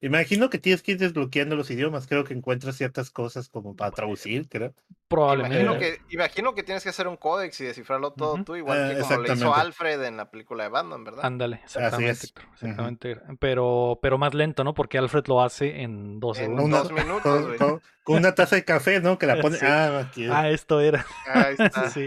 Imagino 0.00 0.48
que 0.48 0.58
tienes 0.58 0.82
que 0.82 0.92
ir 0.92 0.98
desbloqueando 0.98 1.56
los 1.56 1.70
idiomas. 1.70 2.06
Creo 2.06 2.22
que 2.22 2.32
encuentras 2.32 2.76
ciertas 2.76 3.10
cosas 3.10 3.48
como 3.48 3.74
para 3.74 3.90
traducir, 3.90 4.48
creo. 4.48 4.72
Probablemente. 5.08 5.60
Imagino 5.62 5.80
que, 5.80 5.98
imagino 6.14 6.54
que 6.54 6.62
tienes 6.62 6.84
que 6.84 6.90
hacer 6.90 7.08
un 7.08 7.16
códex 7.16 7.60
y 7.60 7.64
descifrarlo 7.64 8.12
todo 8.12 8.44
tú, 8.44 8.54
igual 8.54 8.78
Eh, 8.92 8.94
que 8.94 9.00
como 9.00 9.22
le 9.22 9.32
hizo. 9.32 9.54
Alfred 9.54 10.02
en 10.04 10.16
la 10.16 10.30
película 10.30 10.62
de 10.64 10.68
Batman, 10.70 11.02
¿verdad? 11.02 11.24
Ándale, 11.24 11.60
exactamente, 11.64 12.12
es. 12.12 12.24
Héctor, 12.24 12.44
exactamente. 12.52 13.18
Pero, 13.40 13.98
pero 14.00 14.18
más 14.18 14.34
lento, 14.34 14.62
¿no? 14.64 14.72
Porque 14.74 14.98
Alfred 14.98 15.24
lo 15.26 15.42
hace 15.42 15.82
en 15.82 16.20
dos 16.20 16.38
En 16.38 16.44
segundos. 16.56 16.64
Una- 16.66 16.78
dos 16.78 16.92
minutos, 16.92 17.56
con- 17.58 17.82
con 18.04 18.16
una 18.18 18.34
taza 18.34 18.54
de 18.56 18.64
café, 18.64 19.00
¿no? 19.00 19.18
Que 19.18 19.26
la 19.26 19.40
pone. 19.40 19.56
Sí. 19.58 19.66
Ah, 19.66 19.98
aquí. 20.08 20.26
Ah, 20.30 20.48
esto 20.50 20.80
era. 20.80 21.04
Ahí 21.26 21.56
está. 21.58 21.90
sí. 21.90 22.06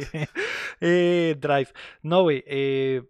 Eh, 0.79 1.35
Drive. 1.39 1.69
No, 2.03 2.21
güey. 2.23 2.43
eh, 2.47 3.03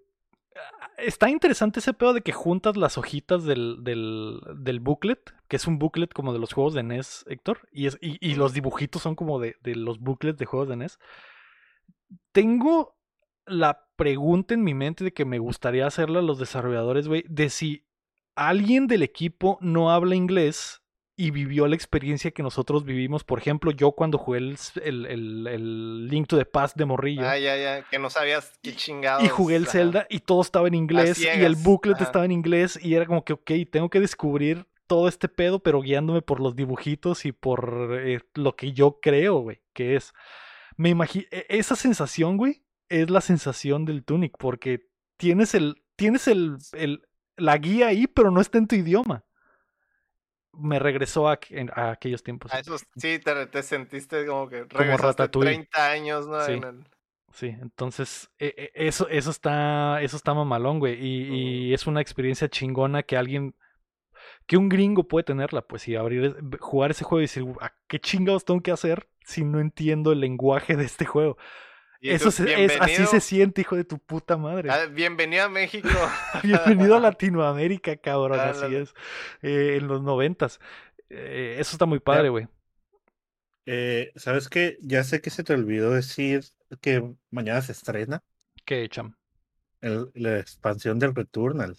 está 1.04 1.30
interesante 1.30 1.80
ese 1.80 1.94
pedo 1.94 2.14
de 2.14 2.22
que 2.22 2.32
juntas 2.32 2.78
las 2.78 2.98
hojitas 2.98 3.44
del, 3.44 3.84
del, 3.84 4.40
del 4.58 4.80
booklet, 4.80 5.34
que 5.48 5.56
es 5.56 5.68
un 5.68 5.80
booklet 5.80 6.14
como 6.14 6.34
de 6.34 6.40
los 6.40 6.54
juegos 6.54 6.74
de 6.74 6.84
NES, 6.84 7.26
Héctor, 7.28 7.68
y, 7.72 7.88
es, 7.88 7.98
y, 8.02 8.18
y 8.26 8.36
los 8.36 8.54
dibujitos 8.54 9.02
son 9.02 9.16
como 9.16 9.40
de, 9.40 9.56
de 9.62 9.76
los 9.76 10.00
booklets 10.00 10.38
de 10.38 10.46
juegos 10.46 10.70
de 10.70 10.78
NES. 10.78 11.00
Tengo 12.32 12.96
la 13.46 13.88
pregunta 13.96 14.54
en 14.54 14.64
mi 14.64 14.74
mente 14.74 15.04
de 15.04 15.14
que 15.14 15.26
me 15.26 15.40
gustaría 15.40 15.88
hacerle 15.88 16.20
a 16.20 16.24
los 16.24 16.40
desarrolladores, 16.40 17.08
güey, 17.08 17.24
de 17.28 17.50
si 17.50 17.86
alguien 18.36 18.88
del 18.88 19.04
equipo 19.04 19.58
no 19.62 19.92
habla 19.92 20.16
inglés 20.16 20.81
y 21.26 21.32
vivió 21.32 21.68
la 21.68 21.76
experiencia 21.76 22.32
que 22.32 22.42
nosotros 22.44 22.84
vivimos. 22.84 23.24
Por 23.24 23.40
ejemplo, 23.40 23.72
yo 23.72 23.92
cuando 23.92 24.18
jugué 24.18 24.40
el, 24.40 24.58
el, 24.84 25.06
el- 25.06 25.48
el 25.48 26.08
Link 26.08 26.28
to 26.28 26.38
the 26.38 26.46
Past 26.46 26.76
de 26.78 26.86
Morrillo. 26.86 27.28
Ah, 27.28 27.38
ya, 27.38 27.56
ya, 27.58 27.84
que 27.84 28.00
no 28.00 28.10
sabías 28.10 28.58
qué 28.64 28.76
chingados. 28.76 29.24
Y 29.24 29.28
jugué 29.30 29.56
el 29.58 29.64
ajá. 29.64 29.72
Zelda 29.72 30.08
y 30.10 30.20
todo 30.20 30.42
estaba 30.42 30.68
en 30.68 30.74
inglés 30.76 31.20
y 31.20 31.28
el 31.28 31.56
booklet 31.56 31.96
ajá. 31.96 32.04
estaba 32.06 32.26
en 32.26 32.32
inglés 32.32 32.80
y 32.82 32.96
era 32.96 33.06
como 33.06 33.24
que, 33.24 33.34
ok, 33.34 33.52
tengo 33.72 33.90
que 33.90 34.00
descubrir 34.00 34.66
todo 34.88 35.08
este 35.08 35.28
pedo, 35.30 35.60
pero 35.60 35.82
guiándome 35.82 36.22
por 36.22 36.40
los 36.40 36.56
dibujitos 36.56 37.26
y 37.26 37.32
por 37.32 37.98
eh, 38.04 38.20
lo 38.34 38.56
que 38.56 38.74
yo 38.74 39.00
creo, 39.02 39.40
güey, 39.40 39.62
que 39.74 39.96
es. 39.96 40.14
Me 40.78 40.90
imagino, 40.90 41.26
esa 41.50 41.76
sensación, 41.76 42.38
güey, 42.38 42.64
es 42.90 43.10
la 43.10 43.22
sensación 43.22 43.86
del 43.86 44.04
Tunic, 44.04 44.34
porque 44.38 44.88
tienes 45.18 45.54
el, 45.54 45.84
tienes 45.96 46.28
el, 46.28 46.58
el- 46.74 47.04
la 47.38 47.58
guía 47.58 47.88
ahí, 47.88 48.08
pero 48.08 48.32
no 48.32 48.42
está 48.42 48.58
en 48.58 48.68
tu 48.68 48.76
idioma. 48.76 49.24
Me 50.54 50.80
regresó 50.80 51.30
a, 51.30 51.40
aqu- 51.40 51.72
a 51.74 51.92
aquellos 51.92 52.24
tiempos. 52.24 52.54
A 52.54 52.60
esos, 52.60 52.84
sí, 52.96 53.20
te, 53.20 53.46
te 53.48 53.64
sentiste 53.64 54.26
como 54.26 54.50
que 54.50 54.64
regresaste 54.64 55.08
Ratatouille. 55.08 55.50
30 55.52 55.92
años, 55.92 56.28
¿no? 56.28 56.46
Sí. 56.46 56.54
En 56.54 56.64
el- 56.64 56.84
Sí, 57.34 57.48
entonces 57.62 58.30
e- 58.40 58.54
e- 58.58 58.88
eso, 58.88 59.08
eso 59.08 59.32
está, 59.32 60.02
eso 60.02 60.18
está 60.18 60.34
mamalón, 60.34 60.80
güey. 60.80 60.96
Y, 61.02 61.70
y 61.70 61.74
es 61.74 61.88
una 61.88 62.02
experiencia 62.02 62.50
chingona 62.50 63.04
que 63.04 63.16
alguien, 63.16 63.56
que 64.48 64.58
un 64.58 64.70
gringo 64.70 65.08
puede 65.08 65.24
tenerla, 65.24 65.62
pues, 65.62 65.88
y 65.88 65.96
abrir, 65.96 66.36
jugar 66.60 66.92
ese 66.92 67.04
juego 67.06 67.22
y 67.22 67.24
decir, 67.26 67.46
¿a 67.62 67.74
qué 67.88 68.00
chingados 68.00 68.46
tengo 68.46 68.62
que 68.62 68.72
hacer 68.72 69.08
si 69.26 69.44
no 69.46 69.60
entiendo 69.62 70.12
el 70.12 70.20
lenguaje 70.22 70.76
de 70.76 70.86
este 70.86 71.06
juego? 71.06 71.38
Eso 72.02 72.30
es, 72.30 72.82
así 72.82 73.06
se 73.06 73.20
siente, 73.22 73.62
hijo 73.62 73.76
de 73.76 73.84
tu 73.84 74.00
puta 74.00 74.36
madre. 74.36 74.70
ah, 74.72 74.86
bienvenido 74.88 75.44
a 75.46 75.50
México. 75.50 75.88
Bienvenido 76.44 76.96
a 76.96 77.00
Latinoamérica, 77.00 77.96
cabrón, 77.98 78.40
así 78.40 78.64
Ándale. 78.66 78.82
es. 78.82 78.94
Eh, 79.44 79.78
en 79.80 79.88
los 79.88 80.02
noventas. 80.02 80.60
Eh, 81.10 81.58
eso 81.60 81.74
está 81.76 81.86
muy 81.86 82.00
padre, 82.00 82.30
güey. 82.30 82.48
Eh, 83.68 84.12
¿Sabes 84.16 84.50
qué? 84.50 84.78
Ya 84.82 85.04
sé 85.04 85.22
que 85.22 85.30
se 85.30 85.44
te 85.44 85.54
olvidó 85.54 85.92
decir 85.92 86.44
que 86.82 87.14
mañana 87.30 87.62
se 87.62 87.74
estrena 87.74 88.24
¿Qué, 88.66 88.90
cham? 88.90 89.16
el- 89.82 90.10
la 90.16 90.40
expansión 90.40 90.98
del 90.98 91.14
Returnal. 91.14 91.78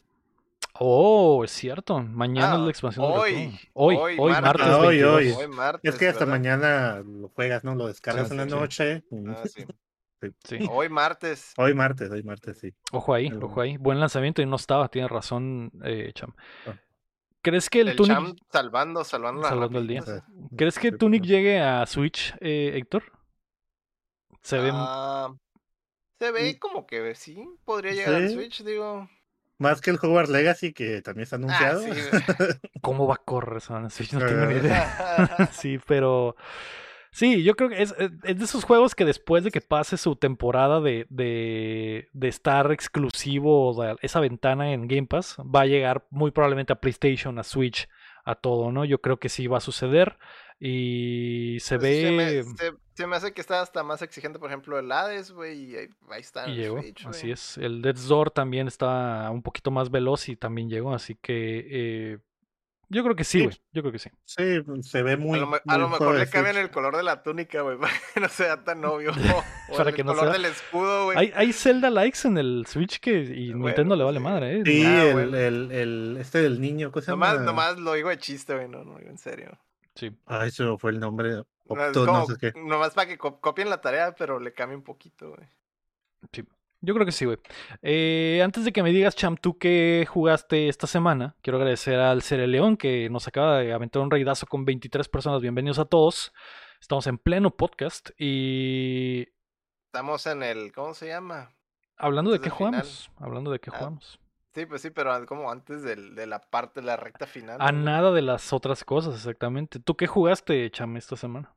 Oh, 0.78 1.42
es 1.44 1.50
cierto. 1.50 2.00
Mañana 2.00 2.54
es 2.54 2.54
Ah, 2.54 2.58
la 2.58 2.70
expansión 2.70 3.06
del 3.10 3.20
hoy, 3.20 3.30
Return. 3.34 3.58
Hoy, 3.74 3.96
hoy, 3.96 4.16
hoy, 4.18 4.30
martes. 4.32 4.42
martes 4.42 4.66
Ah, 4.66 4.78
hoy, 4.78 4.86
22. 5.02 5.14
hoy. 5.16 5.32
Hoy 5.32 5.48
martes. 5.48 5.92
Es 5.94 5.98
que 5.98 6.06
hasta 6.08 6.24
¿verdad? 6.24 6.32
mañana 6.38 7.02
lo 7.04 7.28
juegas, 7.30 7.64
¿no? 7.64 7.74
Lo 7.74 7.88
descargas 7.88 8.30
Ah, 8.30 8.34
en 8.34 8.36
la 8.38 8.44
sí, 8.44 8.50
sí. 8.50 8.56
noche. 8.56 9.02
Ah, 9.28 9.42
sí. 9.46 9.64
Sí. 10.44 10.58
Hoy 10.70 10.88
martes. 10.88 11.52
Hoy 11.56 11.74
martes, 11.74 12.10
hoy 12.10 12.22
martes, 12.22 12.58
sí. 12.58 12.72
Ojo 12.92 13.14
ahí, 13.14 13.26
El- 13.26 13.42
ojo 13.42 13.60
ahí. 13.60 13.76
Buen 13.76 14.00
lanzamiento 14.00 14.42
y 14.42 14.46
no 14.46 14.56
estaba, 14.56 14.88
tienes 14.88 15.10
razón, 15.10 15.70
eh, 15.84 16.12
Cham. 16.14 16.34
Ah. 16.66 16.74
¿Crees 17.42 17.68
que 17.68 17.80
el, 17.80 17.88
El 17.88 17.96
Tunic, 17.96 18.12
Cham 18.14 18.36
salvando, 18.52 19.02
salvando, 19.04 19.42
Salvando 19.48 19.78
el 19.80 19.88
día. 19.88 20.02
¿crees 20.56 20.78
que 20.78 20.90
Sí, 20.90 20.96
Tunic 20.96 21.24
llegue 21.24 21.60
a 21.60 21.84
Switch, 21.86 22.34
eh, 22.40 22.72
Héctor? 22.76 23.02
Se 24.42 24.58
ve, 24.58 24.70
Ah, 24.72 25.32
se 26.20 26.30
ve 26.30 26.58
como 26.60 26.86
que 26.86 27.14
sí, 27.16 27.44
podría 27.64 27.92
llegar 27.92 28.28
Sí. 28.28 28.34
Switch, 28.34 28.62
digo. 28.62 29.08
Más 29.58 29.80
que 29.80 29.90
el 29.90 29.98
Hogwarts 30.00 30.30
Legacy, 30.30 30.72
que 30.72 31.02
también 31.02 31.22
está 31.24 31.36
Ah, 31.36 31.38
anunciado. 31.38 31.80
sí, 31.82 31.90
¿cómo 32.80 33.06
va 33.08 33.14
a 33.14 33.18
correr 33.24 33.56
eso 33.58 33.76
en 33.76 33.90
Switch? 33.90 34.12
No 34.12 34.24
tengo 34.24 34.46
ni 34.46 34.54
Eh. 34.54 34.58
idea. 34.58 35.48
sí, 35.52 35.78
pero 35.86 36.36
sí, 37.12 37.44
yo 37.44 37.54
creo 37.54 37.68
que 37.70 37.80
es, 37.82 37.94
es- 37.98 38.10
es 38.24 38.38
de 38.38 38.44
esos 38.44 38.64
juegos 38.64 38.94
que 38.96 39.04
después 39.04 39.44
de 39.44 39.50
que 39.52 39.60
pase 39.60 39.96
su 39.96 40.16
temporada 40.16 40.80
de, 40.80 41.06
de, 41.10 42.08
de 42.12 42.28
estar 42.28 42.72
exclusivo, 42.72 43.80
de 43.80 43.96
esa 44.02 44.18
ventana 44.20 44.72
en 44.72 44.88
Game 44.88 45.06
Pass, 45.06 45.36
va 45.38 45.60
a 45.60 45.66
llegar 45.66 46.04
muy 46.10 46.30
probablemente 46.32 46.72
a 46.72 46.80
PlayStation, 46.80 47.38
a 47.38 47.44
Switch, 47.44 47.88
a 48.24 48.34
todo, 48.34 48.72
¿no? 48.72 48.84
Yo 48.84 49.00
creo 49.00 49.18
que 49.18 49.28
sí 49.28 49.46
va 49.46 49.58
a 49.58 49.60
suceder 49.60 50.18
y 50.64 51.58
se 51.60 51.78
Pues 51.78 51.96
se, 51.96 52.04
ve... 52.04 52.16
me, 52.16 52.42
se- 52.56 52.82
se 52.94 53.06
me 53.06 53.16
hace 53.16 53.32
que 53.32 53.40
está 53.40 53.62
hasta 53.62 53.82
más 53.82 54.02
exigente, 54.02 54.38
por 54.38 54.48
ejemplo, 54.50 54.78
el 54.78 54.92
Hades, 54.92 55.32
güey, 55.32 55.58
y 55.70 55.76
ahí, 55.76 55.88
ahí 56.10 56.20
está. 56.20 56.46
Y 56.48 56.52
en 56.52 56.56
llegó, 56.60 56.80
Switch, 56.82 57.06
así 57.06 57.30
es. 57.30 57.56
El 57.58 57.80
Death's 57.80 58.06
Door 58.06 58.30
también 58.30 58.68
está 58.68 59.30
un 59.30 59.42
poquito 59.42 59.70
más 59.70 59.90
veloz 59.90 60.28
y 60.28 60.36
también 60.36 60.68
llegó, 60.68 60.92
así 60.94 61.14
que 61.16 61.66
eh, 61.70 62.18
yo 62.92 63.02
creo 63.02 63.16
que 63.16 63.24
sí, 63.24 63.38
Sí. 63.38 63.44
güey. 63.44 63.56
Yo 63.72 63.82
creo 63.82 63.92
que 63.92 63.98
sí. 63.98 64.10
Sí, 64.24 64.42
se 64.82 65.02
ve 65.02 65.16
muy. 65.16 65.38
a 65.38 65.42
lo, 65.42 65.60
a 65.66 65.78
lo 65.78 65.88
mejor 65.88 66.14
le 66.14 66.28
cambian 66.28 66.56
el 66.56 66.70
color 66.70 66.96
de 66.96 67.02
la 67.02 67.22
túnica, 67.22 67.62
güey, 67.62 67.76
para 67.80 67.92
que 68.14 68.20
no 68.20 68.28
sea 68.28 68.62
tan 68.62 68.84
obvio. 68.84 69.12
O 69.70 69.76
Para 69.76 69.90
el 69.90 69.96
que 69.96 70.04
no 70.04 70.12
color 70.12 70.26
sea- 70.26 70.32
del 70.34 70.44
escudo, 70.44 71.04
güey. 71.06 71.16
Hay, 71.18 71.32
hay 71.34 71.52
Zelda 71.54 71.88
likes 71.88 72.28
en 72.28 72.36
el 72.36 72.66
Switch 72.66 73.00
que 73.00 73.20
y 73.20 73.52
Bueno, 73.52 73.66
Nintendo 73.68 73.96
le 73.96 74.04
vale 74.04 74.18
sí. 74.18 74.24
madre, 74.24 74.58
¿eh? 74.58 74.62
Sí, 74.66 74.84
Ah, 74.84 75.04
el, 75.04 75.12
bueno. 75.14 75.36
el, 75.38 75.72
el- 75.72 76.16
este 76.20 76.42
del 76.42 76.60
niño, 76.60 76.92
¿cómo 76.92 77.02
se 77.02 77.10
Nomás, 77.10 77.32
llama? 77.34 77.44
nomás 77.46 77.78
lo 77.78 77.94
digo 77.94 78.10
de 78.10 78.18
chiste, 78.18 78.54
güey, 78.54 78.68
no, 78.68 78.84
no, 78.84 78.98
en 78.98 79.16
serio. 79.16 79.58
Sí. 79.94 80.10
Ay, 80.26 80.50
me 80.58 80.76
fue 80.78 80.90
el 80.90 81.00
nombre. 81.00 81.30
No, 81.32 81.46
Opto, 81.68 82.04
no 82.04 82.12
como- 82.12 82.26
sé 82.26 82.34
qué. 82.38 82.52
Nomás 82.60 82.92
para 82.92 83.08
que 83.08 83.16
co- 83.16 83.40
copien 83.40 83.70
la 83.70 83.80
tarea, 83.80 84.14
pero 84.14 84.38
le 84.38 84.52
cambie 84.52 84.76
un 84.76 84.82
poquito, 84.84 85.30
güey. 85.30 85.48
Yo 86.84 86.94
creo 86.94 87.06
que 87.06 87.12
sí, 87.12 87.24
güey. 87.26 87.38
Eh, 87.80 88.40
antes 88.44 88.64
de 88.64 88.72
que 88.72 88.82
me 88.82 88.90
digas, 88.90 89.14
Cham, 89.14 89.36
tú 89.36 89.56
qué 89.56 90.04
jugaste 90.08 90.68
esta 90.68 90.88
semana, 90.88 91.36
quiero 91.40 91.58
agradecer 91.58 92.00
al 92.00 92.22
Cere 92.22 92.48
León 92.48 92.76
que 92.76 93.08
nos 93.08 93.28
acaba 93.28 93.58
de 93.58 93.72
aventar 93.72 94.02
un 94.02 94.10
raidazo 94.10 94.46
con 94.46 94.64
23 94.64 95.08
personas. 95.08 95.40
Bienvenidos 95.40 95.78
a 95.78 95.84
todos. 95.84 96.32
Estamos 96.80 97.06
en 97.06 97.18
pleno 97.18 97.52
podcast 97.52 98.10
y 98.18 99.28
Estamos 99.86 100.26
en 100.26 100.42
el, 100.42 100.72
¿cómo 100.72 100.92
se 100.94 101.06
llama? 101.08 101.52
hablando 101.98 102.32
de 102.32 102.40
qué 102.40 102.50
final. 102.50 102.70
jugamos. 102.72 103.10
Hablando 103.18 103.50
de 103.52 103.60
qué 103.60 103.70
Ah, 103.72 103.78
jugamos. 103.78 104.18
Sí, 104.52 104.66
pues 104.66 104.82
sí, 104.82 104.90
pero 104.90 105.24
como 105.26 105.52
antes 105.52 105.82
del- 105.84 106.16
de 106.16 106.26
la 106.26 106.40
parte, 106.40 106.80
de 106.80 106.86
la 106.86 106.96
recta 106.96 107.26
final. 107.28 107.58
A 107.60 107.70
¿no? 107.70 107.82
nada 107.84 108.10
de 108.10 108.22
las 108.22 108.52
otras 108.52 108.82
cosas, 108.84 109.14
exactamente. 109.14 109.78
¿Tú 109.78 109.96
qué 109.96 110.08
jugaste, 110.08 110.68
Cham, 110.72 110.96
esta 110.96 111.14
semana? 111.14 111.52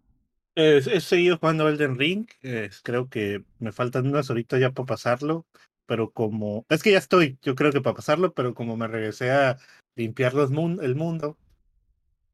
Eh, 0.55 0.81
he 0.91 1.01
seguido 1.01 1.37
jugando 1.37 1.67
Elden 1.67 1.97
Ring. 1.97 2.27
eh, 2.41 2.69
creo 2.83 3.09
que 3.09 3.43
me 3.59 3.71
faltan 3.71 4.07
unas 4.07 4.29
horitas 4.29 4.59
ya 4.59 4.71
para 4.71 4.85
pasarlo. 4.85 5.45
Pero 5.87 6.09
como. 6.11 6.65
Es 6.69 6.81
que 6.81 6.91
ya 6.91 6.97
estoy, 6.97 7.37
yo 7.43 7.53
creo 7.53 7.71
que 7.71 7.81
para 7.81 7.95
pasarlo, 7.95 8.33
pero 8.33 8.55
como 8.55 8.75
me 8.75 8.87
regresé 8.87 9.31
a 9.31 9.57
limpiar 9.95 10.33
los 10.33 10.49
mun- 10.49 10.79
el 10.81 10.95
mundo. 10.95 11.37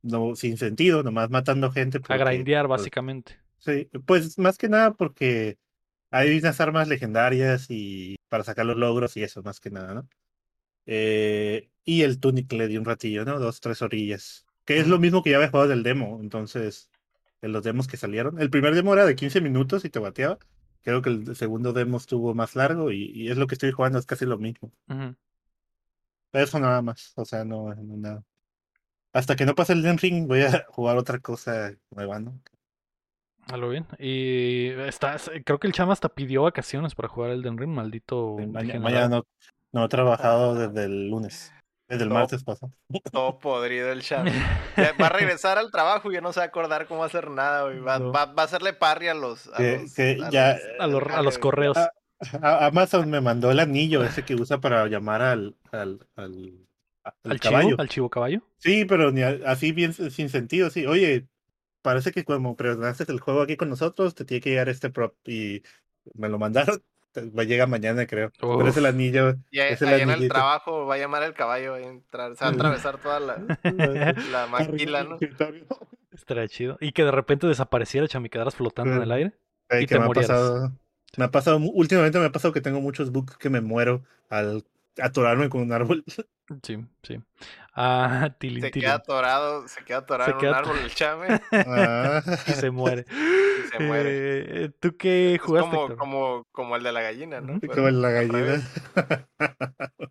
No, 0.03 0.35
sin 0.35 0.57
sentido, 0.57 1.03
nomás 1.03 1.29
matando 1.29 1.71
gente. 1.71 1.97
A 1.97 2.01
porque, 2.01 2.23
grindear, 2.23 2.67
pues, 2.67 2.79
básicamente. 2.81 3.37
Sí, 3.57 3.89
pues 4.05 4.37
más 4.39 4.57
que 4.57 4.69
nada 4.69 4.93
porque 4.93 5.57
hay 6.11 6.37
unas 6.39 6.59
armas 6.61 6.87
legendarias 6.87 7.67
y 7.69 8.15
para 8.29 8.43
sacar 8.43 8.65
los 8.65 8.77
logros 8.77 9.15
y 9.17 9.23
eso, 9.23 9.43
más 9.43 9.59
que 9.59 9.69
nada, 9.69 9.93
¿no? 9.93 10.07
Eh, 10.85 11.69
y 11.83 12.01
el 12.03 12.19
Tunic 12.19 12.51
le 12.53 12.67
di 12.67 12.77
un 12.77 12.85
ratillo, 12.85 13.25
¿no? 13.25 13.39
Dos, 13.39 13.59
tres 13.59 13.81
orillas. 13.81 14.45
Que 14.65 14.79
es 14.79 14.87
lo 14.87 14.99
mismo 14.99 15.21
que 15.23 15.31
ya 15.31 15.37
había 15.37 15.49
jugado 15.49 15.69
del 15.69 15.83
demo, 15.83 16.19
entonces, 16.21 16.89
en 17.41 17.51
los 17.51 17.63
demos 17.63 17.87
que 17.87 17.97
salieron. 17.97 18.39
El 18.39 18.49
primer 18.49 18.75
demo 18.75 18.93
era 18.93 19.05
de 19.05 19.15
15 19.15 19.41
minutos 19.41 19.85
y 19.85 19.89
te 19.89 19.99
bateaba. 19.99 20.37
Creo 20.83 21.01
que 21.01 21.09
el 21.09 21.35
segundo 21.35 21.73
demo 21.73 21.97
estuvo 21.97 22.33
más 22.33 22.55
largo 22.55 22.91
y, 22.91 23.11
y 23.11 23.29
es 23.29 23.37
lo 23.37 23.47
que 23.47 23.55
estoy 23.55 23.71
jugando, 23.71 23.99
es 23.99 24.05
casi 24.05 24.25
lo 24.25 24.37
mismo. 24.37 24.71
Eso 26.33 26.59
nada 26.59 26.81
más, 26.81 27.13
o 27.15 27.25
sea, 27.25 27.43
no, 27.43 27.73
no 27.75 27.97
nada. 27.97 28.23
Hasta 29.13 29.35
que 29.35 29.45
no 29.45 29.55
pase 29.55 29.73
el 29.73 29.81
Den 29.81 29.97
Ring 29.97 30.27
voy 30.27 30.41
a 30.41 30.65
jugar 30.69 30.97
otra 30.97 31.19
cosa 31.19 31.73
nueva, 31.91 32.19
¿no? 32.19 32.39
A 33.47 33.57
lo 33.57 33.69
bien. 33.69 33.85
Y 33.99 34.67
está, 34.69 35.17
creo 35.43 35.59
que 35.59 35.67
el 35.67 35.73
Cham 35.73 35.89
hasta 35.89 36.09
pidió 36.09 36.43
vacaciones 36.43 36.95
para 36.95 37.09
jugar 37.09 37.31
el 37.31 37.41
Den 37.41 37.57
Ring, 37.57 37.71
maldito. 37.71 38.37
Sí, 38.39 38.45
mañana 38.45 39.09
no, 39.09 39.25
no 39.71 39.85
he 39.85 39.89
trabajado 39.89 40.55
desde 40.55 40.85
el 40.85 41.09
lunes, 41.09 41.51
desde 41.91 42.03
el 42.03 42.09
No. 42.09 42.15
martes 42.15 42.43
pasado. 42.43 42.71
Todo 43.11 43.37
podrido 43.39 43.91
el 43.91 44.01
chat. 44.01 44.25
Va 45.01 45.07
a 45.07 45.09
regresar 45.09 45.57
al 45.57 45.69
trabajo 45.71 46.09
y 46.11 46.15
ya 46.15 46.21
no 46.21 46.33
se 46.33 46.39
va 46.39 46.45
a 46.45 46.47
acordar 46.47 46.87
cómo 46.87 47.03
hacer 47.03 47.29
nada, 47.29 47.63
güey. 47.63 47.79
Va, 47.79 47.99
No. 47.99 48.11
va, 48.11 48.25
va 48.25 48.43
a 48.43 48.45
hacerle 48.45 48.73
parry 48.73 49.09
a 49.09 49.13
los. 49.13 49.47
A 49.53 49.57
Que- 49.57 49.79
los, 49.79 49.93
que 49.93 50.17
a 50.23 50.29
ya- 50.29 50.53
los- 50.53 50.61
A 50.79 50.87
los, 50.87 51.01
a 51.01 51.05
los 51.05 51.11
jale, 51.11 51.23
güey. 51.29 51.39
correos. 51.39 51.77
Ah, 51.77 51.91
A- 52.41 52.65
Amazon 52.67 53.09
me 53.09 53.19
mandó 53.21 53.49
el 53.51 53.59
anillo 53.59 54.03
ese 54.03 54.23
que 54.23 54.35
usa 54.35 54.59
para 54.59 54.85
llamar 54.87 55.21
al, 55.21 55.55
al, 55.71 55.99
al, 56.15 56.53
al 57.03 57.31
al 57.31 57.39
caballo. 57.39 57.69
chivo, 57.69 57.81
al 57.81 57.89
chivo 57.89 58.09
caballo. 58.09 58.41
Sí, 58.57 58.85
pero 58.85 59.11
ni 59.11 59.23
a- 59.23 59.39
así 59.47 59.71
bien 59.71 59.93
sin 59.93 60.29
sentido, 60.29 60.69
sí. 60.69 60.85
Oye, 60.85 61.27
parece 61.81 62.11
que 62.11 62.23
como 62.23 62.55
preordenaste 62.55 63.11
el 63.11 63.19
juego 63.19 63.41
aquí 63.41 63.57
con 63.57 63.69
nosotros, 63.69 64.13
te 64.13 64.23
tiene 64.23 64.39
que 64.41 64.51
llegar 64.51 64.69
este 64.69 64.89
prop 64.91 65.15
y 65.27 65.63
me 66.13 66.29
lo 66.29 66.37
mandaron. 66.37 66.81
Me 67.33 67.45
llega 67.45 67.67
mañana, 67.67 68.05
creo. 68.05 68.31
Pero 68.39 68.67
es 68.67 68.77
el 68.77 68.85
anillo. 68.85 69.35
Y 69.49 69.59
ahí, 69.59 69.73
es 69.73 69.81
el 69.81 69.89
ahí 69.89 70.01
en 70.01 70.09
el 70.09 70.29
trabajo 70.29 70.85
va 70.85 70.95
a 70.95 70.97
llamar 70.97 71.23
el 71.23 71.33
caballo, 71.33 71.71
va 71.71 71.79
entrar, 71.79 72.35
se 72.35 72.45
va 72.45 72.51
a 72.51 72.53
atravesar 72.53 72.97
toda 72.99 73.19
la, 73.19 73.37
la 74.31 74.47
maquila, 74.47 75.03
¿no? 75.03 75.19
Estaría 76.11 76.47
chido. 76.47 76.77
Y 76.79 76.91
que 76.91 77.03
de 77.03 77.11
repente 77.11 77.47
desapareciera, 77.47 78.07
Cham, 78.07 78.25
y 78.25 78.29
quedaras 78.29 78.55
flotando 78.55 78.95
en 78.95 79.01
el 79.01 79.11
aire. 79.11 79.33
Ay, 79.69 79.83
Y 79.83 79.87
que 79.87 79.95
te 79.95 79.99
me 79.99 80.05
ha 80.05 80.09
pasado. 80.09 80.71
Me 81.17 81.25
ha 81.25 81.31
pasado, 81.31 81.57
últimamente 81.57 82.19
me 82.19 82.25
ha 82.25 82.31
pasado 82.31 82.53
que 82.53 82.61
tengo 82.61 82.79
muchos 82.79 83.11
bugs 83.11 83.37
que 83.37 83.49
me 83.49 83.59
muero 83.59 84.03
al 84.29 84.63
atorarme 84.97 85.49
con 85.49 85.61
un 85.61 85.73
árbol. 85.73 86.03
Sí, 86.63 86.77
sí. 87.03 87.19
Ah, 87.73 88.35
tilín, 88.39 88.61
Se 88.61 88.71
tilín. 88.71 88.87
queda 88.87 88.95
atorado, 88.95 89.67
se 89.67 89.83
queda 89.85 89.99
atorado 89.99 90.25
Se 90.25 90.31
en 90.31 90.37
queda 90.37 90.51
un 90.51 90.55
árbol 90.55 90.77
el 90.79 90.93
chame 90.93 91.41
Ah, 91.51 92.21
Y 92.47 92.51
se 92.51 92.71
muere. 92.71 93.05
y 93.55 93.63
se 93.63 93.79
muere. 93.79 94.65
Eh, 94.65 94.69
¿Tú 94.79 94.97
qué 94.97 95.35
Es 95.35 95.41
jugaste? 95.41 95.69
como, 95.69 95.95
como, 95.95 96.45
como 96.51 96.75
el 96.75 96.83
de 96.83 96.91
la 96.91 97.01
gallina, 97.01 97.41
¿no? 97.41 97.53
Ujú. 97.53 97.61
Pero 97.67 97.73
como 97.75 97.89
la 97.91 98.11
al 98.19 98.27
gallina. 98.27 98.61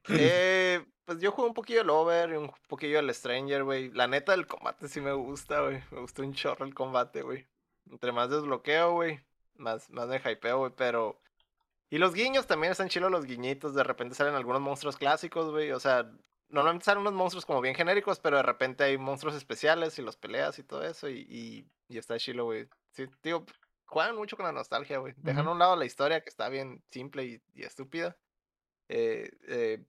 Eh, 0.09 0.85
pues 1.05 1.21
yo 1.21 1.33
jugué 1.33 1.49
un 1.49 1.55
poquillo 1.55 1.83
el 1.83 1.91
Over 1.91 2.31
y 2.31 2.37
un 2.37 2.51
poquillo 2.69 2.99
el 2.99 3.15
Stranger, 3.15 3.65
güey. 3.65 3.91
La 3.93 4.07
neta, 4.07 4.35
el 4.35 4.47
combate 4.47 4.89
sí 4.89 5.01
me 5.01 5.13
gusta, 5.13 5.61
güey. 5.63 5.83
Me 5.91 6.01
gusta 6.01 6.23
un 6.23 6.33
chorro 6.35 6.65
el 6.65 6.75
combate, 6.75 7.23
güey. 7.23 7.47
Entre 7.91 8.13
más 8.13 8.31
desbloqueo, 8.31 8.93
güey, 8.93 9.21
más, 9.55 9.91
más 9.91 10.09
me 10.09 10.17
hypeo, 10.19 10.59
güey, 10.59 10.73
pero... 10.77 11.21
Y 11.91 11.99
los 11.99 12.15
guiños 12.15 12.47
también 12.47 12.71
están 12.73 12.89
chilos 12.89 13.11
los 13.11 13.25
guiñitos. 13.27 13.75
De 13.75 13.83
repente 13.85 14.15
salen 14.15 14.35
algunos 14.35 14.61
monstruos 14.61 14.97
clásicos, 14.97 15.51
güey. 15.51 15.73
O 15.73 15.81
sea, 15.81 16.11
normalmente 16.51 16.85
salen 16.85 17.01
unos 17.01 17.15
monstruos 17.15 17.47
como 17.47 17.61
bien 17.61 17.75
genéricos, 17.75 18.21
pero 18.21 18.37
de 18.37 18.43
repente 18.43 18.85
hay 18.85 18.99
monstruos 18.99 19.35
especiales 19.35 19.99
y 19.99 20.03
los 20.03 20.17
peleas 20.17 20.59
y 20.59 20.65
todo 20.65 20.85
eso. 20.85 21.09
Y, 21.09 21.27
y, 21.29 21.67
y 21.89 21.99
está 21.99 22.19
chilo, 22.19 22.45
güey. 22.45 22.69
Sí, 22.93 23.07
digo, 23.23 23.47
juegan 23.87 24.17
mucho 24.17 24.37
con 24.37 24.47
la 24.47 24.53
nostalgia, 24.53 24.99
güey. 24.99 25.15
Dejan 25.17 25.47
a 25.47 25.53
un 25.53 25.59
lado 25.59 25.77
la 25.77 25.85
historia 25.85 26.21
que 26.21 26.29
está 26.29 26.49
bien 26.49 26.83
simple 26.91 27.25
y, 27.25 27.43
y 27.55 27.63
estúpida. 27.65 28.17
Eh, 28.89 29.31
eh, 29.49 29.85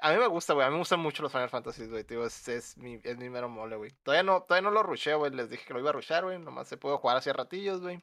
a 0.00 0.12
mí 0.12 0.18
me 0.18 0.26
gusta, 0.26 0.54
güey. 0.54 0.66
A 0.66 0.70
mí 0.70 0.74
me 0.74 0.80
gustan 0.80 1.00
mucho 1.00 1.22
los 1.22 1.32
Final 1.32 1.50
Fantasy, 1.50 1.86
güey. 1.86 2.04
Tío, 2.04 2.24
es, 2.24 2.48
es, 2.48 2.76
mi, 2.78 3.00
es 3.02 3.16
mi 3.18 3.28
mero 3.28 3.48
mole, 3.48 3.76
güey. 3.76 3.90
Todavía 4.02 4.22
no, 4.22 4.42
todavía 4.42 4.68
no 4.68 4.74
lo 4.74 4.82
rushé, 4.82 5.14
güey. 5.14 5.32
Les 5.32 5.50
dije 5.50 5.66
que 5.66 5.74
lo 5.74 5.80
iba 5.80 5.90
a 5.90 5.92
rushar, 5.92 6.24
güey. 6.24 6.38
Nomás 6.38 6.68
se 6.68 6.76
puede 6.76 6.96
jugar 6.96 7.18
hacia 7.18 7.32
ratillos, 7.32 7.80
güey. 7.82 7.96
En 7.96 8.02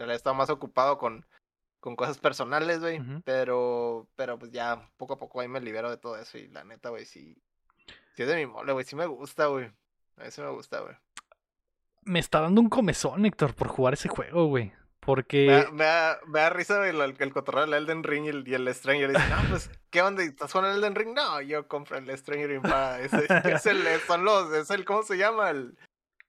realidad 0.00 0.16
estaba 0.16 0.36
más 0.36 0.50
ocupado 0.50 0.98
con, 0.98 1.26
con 1.84 1.96
cosas 1.96 2.16
personales, 2.16 2.80
güey. 2.80 2.98
Pero, 3.26 4.08
pero 4.16 4.38
pues 4.38 4.50
ya 4.52 4.88
poco 4.96 5.12
a 5.12 5.18
poco 5.18 5.42
ahí 5.42 5.48
me 5.48 5.60
libero 5.60 5.90
de 5.90 5.98
todo 5.98 6.16
eso. 6.16 6.38
Y 6.38 6.48
la 6.48 6.64
neta, 6.64 6.88
güey, 6.88 7.04
sí. 7.04 7.36
Sí 8.16 8.22
es 8.22 8.26
de 8.28 8.36
mi 8.36 8.46
mole, 8.46 8.72
güey. 8.72 8.86
Sí 8.86 8.96
me 8.96 9.04
gusta, 9.04 9.48
güey. 9.48 9.66
A 10.16 10.24
mí 10.24 10.30
sí 10.30 10.40
me 10.40 10.48
gusta, 10.48 10.80
güey. 10.80 10.94
Me 12.04 12.20
está 12.20 12.40
dando 12.40 12.62
un 12.62 12.70
comezón, 12.70 13.26
Héctor, 13.26 13.54
por 13.54 13.68
jugar 13.68 13.92
ese 13.92 14.08
juego, 14.08 14.46
güey. 14.46 14.64
Me 14.66 14.74
Porque 15.00 15.46
da, 15.46 15.70
me 15.72 15.84
da- 15.84 16.18
me 16.26 16.40
da 16.40 16.48
risa 16.48 16.78
güey, 16.78 16.88
el, 16.88 17.16
el 17.18 17.32
cotorreo 17.34 17.66
del 17.66 17.74
Elden 17.74 18.02
Ring 18.02 18.24
y 18.24 18.28
el, 18.28 18.48
y 18.48 18.54
el 18.54 18.74
Stranger. 18.74 19.10
Dice, 19.12 19.28
no, 19.28 19.50
pues, 19.50 19.70
¿qué 19.90 20.00
onda? 20.00 20.22
¿Estás 20.22 20.50
jugando 20.52 20.70
el 20.72 20.78
Elden 20.78 20.94
Ring? 20.94 21.12
No, 21.14 21.42
yo 21.42 21.68
compro 21.68 21.98
el 21.98 22.16
Stranger 22.16 22.48
Ring 22.48 22.62
para... 22.62 22.98
ese- 23.02 23.26
es 23.44 23.66
el, 23.66 23.82
son 24.06 24.24
los, 24.24 24.50
es 24.54 24.70
el, 24.70 24.86
¿cómo 24.86 25.02
se 25.02 25.18
llama? 25.18 25.50
El, 25.50 25.76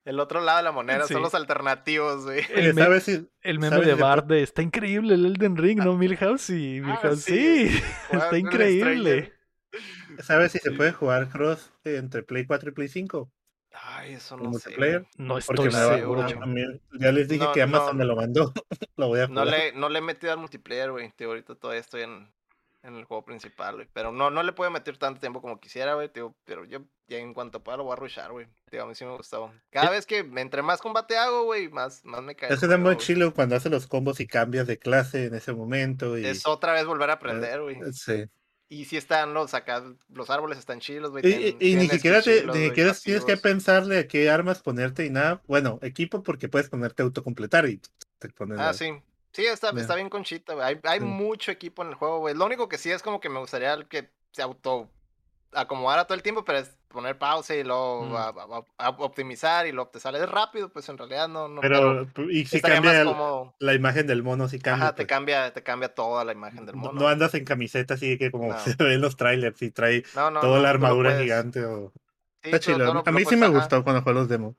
el 0.06 0.20
otro 0.20 0.40
lado 0.42 0.58
de 0.60 0.64
la 0.64 0.72
moneda, 0.72 1.06
Sí. 1.08 1.14
son 1.14 1.22
los 1.24 1.36
alternativos, 1.36 2.24
güey. 2.24 2.46
el, 2.50 2.60
Oye, 2.60 2.74
me- 2.74 2.82
¿sabes 2.84 3.04
si, 3.04 3.28
el 3.42 3.60
meme 3.60 3.70
sabes 3.76 3.88
de 3.88 3.94
Bard 3.96 4.24
de, 4.26 4.44
está 4.44 4.62
increíble 4.62 5.16
el 5.16 5.26
Elden 5.26 5.58
Ring, 5.58 5.80
¿no? 5.80 5.98
Milhouse 5.98 6.50
y 6.52 6.80
Ah, 6.80 6.82
Milhouse, 7.02 7.22
sí, 7.24 7.70
está 8.12 8.38
increíble. 8.38 9.34
¿Sabes 10.24 10.54
si 10.54 10.60
se 10.60 10.72
puede 10.72 10.94
jugar 10.94 11.28
cross 11.30 11.72
entre 11.84 12.24
Play 12.24 12.46
4 12.46 12.70
y 12.70 12.72
Play 12.72 12.88
5? 12.88 13.30
Ay, 13.74 14.14
eso 14.14 14.36
¿En 14.38 14.44
no 14.44 14.54
sé. 14.54 14.74
No 15.18 15.38
estoy 15.38 15.70
seguro. 15.70 16.26
ya 16.98 17.12
les 17.12 17.28
dije 17.28 17.44
No, 17.44 17.52
que 17.52 17.62
Amazon 17.62 17.88
no. 17.88 17.94
me 17.96 18.06
lo 18.06 18.16
mandó. 18.16 18.54
lo 18.96 19.08
voy 19.10 19.20
a 19.20 19.28
No 19.28 19.44
le, 19.44 19.74
no 19.74 19.90
le 19.90 20.00
he 20.00 20.02
metido 20.02 20.32
al 20.32 20.40
multiplayer, 20.40 20.92
güey. 20.92 21.12
Ahorita 21.20 21.56
todavía 21.56 21.82
estoy 21.82 22.04
en, 22.04 22.32
en 22.86 22.96
el 22.96 23.06
juego 23.06 23.26
principal, 23.26 23.76
güey. 23.76 23.88
Pero 23.94 24.12
no, 24.12 24.30
no 24.30 24.44
le 24.44 24.54
puedo 24.54 24.70
meter 24.72 24.98
tanto 24.98 25.20
tiempo 25.20 25.42
como 25.42 25.60
quisiera, 25.60 25.96
güey, 25.96 26.10
tío. 26.10 26.36
Pero 26.46 26.66
yo 26.66 26.80
ya 27.08 27.18
en 27.18 27.34
cuanto 27.34 27.64
pueda 27.64 27.78
lo 27.78 27.84
voy 27.84 27.94
a 27.94 27.96
rushar, 27.98 28.32
güey. 28.32 28.48
Tío, 28.70 28.84
a 28.84 28.86
mí 28.86 28.96
sí 28.96 29.06
me 29.06 29.16
gustaba. 29.16 29.52
Cada 29.70 29.90
vez 29.90 30.06
que 30.06 30.20
entre 30.20 30.62
más 30.62 30.82
combate 30.82 31.18
hago, 31.18 31.44
güey, 31.44 31.70
más, 31.70 32.04
más 32.06 32.22
me 32.24 32.36
cae. 32.36 32.50
el 32.50 32.56
Es 32.56 32.60
que 32.62 32.68
da 32.68 32.76
juego, 32.76 32.90
muy 32.90 32.98
chilo 32.98 33.34
cuando 33.34 33.56
haces 33.56 33.72
los 33.72 33.88
combos 33.88 34.20
y 34.20 34.28
cambias 34.28 34.68
de 34.68 34.78
clase 34.80 35.26
en 35.26 35.36
ese 35.36 35.54
momento. 35.54 36.18
Y, 36.18 36.26
Es 36.26 36.46
otra 36.48 36.74
vez 36.74 36.86
volver 36.86 37.10
a 37.10 37.14
aprender, 37.14 37.62
güey. 37.62 37.78
sí. 37.94 38.26
Y 38.68 38.86
si 38.86 38.98
están 38.98 39.36
los 39.36 39.54
acá, 39.54 39.84
los 40.10 40.32
árboles 40.32 40.58
están 40.58 40.80
chilos, 40.80 41.12
güey. 41.12 41.24
Y, 41.24 41.56
y- 41.60 41.72
y 41.74 41.76
ni 41.76 41.88
siquiera, 41.88 42.24
te, 42.24 42.40
chilos, 42.40 42.56
ni 42.56 42.66
siquiera 42.66 42.94
tienes 42.96 43.24
que 43.24 43.38
pensarle 43.38 44.00
a 44.00 44.08
qué 44.08 44.28
armas 44.32 44.64
ponerte 44.64 45.06
y 45.06 45.12
nada. 45.12 45.40
Bueno, 45.46 45.78
equipo 45.84 46.24
porque 46.24 46.50
puedes 46.50 46.68
ponerte 46.68 47.04
autocompletar 47.04 47.70
y 47.70 47.80
te 48.18 48.30
pones 48.30 48.58
Ah, 48.58 48.66
la- 48.68 48.74
sí. 48.74 48.92
Sí, 49.36 49.46
está, 49.46 49.72
está 49.76 49.96
bien 49.96 50.10
conchita, 50.10 50.54
güey. 50.54 50.66
Hay, 50.66 50.80
hay 50.84 51.00
Sí. 51.00 51.06
mucho 51.06 51.52
equipo 51.52 51.82
en 51.84 51.90
el 51.90 51.96
juego, 51.96 52.20
güey. 52.20 52.34
Lo 52.36 52.46
único 52.46 52.70
que 52.70 52.78
sí 52.78 52.90
es 52.90 53.04
como 53.04 53.20
que 53.20 53.28
me 53.30 53.40
gustaría 53.40 53.78
que 53.90 54.10
se 54.32 54.42
auto 54.42 54.90
acomodara 55.52 56.06
todo 56.06 56.16
el 56.16 56.24
tiempo, 56.24 56.44
pero 56.46 56.60
es 56.60 56.78
poner 56.90 57.18
pausa 57.18 57.56
y 57.56 57.64
luego 57.64 58.04
Mm. 58.04 58.16
a- 58.16 58.20
a- 58.30 58.66
a- 58.86 58.90
optimizar 58.90 59.68
y 59.68 59.72
luego 59.74 59.90
te 59.90 60.00
sale 60.00 60.26
rápido, 60.26 60.70
pues 60.70 60.88
en 60.90 60.98
realidad 60.98 61.28
no, 61.28 61.48
no 61.50 61.60
Pero, 61.62 62.08
y 62.30 62.46
si 62.46 62.62
cambia 62.62 63.02
el- 63.02 63.14
la 63.60 63.74
imagen 63.74 64.08
del 64.08 64.24
mono, 64.24 64.48
si 64.48 64.60
cambia. 64.60 64.86
Ajá, 64.88 64.96
te 64.96 65.04
pues. 65.04 65.08
cambia, 65.10 65.52
te 65.54 65.64
cambia 65.64 65.94
toda 65.94 66.24
la 66.24 66.32
imagen 66.32 66.66
del 66.66 66.76
No- 66.76 66.82
mono. 66.84 67.00
No 67.02 67.08
andas 67.10 67.34
en 67.36 67.44
camiseta 67.46 67.96
así 67.96 68.18
que 68.18 68.32
como 68.32 68.48
No. 68.54 68.60
se 68.60 68.76
ve 68.82 68.94
en 68.94 69.02
los 69.02 69.18
trailers 69.18 69.62
y 69.62 69.72
trae 69.72 70.04
toda 70.14 70.60
la 70.60 70.70
armadura 70.70 71.10
puedes- 71.12 71.24
gigante. 71.24 71.64
O... 71.66 71.92
sí, 72.44 72.52
Está 72.52 72.78
lo- 72.78 73.04
A 73.06 73.12
mí 73.12 73.26
sí 73.26 73.36
me 73.36 73.48
gustó 73.48 73.84
cuando 73.84 74.02
jugué 74.02 74.14
los 74.16 74.30
demos. 74.30 74.56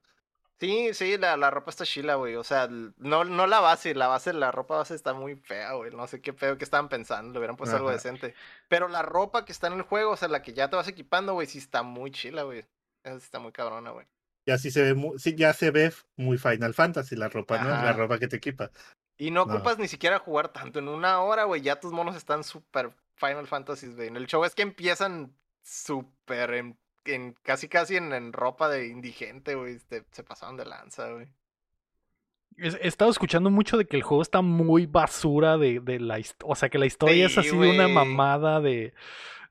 Sí, 0.58 0.94
sí, 0.94 1.18
la, 1.18 1.36
la 1.36 1.50
ropa 1.50 1.70
está 1.70 1.84
chila, 1.84 2.14
güey. 2.14 2.34
O 2.36 2.44
sea, 2.44 2.66
no, 2.68 3.24
no 3.24 3.46
la 3.46 3.60
base, 3.60 3.94
la 3.94 4.08
base, 4.08 4.32
la 4.32 4.50
ropa 4.52 4.76
base 4.76 4.94
está 4.94 5.12
muy 5.12 5.36
fea, 5.36 5.72
güey. 5.72 5.90
No 5.90 6.06
sé 6.06 6.22
qué 6.22 6.32
pedo 6.32 6.56
que 6.56 6.64
estaban 6.64 6.88
pensando, 6.88 7.32
le 7.32 7.38
hubieran 7.40 7.56
puesto 7.56 7.76
algo 7.76 7.90
decente. 7.90 8.34
Pero 8.68 8.88
la 8.88 9.02
ropa 9.02 9.44
que 9.44 9.52
está 9.52 9.66
en 9.66 9.74
el 9.74 9.82
juego, 9.82 10.12
o 10.12 10.16
sea, 10.16 10.28
la 10.28 10.40
que 10.40 10.54
ya 10.54 10.70
te 10.70 10.76
vas 10.76 10.88
equipando, 10.88 11.34
güey, 11.34 11.46
sí 11.46 11.58
está 11.58 11.82
muy 11.82 12.10
chila, 12.10 12.44
güey. 12.44 12.60
Esa 13.04 13.18
sí 13.18 13.24
está 13.24 13.38
muy 13.38 13.52
cabrona, 13.52 13.90
güey. 13.90 14.06
Y 14.46 14.50
así 14.52 14.70
se 14.70 14.82
ve 14.82 14.94
muy, 14.94 15.18
sí, 15.18 15.34
ya 15.34 15.52
se 15.52 15.70
ve 15.70 15.92
muy 16.16 16.38
Final 16.38 16.72
Fantasy 16.72 17.16
la 17.16 17.28
ropa, 17.28 17.58
¿no? 17.58 17.68
La 17.68 17.92
ropa 17.92 18.18
que 18.18 18.28
te 18.28 18.36
equipa. 18.36 18.70
Y 19.18 19.30
no 19.30 19.44
No. 19.44 19.54
ocupas 19.54 19.76
ni 19.78 19.88
siquiera 19.88 20.18
jugar 20.20 20.48
tanto. 20.48 20.78
En 20.78 20.88
una 20.88 21.20
hora, 21.20 21.44
güey, 21.44 21.60
ya 21.60 21.80
tus 21.80 21.92
monos 21.92 22.16
están 22.16 22.44
súper 22.44 22.92
Final 23.16 23.46
Fantasy, 23.46 23.88
güey. 23.88 24.08
En 24.08 24.16
el 24.16 24.26
show 24.26 24.44
es 24.44 24.54
que 24.54 24.62
empiezan 24.62 25.36
súper 25.62 26.54
en, 26.54 26.78
en- 27.14 27.34
casi 27.42 27.68
casi 27.68 27.96
en, 27.96 28.12
en 28.12 28.32
ropa 28.32 28.68
de 28.68 28.86
indigente, 28.88 29.54
güey. 29.54 29.78
Se 30.10 30.22
pasaron 30.24 30.56
de 30.56 30.64
lanza, 30.66 31.10
güey. 31.10 31.28
He 32.58 32.88
estado 32.88 33.10
escuchando 33.10 33.50
mucho 33.50 33.76
de 33.76 33.84
que 33.86 33.96
el 33.96 34.02
juego 34.02 34.22
está 34.22 34.40
muy 34.40 34.86
basura 34.86 35.58
de, 35.58 35.80
de 35.80 36.00
la 36.00 36.18
historia. 36.18 36.52
O 36.52 36.54
sea, 36.54 36.70
que 36.70 36.78
la 36.78 36.86
historia 36.86 37.26
es 37.26 37.32
Sí, 37.32 37.40
así 37.40 37.50
de 37.50 37.70
una 37.70 37.86
mamada 37.88 38.60
de. 38.60 38.94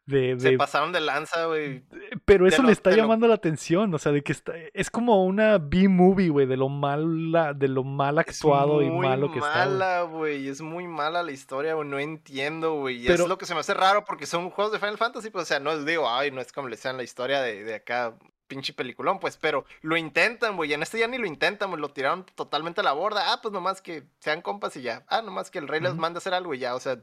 De, 0.05 0.35
Se 0.39 0.57
pasaron 0.57 0.91
de 0.91 0.99
lanza, 1.01 1.45
güey. 1.47 1.83
pero 2.25 2.47
eso 2.47 2.61
lo- 2.61 2.67
le 2.67 2.73
está 2.73 2.91
lo- 2.91 2.97
llamando 2.97 3.27
la 3.27 3.33
atención. 3.35 3.93
O 3.93 3.97
sea, 3.97 4.11
de 4.11 4.21
que 4.21 4.31
está, 4.31 4.53
es 4.73 4.91
como 4.91 5.25
una 5.25 5.57
B-movie, 5.57 6.29
güey, 6.29 6.45
de 6.45 6.57
lo 6.57 6.69
mala, 6.69 7.53
de 7.53 7.67
lo 7.67 7.83
mal 7.83 8.19
actuado 8.19 8.81
es 8.81 8.87
y 8.87 8.89
muy 8.91 9.07
malo 9.07 9.31
que 9.31 9.39
está. 9.39 9.65
güey. 9.65 9.77
mala, 9.77 10.01
güey. 10.03 10.47
Es 10.47 10.61
muy 10.61 10.87
mala 10.87 11.23
la 11.23 11.31
historia, 11.31 11.73
güey. 11.73 11.87
No 11.87 11.97
entiendo, 11.99 12.73
güey. 12.75 13.05
Pero- 13.07 13.23
es 13.23 13.29
lo 13.29 13.37
que 13.37 13.45
se 13.47 13.53
me 13.55 13.61
hace 13.61 13.73
raro 13.73 14.03
porque 14.05 14.25
son 14.27 14.49
juegos 14.51 14.71
de 14.73 14.79
Final 14.79 14.97
Fantasy, 14.97 15.29
pues, 15.31 15.43
o 15.43 15.45
sea, 15.47 15.59
no 15.59 15.73
les 15.73 15.85
digo, 15.85 16.09
ay, 16.09 16.29
no 16.31 16.39
es 16.41 16.51
como 16.51 16.67
les 16.67 16.79
sean 16.79 16.97
la 16.97 17.03
historia 17.03 17.41
de, 17.41 17.63
de 17.63 17.75
acá, 17.75 18.13
pinche 18.47 18.73
peliculón, 18.73 19.17
pues, 19.19 19.37
pero 19.37 19.65
lo 19.81 19.97
intentan, 19.97 20.55
güey. 20.55 20.71
En 20.71 20.83
este 20.83 20.99
ya 20.99 21.07
ni 21.07 21.17
lo 21.17 21.25
intentan, 21.25 21.69
güey. 21.71 21.81
Lo 21.81 21.89
tiraron 21.89 22.27
totalmente 22.35 22.81
a 22.81 22.83
la 22.83 22.93
borda. 22.93 23.33
Ah, 23.33 23.39
pues 23.41 23.51
nomás 23.51 23.81
que 23.81 24.03
sean 24.19 24.43
compas 24.43 24.75
y 24.77 24.83
ya. 24.83 25.03
Ah, 25.07 25.23
nomás 25.23 25.49
que 25.49 25.57
el 25.57 25.67
rey 25.67 25.81
les 25.81 25.95
manda 25.95 26.17
a 26.17 26.19
hacer 26.19 26.35
algo 26.35 26.53
y 26.53 26.59
ya, 26.59 26.75
o 26.75 26.79
sea. 26.79 26.99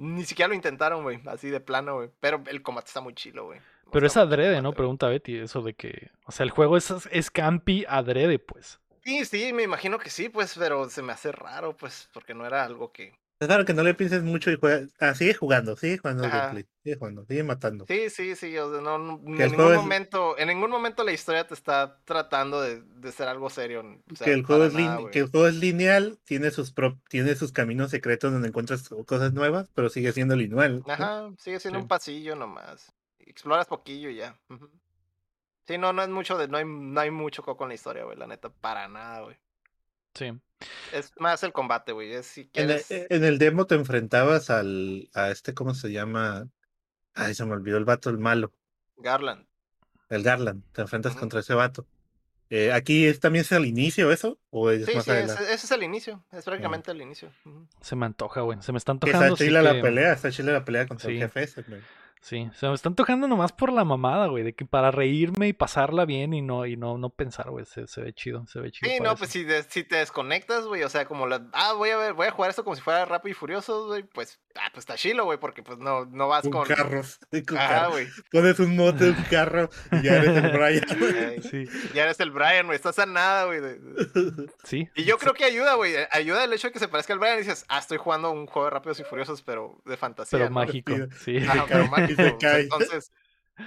Ni 0.00 0.24
siquiera 0.24 0.48
lo 0.48 0.54
intentaron, 0.54 1.02
güey. 1.02 1.20
Así 1.26 1.50
de 1.50 1.60
plano, 1.60 1.96
güey. 1.96 2.10
Pero 2.20 2.42
el 2.46 2.62
combate 2.62 2.86
está 2.86 3.02
muy 3.02 3.12
chilo, 3.12 3.44
güey. 3.44 3.60
Pero 3.92 4.06
es 4.06 4.16
adrede, 4.16 4.62
¿no? 4.62 4.72
Pregunta 4.72 5.08
Betty, 5.08 5.36
eso 5.36 5.60
de 5.60 5.74
que. 5.74 6.10
O 6.24 6.32
sea, 6.32 6.44
el 6.44 6.50
juego 6.50 6.78
es, 6.78 6.90
es 7.10 7.30
campi 7.30 7.84
adrede, 7.86 8.38
pues. 8.38 8.80
Sí, 9.04 9.26
sí, 9.26 9.52
me 9.52 9.62
imagino 9.62 9.98
que 9.98 10.08
sí, 10.08 10.30
pues, 10.30 10.56
pero 10.56 10.88
se 10.88 11.02
me 11.02 11.12
hace 11.12 11.32
raro, 11.32 11.76
pues, 11.76 12.08
porque 12.14 12.32
no 12.32 12.46
era 12.46 12.64
algo 12.64 12.92
que. 12.92 13.12
Es 13.40 13.48
raro 13.48 13.64
que 13.64 13.72
no 13.72 13.82
le 13.82 13.94
pienses 13.94 14.22
mucho 14.22 14.50
y 14.50 14.56
juega. 14.56 14.86
Ah, 15.00 15.14
sigue 15.14 15.32
jugando, 15.32 15.74
sigue 15.74 15.96
jugando 15.96 16.24
el 16.24 16.30
gameplay, 16.30 16.66
sigue 16.84 16.96
jugando, 16.96 17.24
sigue 17.24 17.42
matando. 17.42 17.86
Sí, 17.88 18.10
sí, 18.10 18.36
sí, 18.36 18.56
o 18.58 18.70
sea, 18.70 18.82
no, 18.82 18.96
en 18.96 19.24
ningún 19.24 19.40
es- 19.72 19.76
momento, 19.78 20.36
en 20.38 20.48
ningún 20.48 20.70
momento 20.70 21.04
la 21.04 21.12
historia 21.12 21.46
te 21.46 21.54
está 21.54 22.00
tratando 22.04 22.60
de, 22.60 22.82
de 22.82 23.12
ser 23.12 23.28
algo 23.28 23.48
serio. 23.48 23.80
o 24.12 24.14
sea, 24.14 24.26
que 24.26 24.34
el 24.34 24.44
juego 24.44 24.66
es 24.66 24.74
lin- 24.74 24.84
nada, 24.88 24.96
güey. 24.98 25.10
que 25.10 25.20
el 25.20 25.30
juego 25.30 25.46
es 25.46 25.54
lineal, 25.54 26.18
tiene 26.24 26.50
sus 26.50 26.70
pro- 26.70 27.00
tiene 27.08 27.34
sus 27.34 27.50
caminos 27.50 27.90
secretos 27.90 28.30
donde 28.30 28.48
encuentras 28.48 28.86
cosas 29.06 29.32
nuevas, 29.32 29.70
pero 29.74 29.88
sigue 29.88 30.12
siendo 30.12 30.36
lineal. 30.36 30.82
Ajá, 30.86 31.30
sigue 31.38 31.60
siendo 31.60 31.78
Sí. 31.78 31.82
un 31.84 31.88
pasillo 31.88 32.36
nomás. 32.36 32.92
Exploras 33.20 33.66
poquillo 33.66 34.10
y 34.10 34.16
ya. 34.16 34.38
Sí, 35.66 35.78
no, 35.78 35.94
no 35.94 36.02
es 36.02 36.08
mucho 36.10 36.36
de, 36.36 36.46
no 36.48 36.58
hay, 36.58 36.64
no 36.66 37.00
hay 37.00 37.10
mucho 37.10 37.42
coco 37.42 37.64
en 37.64 37.68
la 37.68 37.74
historia, 37.74 38.04
güey, 38.04 38.18
la 38.18 38.26
neta, 38.26 38.50
para 38.50 38.86
nada, 38.88 39.20
güey. 39.22 39.36
Sí. 40.14 40.32
Es 40.92 41.12
más 41.18 41.42
el 41.42 41.52
combate, 41.52 41.92
güey, 41.92 42.22
si 42.22 42.50
En 42.54 42.70
el, 42.70 42.82
quieres... 42.82 43.06
en 43.10 43.24
el 43.24 43.38
demo 43.38 43.66
te 43.66 43.74
enfrentabas 43.76 44.50
al 44.50 45.08
a 45.14 45.30
este 45.30 45.54
cómo 45.54 45.74
se 45.74 45.90
llama, 45.90 46.48
ay 47.14 47.34
se 47.34 47.44
me 47.46 47.52
olvidó 47.52 47.78
el 47.78 47.84
vato 47.86 48.10
el 48.10 48.18
malo, 48.18 48.52
Garland. 48.98 49.46
el 50.10 50.22
Garland, 50.22 50.62
te 50.72 50.82
enfrentas 50.82 51.16
contra 51.16 51.40
ese 51.40 51.54
vato. 51.54 51.86
Eh, 52.52 52.72
aquí 52.72 53.06
es, 53.06 53.20
también 53.20 53.42
es 53.44 53.52
el 53.52 53.64
inicio 53.64 54.10
eso 54.10 54.36
o 54.50 54.70
es 54.70 54.84
Sí, 54.84 54.94
más 54.96 55.04
sí, 55.04 55.10
ese, 55.12 55.18
adelante. 55.22 55.44
ese 55.54 55.66
es 55.66 55.70
el 55.70 55.82
inicio, 55.84 56.24
es 56.32 56.44
prácticamente 56.44 56.90
el 56.90 57.00
inicio. 57.00 57.32
Se 57.80 57.94
me 57.94 58.06
antoja, 58.06 58.40
güey. 58.40 58.60
Se 58.60 58.72
me 58.72 58.78
está 58.78 58.90
antojando. 58.92 59.34
está 59.34 59.44
chila 59.44 59.62
la 59.62 59.74
que- 59.74 59.80
pelea, 59.82 60.12
está 60.12 60.30
chila 60.32 60.52
la 60.52 60.64
pelea 60.64 60.86
contra 60.88 61.08
Sí. 61.08 61.14
el 61.14 61.20
jefe 61.22 61.44
ese. 61.44 61.62
güey. 61.62 61.80
Sí, 62.20 62.50
se 62.54 62.68
me 62.68 62.74
está 62.74 62.90
antojando 62.90 63.26
nomás 63.28 63.50
por 63.50 63.72
la 63.72 63.82
mamada, 63.84 64.26
güey. 64.26 64.44
De 64.44 64.54
que 64.54 64.66
para 64.66 64.90
reírme 64.90 65.48
y 65.48 65.52
pasarla 65.54 66.04
bien 66.04 66.34
y 66.34 66.42
no, 66.42 66.66
y 66.66 66.76
no, 66.76 66.98
no 66.98 67.08
pensar, 67.08 67.50
güey. 67.50 67.64
Se, 67.64 67.86
se 67.86 68.02
ve 68.02 68.12
chido, 68.12 68.46
se 68.46 68.60
ve 68.60 68.70
chido. 68.70 68.90
Sí, 68.90 69.00
no, 69.00 69.16
pues 69.16 69.30
si, 69.30 69.46
si 69.68 69.84
te 69.84 69.96
desconectas, 69.96 70.66
güey, 70.66 70.82
o 70.82 70.88
sea, 70.90 71.06
como 71.06 71.26
la, 71.26 71.48
ah, 71.52 71.72
voy 71.72 71.90
a 71.90 71.96
ver, 71.96 72.12
voy 72.12 72.26
a 72.26 72.30
jugar 72.30 72.50
esto 72.50 72.62
como 72.62 72.76
si 72.76 72.82
fuera 72.82 73.06
Rápido 73.06 73.32
y 73.32 73.34
Furioso, 73.34 73.86
güey, 73.86 74.02
pues 74.02 74.38
ah, 74.56 74.68
pues 74.72 74.82
está 74.82 74.96
chilo, 74.96 75.24
güey, 75.24 75.38
porque 75.38 75.62
pues 75.62 75.78
no, 75.78 76.04
no 76.06 76.28
vas 76.28 76.42
Con 76.42 76.52
con. 76.52 76.66
carros. 76.66 77.18
con 77.46 77.58
Ajá, 77.58 77.68
carros. 77.68 77.92
güey. 77.92 78.06
Pones 78.32 78.58
un 78.60 78.76
mote, 78.76 79.10
un 79.10 79.22
carro 79.30 79.70
y 79.92 80.02
ya 80.02 80.16
eres 80.16 80.36
el 80.44 80.50
Brian. 80.50 81.42
Sí, 81.50 81.64
Ya 81.94 82.04
eres 82.04 82.20
el 82.20 82.30
Brian, 82.30 82.66
güey. 82.66 82.76
Estás 82.76 82.98
a 82.98 83.06
nada, 83.06 83.44
güey. 83.46 83.60
sí. 84.64 84.88
Y 84.94 85.04
yo 85.04 85.18
creo 85.18 85.34
que 85.34 85.44
ayuda, 85.44 85.74
güey. 85.74 85.94
eh, 85.94 86.08
Ayuda 86.12 86.44
el 86.44 86.52
hecho 86.52 86.68
de 86.68 86.72
que 86.72 86.78
se 86.78 86.88
parezca 86.88 87.12
al 87.12 87.18
Brian 87.18 87.36
y 87.36 87.40
dices, 87.42 87.64
ah, 87.68 87.78
estoy 87.78 87.98
jugando 87.98 88.30
un 88.30 88.46
juego 88.46 88.66
de 88.66 88.70
Rápidos 88.70 89.00
y 89.00 89.04
Furiosos, 89.04 89.42
pero 89.42 89.80
de 89.84 89.96
fantasía. 89.96 90.38
Pero 90.38 90.50
¿no? 90.50 90.54
mágico, 90.54 90.92
sí. 91.24 91.38
Ajá, 91.38 91.66
pero 91.68 91.86
mágico. 91.88 92.22
se 92.22 92.30
pues, 92.30 92.40
cae. 92.40 92.62
Entonces, 92.62 93.12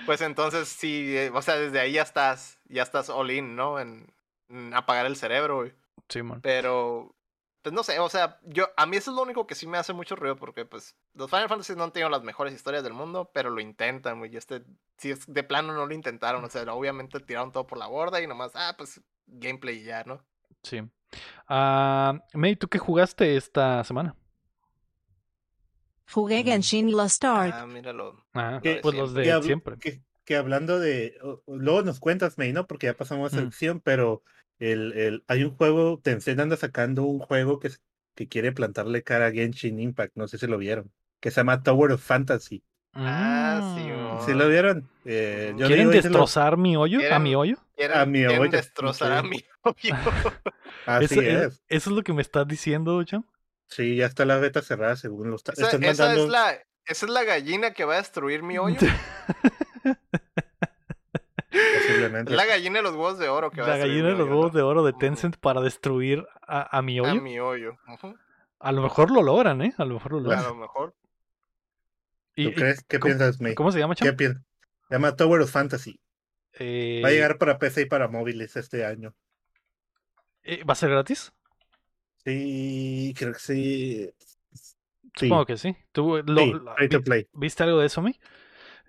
pues 0.05 0.22
entonces 0.22 0.68
sí, 0.68 1.15
eh, 1.18 1.31
o 1.34 1.41
sea, 1.41 1.55
desde 1.57 1.80
ahí 1.80 1.93
ya 1.93 2.01
estás, 2.03 2.60
ya 2.65 2.84
estás 2.84 3.10
all 3.10 3.31
in, 3.31 3.55
¿no? 3.55 3.80
En, 3.80 4.07
en 4.49 4.73
apagar 4.73 5.05
el 5.05 5.15
cerebro, 5.15 5.57
güey. 5.57 5.73
Sí, 6.10 6.22
man. 6.23 6.41
Pero, 6.41 7.15
pues 7.64 7.73
no 7.73 7.81
sé, 7.81 7.98
o 7.99 8.10
sea, 8.10 8.40
yo, 8.44 8.68
a 8.77 8.85
mí 8.85 8.98
eso 8.98 9.10
es 9.11 9.15
lo 9.15 9.23
único 9.23 9.48
que 9.48 9.56
sí 9.56 9.65
me 9.65 9.77
hace 9.77 9.94
mucho 9.94 10.15
ruido, 10.15 10.35
porque 10.35 10.65
pues 10.65 10.95
los 11.15 11.30
Final 11.30 11.48
Fantasy 11.49 11.76
no 11.76 11.85
han 11.85 11.91
tenido 11.91 12.10
las 12.10 12.22
mejores 12.22 12.53
historias 12.53 12.84
del 12.84 12.94
mundo, 12.94 13.31
pero 13.34 13.49
lo 13.49 13.61
intentan, 13.61 14.19
güey. 14.19 14.34
Y 14.34 14.38
este, 14.38 14.64
si 14.98 15.11
es 15.11 15.26
de 15.26 15.44
plano 15.44 15.73
no 15.73 15.85
lo 15.88 15.94
intentaron, 15.94 16.44
o 16.44 16.49
sea, 16.49 16.61
obviamente 16.73 17.19
tiraron 17.22 17.52
todo 17.52 17.65
por 17.65 17.77
la 17.80 17.88
borda 17.88 18.22
y 18.22 18.27
nomás, 18.27 18.52
ah, 18.56 18.76
pues 18.77 19.02
gameplay 19.26 19.77
y 19.80 19.84
ya, 19.85 20.03
¿no? 20.03 20.23
Sí. 20.61 20.81
Ah, 21.48 22.19
May, 22.34 22.56
¿tú 22.56 22.68
qué 22.68 22.80
jugaste 22.80 23.38
esta 23.38 23.84
semana? 23.84 24.15
Jugué 26.11 26.44
Genshin 26.44 26.91
Lost 26.91 27.23
Ark. 27.23 27.53
Ah, 27.56 27.65
míralo. 27.65 28.26
Ah, 28.34 28.60
Que- 28.61 28.80
pues 28.84 28.95
los 28.95 29.14
de 29.14 29.41
siempre. 29.41 29.77
Que, 29.80 30.02
que 30.26 30.35
hablando 30.35 30.80
de. 30.80 31.18
luego 31.48 31.81
nos 31.81 31.99
cuentas, 31.99 32.38
May, 32.38 32.53
¿no? 32.53 32.68
Porque 32.68 32.88
ya 32.88 32.94
pasamos 32.94 33.34
a 33.34 33.38
Mm. 33.38 33.40
sección, 33.45 33.80
pero 33.80 34.22
el, 34.72 34.94
el, 34.94 35.23
hay 35.27 35.44
un 35.44 35.56
juego, 35.56 35.99
Tencent 36.03 36.40
anda 36.40 36.57
sacando 36.57 37.03
un 37.03 37.19
juego 37.19 37.60
que, 37.60 37.72
que 38.15 38.27
quiere 38.27 38.52
plantarle 38.52 39.03
cara 39.03 39.27
a 39.27 39.31
Genshin 39.31 39.80
Impact, 39.80 40.15
no 40.15 40.27
sé 40.27 40.38
si 40.38 40.48
lo 40.48 40.57
vieron, 40.57 40.91
que 41.19 41.31
se 41.31 41.38
llama 41.41 41.64
Tower 41.64 41.91
of 41.91 42.03
Fantasy. 42.03 42.64
Ah, 42.94 43.73
sí, 43.76 43.84
Mm. 43.84 43.98
mo. 43.98 44.26
¿Sí 44.26 44.34
lo 44.34 44.48
vieron? 44.48 44.88
Eh, 45.06 45.49
Ujú. 45.52 45.60
yo 45.61 45.68
¿Quieren 45.68 45.88
digo, 45.90 45.99
ese 45.99 46.10
lo- 46.10 46.19
destrozar 46.19 46.57
mi 46.57 46.76
hoyo? 46.77 46.99
¿A 46.99 47.02
¿Quieren- 47.02 47.23
mi 47.23 47.35
hoyo? 47.35 47.57
Quieren, 47.76 47.98
A 47.98 48.06
mi 48.06 48.19
quieren 48.19 48.40
olla, 48.40 48.52
destrozar 48.52 49.11
a 49.14 49.23
mi 49.23 49.44
hoyo. 49.64 49.95
Así 50.85 51.06
Eso, 51.06 51.22
es. 51.22 51.27
es- 51.53 51.64
eso 51.68 51.90
es 51.90 51.95
lo 51.95 52.03
que 52.03 52.14
me 52.14 52.22
estás 52.22 52.48
diciendo, 52.48 53.03
Cham. 53.03 53.26
Sí, 53.68 53.95
ya 53.95 54.06
está 54.06 54.26
la 54.26 54.38
beta 54.38 54.61
cerrada, 54.61 54.95
según 54.95 55.30
lo 55.31 55.35
está, 55.38 55.53
Esa, 55.53 55.64
están 55.65 55.84
esa 55.84 56.03
mandando. 56.06 56.26
es 56.26 56.30
la, 56.30 56.52
esa 56.85 57.06
es 57.07 57.11
la 57.11 57.23
gallina 57.23 57.73
que 57.73 57.85
va 57.85 57.95
a 57.95 57.98
destruir 57.98 58.44
mi 58.44 58.57
hoyo. 58.60 58.77
la 62.23 62.45
gallina 62.45 62.77
de 62.80 62.84
los 62.84 62.94
huevos 62.94 63.18
de 63.19 63.30
oro 63.30 63.52
que 63.52 63.61
va 63.61 63.68
La 63.68 63.73
a 63.76 63.77
gallina 63.77 64.10
de 64.10 64.15
los 64.15 64.27
huevos 64.30 64.53
¿no? 64.53 64.57
de 64.57 64.61
oro 64.64 64.84
de. 64.84 64.94
Tencent 64.94 65.38
para 65.38 65.61
destruir 65.61 66.26
a, 66.48 66.77
a 66.77 66.81
mi 66.81 66.99
A 66.99 67.03
hoyo. 67.03 67.22
mi 67.22 67.40
hoyo. 67.40 67.77
A 68.60 68.72
lo 68.72 68.81
mejor 68.81 69.11
lo 69.11 69.22
logran, 69.23 69.61
¿eh? 69.61 69.73
A 69.77 69.85
lo 69.85 69.95
mejor 69.95 70.11
lo 70.14 70.18
A 70.19 70.22
logran. 70.22 70.44
lo 70.44 70.56
mejor. 70.56 70.95
Y- 72.35 72.45
¿Tú 72.45 72.49
y 72.49 72.53
crees? 72.53 72.84
¿Qué 72.84 72.99
¿cómo- 72.99 73.10
piensas, 73.10 73.41
May? 73.41 73.56
¿Cómo 73.56 73.72
se 73.72 73.80
llama, 73.80 73.95
Cham? 73.95 74.07
¿Qué 74.07 74.14
piensas? 74.14 74.44
Se 74.90 74.95
llama 74.95 75.15
Tower 75.15 75.41
of 75.41 75.52
Fantasy. 75.52 75.99
Eh, 76.53 77.02
Va 77.03 77.10
a 77.10 77.11
llegar 77.11 77.38
para 77.38 77.57
PC 77.60 77.81
y 77.81 77.85
para 77.85 78.07
móviles 78.07 78.56
este 78.56 78.85
año. 78.85 79.14
eh, 80.44 80.64
¿Va 80.64 80.73
a 80.73 80.76
ser 80.76 80.90
gratis? 80.91 81.31
Sí, 82.26 83.14
creo 83.18 83.34
que 83.34 83.40
sí. 83.40 84.10
Sí, 85.15 85.27
Supongo 85.27 85.45
que 85.45 85.57
sí. 85.57 85.76
¿Tú 85.91 86.22
lo- 86.26 86.41
sí, 86.80 86.90
to 86.90 86.98
vi- 86.99 87.03
play. 87.03 87.27
¿Viste 87.34 87.64
algo 87.64 87.80
de 87.80 87.85
eso, 87.88 88.02
May? 88.02 88.19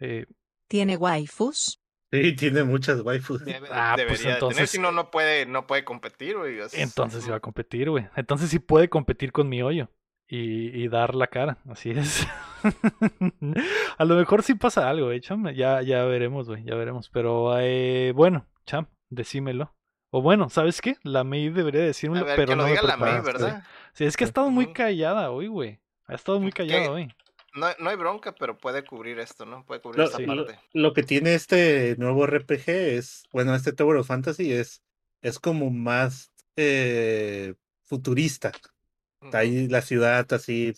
Eh, 0.00 0.24
¿Tiene 0.68 0.96
waifus? 0.96 1.80
Sí, 2.12 2.34
tiene 2.36 2.62
muchas 2.64 3.00
waifus. 3.00 3.44
Debe- 3.44 3.66
Ah, 3.72 3.94
pues 3.96 4.06
debería 4.06 4.06
de 4.06 4.18
tener, 4.18 4.32
entonces- 4.34 4.70
si 4.70 4.78
no, 4.78 4.92
no 4.92 5.10
puede, 5.10 5.46
no 5.46 5.66
puede 5.66 5.84
competir, 5.84 6.36
güey. 6.36 6.58
es- 6.60 6.74
entonces 6.74 7.24
sí 7.24 7.30
va 7.30 7.36
a 7.36 7.40
competir, 7.40 7.90
güey. 7.90 8.06
Entonces 8.16 8.50
sí 8.50 8.58
puede 8.60 8.88
competir 8.88 9.32
con 9.32 9.48
mi 9.48 9.62
hoyo. 9.62 9.88
Y, 10.26 10.68
y 10.82 10.88
dar 10.88 11.14
la 11.14 11.26
cara, 11.26 11.58
así 11.68 11.90
es. 11.90 12.26
a 13.98 14.04
lo 14.04 14.16
mejor 14.16 14.42
sí 14.42 14.54
pasa 14.54 14.88
algo, 14.88 15.10
eh, 15.12 15.20
Cham. 15.20 15.48
Ya, 15.50 15.82
ya 15.82 16.04
veremos, 16.04 16.48
güey, 16.48 16.64
ya 16.64 16.74
veremos. 16.74 17.10
Pero 17.10 17.58
eh, 17.60 18.12
bueno, 18.14 18.46
Cham, 18.66 18.86
decímelo. 19.10 19.74
O 20.10 20.22
bueno, 20.22 20.48
¿sabes 20.48 20.80
qué? 20.80 20.96
La 21.02 21.24
May 21.24 21.48
debería 21.50 21.82
decírmelo, 21.82 22.24
ver, 22.24 22.36
pero 22.36 22.50
que 22.50 22.56
lo 22.56 22.62
no 22.62 22.68
me 22.68 22.70
diga 22.70 22.82
la 22.82 22.96
May. 22.96 23.20
¿verdad? 23.20 23.64
Sí, 23.92 24.04
es 24.04 24.16
que 24.16 24.24
ha 24.24 24.26
estado 24.26 24.48
muy 24.50 24.72
callada 24.72 25.30
hoy, 25.30 25.48
güey. 25.48 25.80
Ha 26.06 26.14
estado 26.14 26.40
muy 26.40 26.52
¿Qué? 26.52 26.66
callada 26.66 26.90
hoy. 26.90 27.12
No, 27.54 27.68
no 27.78 27.90
hay 27.90 27.96
bronca, 27.96 28.34
pero 28.34 28.58
puede 28.58 28.84
cubrir 28.84 29.18
esto, 29.20 29.46
¿no? 29.46 29.64
Puede 29.64 29.80
cubrir 29.80 30.00
Lo, 30.00 30.04
esta 30.06 30.18
sí. 30.18 30.26
parte. 30.26 30.58
lo 30.72 30.92
que 30.92 31.02
tiene 31.04 31.34
este 31.34 31.94
nuevo 31.98 32.26
RPG 32.26 32.68
es, 32.68 33.24
bueno, 33.32 33.54
este 33.54 33.72
Tower 33.72 33.96
of 33.96 34.06
Fantasy 34.08 34.52
es, 34.52 34.82
es 35.22 35.38
como 35.38 35.70
más 35.70 36.32
eh, 36.56 37.54
futurista. 37.84 38.48
Está 38.48 39.28
Ujú. 39.28 39.36
ahí 39.38 39.68
la 39.68 39.82
ciudad 39.82 40.30
así, 40.32 40.74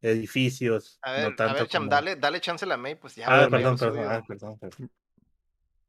edificios, 0.00 0.98
A 1.02 1.10
no 1.10 1.16
ver, 1.16 1.32
a 1.32 1.36
tanto 1.36 1.54
ver, 1.54 1.68
Cham, 1.68 1.82
como- 1.82 1.90
dale, 1.90 2.16
dale 2.16 2.40
chance 2.40 2.64
a 2.64 2.68
la 2.68 2.76
May, 2.76 2.94
pues 2.94 3.14
ya. 3.14 3.26
Ah, 3.28 3.48
perdón, 3.50 3.76
perdón, 3.78 4.04
ah, 4.08 4.22
perdón, 4.26 4.58
perdón. 4.58 4.90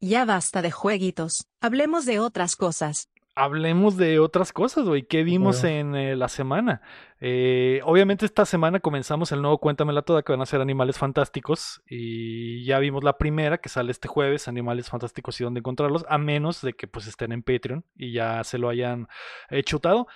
Ya 0.00 0.24
basta 0.24 0.62
de 0.62 0.70
jueguitos. 0.70 1.46
Hablemos 1.60 2.06
de 2.06 2.20
otras 2.20 2.54
cosas. 2.54 3.08
Hablemos 3.40 3.96
de 3.96 4.18
otras 4.18 4.52
cosas, 4.52 4.84
güey. 4.84 5.04
¿Qué 5.04 5.22
vimos 5.22 5.62
en 5.62 5.94
eh, 5.94 6.16
la 6.16 6.28
semana? 6.28 6.82
Eh, 7.20 7.80
obviamente 7.84 8.26
esta 8.26 8.44
semana 8.44 8.80
comenzamos 8.80 9.30
el 9.30 9.42
nuevo 9.42 9.58
Cuéntamela 9.58 10.02
Toda, 10.02 10.24
que 10.24 10.32
van 10.32 10.40
a 10.40 10.46
ser 10.46 10.60
Animales 10.60 10.98
Fantásticos. 10.98 11.80
Y 11.88 12.64
ya 12.64 12.80
vimos 12.80 13.04
la 13.04 13.16
primera, 13.16 13.58
que 13.58 13.68
sale 13.68 13.92
este 13.92 14.08
jueves, 14.08 14.48
Animales 14.48 14.90
Fantásticos 14.90 15.40
y 15.40 15.44
dónde 15.44 15.60
encontrarlos, 15.60 16.04
a 16.08 16.18
menos 16.18 16.62
de 16.62 16.72
que 16.72 16.88
pues 16.88 17.06
estén 17.06 17.30
en 17.30 17.44
Patreon 17.44 17.84
y 17.94 18.10
ya 18.10 18.42
se 18.42 18.58
lo 18.58 18.70
hayan 18.70 19.06
eh, 19.50 19.62
chutado. 19.62 19.98
Un 19.98 20.06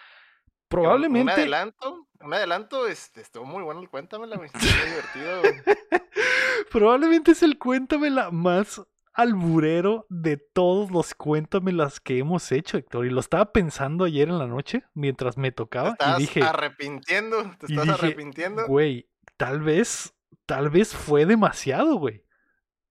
Probablemente... 0.66 1.30
adelanto, 1.30 2.08
un 2.20 2.34
adelanto, 2.34 2.88
este, 2.88 3.20
estuvo 3.20 3.44
muy 3.44 3.62
bueno 3.62 3.82
el 3.82 3.88
cuéntamela, 3.88 4.36
muy 4.36 4.48
divertido, 4.48 5.40
güey. 5.42 5.54
Probablemente 6.72 7.30
es 7.30 7.44
el 7.44 7.56
cuéntamela 7.56 8.32
más 8.32 8.82
alburero 9.12 10.06
de 10.08 10.36
todos 10.36 10.90
los 10.90 11.14
cuéntamelas 11.14 12.00
que 12.00 12.18
hemos 12.18 12.50
hecho, 12.52 12.78
Héctor. 12.78 13.06
Y 13.06 13.10
lo 13.10 13.20
estaba 13.20 13.52
pensando 13.52 14.04
ayer 14.04 14.28
en 14.28 14.38
la 14.38 14.46
noche 14.46 14.84
mientras 14.94 15.36
me 15.36 15.50
Te 15.50 15.56
tocaba 15.56 15.90
estás 15.90 16.18
y 16.18 16.22
dije, 16.22 16.42
arrepintiendo, 16.42 17.42
te 17.58 17.66
estás 17.66 17.86
dije, 17.86 17.90
arrepintiendo. 17.90 18.66
güey, 18.66 19.08
tal 19.36 19.60
vez, 19.60 20.14
tal 20.46 20.70
vez 20.70 20.94
fue 20.94 21.26
demasiado, 21.26 21.96
güey. 21.96 22.24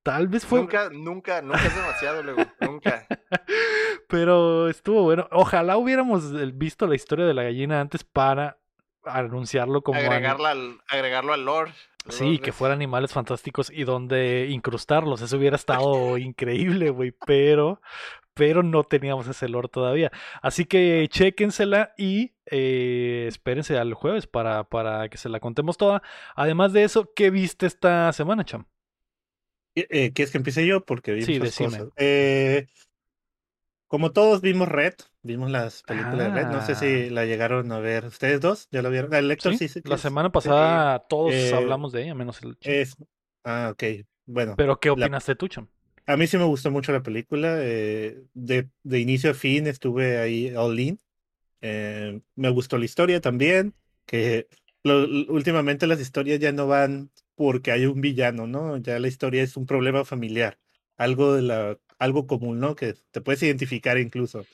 Tal 0.03 0.27
vez 0.27 0.45
fue, 0.47 0.59
Nunca, 0.61 0.89
nunca, 0.91 1.41
nunca 1.43 1.63
es 1.63 1.75
demasiado, 1.75 2.23
luego, 2.23 2.41
nunca. 2.59 3.05
pero 4.07 4.67
estuvo 4.67 5.03
bueno. 5.03 5.27
Ojalá 5.31 5.77
hubiéramos 5.77 6.33
eh, 6.33 6.51
visto 6.53 6.87
la 6.87 6.95
historia 6.95 7.25
de 7.25 7.35
la 7.35 7.43
gallina 7.43 7.79
antes 7.79 8.03
para 8.03 8.57
anunciarlo 9.03 9.81
como 9.81 9.99
Agregarla 9.99 10.51
al, 10.51 10.81
agregarlo 10.87 11.33
al 11.33 11.45
lore. 11.45 11.71
Sí, 12.09 12.39
que 12.39 12.51
fueran 12.51 12.77
animales 12.77 13.11
fantásticos 13.13 13.69
y 13.71 13.83
donde 13.83 14.47
incrustarlos. 14.49 15.21
Eso 15.21 15.37
hubiera 15.37 15.55
estado 15.55 16.17
increíble, 16.17 16.89
güey. 16.89 17.11
Pero, 17.25 17.81
pero 18.33 18.63
no 18.63 18.83
teníamos 18.83 19.27
ese 19.27 19.47
lore 19.49 19.69
todavía. 19.69 20.11
Así 20.41 20.65
que 20.65 21.07
chéquensela 21.09 21.93
y 21.97 22.33
eh, 22.47 23.25
espérense 23.27 23.77
al 23.77 23.93
jueves 23.93 24.27
para, 24.27 24.63
para 24.65 25.09
que 25.09 25.17
se 25.17 25.29
la 25.29 25.39
contemos 25.39 25.77
toda. 25.77 26.01
Además 26.35 26.73
de 26.73 26.83
eso, 26.83 27.13
¿qué 27.15 27.29
viste 27.29 27.65
esta 27.67 28.11
semana, 28.13 28.45
Cham? 28.45 28.65
Eh, 29.75 29.87
eh, 29.89 30.11
¿Quieres 30.13 30.31
que 30.31 30.37
empiece 30.37 30.65
yo? 30.67 30.83
Porque 30.85 31.13
vi 31.13 31.21
Sí, 31.21 31.33
muchas 31.33 31.43
decime. 31.43 31.77
cosas. 31.77 31.93
Eh, 31.97 32.67
como 33.91 34.13
todos 34.13 34.39
vimos 34.39 34.69
Red, 34.69 34.93
vimos 35.21 35.51
las 35.51 35.83
películas 35.83 36.17
de 36.17 36.29
Red. 36.29 36.47
No 36.47 36.65
sé 36.65 36.71
Ah. 36.71 36.75
si 36.75 37.09
la 37.09 37.25
llegaron 37.25 37.69
a 37.73 37.79
ver. 37.79 38.05
¿Ustedes 38.05 38.39
dos? 38.39 38.69
¿Ya 38.71 38.81
la 38.81 38.87
vieron? 38.87 39.13
El 39.13 39.37
Sí, 39.37 39.57
sí, 39.57 39.67
sí. 39.67 39.81
la 39.83 39.97
semana 39.97 40.31
pasada 40.31 40.99
todos 41.09 41.33
Eh, 41.33 41.53
hablamos 41.53 41.91
de 41.91 42.03
ella, 42.03 42.15
menos 42.15 42.41
el. 42.41 42.57
Es... 42.61 42.95
Ah, 43.43 43.69
ok. 43.73 43.83
Bueno, 44.25 44.55
Pero, 44.55 44.79
¿qué 44.79 44.87
la- 44.87 44.93
opinaste 44.93 45.35
tú, 45.35 45.49
Cham? 45.49 45.67
a 46.05 46.15
mí 46.15 46.25
sí 46.25 46.37
me 46.37 46.45
gustó 46.45 46.71
mucho 46.71 46.93
la 46.93 47.03
película. 47.03 47.57
eh, 47.59 48.23
de, 48.33 48.69
de 48.83 48.99
inicio 49.01 49.31
a 49.31 49.33
fin 49.33 49.67
estuve 49.67 50.19
ahí 50.19 50.55
all 50.55 50.79
in. 50.79 50.97
Eh, 51.59 52.21
me 52.35 52.49
gustó 52.49 52.77
la 52.77 52.85
historia 52.85 53.19
también. 53.19 53.73
Que 54.05 54.47
lo- 54.83 55.03
últimamente 55.33 55.85
las 55.85 55.99
historias 55.99 56.39
ya 56.39 56.53
no 56.53 56.65
van 56.67 57.11
porque 57.35 57.73
hay 57.73 57.85
un 57.87 57.99
villano, 57.99 58.47
¿no? 58.47 58.77
Ya 58.77 58.99
la 58.99 59.09
historia 59.09 59.43
es 59.43 59.57
un 59.57 59.65
problema 59.65 60.05
familiar. 60.05 60.57
Algo 61.01 61.33
de 61.35 61.41
la, 61.41 61.77
algo 61.99 62.27
común, 62.27 62.59
¿no? 62.59 62.75
Que 62.75 62.95
te 63.11 63.21
puedes 63.21 63.41
identificar 63.43 63.97
incluso. 63.97 64.45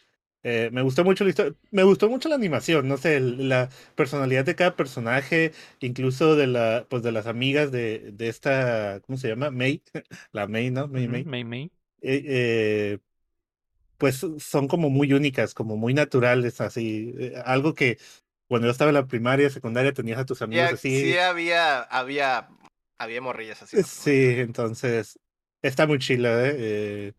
Eh, 0.44 0.70
me 0.72 0.82
gustó 0.82 1.04
mucho 1.04 1.24
la 1.26 1.32
historia, 1.32 1.54
me 1.72 1.84
gustó 1.84 2.10
mucho 2.10 2.30
la 2.30 2.36
animación, 2.36 2.88
no 2.88 2.98
sé, 2.98 3.18
el- 3.18 3.50
la 3.50 3.70
personalidad 3.96 4.46
de 4.46 4.56
cada 4.56 4.76
personaje, 4.76 5.52
incluso 5.82 6.36
de 6.36 6.48
la, 6.48 6.86
pues 6.90 7.04
de 7.04 7.12
las 7.12 7.26
amigas 7.28 7.72
de, 7.72 8.12
de 8.14 8.30
esta, 8.30 9.02
¿cómo 9.02 9.18
se 9.18 9.28
llama? 9.28 9.52
May, 9.52 9.82
la 10.32 10.48
May, 10.48 10.70
¿no? 10.72 10.88
May, 10.88 11.08
May. 11.08 11.26
May 11.26 11.44
May. 11.44 11.72
Eh, 12.02 12.24
eh, 12.28 12.98
pues 13.98 14.24
son 14.40 14.68
como 14.68 14.90
muy 14.90 15.12
únicas, 15.14 15.54
como 15.54 15.76
muy 15.76 15.94
naturales, 15.94 16.62
así, 16.62 17.14
eh, 17.18 17.34
algo 17.46 17.74
que 17.74 17.98
cuando 18.48 18.68
yo 18.68 18.72
estaba 18.72 18.90
en 18.92 18.96
la 18.96 19.08
primaria, 19.08 19.50
secundaria, 19.50 19.92
tenías 19.92 20.20
a 20.20 20.26
tus 20.26 20.42
amigos 20.42 20.72
a- 20.72 20.76
así. 20.76 21.02
sí 21.02 21.18
había, 21.18 21.82
había, 21.82 22.48
había 23.00 23.22
morrillas 23.22 23.62
así. 23.64 23.76
¿no? 23.78 23.84
Sí, 23.84 24.36
entonces 24.38 25.20
está 25.68 25.88
muy 25.88 26.00
chila, 26.00 26.48
¿eh? 26.48 26.56
Eh, 26.58 27.14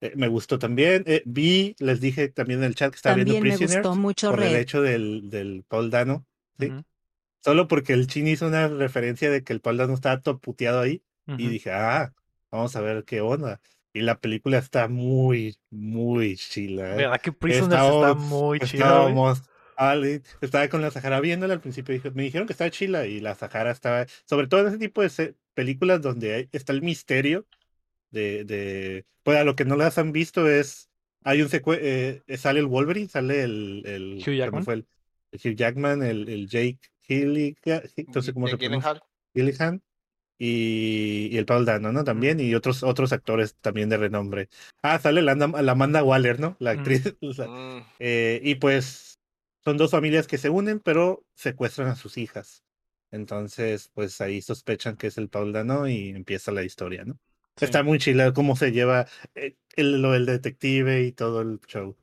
eh, 0.00 0.12
me 0.16 0.28
gustó 0.28 0.58
también. 0.58 1.04
Eh, 1.06 1.22
vi, 1.24 1.74
les 1.78 2.00
dije 2.00 2.28
también 2.28 2.60
en 2.60 2.66
el 2.66 2.74
chat 2.74 2.90
que 2.90 2.96
estaba 2.96 3.14
viendo 3.16 3.34
me 3.40 3.56
gustó 3.56 3.94
mucho 3.96 4.30
por 4.30 4.42
el 4.42 4.56
hecho 4.56 4.82
del, 4.82 5.30
del 5.30 5.64
Paul 5.66 5.90
Dano. 5.90 6.26
Sí. 6.58 6.72
Solo 7.42 7.68
porque 7.68 7.92
el 7.92 8.06
Chin 8.06 8.26
hizo 8.26 8.46
una 8.46 8.68
referencia 8.68 9.30
de 9.30 9.42
que 9.44 9.52
el 9.52 9.60
Paul 9.60 9.76
Dano 9.76 9.92
estaba 9.94 10.20
todo 10.20 10.38
puteado 10.38 10.80
ahí. 10.80 11.02
Y 11.26 11.46
dije, 11.48 11.70
ah, 11.72 12.12
vamos 12.50 12.76
a 12.76 12.80
ver 12.82 13.04
qué 13.04 13.20
onda. 13.22 13.60
Y 13.94 14.00
la 14.02 14.18
película 14.20 14.58
está 14.58 14.88
muy, 14.88 15.56
muy 15.70 16.36
chila. 16.36 16.92
¿eh? 16.92 16.96
¿Verdad 16.96 17.20
que 17.20 17.32
Prisoners 17.32 17.72
está 17.82 17.84
Estábamos- 17.86 18.28
muy 18.28 18.58
Ale, 19.76 20.22
estaba 20.40 20.68
con 20.68 20.82
la 20.82 20.90
Sahara 20.90 21.20
viéndola 21.20 21.54
al 21.54 21.60
principio. 21.60 21.94
dije- 21.94 22.10
me 22.12 22.22
dijeron 22.24 22.46
que 22.46 22.52
estaba 22.52 22.70
chila 22.70 23.06
y 23.06 23.20
la 23.20 23.34
Sahara 23.34 23.70
estaba, 23.72 24.06
sobre 24.24 24.46
todo 24.46 24.60
en 24.60 24.68
ese 24.68 24.78
tipo 24.78 25.02
de 25.02 25.34
películas 25.54 26.00
donde 26.02 26.34
hay- 26.34 26.48
está 26.52 26.72
el 26.72 26.82
misterio 26.82 27.46
de, 28.14 28.44
de, 28.44 29.06
pues 29.22 29.38
a 29.38 29.44
lo 29.44 29.56
que 29.56 29.64
no 29.66 29.76
las 29.76 29.98
han 29.98 30.12
visto 30.12 30.48
es, 30.48 30.88
hay 31.24 31.42
un 31.42 31.48
secue 31.48 31.78
eh, 31.82 32.36
sale 32.38 32.60
el 32.60 32.66
Wolverine, 32.66 33.08
sale 33.08 33.42
el, 33.42 33.82
el 33.86 34.18
Hugh 34.26 34.34
Jackman. 34.36 34.64
fue 34.64 34.74
el, 34.74 34.86
el 35.32 35.40
Hugh 35.44 35.56
Jackman, 35.56 36.02
el, 36.02 36.28
el 36.28 36.48
Jake 36.48 36.80
Gyllenhaal, 37.08 37.90
no 38.14 38.22
sé 38.22 38.32
cómo 38.32 38.46
se 38.48 38.52
Jake 38.52 38.66
pronuncia, 38.68 38.92
Gyllenhaal. 38.92 39.02
Gyllenhaal, 39.34 39.82
y, 40.38 41.28
y 41.32 41.36
el 41.38 41.46
Paul 41.46 41.64
Dano, 41.64 41.92
¿no? 41.92 42.04
También, 42.04 42.40
y 42.40 42.54
otros, 42.54 42.82
otros 42.82 43.12
actores 43.12 43.54
también 43.60 43.88
de 43.88 43.96
renombre. 43.96 44.48
Ah, 44.82 44.98
sale 44.98 45.22
la, 45.22 45.34
la 45.34 45.72
Amanda 45.72 46.02
Waller, 46.02 46.40
¿no? 46.40 46.56
La 46.58 46.74
Mm. 46.74 46.78
actriz. 46.78 47.02
o 47.22 47.32
sea, 47.32 47.46
Mm, 47.46 47.82
eh, 48.00 48.40
y 48.42 48.56
pues 48.56 49.18
son 49.64 49.76
dos 49.76 49.90
familias 49.92 50.26
que 50.26 50.38
se 50.38 50.50
unen, 50.50 50.80
pero 50.80 51.24
secuestran 51.34 51.88
a 51.88 51.96
sus 51.96 52.18
hijas. 52.18 52.62
Entonces, 53.10 53.90
pues 53.94 54.20
ahí 54.20 54.42
sospechan 54.42 54.96
que 54.96 55.06
es 55.06 55.18
el 55.18 55.28
Paul 55.28 55.52
Dano 55.52 55.86
y 55.88 56.08
empieza 56.10 56.50
la 56.52 56.64
historia, 56.64 57.04
¿no? 57.04 57.18
Sí. 57.56 57.64
Está 57.66 57.82
muy 57.82 57.98
chila 57.98 58.32
cómo 58.32 58.56
se 58.56 58.72
lleva 58.72 59.06
eh, 59.34 59.54
el, 59.76 60.02
lo 60.02 60.12
del 60.12 60.26
detective 60.26 61.02
y 61.02 61.12
todo 61.12 61.40
el 61.42 61.60
show. 61.66 61.96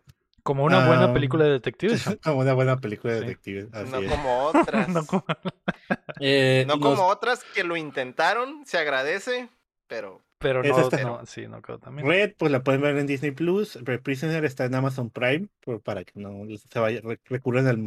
Como 0.43 0.63
una 0.63 0.87
buena 0.87 1.13
película 1.13 1.43
de 1.45 1.51
detectives. 1.51 2.03
Como 2.23 2.39
una 2.39 2.53
buena 2.53 2.77
película 2.77 3.13
de 3.13 3.19
Sí. 3.19 3.25
detectives. 3.27 3.67
Así 3.73 3.91
no 3.91 3.99
es. 3.99 4.09
como 4.09 4.43
otras. 4.45 4.89
No 4.89 5.05
como- 5.05 5.25
Eh, 6.19 6.63
No 6.67 6.75
los- 6.77 6.83
como 6.83 7.07
otras 7.07 7.43
que 7.53 7.63
lo 7.63 7.75
intentaron, 7.77 8.65
se 8.65 8.77
agradece, 8.77 9.49
pero 9.87 10.21
Pero 10.39 10.63
no, 10.63 10.79
está- 10.79 11.01
no, 11.03 11.25
sí, 11.25 11.47
no 11.47 11.61
creo 11.61 11.77
también. 11.79 12.07
Red, 12.07 12.33
pues 12.37 12.51
la 12.51 12.63
pueden 12.63 12.81
ver 12.81 12.97
en 12.97 13.05
Disney 13.07 13.31
Plus. 13.31 13.75
Red 13.83 14.01
Prisoner 14.01 14.43
está 14.45 14.65
en 14.65 14.73
Amazon 14.75 15.09
Prime, 15.11 15.47
por- 15.63 15.81
para 15.81 16.03
que 16.03 16.13
no 16.19 16.43
se 16.71 16.79
vaya, 16.79 17.01
re- 17.03 17.19
recurran 17.25 17.67
al 17.67 17.77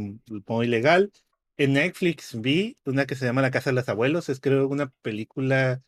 modo 0.47 0.63
ilegal. 0.63 1.11
En 1.57 1.73
Netflix 1.75 2.41
vi 2.41 2.77
una 2.85 3.07
que 3.07 3.15
se 3.15 3.25
llama 3.25 3.43
La 3.43 3.51
Casa 3.51 3.71
de 3.71 3.75
los 3.75 3.89
Abuelos. 3.89 4.29
Es 4.29 4.39
creo 4.41 4.69
una 4.69 4.93
película 5.03 5.83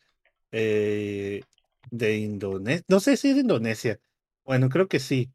eh, 0.51 1.41
de 1.91 2.17
Indonesia. 2.17 2.83
No 2.87 2.99
sé 2.99 3.17
si 3.17 3.29
es 3.29 3.35
de 3.35 3.41
Indonesia. 3.41 3.99
Bueno, 4.45 4.69
creo 4.69 4.87
que 4.87 4.99
sí. 4.99 5.31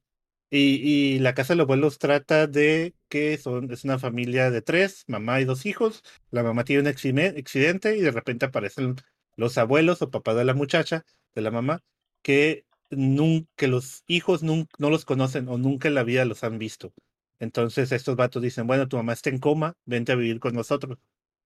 Y, 0.51 1.17
y 1.17 1.19
La 1.21 1.35
Casa 1.35 1.55
de 1.55 1.59
los 1.59 1.65
Abuelos 1.65 1.99
trata 1.99 2.47
de 2.47 2.95
que 3.09 3.39
son, 3.39 3.73
es 3.73 3.85
una 3.85 3.99
familia 3.99 4.51
de 4.51 4.63
tres, 4.63 5.05
mamá 5.09 5.41
y 5.41 5.45
dos 5.45 5.67
hijos. 5.67 6.03
La 6.31 6.43
mamá 6.43 6.65
tiene 6.65 6.83
un 6.83 6.89
accidente 6.89 7.97
y 7.97 8.01
de 8.03 8.11
repente 8.11 8.47
aparecen 8.47 8.97
los 9.37 9.57
abuelos 9.59 10.03
o 10.03 10.11
papá 10.11 10.35
de 10.35 10.45
la 10.45 10.55
muchacha, 10.55 11.05
de 11.35 11.43
la 11.43 11.51
mamá, 11.51 11.81
que, 12.23 12.67
nun- 12.91 13.49
que 13.57 13.67
los 13.69 14.05
hijos 14.07 14.43
nun- 14.43 14.69
no 14.79 14.91
los 14.91 15.05
conocen 15.07 15.49
o 15.49 15.57
nunca 15.59 15.89
en 15.89 15.95
la 15.95 16.05
vida 16.05 16.25
los 16.27 16.45
han 16.45 16.59
visto. 16.59 16.93
Entonces 17.39 17.91
estos 17.93 18.17
vatos 18.17 18.43
dicen, 18.43 18.67
bueno, 18.67 18.89
tu 18.89 18.97
mamá 18.99 19.15
está 19.15 19.31
en 19.31 19.39
coma, 19.39 19.75
vente 19.87 20.13
a 20.13 20.17
vivir 20.17 20.39
con 20.41 20.55
nosotros. 20.55 20.99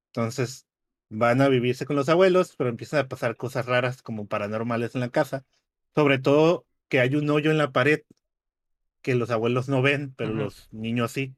Entonces 0.09 0.67
van 1.09 1.41
a 1.41 1.49
vivirse 1.49 1.87
con 1.87 1.97
los 1.97 2.09
abuelos, 2.09 2.55
pero 2.57 2.71
empiezan 2.71 3.01
a 3.01 3.09
pasar 3.09 3.37
cosas 3.37 3.67
raras 3.67 4.03
como 4.03 4.27
paranormales 4.27 4.95
en 4.95 5.01
la 5.01 5.11
casa. 5.11 5.45
Sobre 5.95 6.19
todo 6.19 6.67
que 6.89 7.01
hay 7.01 7.15
un 7.17 7.29
hoyo 7.31 7.51
en 7.51 7.59
la 7.59 7.73
pared 7.73 8.03
que 9.03 9.15
los 9.15 9.31
abuelos 9.31 9.69
no 9.69 9.83
ven, 9.83 10.15
pero 10.17 10.33
los 10.33 10.69
niños 10.73 11.13
sí. 11.13 11.35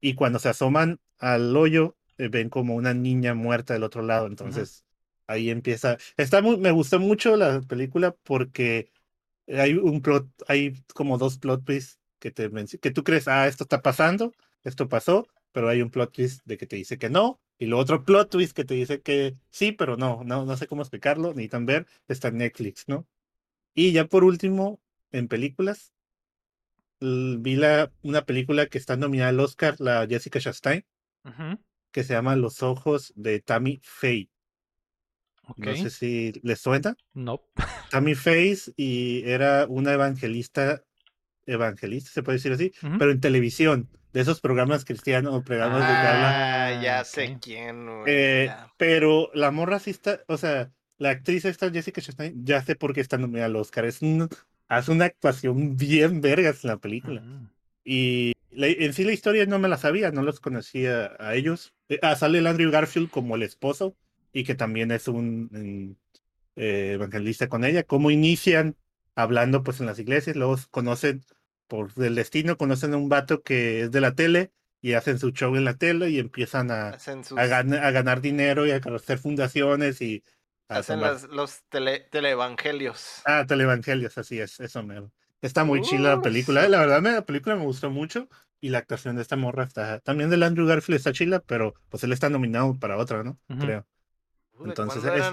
Y 0.00 0.14
cuando 0.14 0.38
se 0.38 0.50
asoman 0.50 1.00
al 1.18 1.56
hoyo, 1.56 1.96
eh, 2.18 2.28
ven 2.28 2.50
como 2.50 2.74
una 2.74 2.94
niña 2.94 3.34
muerta 3.34 3.72
del 3.74 3.84
otro 3.84 4.02
lado. 4.02 4.26
Entonces 4.26 4.84
ahí 5.26 5.50
empieza. 5.50 5.96
Está 6.16 6.42
muy, 6.42 6.58
me 6.58 6.70
gustó 6.70 6.98
mucho 6.98 7.36
la 7.36 7.62
película 7.62 8.14
porque 8.22 8.90
hay 9.48 9.74
un 9.74 10.02
plot, 10.02 10.28
hay 10.48 10.74
como 10.94 11.18
dos 11.18 11.38
plot 11.38 11.64
twists 11.64 11.98
que 12.18 12.30
te 12.30 12.50
que 12.80 12.90
tú 12.90 13.02
crees, 13.02 13.28
ah, 13.28 13.48
esto 13.48 13.64
está 13.64 13.82
pasando, 13.82 14.34
esto 14.62 14.88
pasó, 14.88 15.26
pero 15.52 15.68
hay 15.68 15.82
un 15.82 15.90
plot 15.90 16.12
twist 16.12 16.42
de 16.44 16.58
que 16.58 16.66
te 16.66 16.76
dice 16.76 16.98
que 16.98 17.08
no, 17.08 17.40
y 17.60 17.66
lo 17.66 17.78
otro 17.78 18.06
plot 18.06 18.30
twist 18.30 18.56
que 18.56 18.64
te 18.64 18.72
dice 18.72 19.02
que 19.02 19.36
sí, 19.50 19.70
pero 19.70 19.98
no, 19.98 20.24
no, 20.24 20.46
no 20.46 20.56
sé 20.56 20.66
cómo 20.66 20.80
explicarlo, 20.80 21.34
ni 21.34 21.46
tan 21.46 21.66
ver, 21.66 21.86
está 22.08 22.28
en 22.28 22.38
Netflix, 22.38 22.88
¿no? 22.88 23.06
Y 23.74 23.92
ya 23.92 24.06
por 24.06 24.24
último, 24.24 24.80
en 25.12 25.28
películas, 25.28 25.92
vi 27.00 27.56
la, 27.56 27.92
una 28.02 28.24
película 28.24 28.64
que 28.64 28.78
está 28.78 28.96
nominada 28.96 29.28
al 29.28 29.40
Oscar, 29.40 29.76
la 29.78 30.06
Jessica 30.08 30.40
Chastain, 30.40 30.86
que 31.92 32.02
se 32.02 32.14
llama 32.14 32.34
Los 32.34 32.62
ojos 32.62 33.12
de 33.14 33.40
Tammy 33.40 33.78
Faye. 33.82 34.30
Ok. 35.42 35.58
No 35.58 35.76
sé 35.76 35.90
si 35.90 36.32
les 36.42 36.60
suena. 36.60 36.96
No. 37.12 37.42
Tammy 37.90 38.14
Faye 38.14 38.56
y 38.74 39.22
era 39.26 39.66
una 39.68 39.92
evangelista, 39.92 40.82
evangelista, 41.44 42.10
se 42.10 42.22
puede 42.22 42.38
decir 42.38 42.52
así, 42.52 42.72
pero 42.98 43.10
en 43.10 43.20
televisión, 43.20 43.90
de 44.12 44.20
esos 44.20 44.40
programas 44.40 44.84
cristianos 44.84 45.34
o 45.34 45.42
programas 45.42 45.80
de 45.80 45.84
ah, 45.94 46.66
Ah, 46.76 46.82
ya 46.82 47.00
ok. 47.00 47.06
sé 47.06 47.38
quién, 47.40 47.86
güey. 47.86 48.02
Eh, 48.06 48.44
ya. 48.46 48.72
pero 48.76 49.30
la 49.34 49.50
morra 49.50 49.78
sí 49.78 49.90
está, 49.90 50.20
o 50.26 50.36
sea, 50.36 50.70
la 50.98 51.10
actriz 51.10 51.44
esta 51.44 51.70
Jessica 51.70 52.00
Chastain, 52.00 52.44
ya 52.44 52.62
sé 52.62 52.76
por 52.76 52.92
qué 52.92 53.00
está 53.00 53.18
nominada 53.18 53.46
al 53.46 53.56
Oscar. 53.56 53.84
Es 53.84 54.02
un- 54.02 54.28
hace 54.68 54.90
una 54.92 55.06
actuación 55.06 55.76
bien 55.76 56.20
vergas 56.20 56.64
en 56.64 56.68
la 56.70 56.76
película. 56.78 57.22
Y 57.84 58.32
la- 58.50 58.66
en 58.68 58.92
sí 58.92 59.04
la 59.04 59.12
historia 59.12 59.46
no 59.46 59.58
me 59.58 59.68
la 59.68 59.78
sabía, 59.78 60.10
no 60.10 60.22
los 60.22 60.40
conocía 60.40 61.12
a 61.18 61.34
ellos. 61.34 61.72
Eh, 61.88 61.98
ah, 62.02 62.14
sale 62.16 62.38
el 62.38 62.46
Andrew 62.46 62.70
Garfield 62.70 63.10
como 63.10 63.36
el 63.36 63.42
esposo 63.42 63.96
y 64.32 64.44
que 64.44 64.54
también 64.54 64.90
es 64.90 65.08
un 65.08 65.96
eh, 66.56 66.92
evangelista 66.94 67.48
con 67.48 67.64
ella. 67.64 67.82
Cómo 67.84 68.10
inician 68.10 68.76
hablando 69.14 69.62
pues 69.62 69.80
en 69.80 69.86
las 69.86 69.98
iglesias, 69.98 70.36
luego 70.36 70.56
conocen 70.70 71.22
por 71.70 71.90
el 71.96 72.14
destino, 72.16 72.58
conocen 72.58 72.92
a 72.92 72.98
un 72.98 73.08
vato 73.08 73.42
que 73.42 73.82
es 73.84 73.90
de 73.90 74.00
la 74.02 74.14
tele 74.14 74.52
y 74.82 74.92
hacen 74.94 75.18
su 75.18 75.30
show 75.30 75.56
en 75.56 75.64
la 75.64 75.74
tele 75.74 76.10
y 76.10 76.18
empiezan 76.18 76.70
a, 76.70 76.98
sus. 76.98 77.32
a, 77.38 77.46
gan- 77.46 77.78
a 77.78 77.90
ganar 77.92 78.20
dinero 78.20 78.66
y 78.66 78.72
a 78.72 78.76
hacer 78.76 79.18
fundaciones 79.18 80.02
y 80.02 80.22
hacen 80.68 81.00
las- 81.00 81.24
los 81.24 81.62
tele, 81.68 82.00
teleevangelios. 82.10 83.22
Ah, 83.24 83.44
Televangelios, 83.46 84.18
así 84.18 84.40
es, 84.40 84.60
eso 84.60 84.82
mero. 84.82 85.10
Está 85.42 85.64
muy 85.64 85.80
chila 85.80 86.16
la 86.16 86.20
película. 86.22 86.64
eh, 86.66 86.68
La 86.68 86.80
verdad, 86.80 87.00
me- 87.00 87.12
la 87.12 87.24
película 87.24 87.56
me 87.56 87.64
gustó 87.64 87.90
mucho. 87.90 88.28
Y 88.62 88.68
la 88.68 88.78
actuación 88.78 89.16
de 89.16 89.22
esta 89.22 89.36
morra 89.36 89.64
está. 89.64 90.00
También 90.00 90.28
del 90.28 90.42
Andrew 90.42 90.66
Garfield 90.66 90.98
está 90.98 91.12
chila, 91.12 91.40
pero 91.40 91.72
pues 91.88 92.04
él 92.04 92.12
está 92.12 92.28
nominado 92.28 92.78
para 92.78 92.98
otra, 92.98 93.24
¿no? 93.24 93.38
Creo. 93.58 93.86
Uh, 94.58 94.64
¿De 94.64 94.70
entonces, 94.70 95.02
es-? 95.02 95.32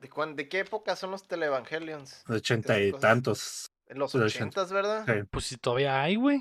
¿De, 0.00 0.08
cuán- 0.08 0.36
¿De 0.36 0.48
qué 0.48 0.60
época 0.60 0.96
son 0.96 1.10
los 1.10 1.28
teleevangelions? 1.28 2.24
Ochenta 2.28 2.80
y 2.80 2.92
tantos. 2.92 3.70
En 3.86 3.98
los 3.98 4.14
Los 4.14 4.24
80. 4.26 4.44
ochentas, 4.44 4.72
¿verdad? 4.72 5.04
Sí. 5.06 5.28
Pues 5.30 5.44
si 5.46 5.56
todavía 5.56 6.02
hay, 6.02 6.16
güey. 6.16 6.38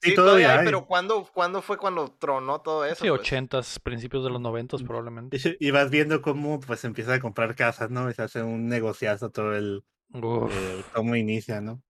Sí, 0.00 0.10
Sí, 0.10 0.14
todavía 0.16 0.48
todavía 0.48 0.52
hay, 0.52 0.58
hay. 0.58 0.64
pero 0.66 0.86
¿cuándo, 0.86 1.28
¿cuándo 1.32 1.62
fue 1.62 1.78
cuando 1.78 2.08
tronó 2.18 2.60
todo 2.60 2.84
eso? 2.84 3.02
Sí, 3.04 3.08
pues? 3.08 3.20
ochentas, 3.20 3.78
principios 3.80 4.22
de 4.24 4.30
los 4.30 4.40
noventas 4.40 4.82
Mm. 4.82 4.86
probablemente. 4.86 5.36
Y, 5.60 5.70
vas 5.70 5.90
viendo 5.90 6.20
cómo 6.20 6.60
pues 6.60 6.84
empieza 6.84 7.14
a 7.14 7.20
comprar 7.20 7.54
casas, 7.56 7.90
¿no? 7.90 8.10
Y 8.10 8.14
se 8.14 8.22
hace 8.22 8.42
un 8.42 8.68
negociazo 8.68 9.30
todo 9.30 9.54
el. 9.56 9.84
Uf. 10.12 10.52
eh, 10.54 10.84
cómo 10.92 11.16
inicia, 11.16 11.60
¿no? 11.60 11.82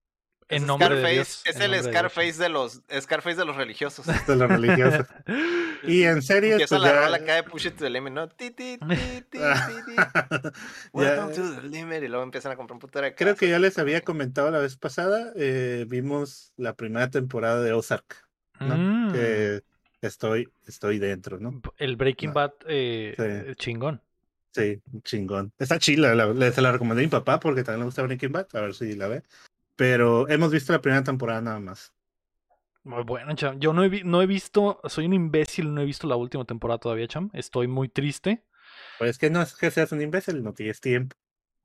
Es 0.48 0.60
en 0.60 0.66
nombre 0.66 0.88
de 0.90 0.94
Scarface, 1.00 1.14
Dios. 1.14 1.42
Es 1.46 1.56
en 1.56 1.62
el 1.62 1.70
nombre 1.70 1.76
de 1.76 1.82
Dios. 1.82 1.92
Scarface 1.94 2.42
de 2.42 2.48
los 2.48 2.82
Scarface 3.02 3.36
de 3.36 3.44
los 3.44 3.56
religiosos. 3.56 4.06
De 4.26 4.36
los 4.36 4.48
religiosos. 4.48 5.06
Y 5.86 6.04
en 6.04 6.22
series, 6.22 6.52
Empieza 6.52 6.76
pues 6.78 6.82
la 6.90 6.94
ya- 6.94 7.04
rola 7.04 7.16
acá 7.18 7.34
de 7.34 7.42
Push 7.42 7.66
It 7.66 7.76
to 7.76 7.84
the 7.84 7.90
Limit, 7.90 8.12
¿no? 8.14 8.26
Ti, 8.28 8.52
ti, 8.52 8.78
ti, 8.78 8.96
ti, 9.30 9.38
ti, 9.38 9.38
ti. 9.38 9.94
Welcome 10.94 11.34
to 11.34 11.60
the 11.60 11.68
limit. 11.68 12.02
Y 12.02 12.08
luego 12.08 12.22
empiezan 12.22 12.52
a 12.52 12.56
comprar 12.56 12.80
de 12.80 13.14
Creo 13.14 13.36
que 13.36 13.48
ya 13.50 13.58
les 13.58 13.78
había 13.78 14.00
comentado 14.00 14.50
la 14.50 14.60
vez 14.60 14.76
pasada, 14.78 15.32
eh, 15.36 15.84
vimos 15.86 16.52
la 16.56 16.74
primera 16.74 17.10
temporada 17.10 17.60
de 17.60 17.72
Ozark, 17.74 18.26
¿no? 18.60 18.76
Mm. 18.78 19.12
Que 19.12 19.62
estoy, 20.00 20.48
estoy 20.66 20.98
dentro, 20.98 21.38
¿no? 21.38 21.60
El 21.76 21.96
Breaking 21.96 22.30
No. 22.30 22.34
Bad 22.34 22.52
eh, 22.66 23.12
Sí. 23.16 23.22
eh, 23.22 23.54
chingón. 23.56 24.00
Sí, 24.52 24.80
chingón. 25.02 25.52
Está 25.58 25.78
chila, 25.78 26.14
la, 26.14 26.26
le- 26.26 26.52
se 26.52 26.62
la 26.62 26.72
recomendé 26.72 27.02
a 27.02 27.06
mi 27.06 27.10
papá 27.10 27.40
porque 27.40 27.62
también 27.62 27.80
le 27.80 27.86
gusta 27.86 28.02
Breaking 28.02 28.32
Bad, 28.32 28.46
a 28.54 28.60
ver 28.62 28.74
si 28.74 28.94
la 28.94 29.08
ve. 29.08 29.22
Pero 29.76 30.28
hemos 30.28 30.52
visto 30.52 30.72
la 30.72 30.80
primera 30.80 31.02
temporada 31.04 31.40
nada 31.40 31.60
más. 31.60 31.92
Muy 32.84 33.02
bueno, 33.02 33.34
Cham. 33.34 33.58
Yo 33.60 33.72
no 33.72 33.82
he, 33.84 34.04
no 34.04 34.20
he 34.22 34.26
visto, 34.26 34.80
soy 34.84 35.06
un 35.06 35.14
imbécil, 35.14 35.72
no 35.72 35.80
he 35.80 35.84
visto 35.86 36.06
la 36.06 36.16
última 36.16 36.44
temporada 36.44 36.78
todavía, 36.78 37.08
Cham. 37.08 37.30
Estoy 37.32 37.66
muy 37.66 37.88
triste. 37.88 38.44
Pues 38.98 39.18
que 39.18 39.30
no 39.30 39.42
es 39.42 39.54
que 39.54 39.70
seas 39.70 39.90
un 39.92 40.02
imbécil, 40.02 40.42
no 40.42 40.52
tienes 40.52 40.80
tiempo. 40.80 41.16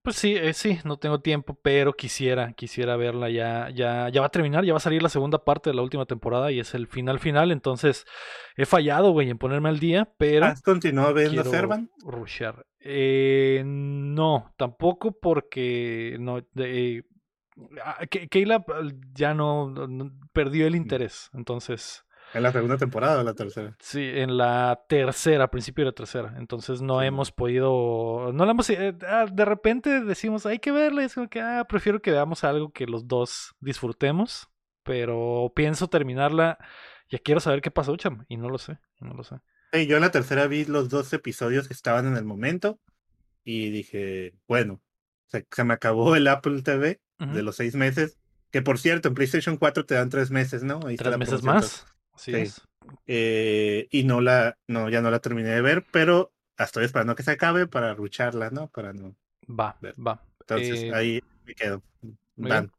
Pues 0.02 0.16
sí, 0.16 0.34
eh, 0.36 0.54
sí, 0.54 0.80
no 0.86 0.98
tengo 0.98 1.20
tiempo, 1.20 1.60
pero 1.62 1.92
quisiera, 1.94 2.54
quisiera 2.54 2.96
verla 2.96 3.30
ya, 3.30 3.70
ya, 3.70 4.08
ya 4.08 4.22
va 4.22 4.28
a 4.28 4.32
terminar, 4.32 4.64
ya 4.64 4.72
va 4.72 4.78
a 4.78 4.80
salir 4.80 5.04
la 5.04 5.10
segunda 5.10 5.44
parte 5.44 5.70
de 5.70 5.76
la 5.76 5.82
última 5.82 6.06
temporada 6.06 6.54
y 6.54 6.60
es 6.62 6.74
el 6.74 6.88
final 6.88 7.20
final, 7.20 7.52
entonces 7.52 8.06
he 8.56 8.66
fallado, 8.66 9.12
güey, 9.12 9.30
en 9.30 9.38
ponerme 9.38 9.68
al 9.68 9.80
día, 9.80 10.10
pero 10.18 10.46
¿Has 10.46 10.62
continuado 10.62 11.14
viendo 11.14 11.44
Servan? 11.44 11.90
rushear. 12.06 12.66
Eh, 12.80 13.62
no, 13.66 14.54
tampoco 14.58 15.12
porque 15.20 16.16
no, 16.18 16.40
de- 16.54 17.04
ah, 17.84 18.00
Ke- 18.10 18.28
Keila 18.30 18.64
ya 19.14 19.34
no, 19.34 19.74
perdió 20.34 20.68
el 20.68 20.76
interés, 20.76 21.30
entonces 21.34 22.04
En 22.34 22.44
la 22.44 22.52
segunda 22.52 22.78
temporada 22.78 23.22
o 23.22 23.24
la 23.24 23.34
tercera. 23.34 23.76
Sí, 23.80 24.02
en 24.04 24.38
la 24.38 24.80
tercera, 24.88 25.50
principio 25.50 25.84
de 25.84 25.92
la 25.92 25.96
tercera. 25.96 26.36
Entonces 26.38 26.80
no 26.82 27.00
Sí. 27.00 27.08
hemos 27.08 27.32
podido. 27.32 28.32
No 28.34 28.46
la 28.46 28.52
hemos. 28.52 28.70
eh, 28.70 28.96
ah, 29.08 29.26
de 29.32 29.46
repente 29.46 30.02
decimos, 30.02 30.46
hay 30.46 30.60
que 30.60 30.72
verla. 30.72 31.02
y 31.02 31.06
Es 31.06 31.16
como 31.16 31.28
que, 31.28 31.42
ah, 31.42 31.66
prefiero 31.68 32.02
que 32.04 32.12
veamos 32.12 32.44
algo 32.44 32.72
que 32.72 32.86
los 32.86 33.08
dos 33.08 33.56
disfrutemos. 33.60 34.48
Pero 34.84 35.52
pienso 35.56 35.88
terminarla. 35.88 36.58
Ya 37.10 37.18
quiero 37.18 37.40
saber 37.40 37.62
qué 37.62 37.72
pasó, 37.72 37.96
cham. 37.98 38.26
Y 38.28 38.38
no 38.38 38.50
lo 38.50 38.60
sé. 38.60 38.78
No 39.00 39.14
lo 39.16 39.24
sé. 39.24 39.38
Sí, 39.74 39.88
yo 39.88 39.96
en 39.98 40.02
la 40.04 40.12
tercera 40.12 40.46
vi 40.48 40.66
los 40.66 40.88
dos 40.90 41.12
episodios 41.14 41.68
que 41.68 41.74
estaban 41.74 42.06
en 42.06 42.16
el 42.16 42.26
momento 42.26 42.80
y 43.44 43.72
dije, 43.72 44.34
bueno, 44.48 44.82
se, 45.28 45.48
se 45.52 45.64
me 45.64 45.74
acabó 45.74 46.16
el 46.16 46.28
Apple 46.28 46.62
TV 46.62 47.02
De 47.20 47.44
los 47.44 47.56
seis 47.58 47.76
meses. 47.76 48.18
Que 48.52 48.62
por 48.62 48.80
cierto, 48.80 49.10
en 49.10 49.14
PlayStation 49.14 49.58
4 49.58 49.86
te 49.86 49.94
dan 49.96 50.10
tres 50.10 50.32
meses, 50.32 50.64
¿no? 50.64 50.80
Ahí 50.88 50.96
Tres 50.96 51.18
meses 51.18 51.44
más. 51.44 51.86
Así 52.14 52.32
Sí. 52.32 52.38
es. 52.40 52.62
Eh, 53.06 53.88
y 53.92 54.04
no 54.04 54.22
la, 54.22 54.58
no, 54.68 54.90
ya 54.90 55.02
no 55.02 55.12
la 55.12 55.20
terminé 55.20 55.50
de 55.50 55.62
ver, 55.62 55.86
pero 55.92 56.32
estoy 56.58 56.86
esperando 56.86 57.16
que 57.16 57.24
se 57.24 57.32
acabe 57.32 57.68
para 57.68 57.94
rucharla, 57.94 58.50
¿no? 58.50 58.68
Para 58.70 58.94
no. 58.94 59.16
Va, 59.48 59.78
Ver. 59.82 59.94
va. 59.96 60.24
Entonces 60.42 60.84
Eh, 60.84 60.92
ahí 60.96 61.24
me 61.46 61.54
quedo. 61.56 61.84
Van. 62.36 62.72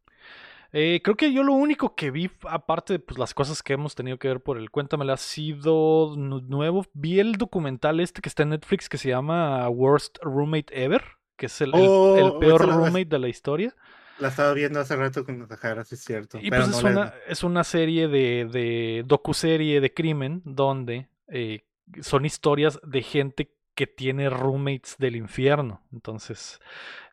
Eh, 0.72 1.00
creo 1.02 1.16
que 1.16 1.32
yo 1.32 1.42
lo 1.42 1.52
único 1.52 1.94
que 1.96 2.10
vi, 2.10 2.30
aparte 2.48 2.94
de 2.94 2.98
pues, 3.00 3.18
las 3.18 3.34
cosas 3.34 3.62
que 3.62 3.72
hemos 3.72 3.94
tenido 3.94 4.18
que 4.18 4.28
ver 4.28 4.40
por 4.40 4.56
el 4.56 4.70
Cuéntamela, 4.70 5.14
ha 5.14 5.16
sido 5.16 6.14
nu- 6.16 6.40
nuevo. 6.42 6.86
Vi 6.92 7.18
el 7.20 7.32
documental 7.32 7.98
este 8.00 8.20
que 8.22 8.28
está 8.28 8.44
en 8.44 8.50
Netflix 8.50 8.88
que 8.88 8.96
se 8.98 9.08
llama 9.08 9.68
Worst 9.68 10.18
Roommate 10.22 10.66
Ever, 10.84 11.02
que 11.36 11.46
es 11.46 11.60
el, 11.60 11.70
el- 11.74 11.80
Oh, 11.88 12.16
el 12.34 12.38
peor 12.38 12.62
esa 12.62 12.70
la- 12.70 12.76
roommate 12.76 13.04
de 13.06 13.18
la 13.18 13.28
historia. 13.28 13.74
La 14.20 14.28
estaba 14.28 14.52
viendo 14.52 14.80
hace 14.80 14.96
rato 14.96 15.24
con 15.24 15.48
Sahara, 15.48 15.84
sí 15.84 15.94
es 15.94 16.04
cierto. 16.04 16.38
Y 16.40 16.50
pero 16.50 16.64
pues 16.64 16.76
es, 16.76 16.82
no 16.84 16.90
una, 16.90 17.14
es 17.26 17.42
una 17.42 17.64
serie 17.64 18.08
de, 18.08 18.48
de 18.50 19.02
docuserie 19.06 19.80
de 19.80 19.94
crimen 19.94 20.42
donde 20.44 21.08
eh, 21.28 21.64
son 22.02 22.24
historias 22.24 22.78
de 22.82 23.02
gente 23.02 23.54
que 23.74 23.86
tiene 23.86 24.28
roommates 24.28 24.96
del 24.98 25.16
infierno. 25.16 25.82
Entonces, 25.92 26.60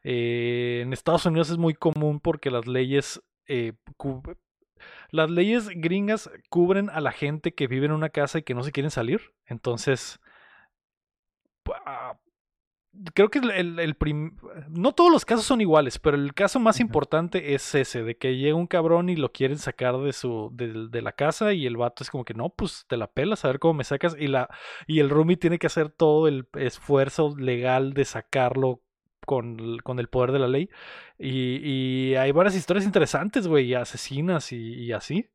eh, 0.03 0.81
en 0.83 0.91
Estados 0.91 1.25
Unidos 1.25 1.49
es 1.49 1.57
muy 1.57 1.73
común 1.73 2.19
porque 2.19 2.51
las 2.51 2.67
leyes 2.67 3.21
eh, 3.47 3.73
las 5.11 5.29
leyes 5.29 5.69
gringas 5.69 6.29
cubren 6.49 6.89
a 6.89 6.99
la 6.99 7.11
gente 7.11 7.53
que 7.53 7.67
vive 7.67 7.85
en 7.85 7.93
una 7.93 8.09
casa 8.09 8.39
y 8.39 8.43
que 8.43 8.53
no 8.53 8.63
se 8.63 8.71
quieren 8.71 8.91
salir. 8.91 9.33
Entonces, 9.45 10.19
creo 13.13 13.29
que 13.29 13.39
el, 13.39 13.51
el- 13.51 13.79
el 13.79 13.95
prim- 13.95 14.37
no 14.69 14.93
todos 14.93 15.11
los 15.11 15.25
casos 15.25 15.45
son 15.45 15.61
iguales, 15.61 15.99
pero 15.99 16.17
el 16.17 16.33
caso 16.33 16.59
más 16.59 16.79
importante 16.79 17.53
es 17.53 17.73
ese, 17.75 18.03
de 18.03 18.17
que 18.17 18.37
llega 18.37 18.55
un 18.55 18.67
cabrón 18.67 19.09
y 19.09 19.15
lo 19.15 19.31
quieren 19.31 19.57
sacar 19.57 19.97
de 19.99 20.13
su, 20.13 20.49
de, 20.53 20.87
de 20.89 21.01
la 21.01 21.11
casa 21.13 21.53
y 21.53 21.65
el 21.65 21.77
vato 21.77 22.03
es 22.03 22.09
como 22.09 22.25
que 22.25 22.33
no, 22.33 22.49
pues 22.49 22.85
te 22.87 22.97
la 22.97 23.07
pelas, 23.07 23.45
a 23.45 23.49
ver 23.49 23.59
cómo 23.59 23.75
me 23.75 23.83
sacas. 23.83 24.15
Y 24.19 24.27
la, 24.27 24.49
y 24.87 24.99
el 24.99 25.09
roomie 25.09 25.37
tiene 25.37 25.59
que 25.59 25.67
hacer 25.67 25.89
todo 25.89 26.27
el 26.27 26.47
esfuerzo 26.55 27.35
legal 27.37 27.93
de 27.93 28.05
sacarlo 28.05 28.81
con, 29.25 29.59
el- 29.59 29.83
con 29.83 29.99
el 29.99 30.07
poder 30.09 30.31
de 30.31 30.39
la 30.39 30.47
ley. 30.47 30.69
Y, 31.19 32.09
y 32.11 32.15
hay 32.15 32.31
varias 32.31 32.55
historias 32.55 32.85
interesantes, 32.85 33.47
güey, 33.47 33.65
y 33.67 33.73
asesinas 33.75 34.51
y, 34.51 34.57
y 34.57 34.91
así. 34.93 35.29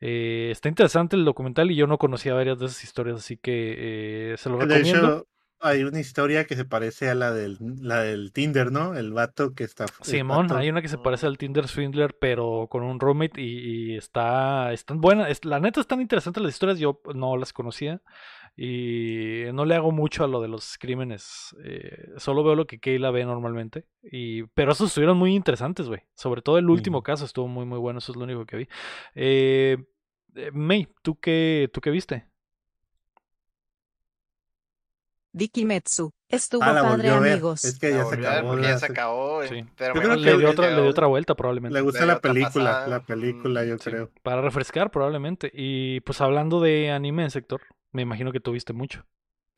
Eh, 0.00 0.50
está 0.52 0.68
interesante 0.68 1.16
el 1.16 1.24
documental 1.24 1.70
y 1.70 1.76
yo 1.76 1.86
no 1.86 1.98
conocía 1.98 2.34
varias 2.34 2.58
de 2.58 2.66
esas 2.66 2.84
historias, 2.84 3.16
así 3.18 3.36
que 3.38 4.32
eh, 4.32 4.36
se 4.36 4.50
lo 4.50 4.58
De 4.58 4.64
recomiendo. 4.64 5.08
hecho, 5.08 5.26
hay 5.60 5.82
una 5.84 5.98
historia 6.00 6.44
que 6.44 6.54
se 6.56 6.64
parece 6.64 7.08
a 7.08 7.14
la 7.14 7.32
del, 7.32 7.56
la 7.80 8.02
del 8.02 8.32
Tinder, 8.32 8.70
¿no? 8.70 8.94
El 8.94 9.12
vato 9.12 9.54
que 9.54 9.64
está. 9.64 9.86
Simón, 10.02 10.46
vato- 10.48 10.56
hay 10.58 10.68
una 10.68 10.82
que 10.82 10.88
se 10.88 10.98
parece 10.98 11.26
al 11.26 11.38
Tinder 11.38 11.66
Swindler, 11.68 12.16
pero 12.20 12.66
con 12.70 12.82
un 12.82 13.00
roommate 13.00 13.40
y, 13.40 13.92
y 13.92 13.96
está, 13.96 14.72
están 14.72 15.00
buenas. 15.00 15.30
es- 15.30 15.44
La 15.44 15.58
neta 15.60 15.80
están 15.80 16.00
interesantes 16.00 16.42
las 16.42 16.52
historias, 16.52 16.78
yo 16.78 17.00
no 17.14 17.36
las 17.36 17.52
conocía 17.52 18.02
y 18.58 19.44
no 19.52 19.64
le 19.64 19.74
hago 19.74 19.92
mucho 19.92 20.24
a 20.24 20.28
lo 20.28 20.40
de 20.40 20.48
los 20.48 20.78
crímenes. 20.78 21.54
eh, 21.64 22.10
solo 22.16 22.42
veo 22.42 22.54
lo 22.54 22.66
que 22.66 22.78
Kayla 22.78 23.10
ve 23.10 23.24
normalmente. 23.24 23.84
Y, 24.02 24.44
pero 24.54 24.72
esos 24.72 24.88
estuvieron 24.88 25.18
muy 25.18 25.34
interesantes, 25.34 25.88
güey. 25.88 26.00
Sobre 26.14 26.42
todo 26.42 26.58
el 26.58 26.70
último 26.70 27.02
caso 27.02 27.24
estuvo 27.24 27.48
muy, 27.48 27.66
muy 27.66 27.78
bueno. 27.78 27.98
Eso 27.98 28.12
es 28.12 28.16
lo 28.16 28.24
único 28.24 28.46
que 28.46 28.56
vi. 28.56 28.68
Eh, 29.14 29.76
eh, 30.34 30.50
May, 30.52 30.88
¿tú 31.02 31.18
qué, 31.20 31.68
¿tú 31.72 31.80
qué 31.80 31.90
viste? 31.90 32.26
Dikimetsu. 35.36 36.10
Estuvo 36.28 36.62
Ah, 36.64 36.72
padre, 36.82 37.10
ver. 37.10 37.32
amigos. 37.32 37.64
Es 37.64 37.78
que 37.78 37.90
La 37.90 37.96
ya 37.98 38.04
se 38.06 38.16
ver 38.16 38.26
acabó. 38.26 38.48
porque 38.48 38.62
la 38.62 38.68
ya 38.70 38.78
se 38.78 38.86
acabó, 38.86 39.34
güey. 39.36 39.48
Sí. 39.48 39.64
Pero 39.76 39.94
Yo 39.94 40.00
me 40.00 40.06
creo 40.06 40.16
Le 40.16 40.38
dio 40.38 40.50
otra, 40.50 40.64
el 40.64 40.70
le 40.70 40.74
dio 40.76 40.82
video. 40.82 40.90
otra 40.90 41.06
vuelta 41.06 41.34
probablemente. 41.34 41.74
Le 41.74 41.80
gusta 41.82 42.06
la 42.06 42.20
película, 42.20 42.64
pasada. 42.70 42.86
la 42.88 43.00
película, 43.00 43.64
yo 43.64 43.76
Sí, 43.78 43.90
creo. 43.90 44.10
para 44.22 44.40
refrescar 44.40 44.90
probablemente. 44.90 45.50
Y 45.52 46.00
pues 46.00 46.20
hablando 46.20 46.60
de 46.60 46.90
anime, 46.90 47.28
sector, 47.30 47.60
me 47.92 48.02
imagino 48.02 48.32
que 48.32 48.40
tuviste 48.40 48.72
mucho. 48.72 49.04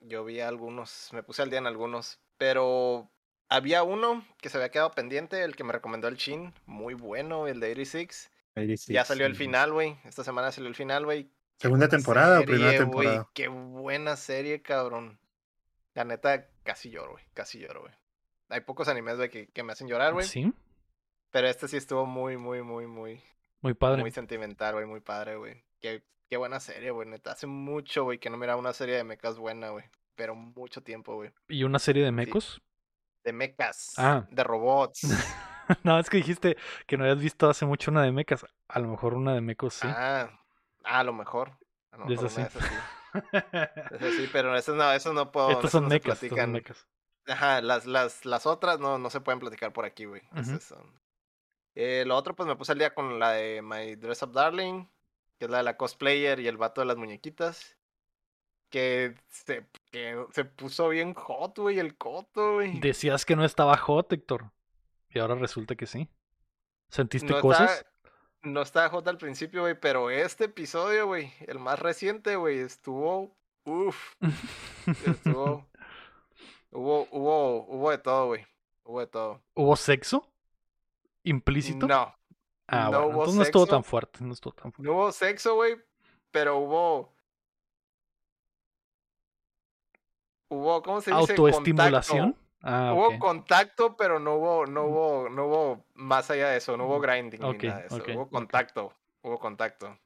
Yo 0.00 0.24
vi 0.24 0.40
algunos, 0.40 1.10
me 1.12 1.22
puse 1.22 1.42
al 1.42 1.50
día 1.50 1.58
en 1.60 1.66
algunos, 1.66 2.18
pero 2.38 3.08
había 3.48 3.82
uno 3.82 4.24
que 4.40 4.48
se 4.48 4.56
había 4.58 4.70
quedado 4.70 4.90
pendiente, 4.90 5.42
el 5.44 5.54
que 5.54 5.64
me 5.64 5.72
recomendó 5.72 6.08
el 6.08 6.16
Chin, 6.16 6.52
muy 6.66 6.94
bueno, 6.94 7.46
el 7.46 7.60
de 7.60 7.70
86. 7.72 8.30
Ahí 8.56 8.76
sí, 8.76 8.92
ya 8.92 9.04
salió 9.04 9.26
el 9.26 9.36
final, 9.36 9.72
güey. 9.72 9.96
Esta 10.04 10.24
semana 10.24 10.50
salió 10.50 10.68
el 10.68 10.74
final, 10.74 11.04
güey. 11.04 11.30
¿Segunda 11.58 11.88
temporada 11.88 12.40
o 12.40 12.44
primera 12.44 12.76
temporada? 12.76 13.28
Qué 13.32 13.46
buena 13.48 14.16
serie, 14.16 14.60
cabrón. 14.62 15.18
La 15.98 16.04
neta, 16.04 16.46
casi 16.62 16.90
lloro, 16.90 17.10
güey. 17.10 17.24
Casi 17.34 17.58
lloro, 17.58 17.80
güey. 17.80 17.92
Hay 18.50 18.60
pocos 18.60 18.86
animes, 18.86 19.16
güey, 19.16 19.30
que, 19.30 19.48
que 19.48 19.64
me 19.64 19.72
hacen 19.72 19.88
llorar, 19.88 20.12
güey. 20.12 20.24
Sí, 20.24 20.52
Pero 21.32 21.48
este 21.48 21.66
sí 21.66 21.76
estuvo 21.76 22.06
muy, 22.06 22.36
muy, 22.36 22.62
muy, 22.62 22.86
muy, 22.86 23.20
muy 23.62 23.74
padre. 23.74 24.02
muy 24.02 24.12
sentimental, 24.12 24.74
güey. 24.74 24.86
Muy 24.86 25.00
padre, 25.00 25.34
güey. 25.34 25.64
Qué, 25.80 26.04
qué 26.30 26.36
buena 26.36 26.60
serie, 26.60 26.92
güey. 26.92 27.08
Neta, 27.08 27.32
hace 27.32 27.48
mucho, 27.48 28.04
güey, 28.04 28.20
que 28.20 28.30
no 28.30 28.36
miraba 28.36 28.60
una 28.60 28.72
serie 28.72 28.94
de 28.94 29.02
mechas 29.02 29.38
buena, 29.38 29.70
güey. 29.70 29.86
Pero 30.14 30.36
mucho 30.36 30.84
tiempo, 30.84 31.16
güey. 31.16 31.32
¿Y 31.48 31.64
una 31.64 31.80
serie 31.80 32.04
de 32.04 32.12
mecos? 32.12 32.62
De 33.24 33.32
mechas. 33.32 33.94
Ah. 33.96 34.24
De 34.30 34.44
robots. 34.44 35.00
no, 35.82 35.98
es 35.98 36.08
que 36.08 36.18
dijiste 36.18 36.56
que 36.86 36.96
no 36.96 37.02
habías 37.02 37.18
visto 37.18 37.50
hace 37.50 37.66
mucho 37.66 37.90
una 37.90 38.04
de 38.04 38.12
mecas. 38.12 38.46
A 38.68 38.78
lo 38.78 38.86
mejor 38.86 39.14
una 39.14 39.34
de 39.34 39.40
mecos 39.40 39.74
sí. 39.74 39.88
Ah, 39.90 40.30
ah, 40.84 41.00
a 41.00 41.02
lo 41.02 41.12
mejor. 41.12 41.58
A 41.90 41.96
lo 41.96 42.06
mejor 42.06 42.18
una 42.20 42.28
sí. 42.28 42.40
de 42.40 42.46
esas 42.46 42.62
sí. 42.62 42.74
Sí, 44.00 44.28
pero 44.32 44.56
esas 44.56 44.74
no, 44.76 44.92
esas 44.92 45.12
no 45.14 45.32
puedo. 45.32 45.50
estas 45.50 45.70
son 45.70 45.88
no 45.88 45.94
estas 45.94 46.18
son 46.18 46.52
mecas. 46.52 46.86
Ajá, 47.26 47.60
las, 47.60 47.86
las, 47.86 48.24
las 48.24 48.46
otras 48.46 48.80
no, 48.80 48.98
no 48.98 49.10
se 49.10 49.20
pueden 49.20 49.38
platicar 49.38 49.72
por 49.72 49.84
aquí, 49.84 50.06
güey. 50.06 50.22
Son. 50.60 51.00
Eh, 51.74 52.04
lo 52.06 52.16
otro, 52.16 52.34
pues 52.34 52.46
me 52.48 52.56
puse 52.56 52.72
al 52.72 52.78
día 52.78 52.94
con 52.94 53.18
la 53.18 53.32
de 53.32 53.62
My 53.62 53.94
Dress 53.96 54.22
Up 54.22 54.32
Darling, 54.32 54.86
que 55.38 55.44
es 55.44 55.50
la 55.50 55.58
de 55.58 55.62
la 55.64 55.76
cosplayer 55.76 56.40
y 56.40 56.48
el 56.48 56.56
vato 56.56 56.80
de 56.80 56.86
las 56.86 56.96
muñequitas. 56.96 57.76
Que 58.70 59.14
se, 59.28 59.66
que 59.90 60.26
se 60.32 60.44
puso 60.44 60.90
bien 60.90 61.14
hot, 61.14 61.58
güey, 61.58 61.78
el 61.78 61.96
coto, 61.96 62.54
güey. 62.54 62.80
Decías 62.80 63.24
que 63.24 63.36
no 63.36 63.44
estaba 63.44 63.76
hot, 63.78 64.12
Héctor. 64.12 64.50
Y 65.08 65.18
ahora 65.18 65.36
resulta 65.36 65.74
que 65.74 65.86
sí. 65.86 66.10
¿Sentiste 66.90 67.32
No 67.32 67.40
cosas? 67.40 67.86
No 68.42 68.62
estaba 68.62 68.88
hot 68.88 69.06
al 69.08 69.18
principio, 69.18 69.62
güey, 69.62 69.78
pero 69.78 70.10
este 70.10 70.44
episodio, 70.44 71.06
güey, 71.06 71.32
el 71.46 71.58
más 71.58 71.78
reciente, 71.78 72.36
güey, 72.36 72.58
estuvo. 72.58 73.34
Uf, 73.64 74.14
estuvo. 75.06 75.66
hubo, 76.70 77.06
hubo, 77.10 77.64
hubo 77.66 77.90
de 77.90 77.98
todo, 77.98 78.26
güey. 78.28 78.46
Hubo 78.84 79.00
de 79.00 79.06
todo. 79.06 79.42
¿Hubo 79.54 79.76
sexo? 79.76 80.26
¿Implícito? 81.24 81.86
No, 81.86 82.14
Ah, 82.70 82.84
no 82.84 82.90
bueno, 82.90 83.06
hubo 83.06 83.10
entonces 83.20 83.36
no 83.36 83.42
estuvo 83.42 83.62
sexo. 83.64 83.76
tan 83.76 83.84
fuerte. 83.84 84.24
No 84.24 84.32
estuvo 84.32 84.52
tan 84.52 84.72
fuerte. 84.72 84.82
no 84.82 84.94
hubo 84.96 85.12
sexo, 85.12 85.54
güey, 85.54 85.76
pero 86.30 86.58
hubo. 86.58 87.12
Hubo, 90.50 90.82
¿cómo 90.82 91.00
se 91.00 91.10
dice? 91.10 91.32
¿Autoestimulación? 91.32 92.32
Contacto. 92.32 92.47
Ah, 92.62 92.92
Hubo 92.94 93.18
contacto, 93.18 93.96
pero 93.96 94.18
no 94.18 94.34
hubo, 94.34 94.66
no 94.66 94.84
hubo, 94.84 95.28
no 95.28 95.46
hubo 95.46 95.84
más 95.94 96.30
allá 96.30 96.48
de 96.50 96.58
eso, 96.58 96.76
no 96.76 96.86
hubo 96.86 97.00
grinding 97.00 97.42
Ok, 97.42 97.62
ni 97.62 97.68
nada 97.68 97.80
de 97.80 97.86
eso. 97.86 98.02
hubo 98.14 98.28
contacto, 98.28 98.92
hubo 99.22 99.38
contacto. 99.38 99.96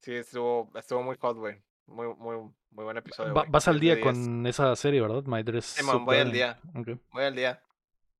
Sí, 0.00 0.14
estuvo, 0.14 0.70
estuvo 0.74 1.02
muy 1.02 1.16
hot, 1.20 1.36
güey. 1.36 1.60
Muy, 1.86 2.08
muy, 2.14 2.36
muy 2.70 2.84
buen 2.84 2.96
episodio. 2.96 3.34
Va- 3.34 3.44
vas 3.48 3.68
al 3.68 3.78
10 3.80 3.96
de 3.96 4.00
día 4.02 4.12
10. 4.12 4.26
con 4.26 4.46
esa 4.46 4.76
serie, 4.76 5.00
¿verdad? 5.00 5.24
My 5.26 5.42
Dress 5.42 5.76
voy 6.04 6.16
al 6.18 6.32
día. 6.32 6.58
Voy 7.12 7.24
al 7.24 7.34
día. 7.34 7.62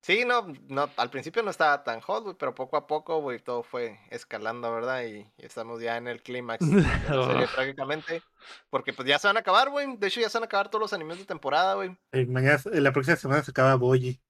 Sí, 0.03 0.24
no, 0.24 0.53
no, 0.69 0.91
al 0.97 1.11
principio 1.11 1.45
no 1.45 1.51
estaba 1.51 1.85
tan 1.85 2.01
hot, 2.01 2.24
güey, 2.24 2.37
pero 2.37 2.55
poco 2.57 2.77
a 2.77 2.89
poco, 2.89 3.20
güey, 3.20 3.39
todo 3.39 3.62
fue 3.62 4.01
escalando, 4.11 4.73
¿verdad? 4.73 5.05
Y, 5.05 5.19
y 5.39 5.47
estamos 5.47 5.81
ya 5.81 5.97
en 5.97 6.09
el 6.09 6.23
clímax 6.23 6.59
prácticamente. 7.55 8.23
Porque 8.69 8.93
pues 8.93 9.07
ya 9.09 9.19
se 9.19 9.29
van 9.29 9.37
a 9.37 9.41
acabar, 9.41 9.70
güey. 9.70 9.97
De 9.97 10.09
hecho, 10.09 10.20
ya 10.20 10.29
se 10.29 10.39
van 10.39 10.45
a 10.45 10.47
acabar 10.47 10.69
todos 10.69 10.81
los 10.83 10.93
animes 10.93 11.19
de 11.19 11.24
temporada, 11.24 11.74
güey. 11.74 11.97
Eh, 12.11 12.27
mañana, 12.27 12.61
la 12.65 12.93
próxima 12.93 13.16
semana 13.16 13.43
se 13.45 13.53
acaba 13.53 13.77
Boyi. 13.77 14.20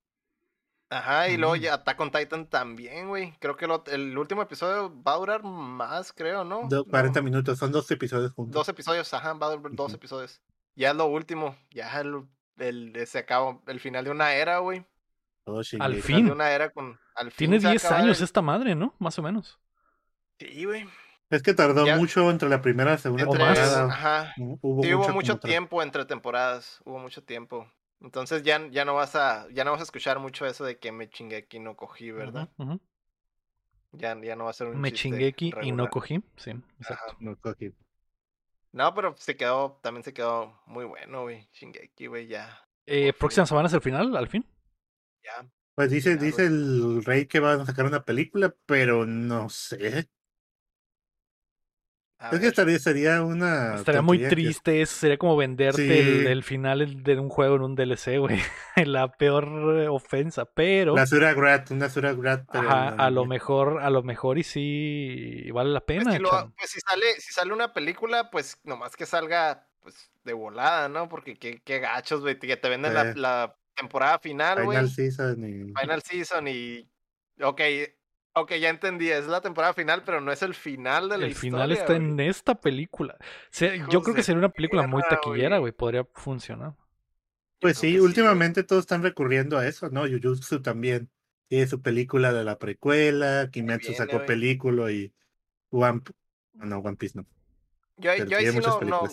Ajá, 0.90 1.30
y 1.30 1.38
luego 1.38 1.56
ya 1.56 1.72
Attack 1.72 1.98
on 2.00 2.10
Titan 2.10 2.46
también, 2.50 3.08
güey. 3.08 3.32
Creo 3.40 3.56
que 3.56 3.66
lo- 3.66 3.82
el 3.86 4.16
último 4.18 4.42
episodio 4.42 4.92
va 5.02 5.14
a 5.14 5.16
durar 5.16 5.42
más, 5.42 6.12
creo, 6.12 6.44
¿no? 6.44 6.68
Do- 6.68 6.84
40 6.84 7.20
No, 7.20 7.24
minutos, 7.24 7.58
son 7.58 7.72
dos 7.72 7.90
episodios 7.90 8.32
juntos. 8.32 8.52
Dos 8.52 8.68
episodios, 8.68 9.12
ajá, 9.14 9.32
va 9.32 9.46
a 9.46 9.50
durar 9.56 9.72
dos 9.74 9.94
episodios. 9.94 10.42
Ya 10.74 10.90
es 10.90 10.96
lo 10.96 11.06
último, 11.06 11.56
ya 11.70 11.98
el, 11.98 12.26
el- 12.58 13.06
se 13.06 13.20
acabó 13.20 13.62
el 13.68 13.80
final 13.80 14.04
de 14.04 14.10
una 14.10 14.34
era, 14.34 14.58
güey. 14.58 14.84
Todo 15.44 15.60
Al 15.80 15.96
fin. 16.02 16.30
una 16.30 16.50
era 16.52 16.70
con... 16.70 16.98
Al 17.14 17.30
fin 17.30 17.36
Tiene 17.50 17.58
se 17.60 17.64
va 17.64 17.70
a 17.70 17.72
10 17.72 17.84
acabar 17.84 18.04
años 18.04 18.18
el- 18.18 18.24
esta 18.24 18.42
madre, 18.42 18.74
¿no? 18.74 18.94
Más 18.98 19.18
o 19.18 19.22
menos. 19.22 19.58
Sí, 20.38 20.64
güey. 20.64 20.86
Es 21.30 21.42
que 21.42 21.54
tardó 21.54 21.84
Ya- 21.86 21.96
mucho 21.96 22.30
entre 22.30 22.48
la 22.48 22.60
primera 22.62 22.90
y 22.90 22.94
la 22.94 22.98
segunda 22.98 23.24
temporada. 23.24 23.84
Ajá. 23.86 24.34
Hubo 24.38 24.82
Sí, 24.82 24.94
hubo 24.94 25.08
mucho 25.10 25.38
tra- 25.40 25.48
tiempo 25.48 25.82
entre 25.82 26.04
temporadas, 26.04 26.80
hubo 26.84 26.98
mucho 26.98 27.22
tiempo. 27.24 27.70
Entonces 28.00 28.42
ya, 28.42 28.60
ya 28.68 28.84
no 28.84 28.94
vas 28.94 29.14
a, 29.16 29.46
ya 29.50 29.64
no 29.64 29.70
vas 29.72 29.80
a 29.80 29.84
escuchar 29.84 30.18
mucho 30.18 30.44
eso 30.46 30.64
de 30.64 30.78
que 30.78 30.92
me 30.92 31.08
chingué 31.08 31.36
aquí 31.36 31.58
no 31.60 31.74
cogí, 31.76 32.10
¿verdad? 32.10 32.48
Ya, 33.92 34.18
ya 34.20 34.36
no 34.36 34.44
va 34.44 34.50
a 34.50 34.54
ser 34.54 34.68
un 34.68 34.80
Me 34.80 34.92
chingué 34.92 35.28
aquí 35.28 35.52
y 35.62 35.72
no 35.72 35.88
cogí. 35.90 36.22
Sí, 36.36 36.50
exacto. 36.78 37.04
Ajá. 37.08 37.16
No 37.20 37.36
cogí. 37.36 37.72
No, 38.72 38.94
pero 38.94 39.14
se 39.18 39.36
quedó, 39.36 39.78
también 39.82 40.02
se 40.02 40.14
quedó 40.14 40.60
muy 40.66 40.84
bueno, 40.86 41.22
güey. 41.22 41.48
Shingeki, 41.52 42.06
güey, 42.06 42.26
ya, 42.26 42.58
Eh, 42.86 43.12
Por 43.12 43.18
próxima 43.20 43.44
fin. 43.44 43.48
semana 43.50 43.68
es 43.68 43.74
el 43.74 43.80
final, 43.82 44.16
al 44.16 44.28
fin. 44.28 44.44
Ya. 45.22 45.48
Pues 45.74 45.90
dice, 45.90 46.10
Ya, 46.10 46.16
dice 46.16 46.44
el 46.46 47.02
rey 47.04 47.26
que 47.26 47.40
van 47.40 47.60
a 47.60 47.66
sacar 47.66 47.86
una 47.86 48.04
película, 48.04 48.54
pero 48.66 49.06
no 49.06 49.48
sé. 49.48 50.08
A 52.18 52.30
Es 52.30 52.38
que 52.38 52.46
estaría, 52.46 52.78
sería 52.78 53.22
una. 53.22 53.74
Estaría 53.74 54.00
muy 54.02 54.18
que- 54.20 54.28
triste, 54.28 54.80
eso 54.80 54.94
sería 54.94 55.18
como 55.18 55.36
venderte 55.36 55.82
el, 55.98 56.20
Sí. 56.20 56.26
el 56.28 56.44
final 56.44 57.02
de 57.02 57.18
un 57.18 57.28
juego 57.28 57.56
en 57.56 57.62
un 57.62 57.74
DLC, 57.74 58.18
güey. 58.18 58.38
La 58.86 59.10
peor 59.10 59.48
eh, 59.82 59.88
ofensa, 59.88 60.44
pero 60.44 60.94
La 60.94 61.06
Sura 61.06 61.34
Grat, 61.34 61.72
una 61.72 61.88
Sura 61.88 62.12
Grat. 62.12 62.44
pero 62.52 62.68
ajá, 62.70 62.88
a 62.90 63.10
lo 63.10 63.24
mejor, 63.26 63.80
a 63.82 63.90
lo 63.90 64.04
mejor 64.04 64.38
y 64.38 64.44
sí 64.44 65.50
vale 65.52 65.70
la 65.70 65.80
Pues, 65.80 65.98
pena. 65.98 66.12
si, 66.12 66.18
lo- 66.20 66.30
cham. 66.30 66.52
pues 66.56 66.70
si 66.70 66.80
sale, 66.80 67.06
si 67.18 67.32
sale 67.32 67.52
una 67.52 67.72
película, 67.72 68.30
pues 68.30 68.56
nomás 68.62 68.94
que 68.94 69.04
salga 69.06 69.66
pues 69.80 70.12
de 70.22 70.32
volada, 70.32 70.88
¿no? 70.88 71.08
Porque 71.08 71.36
qué, 71.36 71.60
qué 71.64 71.80
gachos, 71.80 72.20
güey, 72.20 72.38
que 72.38 72.56
te 72.56 72.68
venden 72.68 72.94
la 73.20 73.56
temporada 73.74 74.18
final, 74.18 74.64
güey. 74.64 74.76
Final 74.78 74.90
Season 74.90 75.44
y. 75.44 75.72
Final 75.80 76.02
Season 76.02 76.48
y. 76.48 76.88
Ok, 77.40 77.60
ok, 78.34 78.52
ya 78.54 78.68
entendí, 78.68 79.10
es 79.10 79.26
la 79.26 79.40
temporada 79.40 79.74
final, 79.74 80.02
pero 80.04 80.20
no 80.20 80.32
es 80.32 80.42
el 80.42 80.54
final 80.54 81.08
de 81.08 81.18
la 81.18 81.24
El 81.26 81.32
historia. 81.32 81.50
final 81.50 81.72
está 81.72 81.96
en 81.96 82.20
esta 82.20 82.54
película. 82.60 83.16
Se- 83.50 83.78
yo 83.90 84.02
creo 84.02 84.14
que 84.14 84.22
sería 84.22 84.38
una 84.38 84.48
película 84.50 84.86
muy 84.86 85.02
taquillera, 85.02 85.58
güey. 85.58 85.72
Podría 85.72 86.04
funcionar. 86.14 86.74
Pues 87.60 87.78
sí, 87.78 87.92
que 87.92 87.98
sí, 87.98 88.00
últimamente 88.00 88.64
todos 88.64 88.80
están 88.82 89.02
recurriendo 89.02 89.56
a 89.56 89.66
eso, 89.66 89.88
¿no? 89.88 90.02
Jujutsu 90.02 90.62
también 90.62 91.10
tiene 91.46 91.66
su 91.66 91.80
película 91.80 92.32
de 92.32 92.42
la 92.44 92.58
precuela, 92.58 93.50
Kimetsu 93.52 93.92
viene, 93.92 93.96
sacó 93.96 94.24
película 94.26 94.90
y 94.90 95.12
One 95.70 96.00
no, 96.54 96.78
One 96.78 96.96
Piece 96.96 97.16
no. 97.16 97.26
Yo, 97.98 98.14
yo 98.16 98.38
ahí 98.38 98.46
sí 98.48 98.58
no. 98.58 99.08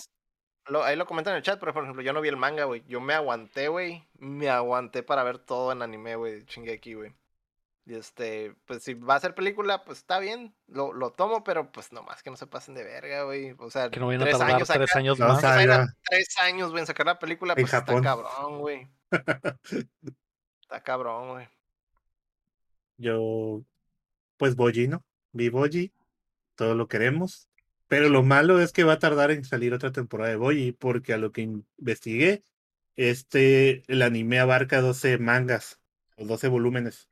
Lo- 0.69 0.83
ahí 0.83 0.95
lo 0.95 1.05
comentan 1.05 1.33
en 1.33 1.37
el 1.37 1.43
chat, 1.43 1.59
pero 1.59 1.73
por 1.73 1.83
ejemplo, 1.83 2.01
yo 2.01 2.13
no 2.13 2.21
vi 2.21 2.29
el 2.29 2.37
manga, 2.37 2.65
güey. 2.65 2.83
Yo 2.87 3.01
me 3.01 3.13
aguanté, 3.13 3.67
güey. 3.67 4.03
Me 4.17 4.49
aguanté 4.49 5.03
para 5.03 5.23
ver 5.23 5.39
todo 5.39 5.71
en 5.71 5.81
anime, 5.81 6.15
güey. 6.15 6.43
Shingeki, 6.45 6.93
güey. 6.93 7.13
Y 7.85 7.95
este, 7.95 8.53
pues 8.65 8.83
si 8.83 8.93
va 8.93 9.15
a 9.15 9.19
ser 9.19 9.33
película, 9.33 9.83
pues 9.83 9.97
está 9.97 10.19
bien, 10.19 10.53
lo, 10.67 10.93
lo 10.93 11.11
tomo, 11.11 11.43
pero 11.43 11.71
pues 11.71 11.91
nomás 11.91 12.21
que 12.21 12.29
no 12.29 12.37
se 12.37 12.45
pasen 12.45 12.75
de 12.75 12.83
verga, 12.83 13.23
güey. 13.23 13.55
O 13.57 13.71
sea, 13.71 13.89
Que 13.89 13.99
no 13.99 14.05
vayan 14.07 14.21
a 14.21 14.25
tres 14.25 14.37
tardar 14.37 14.55
años 14.57 14.67
tres 14.67 14.95
años 14.95 15.17
No, 15.19 15.27
más. 15.27 15.37
o 15.37 15.41
sea, 15.41 15.49
o 15.49 15.53
sea, 15.53 15.63
era 15.63 15.77
ya. 15.87 15.93
tres 16.07 16.37
años, 16.39 16.69
güey, 16.69 16.81
en 16.81 16.87
sacar 16.87 17.07
la 17.07 17.17
película, 17.17 17.53
En 17.53 17.61
pues 17.63 17.73
está 17.73 17.79
Japón. 17.79 18.03
cabrón, 18.03 18.59
güey. 18.59 18.87
Está 20.61 20.83
cabrón, 20.83 21.29
güey. 21.29 21.47
Yo, 22.97 23.63
pues 24.37 24.55
Boji, 24.55 24.87
¿no? 24.87 25.03
Vi 25.31 25.49
Boji, 25.49 25.91
todo 26.55 26.75
lo 26.75 26.87
queremos. 26.87 27.48
Pero 27.89 28.09
lo 28.09 28.23
malo 28.23 28.61
es 28.61 28.73
que 28.73 28.85
va 28.85 28.95
a 28.95 28.99
tardar 28.99 29.31
en 29.31 29.45
salir 29.45 29.73
otra 29.75 29.93
temporada 29.93 30.31
de 30.31 30.37
Boji, 30.37 30.73
porque 30.73 31.13
a 31.13 31.19
lo 31.19 31.33
que 31.33 31.43
investigué, 31.43 32.45
este, 32.97 33.83
el 33.91 34.03
anime 34.03 34.39
abarca 34.39 34.81
12 34.81 35.19
mangas, 35.19 35.81
o 36.17 36.25
12 36.25 36.49
volúmenes. 36.49 37.09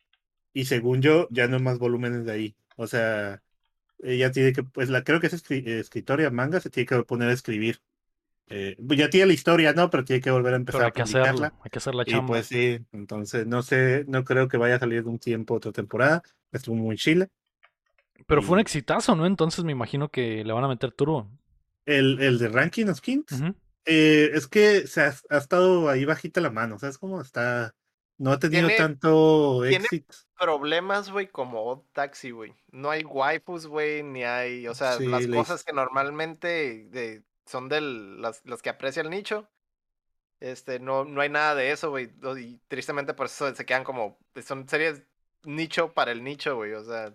Y 0.53 0.65
según 0.65 1.01
yo, 1.01 1.27
ya 1.31 1.47
no 1.47 1.57
hay 1.57 1.63
más 1.63 1.79
volúmenes 1.79 2.25
de 2.25 2.31
ahí. 2.33 2.57
O 2.77 2.87
sea, 2.87 3.43
ella 3.99 4.31
tiene 4.31 4.53
que, 4.53 4.63
pues 4.63 4.89
la 4.89 5.03
creo 5.03 5.19
que 5.21 5.27
es 5.27 5.33
escri- 5.35 5.67
escritora 5.67 6.29
manga, 6.31 6.59
se 6.61 6.69
tiene 6.71 6.87
que 6.87 7.03
poner 7.03 7.29
a 7.29 7.33
escribir. 7.33 7.81
Eh, 8.49 8.77
ya 8.97 9.09
tiene 9.09 9.27
la 9.27 9.33
historia, 9.33 9.73
¿no? 9.73 9.89
Pero 9.89 10.05
tiene 10.05 10.21
que 10.21 10.31
volver 10.31 10.53
a 10.53 10.57
empezar 10.57 10.83
hay 10.83 10.87
a 10.87 10.93
que 10.93 11.01
publicarla. 11.01 11.47
hacerlo. 11.47 11.59
Hay 11.63 11.69
que 11.69 11.77
hacer 11.79 11.95
la 11.95 12.05
Y 12.05 12.11
chamba. 12.11 12.27
pues 12.27 12.47
sí, 12.47 12.79
entonces 12.93 13.45
no 13.47 13.61
sé, 13.63 14.05
no 14.07 14.23
creo 14.23 14.47
que 14.47 14.57
vaya 14.57 14.75
a 14.75 14.79
salir 14.79 15.03
de 15.03 15.09
un 15.09 15.19
tiempo 15.19 15.55
otra 15.55 15.71
temporada. 15.73 16.23
Estuvo 16.51 16.75
muy 16.75 16.97
chile. 16.97 17.27
Pero 18.25 18.41
fue 18.41 18.53
un 18.55 18.59
exitazo, 18.59 19.15
¿no? 19.15 19.25
Entonces 19.25 19.63
me 19.63 19.71
imagino 19.71 20.09
que 20.09 20.43
le 20.43 20.53
van 20.53 20.63
a 20.63 20.67
meter 20.67 20.91
turbo. 20.91 21.29
El, 21.85 22.19
el 22.21 22.37
de 22.39 22.49
Ranking 22.49 22.87
of 22.87 22.99
Kings, 23.01 23.41
eh, 23.85 24.31
es 24.33 24.47
que 24.47 24.87
se 24.87 25.01
ha, 25.01 25.15
ha 25.29 25.37
estado 25.37 25.87
ahí 25.89 26.03
bajita 26.03 26.41
la 26.41 26.49
mano, 26.49 26.77
¿sabes 26.79 26.97
cómo 26.97 27.21
está? 27.21 27.73
No 28.17 28.31
ha 28.31 28.39
tenido 28.39 28.67
Tiene- 28.67 28.77
tanto 28.77 29.61
tiene- 29.67 29.85
éxito. 29.85 30.15
Problemas, 30.37 31.09
güey, 31.11 31.27
como 31.27 31.63
Odd 31.65 31.83
Taxi, 31.93 32.31
güey. 32.31 32.53
No 32.71 32.89
hay 32.89 33.03
waifus, 33.03 33.65
güey, 33.67 34.03
ni 34.03 34.23
hay, 34.23 34.67
o 34.67 34.75
sea, 34.75 34.93
Sí, 34.97 35.05
las 35.07 35.25
le 35.25 35.37
cosas 35.37 35.63
que 35.63 35.71
normalmente 35.73 36.87
de, 36.91 37.23
son 37.45 37.69
de 37.69 37.79
las, 37.81 38.41
las 38.45 38.61
que 38.61 38.69
aprecia 38.69 39.01
el 39.01 39.09
nicho. 39.09 39.47
Este, 40.39 40.79
no, 40.79 41.05
no 41.05 41.21
hay 41.21 41.29
nada 41.29 41.55
de 41.55 41.71
eso, 41.71 41.89
güey. 41.89 42.11
Y 42.39 42.59
tristemente 42.67 43.13
por 43.15 43.25
eso 43.27 43.53
se 43.55 43.65
quedan 43.65 43.83
como, 43.83 44.19
son 44.45 44.67
series 44.67 45.01
nicho 45.43 45.93
para 45.93 46.11
el 46.11 46.23
nicho, 46.23 46.55
güey. 46.55 46.73
O 46.73 46.83
sea. 46.83 47.13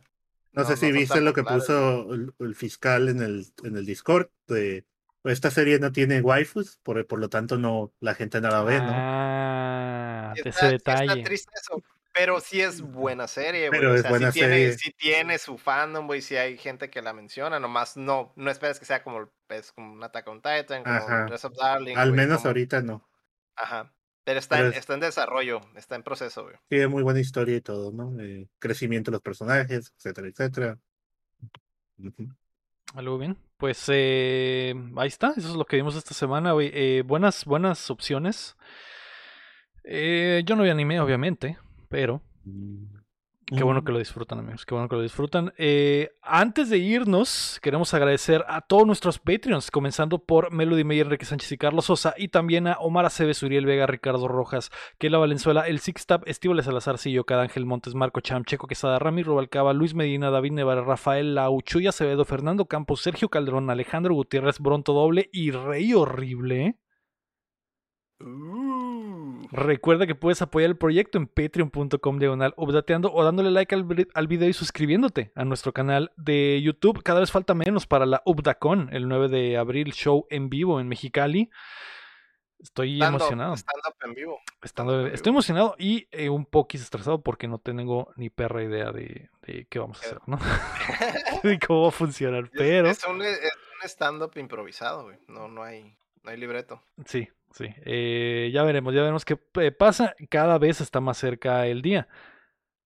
No, 0.53 0.65
sé 0.65 0.77
si 0.77 0.93
viste 0.93 1.21
lo 1.21 1.33
que 1.33 1.43
puso 1.45 2.13
el, 2.13 2.35
el 2.39 2.55
fiscal 2.55 3.09
en 3.09 3.23
el, 3.23 3.47
en 3.65 3.77
el 3.77 3.87
Discord. 3.87 4.29
De, 4.47 4.85
pues, 5.23 5.33
esta 5.35 5.51
serie 5.51 5.79
no 5.79 5.93
tiene 5.93 6.21
waifus, 6.21 6.79
por, 6.83 7.07
por 7.07 7.19
lo 7.19 7.29
tanto 7.29 7.57
no 7.57 7.93
la 8.01 8.15
gente 8.15 8.41
no 8.41 8.49
la 8.49 8.63
ve, 8.63 8.79
¿no? 8.79 8.91
Ah, 8.91 10.33
ese 10.37 10.53
sí 10.53 10.67
está 10.75 11.01
detalle. 11.01 11.23
triste 11.23 11.53
eso. 11.61 11.83
Pero 12.15 12.41
sí 12.41 12.61
es 12.61 12.83
buena 12.83 13.27
serie, 13.27 13.69
güey. 13.69 13.81
Pero 13.81 13.93
o 13.93 13.95
es 13.95 14.03
sea, 14.03 14.11
buena 14.11 14.31
sí 14.33 14.41
tiene, 14.41 14.55
serie. 14.57 14.73
sí 14.79 14.93
tiene 14.99 15.39
su 15.39 15.57
fandom, 15.57 16.07
güey. 16.07 16.21
Sí 16.21 16.37
hay 16.37 16.59
gente 16.59 16.91
que 16.91 17.01
la 17.01 17.15
menciona. 17.15 17.59
Nomás 17.59 17.97
no, 17.97 18.35
no 18.37 18.51
esperes 18.51 18.79
que 18.79 18.85
sea 18.85 19.03
como, 19.03 19.31
pues, 19.47 19.73
como 19.73 19.95
un 19.95 20.05
Attack 20.05 20.29
on 20.29 20.43
Titan, 20.43 20.83
como 20.85 20.95
Ajá. 20.97 21.25
Dress 21.25 21.47
of 21.47 21.55
Darling. 21.57 21.97
Al 21.97 22.11
güey, 22.11 22.21
menos 22.21 22.39
como- 22.39 22.49
ahorita 22.49 22.83
no. 22.83 23.09
Ajá. 23.57 23.91
Pero 24.25 24.39
está, 24.39 24.57
Pero 24.57 24.69
en, 24.69 24.73
es- 24.75 24.79
está 24.79 24.95
en 24.95 25.01
desarrollo, 25.01 25.61
está 25.77 25.97
en 25.97 26.03
proceso, 26.03 26.45
güey. 26.45 26.55
Tiene 26.69 26.89
muy 26.89 27.03
buena 27.03 27.21
historia 27.21 27.57
y 27.57 27.61
todo, 27.61 27.93
¿no? 27.93 28.21
Eh, 28.21 28.49
crecimiento 28.59 29.11
de 29.11 29.17
los 29.17 29.23
personajes, 29.23 29.93
etcétera, 29.97 30.29
etcétera. 30.29 30.79
Algo 32.95 33.19
bien. 33.19 33.37
Pues 33.57 33.85
eh, 33.89 34.75
ahí 34.97 35.09
está. 35.09 35.33
Eso 35.37 35.49
es 35.49 35.55
lo 35.57 35.65
que 35.65 35.77
vimos 35.77 35.97
esta 35.97 36.15
semana, 36.15 36.53
güey. 36.53 36.71
Eh, 36.75 37.03
buenas, 37.03 37.45
buenas 37.45 37.91
opciones. 37.91 38.57
Eh, 39.85 40.43
yo 40.45 40.57
no 40.57 40.63
vi 40.63 40.71
anime, 40.71 41.01
obviamente, 41.01 41.59
pero 41.89 42.23
Qué 43.55 43.65
bueno 43.65 43.85
que 43.85 43.93
lo 43.93 43.99
disfrutan, 43.99 44.39
amigos. 44.39 44.65
Qué 44.65 44.75
bueno 44.75 44.89
que 44.89 44.97
lo 44.97 45.03
disfrutan. 45.03 45.53
Eh, 45.59 46.11
antes 46.23 46.71
de 46.71 46.79
irnos, 46.79 47.59
queremos 47.63 47.93
agradecer 47.93 48.45
a 48.49 48.63
todos 48.63 48.87
nuestros 48.87 49.19
Patreons, 49.19 49.71
comenzando 49.71 50.25
por 50.25 50.53
Melody 50.53 50.85
Meyer, 50.85 51.07
Enrique 51.07 51.27
Sánchez 51.27 51.53
y 51.53 51.59
Carlos 51.59 51.85
Sosa, 51.85 52.15
y 52.17 52.29
también 52.29 52.67
a 52.67 52.79
Omar 52.81 53.05
Aceves, 53.05 53.43
Uriel 53.43 53.67
Vega, 53.67 53.87
Ricardo 53.87 54.27
Rojas, 54.27 54.71
Kela 54.99 55.19
Valenzuela, 55.19 55.69
El 55.69 55.81
Six 55.81 56.07
Tab, 56.07 56.23
Estíbales 56.27 56.65
Salazar, 56.65 56.97
Sillo, 56.97 57.25
Cada 57.25 57.43
Ángel 57.43 57.67
Montes, 57.67 57.95
Marco 57.95 58.21
Cham, 58.21 58.45
Checo 58.45 58.67
Quesada, 58.67 58.99
Rami 58.99 59.23
Rubalcaba, 59.23 59.75
Luis 59.75 59.95
Medina, 59.95 60.31
David 60.31 60.53
Nevar, 60.53 60.87
Rafael 60.87 61.35
Lau, 61.35 61.61
Chuy 61.61 61.87
Acevedo, 61.87 62.25
Fernando 62.25 62.65
Campos, 62.65 63.03
Sergio 63.03 63.29
Calderón, 63.29 63.69
Alejandro 63.69 64.15
Gutiérrez, 64.15 64.61
Bronto 64.61 64.95
Doble 64.95 65.29
y 65.31 65.51
Rey 65.51 65.93
Horrible. 65.93 66.79
Recuerda 69.51 70.07
que 70.07 70.15
puedes 70.15 70.41
apoyar 70.43 70.71
el 70.71 70.77
proyecto 70.77 71.19
en 71.19 71.27
patreon.com 71.27 72.19
diagonal 72.19 72.55
updateando 72.57 73.13
o 73.13 73.23
dándole 73.25 73.51
like 73.51 73.75
al, 73.75 73.87
al 74.15 74.27
video 74.27 74.49
y 74.49 74.53
suscribiéndote 74.53 75.33
a 75.35 75.45
nuestro 75.45 75.73
canal 75.73 76.13
de 76.17 76.61
YouTube. 76.63 77.03
Cada 77.03 77.21
vez 77.21 77.31
falta 77.31 77.55
menos 77.55 77.87
para 77.87 78.07
la 78.07 78.23
Updacon, 78.25 78.89
el 78.93 79.09
9 79.09 79.29
de 79.29 79.57
abril, 79.59 79.93
show 79.93 80.27
en 80.31 80.49
vivo 80.49 80.81
en 80.81 80.89
Mexicali. 80.89 81.51
Estoy 82.59 83.03
emocionado. 83.03 83.55
en 84.05 84.15
vivo. 84.15 84.39
Estoy 84.63 85.31
emocionado 85.31 85.75
y 85.79 86.07
eh, 86.13 86.29
un 86.29 86.47
poquito 86.47 86.85
estresado 86.85 87.21
porque 87.21 87.49
no 87.49 87.59
tengo 87.59 88.13
ni 88.17 88.31
perra 88.31 88.63
idea 88.63 88.93
de, 88.93 89.31
de 89.43 89.67
qué 89.69 89.81
vamos 89.81 90.01
a 90.01 90.07
hacer, 90.07 90.19
¿no? 90.27 90.39
de 91.43 91.59
cómo 91.67 91.83
va 91.83 91.89
a 91.89 91.93
funcionar. 91.93 92.45
Es- 92.45 92.51
Pero 92.55 92.89
Es 92.89 93.05
un, 93.05 93.21
es 93.21 93.41
un 93.83 93.89
stand-up 93.89 94.33
improvisado, 94.37 95.03
güey. 95.05 95.19
No, 95.27 95.49
no 95.49 95.65
hay, 95.65 95.97
no 96.23 96.31
hay 96.31 96.37
libreto. 96.37 96.81
Sí, 97.05 97.29
sí. 97.53 97.67
Eh, 97.85 98.51
ya 98.53 98.63
veremos, 98.65 98.95
ya 98.95 99.01
veremos 99.03 99.25
qué 99.25 99.39
eh, 99.61 99.73
pasa. 99.73 100.15
Cada 100.31 100.59
vez 100.59 100.81
está 100.81 101.01
más 101.01 101.19
cerca 101.19 101.67
el 101.67 101.83
día. 101.83 102.09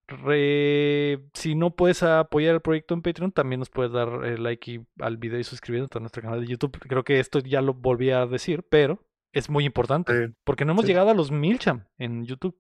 Re- 0.08 1.20
Si 1.34 1.54
no 1.56 1.74
puedes 1.74 2.02
apoyar 2.02 2.54
el 2.54 2.60
proyecto 2.60 2.94
en 2.94 3.02
Patreon, 3.02 3.32
también 3.32 3.58
nos 3.60 3.70
puedes 3.70 3.92
dar 3.92 4.24
eh, 4.24 4.38
like 4.38 4.70
y- 4.72 4.86
al 5.00 5.16
video 5.16 5.38
y 5.40 5.44
suscribiéndote 5.44 5.98
a 5.98 6.00
nuestro 6.00 6.22
canal 6.22 6.40
de 6.40 6.46
YouTube. 6.46 6.78
Creo 6.78 7.02
que 7.04 7.18
esto 7.20 7.40
ya 7.40 7.60
lo 7.60 7.74
volví 7.74 8.10
a 8.10 8.26
decir, 8.26 8.64
pero 8.68 9.04
es 9.32 9.50
muy 9.50 9.64
importante. 9.64 10.28
Sí. 10.28 10.34
Porque 10.44 10.64
no 10.64 10.72
hemos 10.72 10.84
sí. 10.84 10.88
llegado 10.92 11.10
a 11.10 11.14
los 11.14 11.30
Milcham 11.32 11.84
en 11.98 12.24
YouTube. 12.24 12.56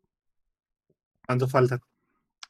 ¿Cuánto 1.26 1.46
falta? 1.48 1.80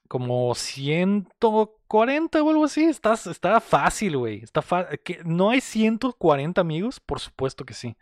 Como 0.09 0.55
140 0.55 2.43
o 2.43 2.51
algo 2.51 2.65
así. 2.65 2.85
Está, 2.85 3.15
está 3.15 3.61
fácil, 3.61 4.17
güey. 4.17 4.43
Está 4.43 4.63
fa- 4.63 4.89
que 5.05 5.21
¿No 5.25 5.51
hay 5.51 5.61
140 5.61 6.61
amigos? 6.61 7.01
Por 7.01 7.21
supuesto 7.21 7.65
que 7.65 7.75
sí. 7.75 7.97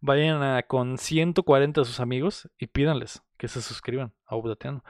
Vayan 0.00 0.42
a- 0.42 0.62
con 0.62 0.98
140 0.98 1.80
de 1.80 1.84
sus 1.84 2.00
amigos 2.00 2.48
y 2.58 2.66
pídanles 2.68 3.22
que 3.36 3.48
se 3.48 3.60
suscriban 3.62 4.12
a 4.26 4.36
Updateando. 4.36 4.82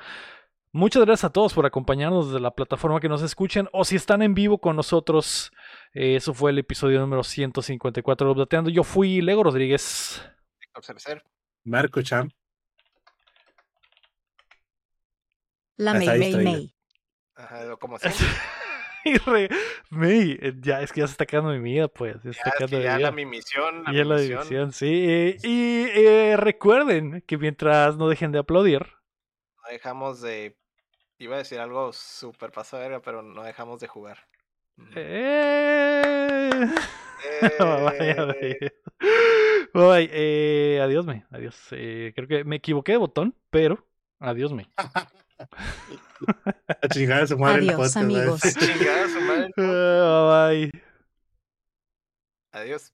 Muchas 0.73 1.05
gracias 1.07 1.25
a 1.25 1.33
todos 1.33 1.55
por 1.55 1.65
acompañarnos 1.65 2.27
desde 2.27 2.41
la 2.41 2.51
plataforma 2.51 3.01
que 3.01 3.09
nos 3.09 3.23
escuchen 3.23 3.69
o 3.73 3.85
si 3.85 3.97
están 3.97 4.21
en 4.21 4.35
vivo 4.35 4.59
con 4.59 4.77
nosotros 4.77 5.51
Eso 5.95 6.35
fue 6.35 6.51
el 6.51 6.59
episodio 6.59 7.01
número 7.01 7.23
154 7.25 8.27
de 8.27 8.33
Updateando. 8.33 8.69
Yo 8.71 8.83
fui 8.85 9.23
Lego 9.23 9.43
Rodríguez. 9.43 10.21
Marco 11.65 12.03
Champ. 12.03 12.31
La 15.77 15.95
Mei 15.95 16.19
distraída. 16.19 16.39
Mei. 16.43 16.75
Ajá, 17.35 17.77
como 17.77 17.99
re- 17.99 19.49
May, 19.91 20.39
eh, 20.41 20.55
ya, 20.61 20.83
es 20.83 20.93
que 20.93 21.01
ya 21.01 21.07
se 21.07 21.13
está 21.13 21.27
quedando 21.27 21.51
mi 21.51 21.59
vida, 21.61 21.89
pues. 21.89 22.17
Ya 22.23 22.33
se 22.33 22.43
está 22.43 22.51
Ya, 22.51 22.57
es 22.59 22.67
quedando 22.67 22.67
que 22.67 22.79
mi 22.79 22.85
ya 22.85 22.97
vida. 22.97 23.09
la 23.09 23.13
mi 23.13 23.27
misión, 23.27 23.85
la 23.85 23.93
Y 23.93 24.01
en 24.01 24.09
la 24.09 24.17
misión. 24.17 24.49
división, 24.49 24.73
sí. 24.73 25.37
Y 25.43 25.87
eh, 25.95 26.37
recuerden 26.37 27.23
que 27.27 27.39
mientras 27.39 27.97
no 27.97 28.09
dejen 28.09 28.33
de 28.33 28.41
aplaudir, 28.41 28.83
No 29.63 29.71
dejamos 29.71 30.21
de. 30.21 30.57
Iba 31.19 31.37
a 31.37 31.39
decir 31.39 31.59
algo 31.61 31.93
súper 31.93 32.53
paso 32.53 32.77
de 32.77 32.83
verga, 32.85 33.01
pero 33.03 33.23
no 33.23 33.43
dejamos 33.43 33.81
de 33.81 33.89
jugar. 33.89 34.19
Mm. 34.77 34.93
eh... 34.97 36.51
Bye, 37.59 38.11
Eh, 38.11 38.17
adiós. 38.19 38.73
Bye, 39.73 40.09
eh, 40.13 40.81
adiós, 40.83 41.07
me. 41.07 41.27
Adiós. 41.31 41.57
Eh, 41.73 42.13
creo 42.15 42.29
que 42.29 42.45
me 42.45 42.57
equivoqué 42.57 42.93
de 42.93 42.99
botón, 42.99 43.37
pero 43.51 43.87
adiós, 44.21 44.53
me. 44.53 44.71
A 45.39 46.89
chingar 46.89 47.23
a 47.23 47.27
su 47.27 47.39
madre 47.39 47.63
el 47.63 47.71
Adiós, 47.71 47.77
podcast, 47.77 47.97
amigos. 47.99 48.41
¿sabes? 48.41 48.57
Chingada 48.57 49.09
su 49.09 49.21
madre. 49.21 49.53
Bye. 50.71 50.71
Adiós. 52.53 52.93